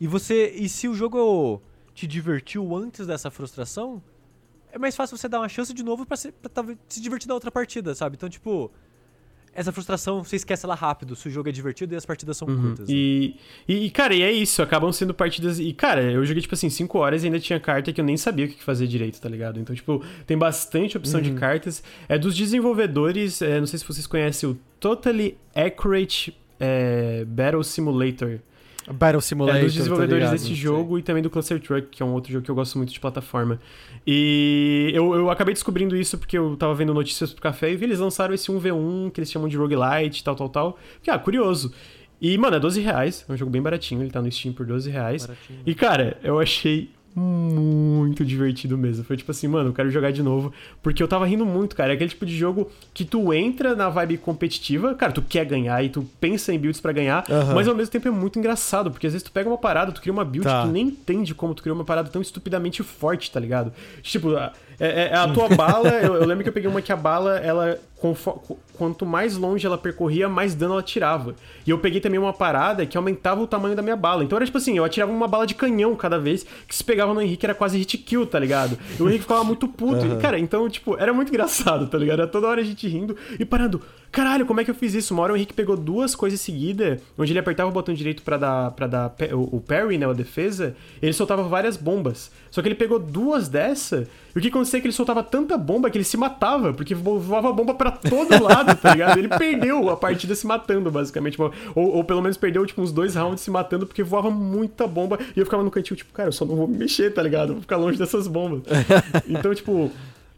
[0.00, 0.50] E você.
[0.50, 1.60] E se o jogo
[1.94, 4.02] te divertiu antes dessa frustração,
[4.72, 6.32] é mais fácil você dar uma chance de novo pra, se,
[6.88, 8.16] se divertir na outra partida, sabe?
[8.16, 8.70] Então, tipo.
[9.58, 12.46] Essa frustração você esquece ela rápido se o jogo é divertido e as partidas são
[12.46, 12.60] Uhum.
[12.62, 12.88] curtas.
[12.88, 12.94] né?
[12.94, 15.58] E, e, cara, e é isso, acabam sendo partidas.
[15.58, 18.16] E, cara, eu joguei, tipo assim, 5 horas e ainda tinha carta que eu nem
[18.16, 19.58] sabia o que fazer direito, tá ligado?
[19.58, 21.26] Então, tipo, tem bastante opção Uhum.
[21.26, 21.82] de cartas.
[22.08, 28.38] É dos desenvolvedores, é, não sei se vocês conhecem o Totally Accurate é, Battle Simulator.
[28.92, 29.60] Battle Simulator.
[29.60, 30.32] É dos tá desenvolvedores ligado?
[30.32, 32.76] desse jogo e também do Cluster Truck, que é um outro jogo que eu gosto
[32.78, 33.58] muito de plataforma.
[34.06, 37.84] E eu, eu acabei descobrindo isso porque eu tava vendo notícias pro café e vi
[37.84, 40.78] eles lançaram esse 1v1 que eles chamam de roguelite, tal, tal, tal.
[41.02, 41.72] Que, ah, curioso.
[42.20, 43.24] E, mano, é 12 reais.
[43.28, 45.26] É um jogo bem baratinho, ele tá no Steam por 12 reais.
[45.26, 45.60] Baratinho.
[45.64, 49.04] E, cara, eu achei muito divertido mesmo.
[49.04, 50.52] Foi tipo assim, mano, eu quero jogar de novo.
[50.82, 51.92] Porque eu tava rindo muito, cara.
[51.92, 55.82] É aquele tipo de jogo que tu entra na vibe competitiva, cara, tu quer ganhar
[55.84, 57.54] e tu pensa em builds pra ganhar, Aham.
[57.54, 60.00] mas ao mesmo tempo é muito engraçado, porque às vezes tu pega uma parada, tu
[60.00, 60.62] cria uma build Tá.
[60.62, 63.72] que tu nem entende como tu criou uma parada tão estupidamente forte, tá ligado?
[64.02, 66.92] Tipo, a- é, é a tua bala, eu, eu lembro que eu peguei uma que
[66.92, 67.78] a bala, ela.
[68.76, 71.34] Quanto mais longe ela percorria, mais dano ela tirava.
[71.66, 74.22] E eu peguei também uma parada que aumentava o tamanho da minha bala.
[74.22, 77.12] Então era tipo assim, eu atirava uma bala de canhão cada vez, que se pegava
[77.12, 78.78] no Henrique era quase hit kill, tá ligado?
[78.98, 80.06] E o Henrique ficava muito puto.
[80.06, 82.20] E, cara, então, tipo, era muito engraçado, tá ligado?
[82.20, 83.80] Era toda hora a gente rindo e parando.
[84.12, 85.12] Caralho, como é que eu fiz isso?
[85.12, 88.36] Uma hora o Henrique pegou duas coisas seguidas, onde ele apertava o botão direito pra
[88.38, 92.30] dar, pra dar o, parry, né, a defesa, e ele soltava várias bombas.
[92.50, 95.58] Só que ele pegou duas dessa, e o que acontecia é que ele soltava tanta
[95.58, 99.18] bomba que ele se matava, porque vo- voava bomba pra todo lado, tá ligado?
[99.18, 101.40] Ele perdeu a partida se matando, basicamente.
[101.40, 105.18] Ou, ou pelo menos perdeu, tipo, uns dois rounds se matando, porque voava muita bomba,
[105.36, 107.52] e eu ficava no cantinho, tipo, cara, eu só não vou me mexer, tá ligado?
[107.54, 108.62] Vou ficar longe dessas bombas.
[109.28, 109.90] Então, tipo...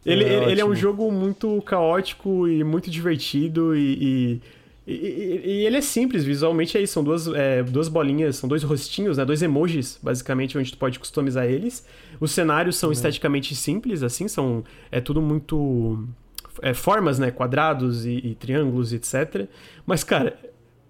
[0.03, 4.41] Ele, É ele, ele é um jogo muito caótico e muito divertido e,
[4.87, 8.49] e, e- e- ele é simples, visualmente é isso, são duas, é, duas bolinhas, são
[8.49, 11.85] dois rostinhos, né, dois emojis, basicamente, onde tu pode customizar eles.
[12.19, 16.03] Os cenários são esteticamente simples, assim, são, é tudo muito...
[16.61, 19.47] É, formas, né, quadrados e, e triângulos, etc.
[19.85, 20.37] Mas, cara...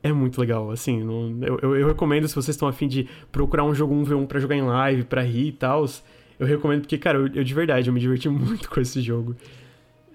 [0.03, 3.63] É muito legal, assim, não- eu, eu, eu recomendo se vocês estão afim de procurar
[3.63, 5.85] um jogo 1v1 pra jogar em live, pra rir e tal,
[6.39, 9.35] eu recomendo porque, cara, eu, eu de verdade, eu me diverti muito com esse jogo.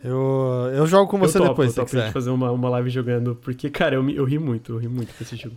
[0.02, 2.02] Eu, eu jogo com você eu topo, depois, eu topo quiser.
[2.07, 4.89] gente fazer uma, uma live jogando, porque, cara, eu, me- eu ri muito, eu ri
[4.89, 5.55] muito com esse jogo.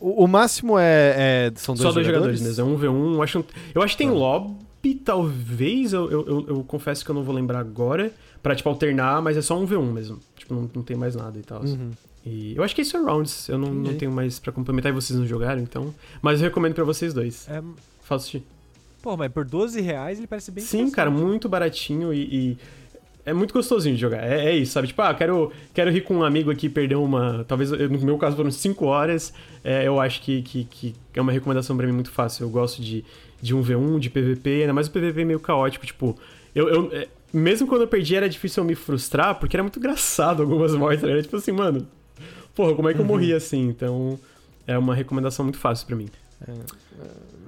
[0.00, 2.40] O, o máximo é, é- São dois Só dois jogadores?
[2.40, 3.44] jogadores mesmo, é um v 1 eu acho,
[3.76, 7.60] eu acho que tem lobby, talvez, eu, eu, eu confesso que eu não vou lembrar
[7.60, 10.96] agora, pra, tipo, alternar, mas é só um v 1 mesmo, tipo, não, não tem
[10.96, 11.62] mais nada e tal.
[11.62, 11.90] Uhum.
[12.24, 15.18] E eu acho que é Surrounds, eu não, não tenho mais pra complementar e vocês
[15.18, 17.48] não jogaram, então, mas eu recomendo pra vocês dois.
[17.48, 17.62] É,
[18.02, 18.42] Fala assistir.
[19.00, 22.58] pô, mas por 12 reais ele parece bem Sim, cara, muito baratinho e, e
[23.28, 24.22] é muito gostosinho de jogar.
[24.24, 24.88] É, é isso, sabe?
[24.88, 27.44] Tipo, ah, quero, quero rir com um amigo aqui, perder uma.
[27.46, 29.34] Talvez, no meu caso, foram 5 horas.
[29.62, 32.44] É, eu acho que, que, que é uma recomendação pra mim muito fácil.
[32.44, 33.04] Eu gosto de,
[33.42, 35.84] de 1v1, de PVP, ainda mais o PVP meio caótico.
[35.84, 36.16] Tipo,
[36.54, 36.68] eu.
[36.68, 40.42] eu é, mesmo quando eu perdi, era difícil eu me frustrar, porque era muito engraçado
[40.42, 41.04] algumas mortes.
[41.04, 41.86] Era tipo assim, mano,
[42.54, 43.68] porra, como é que eu morri assim?
[43.68, 44.18] Então,
[44.66, 46.08] é uma recomendação muito fácil pra mim.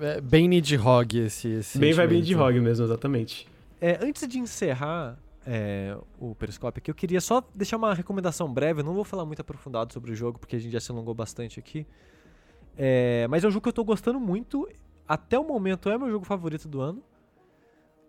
[0.01, 2.25] É bem Nidhogg esse, esse Bem sentimento.
[2.25, 3.47] de ROG mesmo, exatamente.
[3.81, 8.81] É, antes de encerrar é, o Periscope aqui, eu queria só deixar uma recomendação breve.
[8.81, 11.15] Eu não vou falar muito aprofundado sobre o jogo, porque a gente já se alongou
[11.15, 11.87] bastante aqui.
[12.77, 14.69] É, mas é um jogo que eu tô gostando muito.
[15.07, 17.03] Até o momento é meu jogo favorito do ano.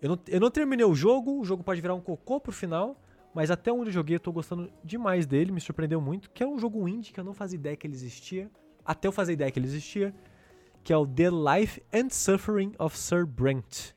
[0.02, 3.00] Eu não, eu não terminei o jogo, o jogo pode virar um cocô pro final.
[3.34, 6.30] Mas até onde eu joguei, eu tô gostando demais dele, me surpreendeu muito.
[6.32, 8.50] Que é um jogo indie que eu não fazia ideia que ele existia.
[8.84, 10.14] Até eu fazer ideia que ele existia.
[10.84, 13.94] Que é o The Life and Suffering of Sir Brent.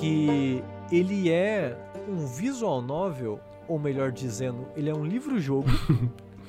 [0.00, 1.76] que ele é
[2.08, 3.38] um visual novel,
[3.70, 5.68] ou melhor dizendo, ele é um livro-jogo.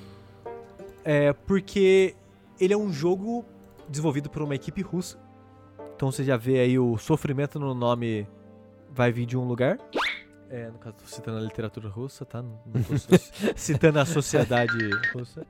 [1.06, 2.16] é porque
[2.60, 3.46] ele é um jogo
[3.88, 5.20] desenvolvido por uma equipe russa.
[5.96, 8.28] Então você já vê aí o sofrimento no nome
[8.90, 9.78] vai vir de um lugar.
[10.50, 12.42] É, no caso, tô citando a literatura russa, tá?
[12.42, 12.96] Não, tô
[13.56, 15.46] citando a sociedade russa.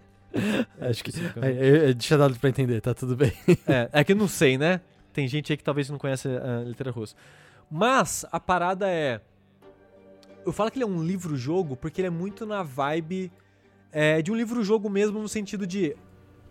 [0.82, 1.10] Acho que.
[1.10, 1.58] especificamente.
[1.58, 3.32] É, é, deixa dado pra entender, tá tudo bem.
[3.66, 4.82] É, é que não sei, né?
[5.14, 7.16] Tem gente aí que talvez não conhece a literatura russa.
[7.70, 9.22] Mas a parada é.
[10.46, 13.32] Eu falo que ele é um livro-jogo porque ele é muito na vibe
[13.92, 15.96] é, de um livro-jogo mesmo, no sentido de.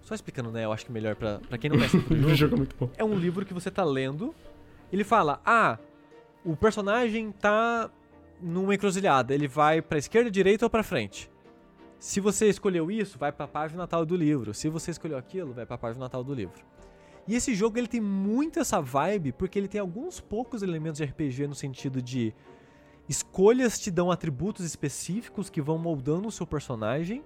[0.03, 0.65] Só explicando, né?
[0.65, 2.91] Eu acho que melhor pra, pra quem não conhece o jogo é muito bom.
[2.97, 4.35] é um livro que você tá lendo.
[4.93, 5.79] Ele fala: Ah,
[6.45, 7.91] o personagem tá
[8.41, 9.35] numa encruzilhada.
[9.35, 11.31] Ele vai pra esquerda, direita ou pra frente.
[11.99, 14.55] Se você escolheu isso, vai pra página tal do livro.
[14.55, 16.65] Se você escolheu aquilo, vai pra página tal do livro.
[17.29, 21.05] E esse jogo ele tem muito essa vibe porque ele tem alguns poucos elementos de
[21.05, 22.35] RPG no sentido de
[23.11, 27.25] escolhas te dão atributos específicos que vão moldando o seu personagem,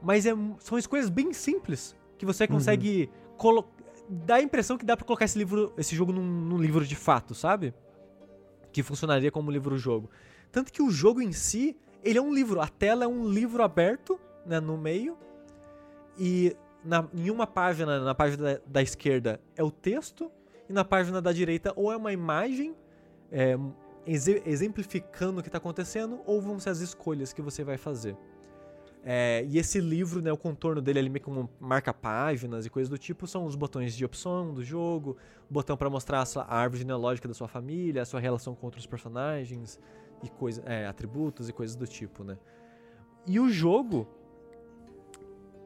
[0.00, 3.68] mas é- são escolhas bem simples que você consegue colo-
[4.08, 6.94] dá a impressão que dá pra colocar esse livro, esse jogo num, num livro de
[6.94, 7.74] fato, sabe?
[8.72, 10.08] Que funcionaria como livro-jogo.
[10.52, 12.60] Tanto que o jogo em si, ele é um livro.
[12.60, 15.18] A tela é um livro aberto, né, no meio.
[16.18, 20.30] E na, em uma página, na página da, da esquerda, é o texto.
[20.68, 22.74] E na página da direita, ou é uma imagem
[23.32, 23.58] é,
[24.06, 28.16] exemplificando o que está acontecendo, ou vão ser as escolhas que você vai fazer.
[29.08, 32.98] É, e esse livro, né, o contorno dele ali meio como marca-páginas e coisas do
[32.98, 35.16] tipo, são os botões de opção do jogo,
[35.48, 38.66] botão para mostrar a, sua, a árvore genealógica da sua família, a sua relação com
[38.66, 39.78] outros personagens,
[40.24, 42.36] e coisa, é, atributos e coisas do tipo, né?
[43.26, 44.08] E o jogo,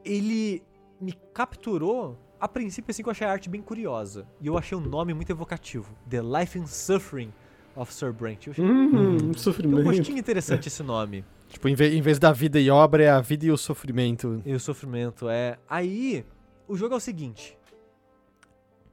[0.03, 0.63] ele
[0.99, 4.27] me capturou a princípio assim que eu achei a arte bem curiosa.
[4.39, 5.95] E eu achei o nome muito evocativo.
[6.09, 7.31] The Life and Suffering
[7.75, 8.47] of Sir Brent.
[8.47, 9.83] Eu achei Hum, tem um sofrimento.
[9.83, 11.23] gostinho interessante esse nome.
[11.49, 14.41] Tipo, em vez, em vez da vida e obra, é a vida e o sofrimento.
[14.45, 15.57] E o sofrimento é.
[15.69, 16.25] Aí,
[16.67, 17.57] o jogo é o seguinte.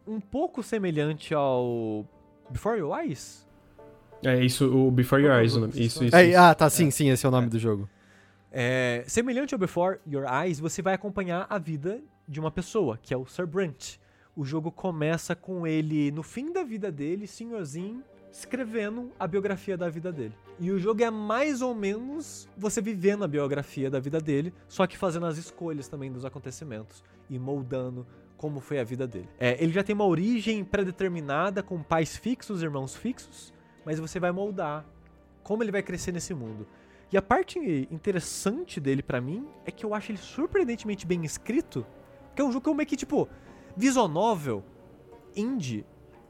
[0.07, 2.05] Um pouco semelhante ao
[2.51, 3.47] Before Your Eyes.
[4.25, 5.73] É isso, o Before Your Eyes, o nome.
[5.77, 6.17] Isso, isso.
[6.17, 6.39] É, isso.
[6.39, 7.89] ah, tá, sim, sim, esse é o nome do jogo.
[8.51, 13.13] É, semelhante ao Before Your Eyes, você vai acompanhar a vida de uma pessoa, que
[13.15, 13.97] é o Sir Brent.
[14.35, 19.89] O jogo começa com ele, no fim da vida dele, senhorzinho, escrevendo a biografia da
[19.89, 20.35] vida dele.
[20.59, 24.87] E o jogo é mais ou menos você vivendo a biografia da vida dele, só
[24.87, 29.29] que fazendo as escolhas também dos acontecimentos e moldando como foi a vida dele.
[29.39, 33.53] É, ele já tem uma origem pré-determinada, com pais fixos, irmãos fixos,
[33.85, 34.85] mas você vai moldar
[35.43, 36.67] como ele vai crescer nesse mundo.
[37.11, 37.59] E a parte
[37.91, 41.87] interessante dele pra mim é que eu acho ele surpreendentemente bem escrito,
[42.35, 43.29] que é um jogo que eu meio que, tipo,
[43.77, 44.11] visual
[45.35, 45.87] indie,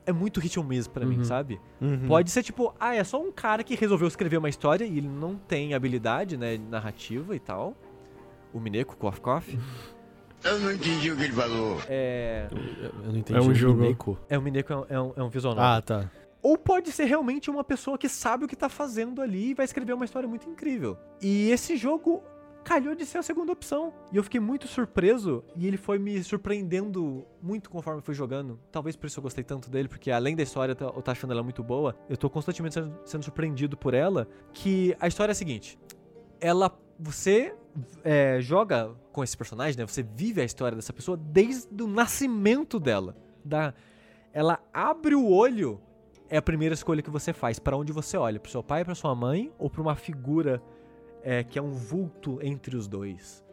[0.09, 1.25] é muito hit or miss pra mim, Uhum.
[1.25, 1.61] sabe?
[1.81, 2.07] Uhum.
[2.09, 5.09] Pode ser tipo, ah, é só um cara que resolveu escrever uma história e ele
[5.09, 7.77] não tem habilidade, né, narrativa e tal.
[8.53, 9.59] O Mineko, Kof Kof.
[10.45, 11.79] Eu não entendi o que ele falou.
[11.89, 12.49] É.
[12.51, 12.59] Eu
[13.05, 13.39] eu não entendi.
[13.39, 13.81] É um jogo.
[13.83, 14.19] Mineco.
[14.29, 15.71] É, o Mineko é um, é um, é um visual novel.
[15.71, 16.11] Ah, tá.
[16.41, 19.65] Ou pode ser realmente uma pessoa que sabe o que tá fazendo ali e vai
[19.65, 20.97] escrever uma história muito incrível.
[21.21, 22.23] E esse jogo
[22.69, 23.95] calhou de ser a segunda opção.
[24.13, 28.61] E eu fiquei muito surpreso e ele foi me surpreendendo muito conforme foi jogando.
[28.71, 31.43] Talvez por isso eu gostei tanto dele, porque além da história eu tô- achando ela
[31.43, 32.75] muito boa, eu tô constantemente
[33.07, 34.29] sendo, surpreendido por ela.
[34.53, 35.79] Que a história é a seguinte:
[36.41, 36.71] ela.
[37.01, 37.55] Você
[38.03, 39.87] é, joga com esse personagem, né?
[39.87, 43.17] Você vive a história dessa pessoa desde o nascimento dela.
[43.45, 43.73] Da,
[44.33, 45.81] ela abre o olho
[46.29, 47.61] é a primeira escolha que você faz.
[47.61, 48.41] Pra onde você olha?
[48.41, 50.61] Pro seu pai, pra sua mãe ou pra uma figura
[51.29, 53.45] é, que é um vulto entre os dois?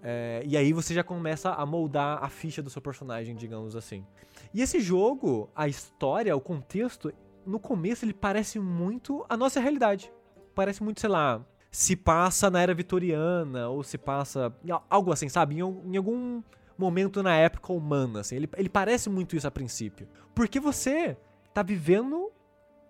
[0.00, 4.06] É, e aí você já começa a moldar a ficha do seu personagem, digamos assim.
[4.54, 7.12] E esse jogo, a história, o contexto,
[7.44, 10.12] no começo ele parece muito a nossa realidade.
[10.54, 14.54] Parece muito, sei lá, se passa na era vitoriana ou se passa
[14.88, 15.56] algo assim, sabe?
[15.56, 16.40] Em, em algum
[16.78, 18.36] momento na época humana, assim.
[18.36, 20.06] Ele, ele parece muito isso a princípio.
[20.36, 21.16] Porque você
[21.52, 22.30] tá vivendo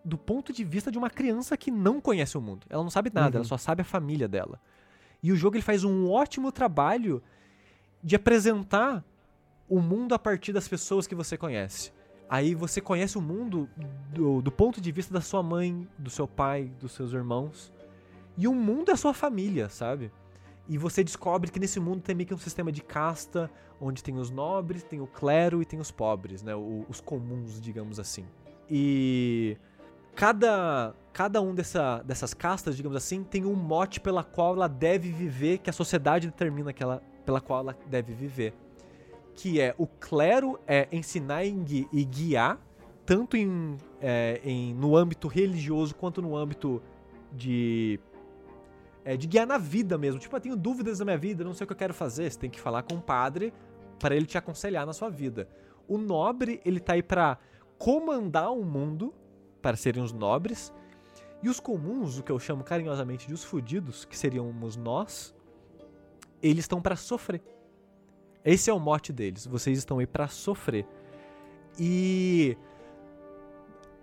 [0.05, 2.67] do ponto de vista de uma criança que não conhece o mundo.
[2.71, 4.61] Ela não sabe nada, ela só sabe a família dela.
[5.23, 7.23] E o jogo ele faz um ótimo trabalho
[8.03, 9.05] de apresentar
[9.69, 11.93] o mundo a partir das pessoas que você conhece.
[12.31, 13.69] Aí você conhece o mundo
[14.13, 17.73] do, do ponto de vista da sua mãe, do seu pai, dos seus irmãos.
[18.37, 20.13] E o mundo é a sua família, sabe?
[20.69, 24.17] E você descobre que nesse mundo tem meio que um sistema de casta, onde tem
[24.17, 26.55] os nobres, tem o clero e tem os pobres, né?
[26.55, 28.25] O- os comuns, digamos assim.
[28.71, 29.57] E
[30.19, 35.13] cada, cada um dessa, dessas castas, digamos assim, tem um mote pela qual ela deve
[35.13, 38.53] viver, que a sociedade determina que ela, pela qual ela deve viver.
[39.33, 42.61] Que é o clero é ensinar e gui- guiar,
[43.07, 46.83] tanto em, é, em- no âmbito religioso quanto no âmbito
[47.33, 48.01] de.
[49.05, 50.19] é, de guiar na vida mesmo.
[50.19, 52.29] Tipo, eu tenho dúvidas na minha vida, não sei o que eu quero fazer.
[52.29, 53.53] Você tem que falar com o padre
[54.01, 55.49] para ele te aconselhar na sua vida.
[55.87, 57.39] O nobre, ele tá aí pra
[57.79, 59.15] comandar o mundo,
[59.63, 60.73] para serem os nobres.
[61.43, 65.35] E os comuns, o que eu chamo carinhosamente de os fudidos, que seríamos nós,
[66.43, 67.43] eles estão pra sofrer.
[68.45, 69.47] Esse é o mote deles.
[69.47, 70.87] Vocês estão aí pra sofrer.
[71.79, 72.57] E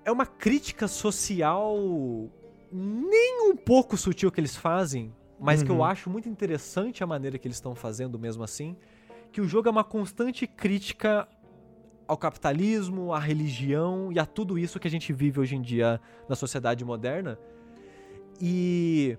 [0.06, 1.76] é uma crítica social
[2.72, 5.84] nem um pouco sutil que eles fazem, mas que eu Uhum.
[5.84, 8.76] acho muito interessante a maneira que eles estão fazendo mesmo assim,
[9.32, 11.28] que o jogo é uma constante crítica
[12.08, 16.00] ao capitalismo, à religião e a tudo isso que a gente vive hoje em dia
[16.30, 17.38] na sociedade moderna.
[18.40, 19.18] E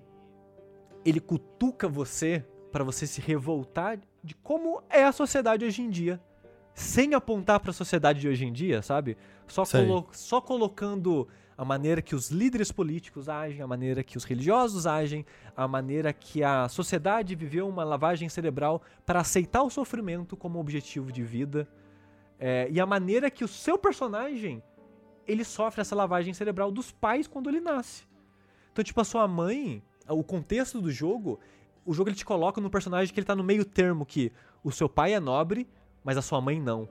[1.04, 6.20] ele cutuca você para você se revoltar de como é a sociedade hoje em dia,
[6.74, 9.16] sem apontar para a sociedade de hoje em dia, sabe?
[9.46, 14.24] Só, colo- só colocando a maneira que os líderes políticos agem, a maneira que os
[14.24, 15.24] religiosos agem,
[15.56, 21.10] a maneira que a sociedade viveu uma lavagem cerebral para aceitar o sofrimento como objetivo
[21.10, 21.66] de vida.
[22.38, 24.62] É, e a maneira que o seu personagem
[25.26, 28.04] ele sofre essa lavagem cerebral dos pais quando ele nasce.
[28.72, 31.40] Então, tipo, a sua mãe, o contexto do jogo,
[31.84, 34.32] o jogo ele te coloca no personagem que ele tá no meio termo, que
[34.62, 35.68] o seu pai é nobre,
[36.04, 36.88] mas a sua mãe não.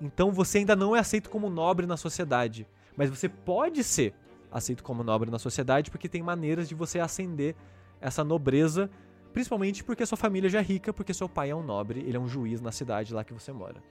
[0.00, 2.66] Então você ainda não é aceito como nobre na sociedade.
[2.96, 4.14] Mas você pode ser
[4.50, 7.56] aceito como nobre na sociedade porque tem maneiras de você ascender
[8.00, 8.88] essa nobreza,
[9.32, 12.20] principalmente porque sua família já é rica, porque seu pai é um nobre, ele é
[12.20, 13.82] um juiz na cidade lá que você mora.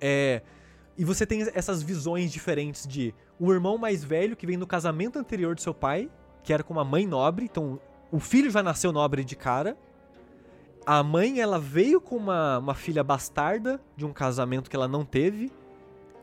[0.00, 0.42] É,
[0.96, 5.18] E você tem essas visões diferentes de o irmão mais velho que vem do casamento
[5.18, 6.10] anterior do seu pai,
[6.42, 7.80] que era com uma mãe nobre, então
[8.12, 9.76] o filho já nasceu nobre de cara.
[10.84, 15.04] A mãe, ela veio com uma, uma filha bastarda de um casamento que ela não
[15.04, 15.52] teve.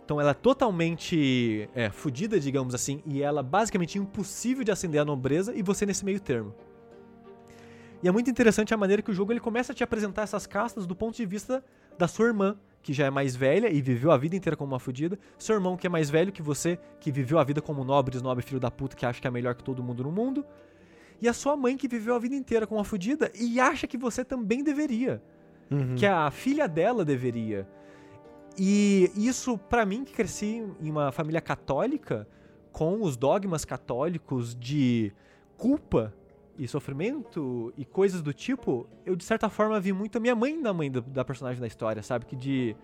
[0.03, 5.05] Então ela é totalmente é, fodida, digamos assim, e ela basicamente impossível de ascender à
[5.05, 6.53] nobreza e você nesse meio termo.
[8.01, 10.45] E é muito interessante a maneira que o jogo ele começa a te apresentar essas
[10.47, 11.63] castas do ponto de vista
[11.97, 12.55] da sua irmã,
[12.87, 15.75] que já é mais velha e viveu a vida inteira como uma fodida, seu irmão
[15.75, 18.71] que é mais velho que você, que viveu a vida como nobre, snob, filho da
[18.71, 20.45] puta, que acha que é melhor que todo mundo no mundo,
[21.21, 23.97] e a sua mãe que viveu a vida inteira como uma fodida e acha que
[23.97, 25.21] você também deveria,
[25.97, 27.67] que a filha dela deveria.
[28.57, 32.25] E isso, pra mim, que cresci em uma família católica,
[32.71, 35.11] com os dogmas católicos de
[35.57, 36.13] culpa
[36.57, 40.59] e sofrimento e coisas do tipo, eu de certa forma vi muito a minha mãe
[40.59, 42.25] na mãe da, da personagem da história, sabe?
[42.25, 42.75] Que de.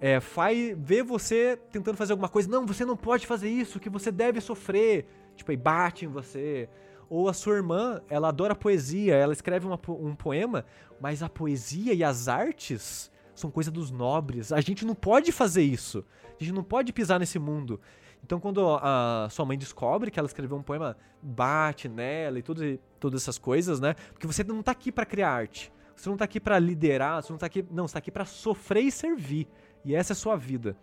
[0.00, 3.88] É, faz, ver você tentando fazer alguma coisa, não, você não pode fazer isso, que
[3.88, 5.06] você deve sofrer.
[5.36, 6.68] Tipo, aí bate em você.
[7.08, 10.64] Ou a sua irmã, ela adora poesia, ela escreve uma um poema,
[11.00, 14.52] mas a poesia e as artes são coisa dos nobres.
[14.52, 16.04] A gente não pode fazer isso.
[16.40, 17.80] A gente não pode pisar nesse mundo.
[18.24, 22.78] Então, quando a sua mãe descobre que ela escreveu um poema, bate nela e tudo,
[22.98, 23.94] todas essas coisas, né?
[24.12, 25.72] Porque você não tá aqui pra criar arte.
[25.96, 27.64] Você não tá aqui pra liderar, você não tá aqui.
[27.70, 29.48] Não, você tá aqui pra sofrer e servir.
[29.84, 30.76] E essa é a sua vida.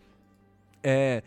[0.84, 1.24] É.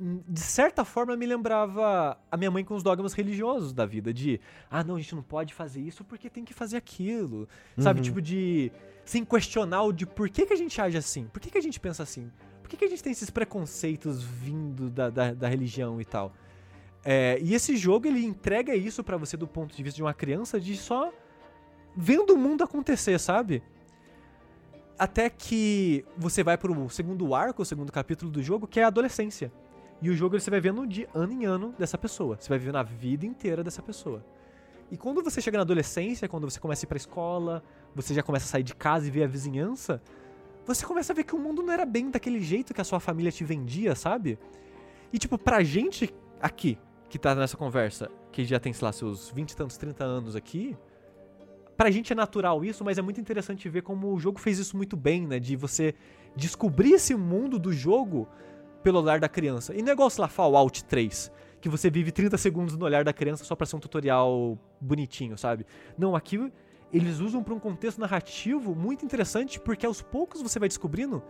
[0.00, 4.40] De certa forma me lembrava a minha mãe com os dogmas religiosos da vida, de
[4.70, 7.48] ah, não, a gente não pode fazer isso porque tem que fazer aquilo.
[7.76, 8.70] Sabe, tipo de
[9.04, 11.60] sem questionar o de por que, que a gente age assim, por que, que a
[11.60, 12.30] gente pensa assim,
[12.68, 16.34] por que, que a gente tem esses preconceitos vindo da, da, da religião e tal.
[17.02, 20.12] É, e esse jogo ele entrega isso pra você do ponto de vista de uma
[20.12, 21.10] criança de só
[21.96, 23.62] vendo o mundo acontecer, sabe?
[24.98, 28.88] Até que você vai pro segundo arco, o segundo capítulo do jogo, que é a
[28.88, 29.50] adolescência.
[30.02, 32.36] E o jogo você vai vendo de ano em ano dessa pessoa.
[32.38, 34.22] Você vai vivendo a vida inteira dessa pessoa.
[34.90, 37.62] E quando você chega na adolescência, quando você começa a ir pra escola,
[37.94, 40.02] você já começa a sair de casa e ver a vizinhança,
[40.68, 43.00] você começa a ver que o mundo não era bem daquele jeito que a sua
[43.00, 44.38] família te vendia, sabe?
[45.10, 49.30] E tipo, pra gente aqui, que tá nessa conversa, que já tem, sei lá, seus
[49.30, 50.76] 20 e tantos, 30 anos aqui,
[51.74, 54.76] pra gente é natural isso, mas é muito interessante ver como o jogo fez isso
[54.76, 55.38] muito bem, né?
[55.38, 55.94] De você
[56.36, 58.28] descobrir esse mundo do jogo
[58.82, 59.74] pelo olhar da criança.
[59.74, 61.32] E não é lá, Fallout 3,
[61.62, 65.38] que você vive 30 segundos no olhar da criança só pra ser um tutorial bonitinho,
[65.38, 65.64] sabe?
[65.96, 66.52] Não, aqui
[66.92, 71.22] eles usam pra um contexto narrativo muito interessante, porque aos poucos você vai descobrindo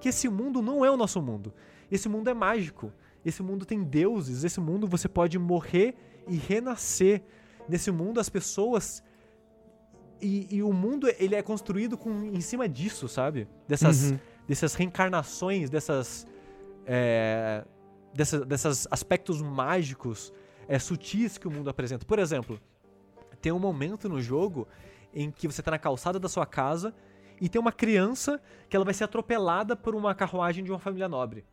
[0.00, 1.52] que esse mundo não é o nosso mundo.
[1.90, 2.92] Esse mundo é mágico.
[3.24, 4.44] Esse mundo tem deuses.
[4.44, 5.94] Esse mundo você pode morrer
[6.26, 7.22] e renascer.
[7.68, 9.02] Nesse mundo as pessoas
[10.20, 13.48] e, e o mundo ele é construído com, em cima disso, sabe?
[13.66, 14.14] Dessas,
[14.46, 16.26] dessas reencarnações, dessas,
[16.86, 17.64] é,
[18.14, 20.32] dessa, dessas aspectos mágicos,
[20.66, 22.04] é, sutis que o mundo apresenta.
[22.04, 22.60] Por exemplo,
[23.40, 24.66] tem um momento no jogo
[25.12, 26.94] em que você tá na calçada da sua casa
[27.40, 31.08] e tem uma criança que ela vai ser atropelada por uma carruagem de uma família
[31.08, 31.44] nobre.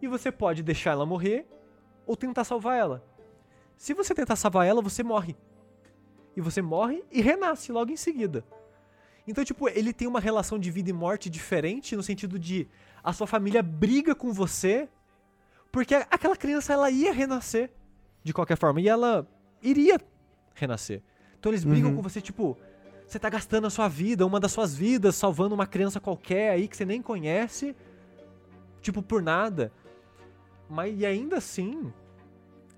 [0.00, 1.46] E você pode deixar ela morrer
[2.06, 3.04] ou tentar salvar ela.
[3.76, 5.36] Se você tentar salvar ela, você morre.
[6.36, 8.44] E você morre e renasce logo em seguida.
[9.26, 12.68] Então, tipo, ele tem uma relação de vida e morte diferente no sentido de
[13.02, 14.88] a sua família briga com você
[15.76, 17.70] porque aquela criança ela ia renascer
[18.22, 19.28] de qualquer forma e ela
[19.62, 20.00] iria
[20.54, 21.02] renascer.
[21.38, 22.56] Então eles brigam com você, tipo,
[23.06, 26.66] você tá gastando a sua vida, uma das suas vidas, salvando uma criança qualquer aí
[26.66, 27.74] que você nem conhece,
[28.80, 29.72] tipo, por nada.
[30.68, 31.92] Mas e ainda assim,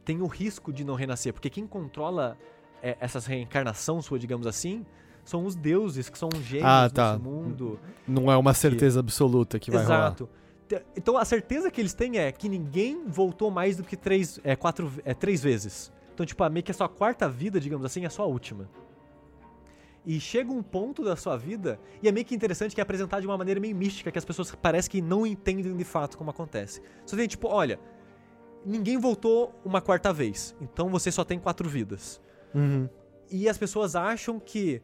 [0.05, 2.37] tem o risco de não renascer, porque quem controla
[2.83, 4.85] é, essas reencarnação sua, digamos assim,
[5.25, 7.13] são os deuses, que são gênios Ah, tá.
[7.13, 7.81] desse mundo.
[8.07, 9.99] Não é uma certeza absoluta que vai rolar.
[10.07, 10.29] Exato.
[10.95, 14.55] Então a certeza que eles têm é que ninguém voltou mais do que três, é,
[14.55, 15.91] quatro, é, três vezes.
[16.13, 18.69] Então, tipo, meio que a sua quarta vida, digamos assim, é a sua última.
[20.11, 23.21] E chega um ponto da sua vida, e é meio que interessante que é apresentado
[23.21, 26.31] de uma maneira meio mística, que as pessoas parece que não entendem de fato como
[26.31, 26.81] acontece.
[27.05, 27.79] Só tem tipo, olha,
[28.65, 32.23] ninguém voltou uma quarta vez, então você só tem quatro vidas.
[32.55, 32.89] Uhum.
[33.31, 34.81] E as pessoas acham que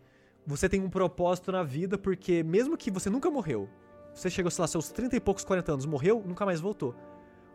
[0.46, 3.66] você tem um propósito na vida, porque mesmo que você nunca morreu,
[4.12, 6.94] você chegou, sei lá, seus 30 e poucos, 40 anos, morreu, nunca mais voltou.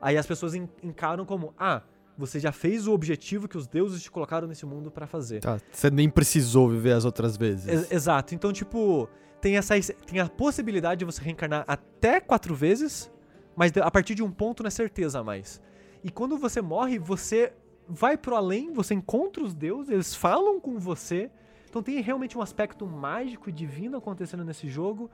[0.02, 1.84] Aí as pessoas en- encaram como, ah,
[2.20, 5.40] você já fez o objetivo que os deuses te colocaram nesse mundo pra fazer.
[5.40, 7.68] Tá, você nem precisou viver as outras vezes.
[7.68, 8.36] Ex- exato.
[8.36, 9.08] Então, tipo,
[9.40, 9.74] tem essa
[10.06, 13.10] tem a possibilidade de você reencarnar até quatro vezes,
[13.56, 15.62] mas a partir de um ponto não é certeza mais.
[16.04, 17.54] E quando você morre, você
[17.88, 21.32] vai pro além, você encontra os deuses, eles falam com você.
[21.70, 25.10] Então tem realmente um aspecto mágico e divino acontecendo nesse jogo.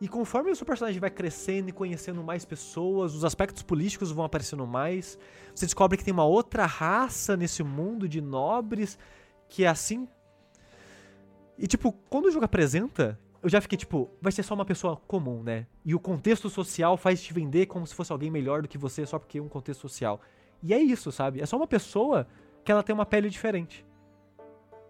[0.00, 4.24] E conforme o seu personagem vai crescendo e conhecendo mais pessoas, os aspectos políticos vão
[4.24, 5.18] aparecendo mais.
[5.54, 8.98] Você descobre que tem uma outra raça nesse mundo de nobres
[9.48, 10.06] que é assim.
[11.58, 14.96] E tipo, quando o jogo apresenta, eu já fiquei tipo, vai ser só uma pessoa
[15.06, 15.66] comum, né?
[15.82, 19.06] E o contexto social faz te vender como se fosse alguém melhor do que você
[19.06, 20.20] só porque é um contexto social.
[20.62, 21.40] E é isso, sabe?
[21.40, 22.26] É só uma pessoa
[22.62, 23.85] que ela tem uma pele diferente.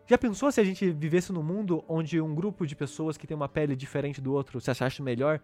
[0.06, 3.36] Já pensou se a gente vivesse num mundo onde um grupo de pessoas que tem
[3.36, 5.40] uma pele diferente do outro se achasse melhor,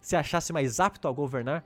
[0.00, 1.64] se achasse mais apto a governar?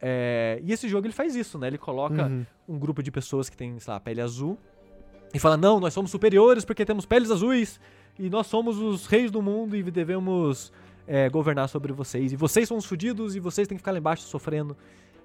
[0.00, 1.66] É, e esse jogo ele faz isso, né?
[1.66, 2.46] Ele coloca Uhum.
[2.68, 4.58] um grupo de pessoas que tem, sei lá, pele azul
[5.32, 7.80] e fala: não, nós somos superiores porque temos peles azuis
[8.18, 10.72] e nós somos os reis do mundo e devemos
[11.06, 12.32] é, governar sobre vocês.
[12.32, 14.76] E vocês são os fudidos e vocês têm que ficar lá embaixo sofrendo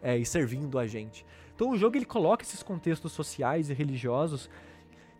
[0.01, 1.25] é, e servindo a gente.
[1.55, 4.49] Então o jogo ele coloca esses contextos sociais e religiosos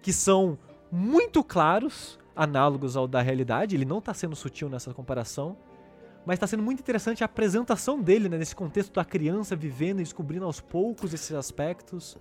[0.02, 0.58] que são
[0.92, 3.76] muito claros, análogos ao da realidade.
[3.76, 5.58] Ele não tá sendo sutil nessa comparação,
[6.26, 10.04] mas tá sendo muito interessante a apresentação dele, né, nesse contexto da criança vivendo e
[10.04, 12.18] descobrindo aos poucos esses aspectos.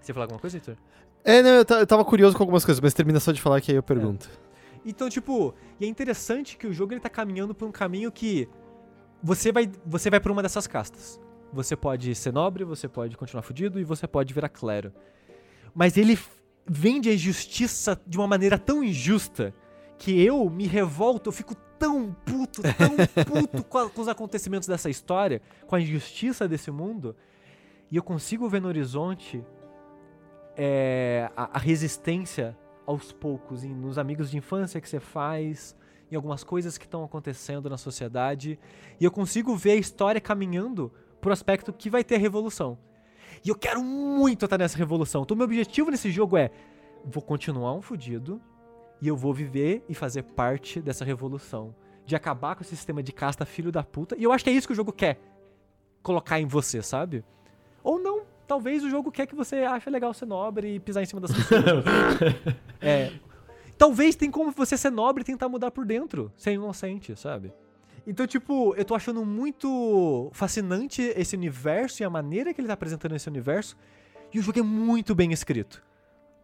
[0.00, 0.76] Você ia falar alguma coisa, Heitor?
[1.24, 3.72] É, não, eu, eu tava curioso com algumas coisas, mas termina só de falar que
[3.72, 4.30] aí eu pergunto.
[4.84, 8.48] Então, tipo, e é interessante que o jogo ele tá caminhando por um caminho que
[9.20, 11.20] você vai, você vai por uma dessas castas.
[11.52, 14.92] Você pode ser nobre, você pode continuar fudido e você pode virar clero.
[15.78, 16.18] Mas ele
[16.66, 19.54] vende a justiça de uma maneira tão injusta
[19.98, 22.96] que eu me revolto, eu fico tão puto, tão
[23.26, 27.14] puto com, a- com os acontecimentos dessa história, com a injustiça desse mundo,
[27.90, 29.44] e eu consigo ver no horizonte
[30.56, 32.56] é, a, a resistência
[32.86, 35.76] aos poucos, em- nos amigos de infância que você faz,
[36.10, 38.58] em algumas coisas que estão acontecendo na sociedade,
[38.98, 40.90] e eu consigo ver a história caminhando
[41.20, 42.78] pro aspecto que vai ter a revolução.
[43.46, 45.22] E eu quero muito estar nessa revolução.
[45.22, 46.50] Então, meu objetivo nesse jogo é:
[47.04, 48.42] vou continuar um fudido
[49.00, 51.72] e eu vou viver e fazer parte dessa revolução.
[52.04, 54.16] De acabar com esse sistema de casta filho da puta.
[54.18, 55.20] E eu acho que é isso que o jogo quer
[56.02, 57.24] colocar em você, sabe?
[57.84, 58.22] Ou não.
[58.48, 61.32] Talvez o jogo quer que você ache legal ser nobre e pisar em cima das
[61.32, 61.84] pessoas.
[62.80, 63.12] é.
[63.78, 67.52] Talvez tem como você ser nobre e tentar mudar por dentro, ser inocente, sabe?
[68.06, 72.74] Então, tipo, eu tô achando muito fascinante esse universo e a maneira que ele tá
[72.74, 73.76] apresentando esse universo.
[74.32, 75.82] E o jogo é muito bem escrito.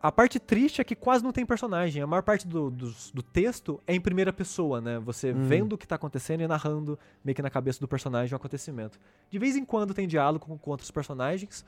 [0.02, 2.02] A parte triste é que quase não tem personagem.
[2.02, 4.98] A maior parte do, dos- do texto é em primeira pessoa, né?
[4.98, 8.36] Você vendo o que tá acontecendo e narrando meio que na cabeça do personagem o
[8.36, 8.98] acontecimento.
[9.30, 11.64] De vez em quando tem diálogo com, com outros personagens,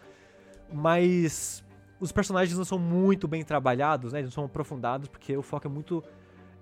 [0.72, 1.62] mas
[2.00, 4.18] os personagens não são muito bem trabalhados, né?
[4.18, 6.02] Eles não são aprofundados, porque o foco é muito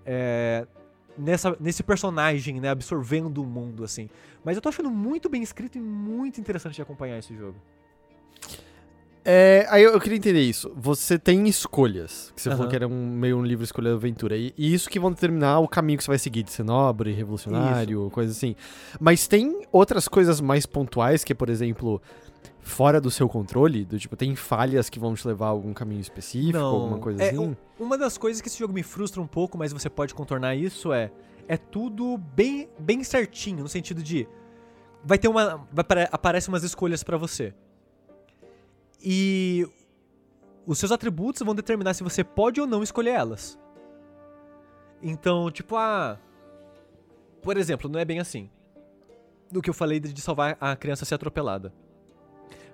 [0.05, 0.67] é,
[1.17, 2.69] nessa, nesse personagem, né?
[2.69, 4.09] Absorvendo o mundo, assim.
[4.43, 7.55] Mas eu tô achando muito bem escrito e muito interessante de acompanhar esse jogo.
[9.25, 10.71] É, aí eu, eu queria entender isso.
[10.75, 12.69] Você tem escolhas, que você falou Aham.
[12.69, 14.35] que era um, meio um livro escolha aventura.
[14.35, 17.13] E, e isso que vão determinar o caminho que você vai seguir, de ser nobre,
[17.13, 18.55] revolucionário, coisa assim.
[18.99, 22.01] Mas tem outras coisas mais pontuais, que, por exemplo,
[22.59, 26.01] fora do seu controle, do tipo, tem falhas que vão te levar a algum caminho
[26.01, 27.37] específico, alguma coisa é, assim?
[27.39, 30.55] um- uma das coisas que esse jogo me frustra um pouco, mas você pode contornar
[30.55, 31.11] isso é
[31.47, 34.25] é tudo bem bem certinho no sentido de
[35.03, 37.53] vai ter uma vai apare- aparece umas escolhas pra você.
[39.01, 39.67] E
[40.65, 43.59] os seus atributos vão determinar se você pode ou não escolher elas.
[45.01, 46.17] Então, tipo, ah,
[47.41, 48.49] por exemplo, não é bem assim.
[49.51, 51.73] Do que eu falei de de salvar a criança ser atropelada.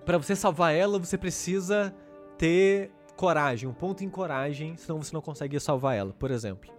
[0.09, 1.93] Pra você salvar ela, você precisa
[2.35, 6.73] ter coragem, um ponto em coragem, senão você não consegue salvar ela, por exemplo.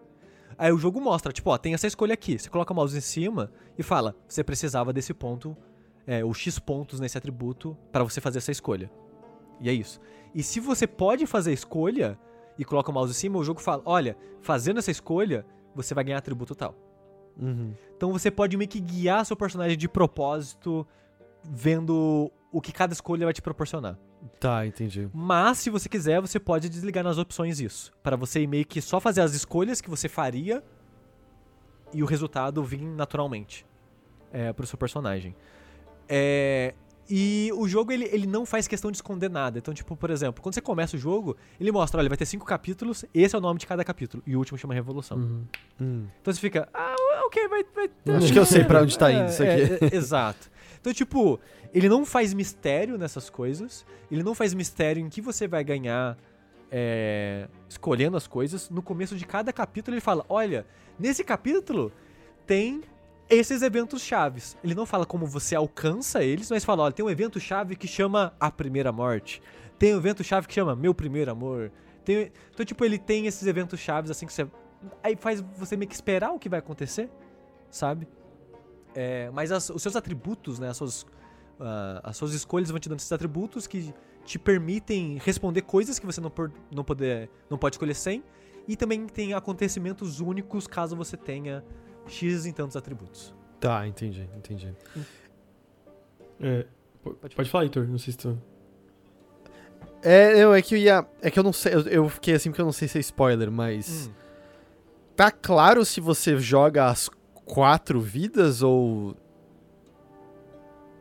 [0.59, 2.37] Aí o jogo mostra, tipo, ó, tem essa escolha aqui.
[2.37, 5.57] Você coloca o mouse em cima e fala, você precisava desse ponto,
[6.09, 8.91] é, ou X pontos nesse atributo pra você fazer essa escolha.
[9.61, 10.01] E é isso.
[10.35, 12.19] E se você pode fazer a escolha
[12.59, 16.03] e coloca o mouse em cima, o jogo fala, olha, fazendo essa escolha, você vai
[16.03, 16.75] ganhar atributo tal.
[17.41, 17.75] Uhum.
[17.97, 20.85] Então você pode meio que guiar seu personagem de propósito,
[21.45, 23.97] vendo o que cada escolha vai te proporcionar.
[24.39, 25.09] Tá, entendi.
[25.15, 27.93] Mas, se você quiser, você pode desligar nas opções isso.
[28.03, 30.63] Para você meio que só fazer as escolhas que você faria
[31.93, 33.67] e o resultado vir naturalmente
[34.33, 35.35] é, pro seu personagem.
[36.09, 36.75] É,
[37.09, 39.59] e o jogo, ele, ele não faz questão de esconder nada.
[39.59, 42.45] Então, tipo, por exemplo, quando você começa o jogo, ele mostra, olha, vai ter cinco
[42.47, 44.23] capítulos, esse é o nome de cada capítulo.
[44.27, 45.19] E o último chama Revolução.
[45.81, 46.07] Hum.
[46.21, 46.95] Então você fica, ah,
[47.27, 48.13] ok, vai, vai ter.
[48.17, 49.85] Acho que eu sei pra onde tá indo isso É, aqui.
[49.87, 50.51] é, exato.
[50.81, 51.39] Então, tipo,
[51.75, 53.85] ele não faz mistério nessas coisas.
[54.11, 56.17] Ele não faz mistério em que você vai ganhar
[56.71, 58.71] é, escolhendo as coisas.
[58.71, 60.67] No começo de cada capítulo, ele fala: olha,
[60.99, 61.93] nesse capítulo
[62.47, 62.83] tem
[63.29, 64.57] esses eventos chaves.
[64.65, 67.87] Ele não fala como você alcança eles, mas fala: olha, tem um evento chave que
[67.87, 69.43] chama A Primeira Morte.
[69.79, 71.71] Tem um evento chave que chama Meu Primeiro Amor.
[72.05, 74.47] Tem- então, tipo, ele tem esses eventos chaves assim que você.
[75.03, 77.11] Aí faz você meio que esperar o que vai acontecer.
[77.71, 78.09] sabe?
[78.95, 81.07] É, mas as- os seus atributos, né, as suas,
[81.61, 83.95] ah, as suas escolhas vão te dando esses atributos que
[84.25, 88.23] te permitem responder coisas que você não, por- não, poder, não pode escolher sem.
[88.69, 91.65] E também tem acontecimentos únicos caso você tenha
[92.07, 93.35] X em tantos atributos.
[93.59, 94.75] Tá, entendi, entendi.
[96.41, 96.67] É,
[97.03, 98.39] po- pode, falar, Heitor, não sei se tu...
[100.03, 101.07] É, eu, é que eu ia.
[101.21, 101.75] É que eu não sei.
[101.75, 104.09] Eu, eu fiquei assim porque eu não sei se é spoiler, mas.
[104.09, 104.13] Hum.
[105.15, 107.11] Tá claro se você joga as
[107.55, 109.17] quatro vidas ou.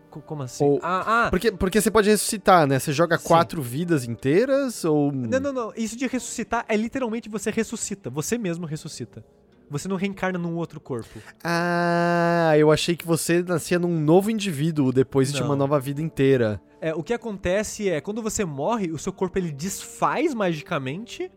[0.10, 0.64] Co- Como assim?
[0.64, 2.80] Ou- ah, ah, Porque, porque você pode ressuscitar, né?
[2.80, 3.28] Você joga Sim.
[3.28, 5.12] quatro vidas inteiras ou.
[5.12, 5.74] Não, não, não.
[5.76, 8.10] Isso de ressuscitar é literalmente você ressuscita.
[8.10, 9.24] Você mesmo ressuscita.
[9.70, 11.20] Você não reencarna num outro corpo.
[11.44, 15.46] Ah, eu achei que você nascia num novo indivíduo depois de Não.
[15.50, 16.60] uma nova vida inteira.
[16.82, 21.32] É, o que acontece é, quando você morre, o seu corpo ele desfaz magicamente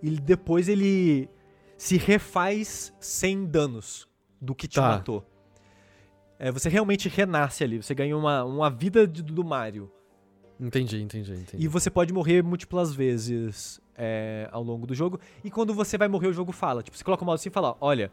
[0.00, 1.28] e depois ele
[1.76, 4.08] se refaz sem danos
[4.42, 4.88] do que te Tá.
[4.88, 5.24] matou.
[6.38, 9.88] É, você realmente renasce ali, você ganha uma, uma vida de- do Mario.
[10.58, 11.64] Entendi, entendi, entendi.
[11.64, 15.20] E você pode morrer múltiplas vezes é, ao longo do jogo.
[15.44, 16.82] E quando você vai morrer, o jogo fala.
[16.82, 18.10] Tipo, você coloca o mouse assim e fala, olha,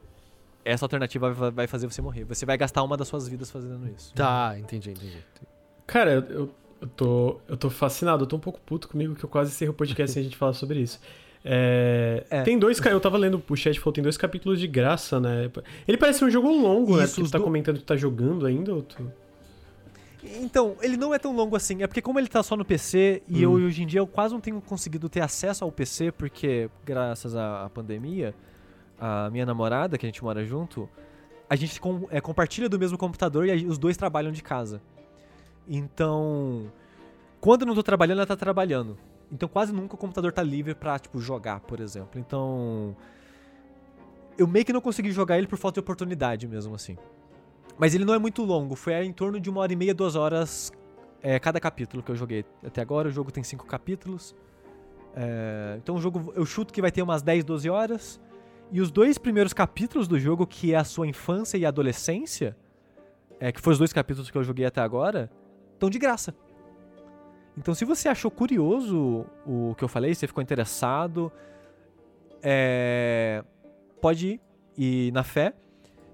[0.64, 2.24] essa alternativa vai- fazer você morrer.
[2.26, 4.14] Você vai gastar uma das suas vidas fazendo isso.
[4.14, 5.18] Tá, entendi, entendi.
[5.88, 6.50] Cara, eu, eu,
[6.82, 9.72] eu tô, eu tô fascinado, eu tô um pouco puto comigo que eu quase encerro
[9.72, 11.00] o podcast sem a gente falar sobre isso.
[11.44, 12.42] É, É.
[12.44, 15.50] Tem dois, eu tava lendo o chat falou, tem dois capítulos de graça, né?
[15.88, 17.04] Ele parece um jogo longo, né?
[17.06, 19.12] Isso, Porque os tu tá do- comentando que tá jogando ainda, ou tu...
[20.42, 21.82] Então, ele não é tão longo assim.
[21.82, 24.34] É porque como ele tá só no PC, e eu hoje em dia eu quase
[24.34, 28.36] não tenho conseguido ter acesso ao PC, porque graças à, à pandemia,
[29.00, 30.90] a minha namorada, que a gente mora junto,
[31.50, 34.82] a gente com- é, compartilha do mesmo computador e a- os dois trabalham de casa.
[35.68, 36.66] Então,
[37.40, 38.98] quando eu não tô trabalhando, ela tá trabalhando.
[39.32, 42.20] Então quase nunca o computador tá livre pra, tipo, jogar, por exemplo.
[42.20, 42.96] Então.
[44.38, 46.98] Eu meio que não consegui jogar ele por falta de oportunidade mesmo, assim.
[47.78, 50.16] Mas ele não é muito longo, foi em torno de uma hora e meia, duas
[50.16, 50.72] horas
[51.22, 52.46] é, cada capítulo que eu joguei.
[52.64, 54.36] Até agora o jogo tem cinco capítulos.
[55.16, 58.22] É, então o jogo, eu chuto que vai ter umas 10, 12 horas.
[58.72, 62.56] E os dois primeiros capítulos do jogo, que é a sua infância e adolescência,
[63.40, 65.32] é, que foram os dois capítulos que eu joguei até agora,
[65.74, 66.36] estão de graça.
[67.60, 71.32] Então se você achou curioso o que eu falei, se você ficou interessado,
[72.42, 73.44] é,
[74.02, 74.42] pode ir
[74.78, 75.54] e na fé,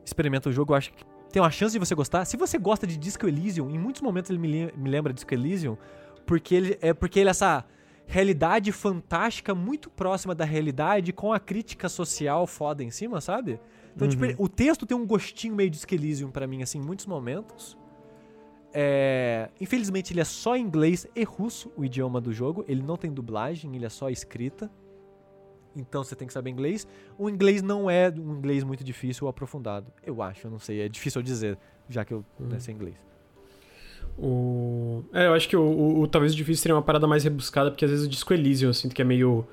[0.04, 2.26] experimenta o jogo, eu acho que tem uma chance de você gostar.
[2.26, 5.32] Se você gosta de Disco Elysium, em muitos momentos ele me, lem- me lembra Disco
[5.34, 5.78] Elysium,
[6.26, 7.64] porque ele é porque ele é essa
[8.08, 13.60] realidade fantástica muito próxima da realidade com a crítica social foda em cima, sabe?
[13.96, 16.82] Então, tipo, ele- o texto tem um gostinho meio Disco Elysium pra mim assim, em
[16.82, 17.78] muitos momentos.
[18.78, 22.98] É, infelizmente ele é só em inglês e russo o idioma do jogo, ele não
[22.98, 24.70] tem dublagem, ele é só escrita.
[25.78, 26.86] Então você tem que saber inglês.
[27.18, 29.92] O inglês não é um inglês muito difícil ou aprofundado.
[30.06, 30.82] Eu acho, eu não sei.
[30.82, 31.58] É difícil eu dizer,
[31.90, 32.96] já que eu né, sei inglês.
[34.18, 35.04] O...
[35.14, 37.70] É, eu acho que o, o- o- talvez o difícil seria uma parada mais rebuscada,
[37.72, 39.46] porque às vezes o Disco Elysium eu sinto que é meio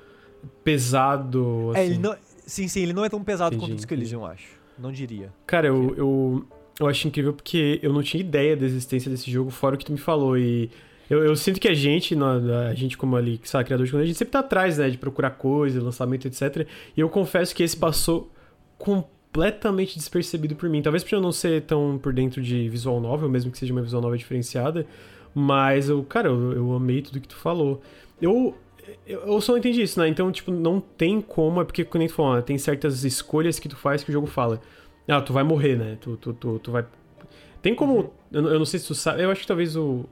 [0.63, 1.79] pesado, assim.
[1.81, 4.01] É, ele não, sim, sim, ele não é tão pesado Entendi, quanto o Disco entendi.
[4.01, 4.47] Elysium, eu acho.
[4.77, 5.33] Não diria.
[5.45, 6.45] Cara, eu, eu,
[6.79, 9.85] eu acho incrível porque eu não tinha ideia da existência desse jogo, fora o que
[9.85, 10.37] tu me falou.
[10.37, 10.69] E
[11.09, 14.07] eu, eu sinto que a gente, a gente como ali, sabe, criador de conteúdo, a
[14.07, 16.67] gente sempre tá atrás, né, de procurar coisa, lançamento, etc.
[16.95, 18.31] E eu confesso que esse passou
[18.77, 20.81] completamente despercebido por mim.
[20.81, 23.81] Talvez por eu não ser tão por dentro de visual novel, mesmo que seja uma
[23.81, 24.85] visual novel diferenciada.
[25.35, 27.81] Mas eu, cara, eu, eu amei tudo que tu falou.
[28.21, 28.55] Eu,
[29.05, 30.07] eu, só não entendi isso, né?
[30.07, 33.75] Então, tipo, não tem como, é porque, como tu falou, tem certas escolhas que tu
[33.75, 34.61] faz que o jogo fala.
[35.07, 35.97] Ah, tu vai morrer, né?
[35.99, 36.85] Tu, tu, tu, tu vai.
[37.61, 38.13] Tem como.
[38.31, 39.21] Eu, não- eu não sei se tu sabe.
[39.23, 40.05] Eu acho que talvez o.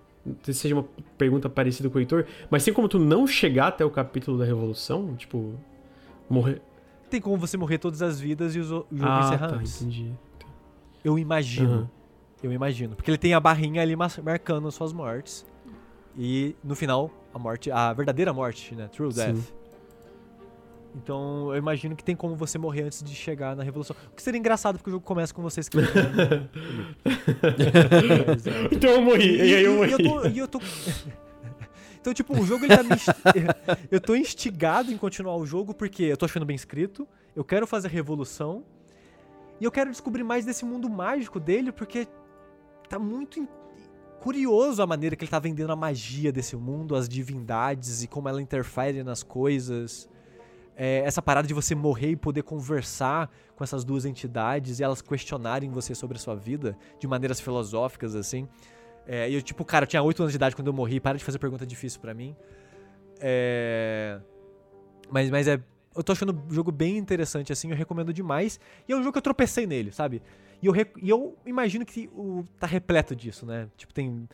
[0.44, 0.86] Seja uma
[1.18, 4.46] pergunta parecida com o Heitor, mas tem como tu não chegar até o capítulo da
[4.46, 5.16] Revolução?
[5.16, 5.54] Tipo.
[6.30, 6.62] Morrer.
[7.10, 9.82] Tem como você morrer todas as vidas e o jogo Ah, encerrar tá, antes.
[9.82, 10.12] entendi.
[11.04, 11.70] Eu imagino.
[11.74, 11.90] Aham.
[12.44, 12.96] Eu imagino.
[12.96, 15.46] Porque ele tem a barrinha ali marcando as suas mortes.
[16.18, 18.88] E no final, a morte, a verdadeira morte, né?
[18.92, 19.22] True Sim.
[20.96, 23.96] Então eu imagino que tem como você morrer antes de chegar na revolução.
[24.12, 26.50] O que seria engraçado porque o jogo começa com você escrevendo.
[28.28, 28.52] Mas, é.
[28.72, 29.90] Então eu morri, e aí eu morri.
[29.90, 30.28] E eu tô.
[30.28, 30.60] e eu tô-
[32.00, 32.94] então, tipo, o jogo ele tá me.
[32.96, 33.12] insti-
[33.90, 37.66] Eu tô instigado em continuar o jogo porque eu tô achando bem escrito, eu quero
[37.66, 38.64] fazer revolução,
[39.60, 42.08] e eu quero descobrir mais desse mundo mágico dele porque
[42.90, 43.48] tá muito in-
[44.20, 48.28] curioso a maneira que ele tá vendendo a magia desse mundo, as divindades e como
[48.28, 50.10] ela interfere nas coisas.
[50.84, 55.00] É, essa parada de você morrer e poder conversar com essas duas entidades e elas
[55.00, 58.48] questionarem você sobre a sua vida de maneiras filosóficas, assim.
[59.06, 61.20] É, e eu, tipo, cara, eu tinha 8 anos de idade quando eu morri, para
[61.20, 62.36] de fazer pergunta difícil pra mim.
[63.20, 64.20] É...
[65.12, 65.62] Mas, mas é,
[65.96, 68.60] eu tô achando o jogo bem interessante, assim, eu recomendo demais.
[68.88, 70.20] E é um jogo que eu tropecei nele, sabe?
[70.64, 73.68] E eu, rec- e eu imagino que o, tá repleto disso, né?
[73.78, 74.28] Tipo, tem.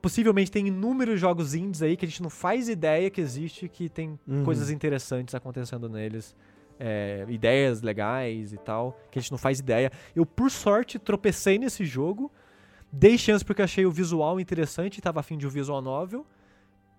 [0.00, 3.88] Possivelmente tem inúmeros jogos indies aí que a gente não faz ideia que existe, que
[3.88, 4.44] tem Uhum.
[4.44, 6.34] coisas interessantes acontecendo neles.
[6.80, 9.90] é, ideias legais e tal, que a gente não faz ideia.
[10.14, 12.30] Eu, por sorte, tropecei nesse jogo.
[12.92, 16.24] Dei chance porque achei o visual interessante, tava afim de um visual novel.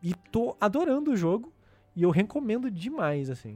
[0.03, 1.53] E tô adorando o jogo.
[1.95, 3.55] E eu recomendo demais, assim.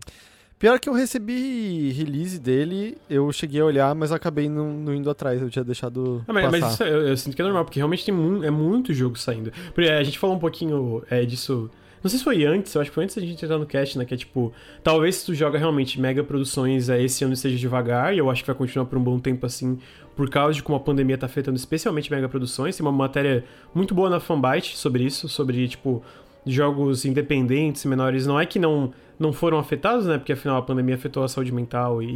[0.64, 5.10] Pior que eu recebi release dele, eu cheguei a olhar, mas acabei não, não indo
[5.10, 6.58] atrás, eu tinha deixado Ah, mas, passar.
[6.62, 9.20] mas isso eu, eu sinto que é normal, porque realmente tem mu é muito jogo
[9.20, 9.52] saindo.
[9.76, 11.70] Porque A gente falou um pouquinho é, disso.
[12.02, 13.98] Não sei se foi antes, eu acho que foi antes da gente entrar no cast,
[13.98, 14.06] né?
[14.06, 18.16] Que é tipo, talvez se tu joga realmente mega produções é, esse ano esteja devagar,
[18.16, 19.78] e eu acho que vai continuar por um bom tempo assim,
[20.16, 22.78] por causa de como a pandemia tá afetando especialmente mega produções.
[22.78, 23.44] Tem uma matéria
[23.76, 26.02] muito boa na Fanbyte sobre isso, sobre, tipo,
[26.46, 28.26] jogos independentes, menores.
[28.26, 30.18] Não é que não, não foram afetados, né?
[30.18, 32.08] Porque afinal a pandemia afetou a saúde mental e,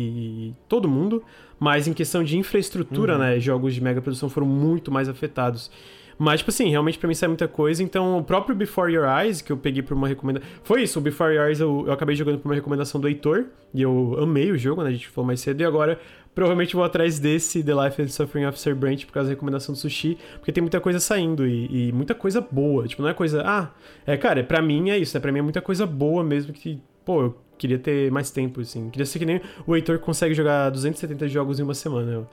[0.50, 1.24] e todo mundo.
[1.60, 3.40] Mas em questão de infraestrutura, né?
[3.40, 5.72] Jogos de mega produção foram muito mais afetados.
[6.20, 7.84] Mas, tipo assim, realmente pra mim sai muita coisa.
[7.84, 10.48] Então, o próprio Before Your Eyes, que eu peguei por uma recomendação.
[10.64, 13.46] Foi isso, o Before Your Eyes eu, eu acabei jogando por uma recomendação do Heitor.
[13.74, 14.90] E eu amei o jogo, né?
[14.90, 15.62] A gente falou mais cedo.
[15.62, 16.00] E agora,
[16.38, 19.74] provavelmente vou atrás desse The Life and Suffering of Sir Branch por causa da recomendação
[19.74, 20.20] do sushi.
[20.36, 22.88] Porque tem muita coisa saindo e, e muita coisa boa.
[22.88, 23.42] Tipo, não é coisa.
[23.44, 23.72] Ah,
[24.06, 25.20] é, cara, pra mim é isso, né?
[25.22, 28.88] Pra mim é muita coisa boa mesmo que, pô, eu queria ter mais tempo, assim.
[28.92, 32.12] Queria ser que nem o Heitor consegue jogar 270 jogos em uma semana.
[32.12, 32.28] eu-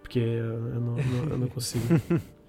[0.00, 0.24] porque eu,
[0.74, 0.96] eu não-
[1.32, 1.84] eu não consigo.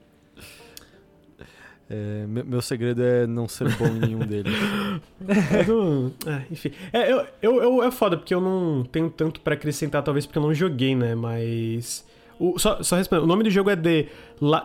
[1.93, 4.53] É, meu, meu segredo é não ser bom em nenhum deles.
[5.53, 6.71] É do- é, enfim.
[6.93, 10.37] É, eu, eu, eu- é foda, porque eu não tenho tanto pra acrescentar, talvez porque
[10.37, 11.15] eu não joguei, né?
[11.15, 12.05] Mas.
[12.39, 14.03] O, só, só respondendo, o nome do jogo é The,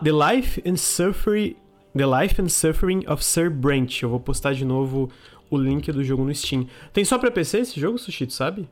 [0.03, 1.55] The Life and Suffering.
[1.95, 4.01] The Life and Suffering of Sir Branch.
[4.03, 5.09] Eu vou postar de novo
[5.49, 6.67] o link do jogo no Steam.
[6.93, 8.69] Tem só pra PC esse jogo, Sushi, tu sabe?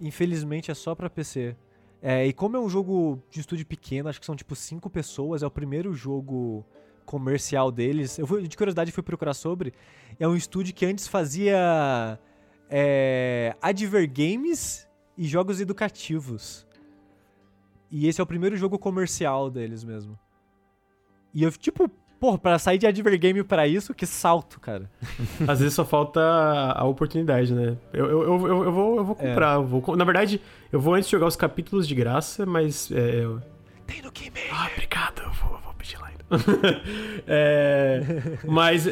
[0.00, 1.54] Infelizmente é só pra PC.
[2.02, 5.42] É, e como é um jogo de estúdio pequeno, acho que são tipo cinco pessoas,
[5.42, 6.64] é o primeiro jogo
[7.10, 8.18] comercial deles.
[8.20, 9.74] Eu fui, de curiosidade fui procurar sobre.
[10.18, 12.16] É um estúdio que antes fazia
[12.70, 16.64] é, advergames e jogos educativos.
[17.90, 20.16] E esse é o primeiro jogo comercial deles mesmo.
[21.34, 21.90] E eu, tipo,
[22.20, 24.88] porra, pra sair de advergame pra isso, que salto, cara.
[25.48, 27.76] Às vezes só falta a oportunidade, né?
[27.92, 29.54] Eu, eu, eu, eu, vou, eu vou comprar.
[29.56, 30.40] eu vou na verdade,
[30.70, 32.90] eu vou antes jogar os capítulos de graça, mas.
[32.92, 33.42] É, eu-
[33.86, 35.59] Tem no Game Ah, obrigado, eu vou,
[37.26, 38.02] é,
[38.46, 38.88] mas.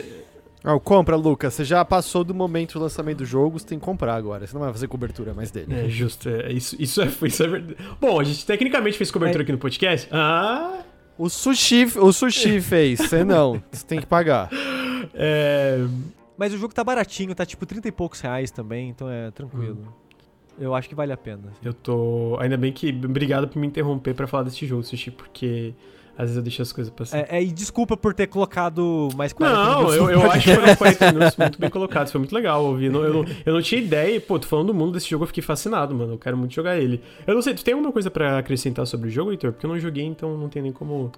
[0.65, 1.55] Ah, compra, Lucas.
[1.55, 4.47] Você já passou do momento do lançamento do jogo, você tem que comprar agora.
[4.47, 5.73] Você não vai fazer cobertura mais dele.
[5.73, 7.77] É justo, é, isso, isso, é, isso é verdade.
[8.01, 9.45] Bom, a gente tecnicamente fez cobertura É.
[9.45, 10.09] aqui no podcast.
[10.11, 10.81] Ah!
[11.17, 13.63] O sushi, o sushi fez, você não.
[13.73, 14.51] Você tem que pagar.
[15.15, 15.79] É,
[16.37, 19.79] Mas o jogo tá baratinho, tá tipo 30 e poucos reais também, então é tranquilo.
[19.87, 20.09] Hum.
[20.61, 21.53] Eu acho que vale a pena.
[21.65, 22.37] eu tô.
[22.41, 22.89] Ainda bem que.
[23.05, 25.73] Obrigado por me interromper pra falar desse jogo, Sushi, porque
[26.19, 27.19] às vezes eu deixo as coisas passar.
[27.19, 30.37] É, é, e desculpa por ter colocado mais 40 Não, minutos eu, no eu podcast.
[30.37, 32.11] acho que foram 40 minutos muito bem colocados.
[32.13, 32.87] Foi muito legal ouvir.
[32.87, 34.17] Eu não, eu, não, eu não tinha ideia.
[34.17, 36.15] e, Pô, tô falando do mundo desse jogo, eu fiquei fascinado, mano.
[36.15, 37.01] Eu quero muito jogar ele.
[37.25, 39.53] Eu não sei, tu tem alguma coisa pra acrescentar sobre o jogo, Heitor?
[39.53, 41.13] Porque eu não joguei, então não tem nem como.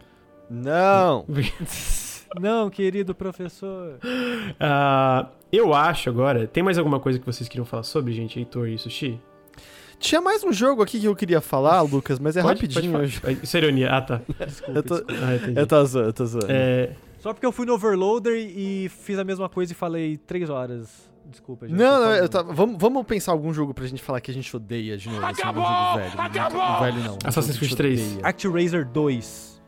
[0.50, 1.24] Não.
[2.38, 3.98] Não, querido professor.
[4.60, 6.46] Ah, eu acho agora.
[6.46, 9.18] Tem mais alguma coisa que vocês queriam falar sobre, gente, Heitor e Sushi?
[10.00, 12.92] Tinha mais um jogo aqui que eu queria falar, Lucas, mas é Pode- rapidinho.
[12.92, 13.32] pode falar.
[13.34, 13.90] Isso é ironia.
[13.90, 14.20] Ah, tá.
[14.46, 15.12] Desculpa, Eu tô, desculpa.
[15.22, 16.46] Ah, eu tô zoando, eu tô zoando.
[16.48, 20.48] É, Só porque eu fui no Overloader e fiz a mesma coisa e falei 3
[20.48, 21.08] horas.
[21.26, 21.76] Desculpa, gente.
[21.78, 24.56] Não, não, eu tava- vamos, vamos pensar algum jogo pra gente falar que a gente
[24.56, 25.24] odeia de novo.
[25.24, 25.62] assim, Acabou!
[25.62, 26.16] um jogo velho.
[26.16, 26.58] Não- Acabou!
[26.62, 27.18] Não, velho não.
[27.24, 28.00] Assassin's Creed a gente 3.
[28.14, 28.26] odeia.
[28.26, 29.62] ActRaiser 2.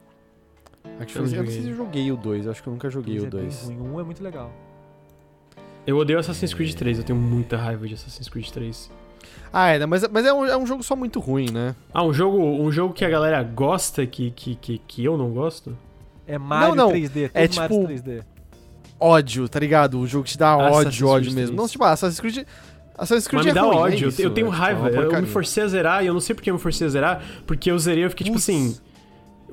[0.99, 3.15] Actually, eu não sei se eu joguei o 2, eu acho que eu nunca joguei
[3.21, 3.63] o é bem 2.
[3.65, 3.77] ruim.
[3.81, 4.51] Um é muito legal.
[5.87, 6.99] eu odeio Assassin's Creed 3.
[6.99, 8.91] Eu tenho muita raiva de Assassin's Creed 3.
[9.53, 11.75] Ah, é, mas, mas é, um, é um jogo só muito ruim, né?
[11.93, 15.31] Ah, um jogo, um jogo que a galera gosta que, que, que, que eu não
[15.31, 15.77] gosto?
[16.27, 18.23] É Mario não, 3D, é Mario tipo- 3D.
[18.99, 19.99] Ódio, tá ligado?
[19.99, 21.57] O jogo que te dá Assassin's ódio, ódio Creed mesmo.
[21.57, 21.61] 3.
[21.61, 22.47] Não, tipo, ah, Assassin's Creed.
[22.97, 24.05] Assassin's Creed Mas me é dá ruim, é ódio.
[24.05, 24.81] Eu- isso, eu tenho é, tipo, raiva.
[24.89, 26.91] uma eu me forcei a zerar e eu não sei porque eu me forcei a
[26.91, 27.23] zerar.
[27.47, 28.49] Porque eu zerei e eu fiquei, tipo Putz.
[28.49, 28.77] assim.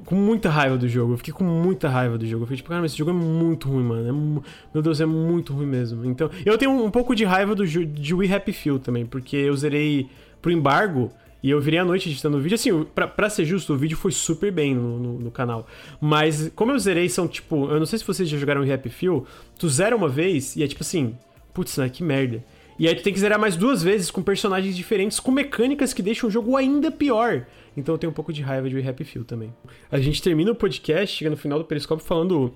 [0.05, 1.13] Com muita raiva do jogo.
[1.13, 2.43] Eu fiquei com muita raiva do jogo.
[2.43, 4.09] Eu fiquei tipo, cara, esse jogo é muito ruim, mano.
[4.09, 6.05] É meu Deus, é muito ruim mesmo.
[6.05, 9.05] Então, eu tenho um pouco de raiva do de We Happy Few também.
[9.05, 10.09] Porque eu zerei
[10.41, 11.11] pro embargo.
[11.41, 12.55] E eu virei à noite editando o vídeo.
[12.55, 15.67] Assim, pra, pra ser justo, o vídeo foi super bem no, no, no canal.
[16.01, 17.69] Mas, como eu zerei, são tipo.
[17.69, 19.25] Eu não sei se vocês já jogaram We Happy Few.
[19.57, 21.15] Tu zera uma vez e é tipo assim.
[21.53, 21.89] Putz, né?
[21.89, 22.43] Que merda.
[22.79, 26.01] E aí tu tem que zerar mais duas vezes com personagens diferentes, com mecânicas que
[26.01, 27.45] deixam o jogo ainda pior.
[27.75, 29.53] Então eu tenho um pouco de raiva de We Happy Few também.
[29.91, 32.53] A gente termina o podcast, chega no final do Periscópio falando.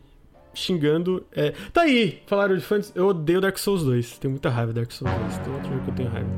[0.54, 1.26] xingando.
[1.32, 1.52] É...
[1.72, 2.22] Tá aí!
[2.28, 2.92] Falaram de fãs.
[2.96, 4.20] Eu odeio Dark Souls 2.
[4.20, 5.38] Tenho muita raiva de Dark Souls 2.
[5.40, 6.30] Tem outro jogo que eu tenho raiva.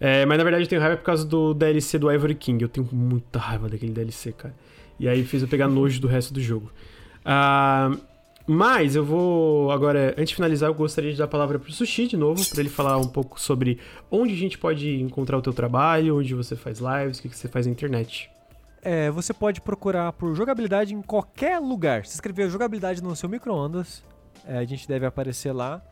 [0.00, 2.62] É, mas na verdade eu tenho raiva por causa do DLC do Ivory King.
[2.62, 4.54] Eu tenho muita raiva daquele DLC, cara.
[4.98, 6.70] E aí fez eu pegar nojo do resto do jogo.
[7.24, 7.96] Ah,
[8.46, 12.06] mas eu vou agora, antes de finalizar, eu gostaria de dar a palavra pro Sushi
[12.06, 13.78] de novo, pra ele falar um pouco sobre
[14.10, 17.36] onde a gente pode encontrar o teu trabalho, onde você faz lives, o que, que
[17.36, 18.30] você faz na internet.
[18.82, 22.04] É, você pode procurar por jogabilidade em qualquer lugar.
[22.04, 24.04] Se escrever jogabilidade no seu micro-ondas,
[24.46, 25.82] é, a gente deve aparecer lá.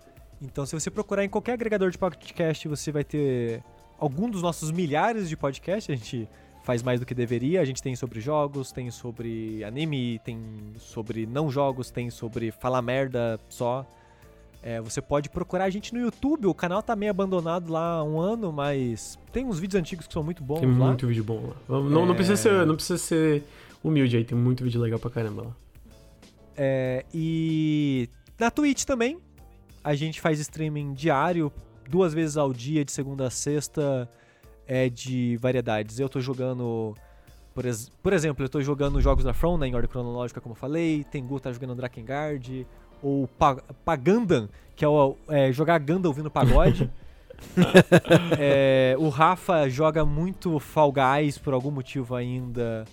[0.42, 3.62] Então, se você procurar em qualquer agregador de podcast, você vai ter
[3.98, 5.88] algum dos nossos milhares de podcasts.
[5.88, 6.28] A gente
[6.62, 7.60] faz mais do que deveria.
[7.60, 10.40] A gente tem sobre jogos, tem sobre anime, tem
[10.78, 13.86] sobre não jogos, tem sobre falar merda só.
[14.62, 16.46] É, você pode procurar a gente no YouTube.
[16.46, 20.12] O canal tá meio abandonado lá há um ano, mas tem uns vídeos antigos que
[20.12, 20.86] são muito bons Tem lá.
[20.86, 21.56] muito vídeo bom lá.
[21.68, 22.16] Não, não, não É.
[22.16, 23.42] precisa ser, não precisa ser
[23.82, 25.56] humilde aí, tem muito vídeo legal pra caramba lá.
[26.56, 28.08] É, e
[28.38, 29.18] na Twitch também.
[29.84, 31.52] A gente faz streaming diário,
[31.90, 34.08] duas vezes ao dia, de segunda a sexta,
[34.72, 35.98] é de variedades.
[36.00, 36.94] Eu tô jogando.
[37.54, 40.52] Por, ex- por exemplo, eu tô jogando jogos da From, né, em ordem cronológica, como
[40.54, 41.04] eu falei.
[41.10, 42.66] Tengu tá jogando Drakengard.
[43.02, 46.88] Ou Pa- Pagandan, que é, o, é jogar Ganda ouvindo pagode.
[48.38, 52.84] É, o Rafa joga muito Fall Guys por algum motivo ainda.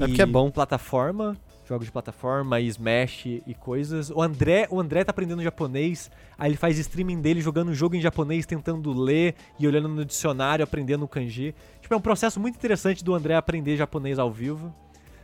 [0.00, 0.50] É porque é bom.
[0.50, 1.36] Plataforma,
[1.66, 4.10] jogos de plataforma, Smash e coisas.
[4.10, 7.96] O André, o André tá aprendendo japonês, aí ele faz streaming dele jogando um jogo
[7.96, 11.54] em japonês, tentando ler e olhando no dicionário, aprendendo o kanji.
[11.80, 14.74] Tipo, é um processo muito interessante do André aprender japonês ao vivo.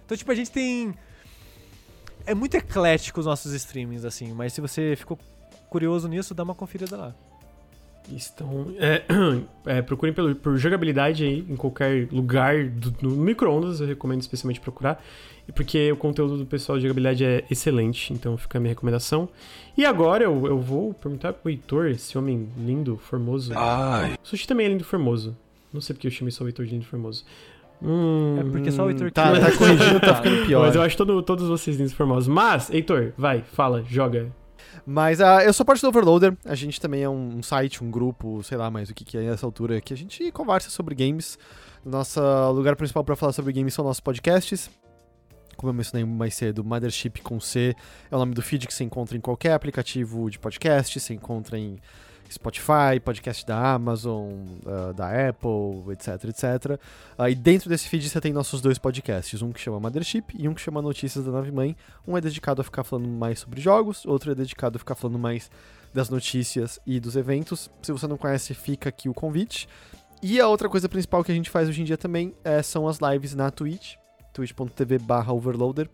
[0.05, 0.94] Então, tipo, a gente tem
[2.27, 5.19] é muito eclético os nossos streamings assim, mas se você ficou
[5.69, 7.15] curioso nisso, dá uma conferida lá.
[8.13, 9.03] Então, é,
[9.67, 14.61] é, procurem pelo, por jogabilidade aí, em qualquer lugar do, no micro-ondas, eu recomendo especialmente
[14.61, 15.03] procurar.
[15.55, 19.29] Porque o conteúdo do pessoal de jogabilidade é excelente, então fica a minha recomendação.
[19.77, 23.53] E agora eu, eu vou perguntar pro Heitor, esse homem lindo, formoso.
[23.57, 24.15] Ai.
[24.23, 25.37] O Sushi também é lindo e formoso.
[25.73, 27.25] Não sei porque eu chamei só o Heitor de lindo e formoso.
[27.83, 30.67] Hum, É porque só o Heitor Tá, que- tá corrigindo, tá ficando pior.
[30.67, 32.29] Mas eu acho todo, todos vocês lindos e formosos.
[32.29, 34.31] Mas, Heitor, vai, fala, joga.
[34.87, 36.37] Mas ah, eu sou parte do Overloader.
[36.45, 39.19] A gente também é um, um site, um grupo, sei lá mais o que, que
[39.19, 41.39] é nessa altura, que a gente conversa sobre games.
[41.85, 42.21] Nosso
[42.53, 44.71] lugar principal para falar sobre games são nossos podcasts.
[45.57, 47.75] Como eu mencionei mais cedo, Mothership com C
[48.11, 50.99] é o nome do feed que você encontra em qualquer aplicativo de podcast.
[50.99, 51.79] Você encontra em
[52.31, 54.33] Spotify, podcast da Amazon,
[54.67, 56.81] ah, da Apple, etc, etc.
[57.18, 60.49] Ah, e dentro desse feed você tem nossos dois podcasts, um que chama Mothership e
[60.49, 61.76] um que chama Notícias da Nave Mãe.
[62.07, 65.18] Um é dedicado a ficar falando mais sobre jogos, outro é dedicado a ficar falando
[65.18, 65.50] mais
[65.92, 67.68] das notícias e dos eventos.
[67.83, 69.68] Se você não conhece, fica aqui o convite.
[70.23, 72.86] E a outra coisa principal que a gente faz hoje em dia também é, são
[72.86, 73.94] as lives na Twitch,
[74.33, 75.89] twitch.tv barra overloader.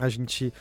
[0.00, 0.52] A gente...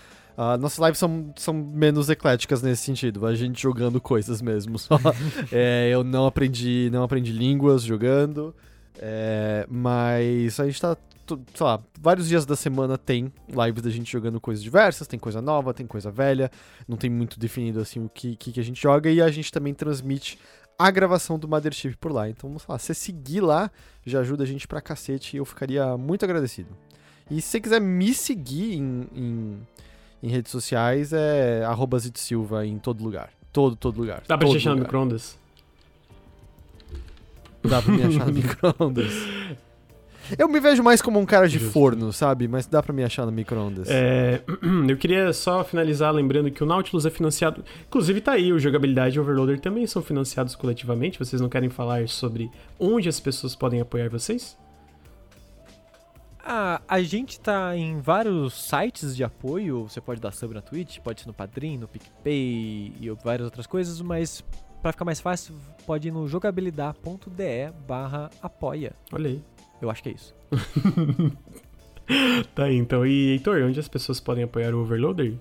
[0.42, 4.80] ah, nossas lives são, são menos ecléticas nesse sentido, a gente jogando coisas mesmo.
[4.80, 4.98] Só.
[5.52, 8.56] É, eu não aprendi, não aprendi línguas jogando,
[8.98, 10.96] é, mas a gente tá,
[11.28, 15.42] sei lá, vários dias da semana tem lives da gente jogando coisas diversas, tem coisa
[15.42, 16.50] nova, tem coisa velha,
[16.88, 19.52] não tem muito definido assim o que, que, que a gente joga, e a gente
[19.52, 20.40] também transmite
[20.78, 22.30] a gravação do Mothership por lá.
[22.30, 23.70] Então, sei lá, se você seguir lá,
[24.06, 26.70] já ajuda a gente pra cacete e eu ficaria muito agradecido.
[27.30, 29.68] E se você quiser me seguir em, em,
[30.22, 33.30] em redes sociais, é arroba Zito Silva em todo lugar.
[33.52, 34.24] Todo, todo lugar.
[34.28, 35.38] Dá pra te achar no micro-ondas?
[37.64, 39.12] Dá pra me achar no micro-ondas.
[40.38, 41.74] Eu me vejo mais como um cara de Justo.
[41.74, 42.48] forno, sabe?
[42.48, 43.90] Mas dá pra me achar no micro-ondas.
[43.90, 44.42] É,
[44.88, 47.64] eu queria só finalizar lembrando que o Nautilus é financiado.
[47.88, 51.18] Inclusive tá aí, o Jogabilidade e o Overloader também são financiados coletivamente.
[51.18, 52.50] Vocês não querem falar sobre
[52.80, 54.56] onde as pessoas podem apoiar vocês?
[56.52, 59.84] Ah, a gente tá em vários sites de apoio.
[59.84, 63.68] Você pode dar sub na Twitch, pode ser no Padrim, no PicPay e várias outras
[63.68, 64.44] coisas, mas
[64.82, 65.54] pra ficar mais fácil,
[65.86, 68.94] pode ir no jogabilidade.de barra apoia.
[69.14, 69.44] Olha aí.
[69.80, 70.34] Eu acho que é isso.
[72.56, 73.06] Tá aí, então.
[73.06, 75.36] E Heitor, onde as pessoas podem apoiar o Overloader?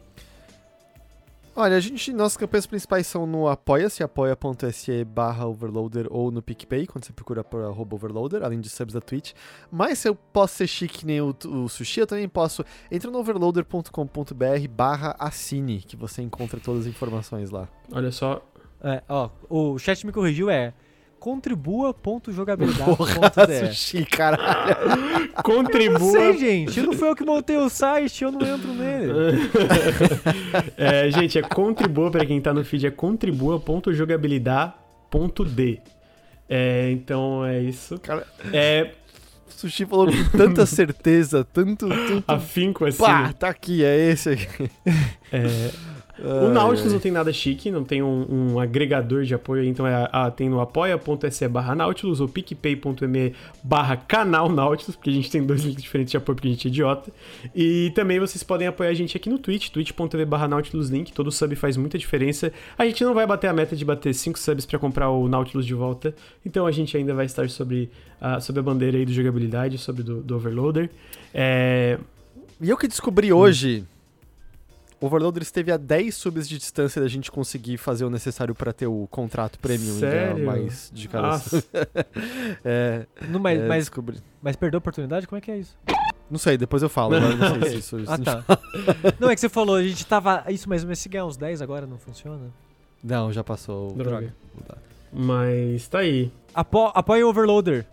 [1.61, 6.87] Olha, a gente, nossas campanhas principais são no apoia-se, apoia.se barra overloader ou no PicPay,
[6.87, 9.33] quando você procura por arroba overloader, além de subs da Twitch.
[9.69, 12.65] Mas se eu posso ser chique que nem o, o Sushi, eu também posso.
[12.89, 17.69] Entra no overloader.com.br barra assine, que você encontra todas as informações lá.
[17.91, 18.41] Olha só.
[18.81, 20.73] É, ó, o chat me corrigiu, é
[21.19, 24.89] contribua.jogabilidade.de Sushi, caralho.
[25.37, 26.13] Não Contribua.
[26.13, 26.81] sei, gente.
[26.81, 29.13] Não foi eu que montei o site, eu não entro nele.
[30.77, 35.81] é, gente, é contribua, pra quem tá no feed, é contribua.jogabilidade.d.
[36.49, 37.99] É, então é isso.
[38.01, 38.93] Cara, É
[39.49, 42.25] Sushi falou com tanta certeza, tanto, tanto...
[42.31, 43.03] afinco assim.
[43.03, 44.71] Pá, tá aqui, é esse aqui.
[45.33, 45.71] É,
[46.21, 50.09] o Nautilus não tem nada chique, não tem um, um agregador de apoio, então é,
[50.13, 55.45] ah, tem no apoia.se barra Nautilus ou picpay.me barra canal Nautilus, porque a gente tem
[55.45, 57.13] dois links diferentes de apoio porque a gente é idiota.
[57.55, 61.31] E também vocês podem apoiar a gente aqui no Twitch, twitch.tv barra Nautilus Link, todo
[61.31, 62.53] sub faz muita diferença.
[62.77, 65.67] A gente não vai bater a meta de bater 5 subs pra comprar o Nautilus
[65.67, 66.15] de volta,
[66.45, 67.91] então a gente ainda vai estar sobre,
[68.21, 70.91] a sobre a bandeira aí do jogabilidade, sobre do, do Overloader.
[71.33, 71.99] É,
[72.61, 73.85] E eu que descobri hoje,
[75.01, 78.73] o Overloader esteve a 10 subs de distância da gente conseguir fazer o necessário pra
[78.73, 80.47] ter o contrato premium e ganhar Sério?
[80.47, 81.65] mais de sub.
[82.65, 84.19] é, Não, mas, é, mas, descobri.
[84.43, 85.27] mas perdeu a oportunidade?
[85.27, 85.77] Como é que é isso?
[86.31, 87.15] Não sei, depois eu falo.
[87.15, 87.97] agora não sei se isso...
[88.07, 88.45] Ah, tá.
[89.19, 90.45] não, é que você falou, a gente tava.
[90.49, 92.51] Isso, mas, mas se ganhar uns 10 agora não funciona?
[93.03, 93.93] Não, já passou.
[93.93, 94.35] o- Droga.
[95.13, 96.31] mas tá aí.
[96.55, 97.87] Apo, apoia o Overloader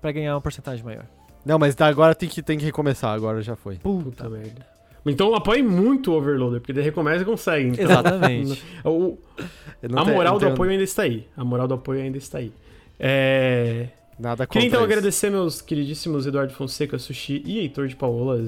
[0.00, 1.04] pra ganhar uma porcentagem maior.
[1.44, 3.76] Não, mas tá, agora tem que, tem que recomeçar, agora já foi.
[3.76, 4.64] Puta merda.
[5.04, 7.68] Então apoie muito o Overloader, porque daí recomeça e consegue.
[7.70, 8.62] Então, Exatamente.
[8.84, 9.18] o,
[9.82, 11.26] a moral não do tenho apoio ainda está aí.
[11.36, 12.52] A moral do apoio ainda está aí.
[12.98, 13.88] É...
[14.18, 14.92] Nada contra Queria então isso.
[14.92, 18.40] agradecer meus queridíssimos Eduardo Fonseca, Sushi e Heitor de Paola,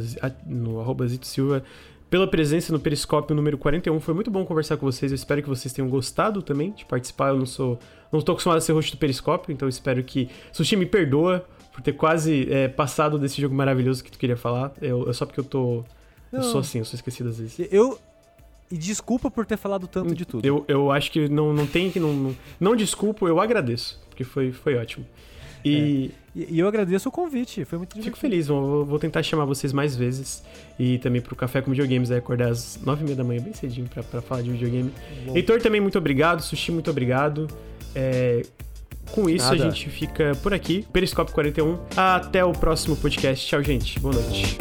[0.47, 1.65] no arroba Zito Silva,
[2.09, 3.99] pela presença no Periscópio número 41.
[3.99, 5.11] Foi muito bom conversar com vocês.
[5.11, 7.31] Eu espero que vocês tenham gostado também de participar.
[7.31, 7.79] Eu não sou.
[8.13, 10.29] Não estou acostumado a ser host do Periscópio, então espero que.
[10.53, 14.73] Sushi me perdoa por ter quase é, passado desse jogo maravilhoso que tu queria falar.
[14.81, 15.85] Eu, é só porque eu tô.
[16.37, 17.69] Eu sou assim, eu sou esquecido às vezes.
[17.71, 17.99] Eu.
[18.71, 20.45] E desculpa por ter falado tanto de tudo.
[20.45, 22.01] Eu, eu acho que não, não tem que.
[22.01, 25.07] Não, não, não desculpo, eu agradeço, porque foi, foi ótimo.
[25.65, 26.11] E.
[26.35, 28.21] E, e eu agradeço o convite, foi muito Fico divertido.
[28.21, 30.43] feliz, vou, vou tentar chamar vocês mais vezes.
[30.79, 33.53] E também pro Café com Videogames, aí acordar às nove e meia da manhã, bem
[33.53, 34.93] cedinho, pra, pra falar de videogame.
[35.33, 36.41] Heitor também, muito obrigado.
[36.43, 37.47] Sushi, muito obrigado.
[37.95, 38.43] É,
[39.13, 39.69] com isso, Nada.
[39.69, 40.85] a gente fica por aqui.
[40.93, 41.79] Periscópio 41.
[41.97, 43.47] Até o próximo podcast.
[43.47, 44.01] Tchau, gente.
[44.01, 44.59] Boa noite.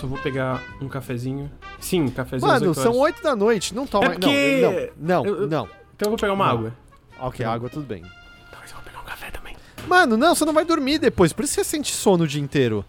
[0.00, 1.50] Só vou pegar um cafezinho.
[1.80, 3.02] Sim, um cafezinho Mano, 8 são horas.
[3.16, 4.06] 8 da noite, não toma.
[4.06, 5.64] É porque- Não, não, eu- eu- não.
[5.94, 6.52] Então eu vou pegar uma Não.
[6.52, 6.74] água.
[7.20, 8.02] Ok, água, tudo bem.
[8.50, 9.56] Talvez eu vou pegar um café também.
[9.86, 12.84] Mano, não, você não vai dormir depois, por isso você sente sono o dia inteiro.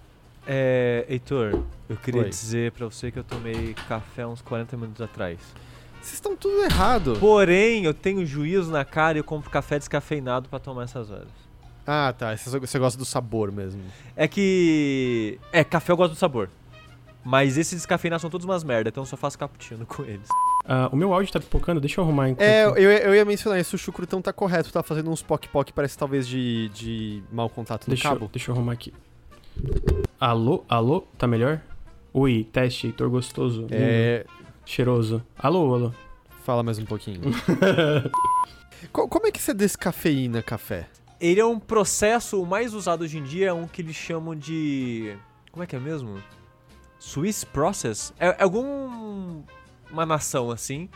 [0.47, 2.29] É, Heitor, eu queria Oi.
[2.29, 5.37] dizer pra você que eu tomei café uns 40 minutos atrás.
[6.01, 7.17] Vocês estão tudo errado.
[7.19, 11.27] Porém, eu tenho juízo na cara e eu compro café descafeinado pra tomar essas horas.
[11.85, 12.35] Ah, tá.
[12.35, 13.81] Você gosta do sabor mesmo.
[14.15, 15.39] É que.
[15.51, 16.49] É, café eu gosto do sabor.
[17.29, 20.27] Mas esses descafeinados são todos umas merda, então eu só faço cappuccino com eles.
[20.65, 22.47] Ah, o meu áudio tá pipocando, deixa eu arrumar enquanto...
[22.47, 25.95] É, eu, eu ia mencionar isso, o chucrutão tá correto, tá fazendo uns poc-poc, parece
[25.97, 28.29] talvez de, de mau contato no Deixa, eu- cabo.
[28.33, 28.91] deixa eu arrumar aqui.
[30.19, 30.63] Alô?
[30.67, 31.01] Alô?
[31.17, 31.61] Tá melhor?
[32.13, 33.61] Oi, teste, Heitor gostoso.
[33.61, 34.25] lindo, É,
[34.65, 35.23] Cheiroso.
[35.37, 35.91] Alô, alô.
[36.43, 37.21] fala mais um pouquinho.
[38.91, 40.87] Co- como é que você descafeína café?
[41.19, 44.33] Ele é um processo, o mais usado hoje em dia é um que eles chamam
[44.35, 45.15] de.
[45.51, 46.15] Como é que é mesmo?
[46.99, 48.13] Swiss Process?
[48.19, 49.43] É, é algum.
[49.89, 50.87] Uma nação assim.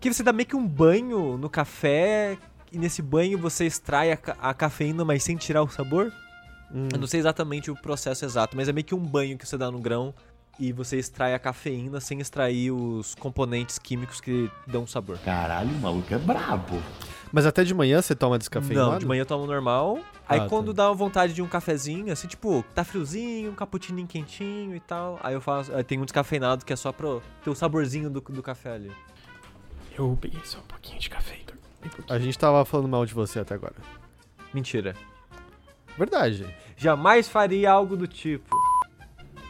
[0.00, 2.36] Que você dá meio que um banho no café.
[2.72, 6.12] E nesse banho você extrai a, a cafeína, mas sem tirar o sabor.
[6.74, 6.88] Hum.
[6.92, 9.56] Eu não sei exatamente o processo exato, mas é meio que um banho que você
[9.56, 10.12] dá no grão.
[10.58, 15.18] E você extrai a cafeína sem extrair os componentes químicos que dão sabor.
[15.18, 16.82] Caralho, o maluco é brabo.
[17.30, 18.92] Mas até de manhã você toma descafeinado?
[18.92, 19.98] Não, de manhã eu tomo normal.
[20.26, 20.84] Aí Ah, quando tá.
[20.88, 25.20] dá vontade de um cafezinho, assim, tipo, tá friozinho, um cappuccino quentinho e tal.
[25.22, 25.74] Aí eu faço.
[25.74, 28.90] Aí tem um descafeinado que é só pro ter o saborzinho do, do café ali.
[29.98, 31.56] Eu peguei só um pouquinho de café, Heitor.
[32.08, 33.74] A gente tava falando mal de você até agora.
[34.54, 34.94] Mentira.
[35.98, 36.46] Verdade.
[36.76, 38.56] Jamais faria algo do tipo.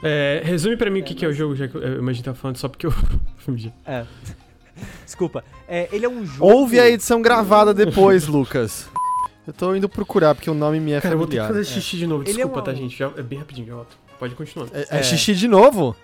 [0.03, 2.31] É, resume pra mim o que, que é o jogo, já que eu, imagino que
[2.31, 2.93] tá falando só porque eu
[3.39, 3.73] fugi.
[3.85, 4.05] É.
[5.05, 5.43] Desculpa.
[5.67, 6.53] É, ele é um jogo.
[6.53, 8.89] Ouve a edição gravada depois, Lucas.
[9.47, 11.65] Eu tô indo procurar porque o nome me é Cara, eu vou ter que familiar.
[11.65, 12.23] fazer xixi de novo.
[12.25, 12.97] É Desculpa, uma- tá, gente?
[12.97, 13.97] Já, é bem rapidinho, já volto.
[14.19, 14.69] Pode continuar.
[14.73, 15.03] É, é É.
[15.03, 15.97] xixi de novo?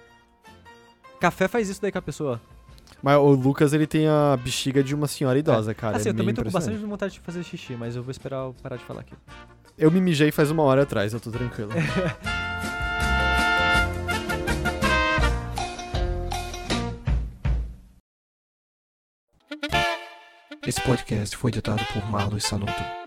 [1.20, 2.40] Café faz isso daí com a pessoa.
[3.02, 5.96] Mas o Lucas, ele tem a bexiga de uma senhora idosa, cara.
[5.96, 8.44] assim, é eu também tô com bastante vontade de fazer xixi, mas eu vou esperar
[8.46, 9.12] eu parar de falar aqui.
[9.76, 11.70] Eu me mijei faz uma hora atrás, eu tô tranquilo.
[20.64, 23.01] Esse podcast foi editado por Marlos Sanuto.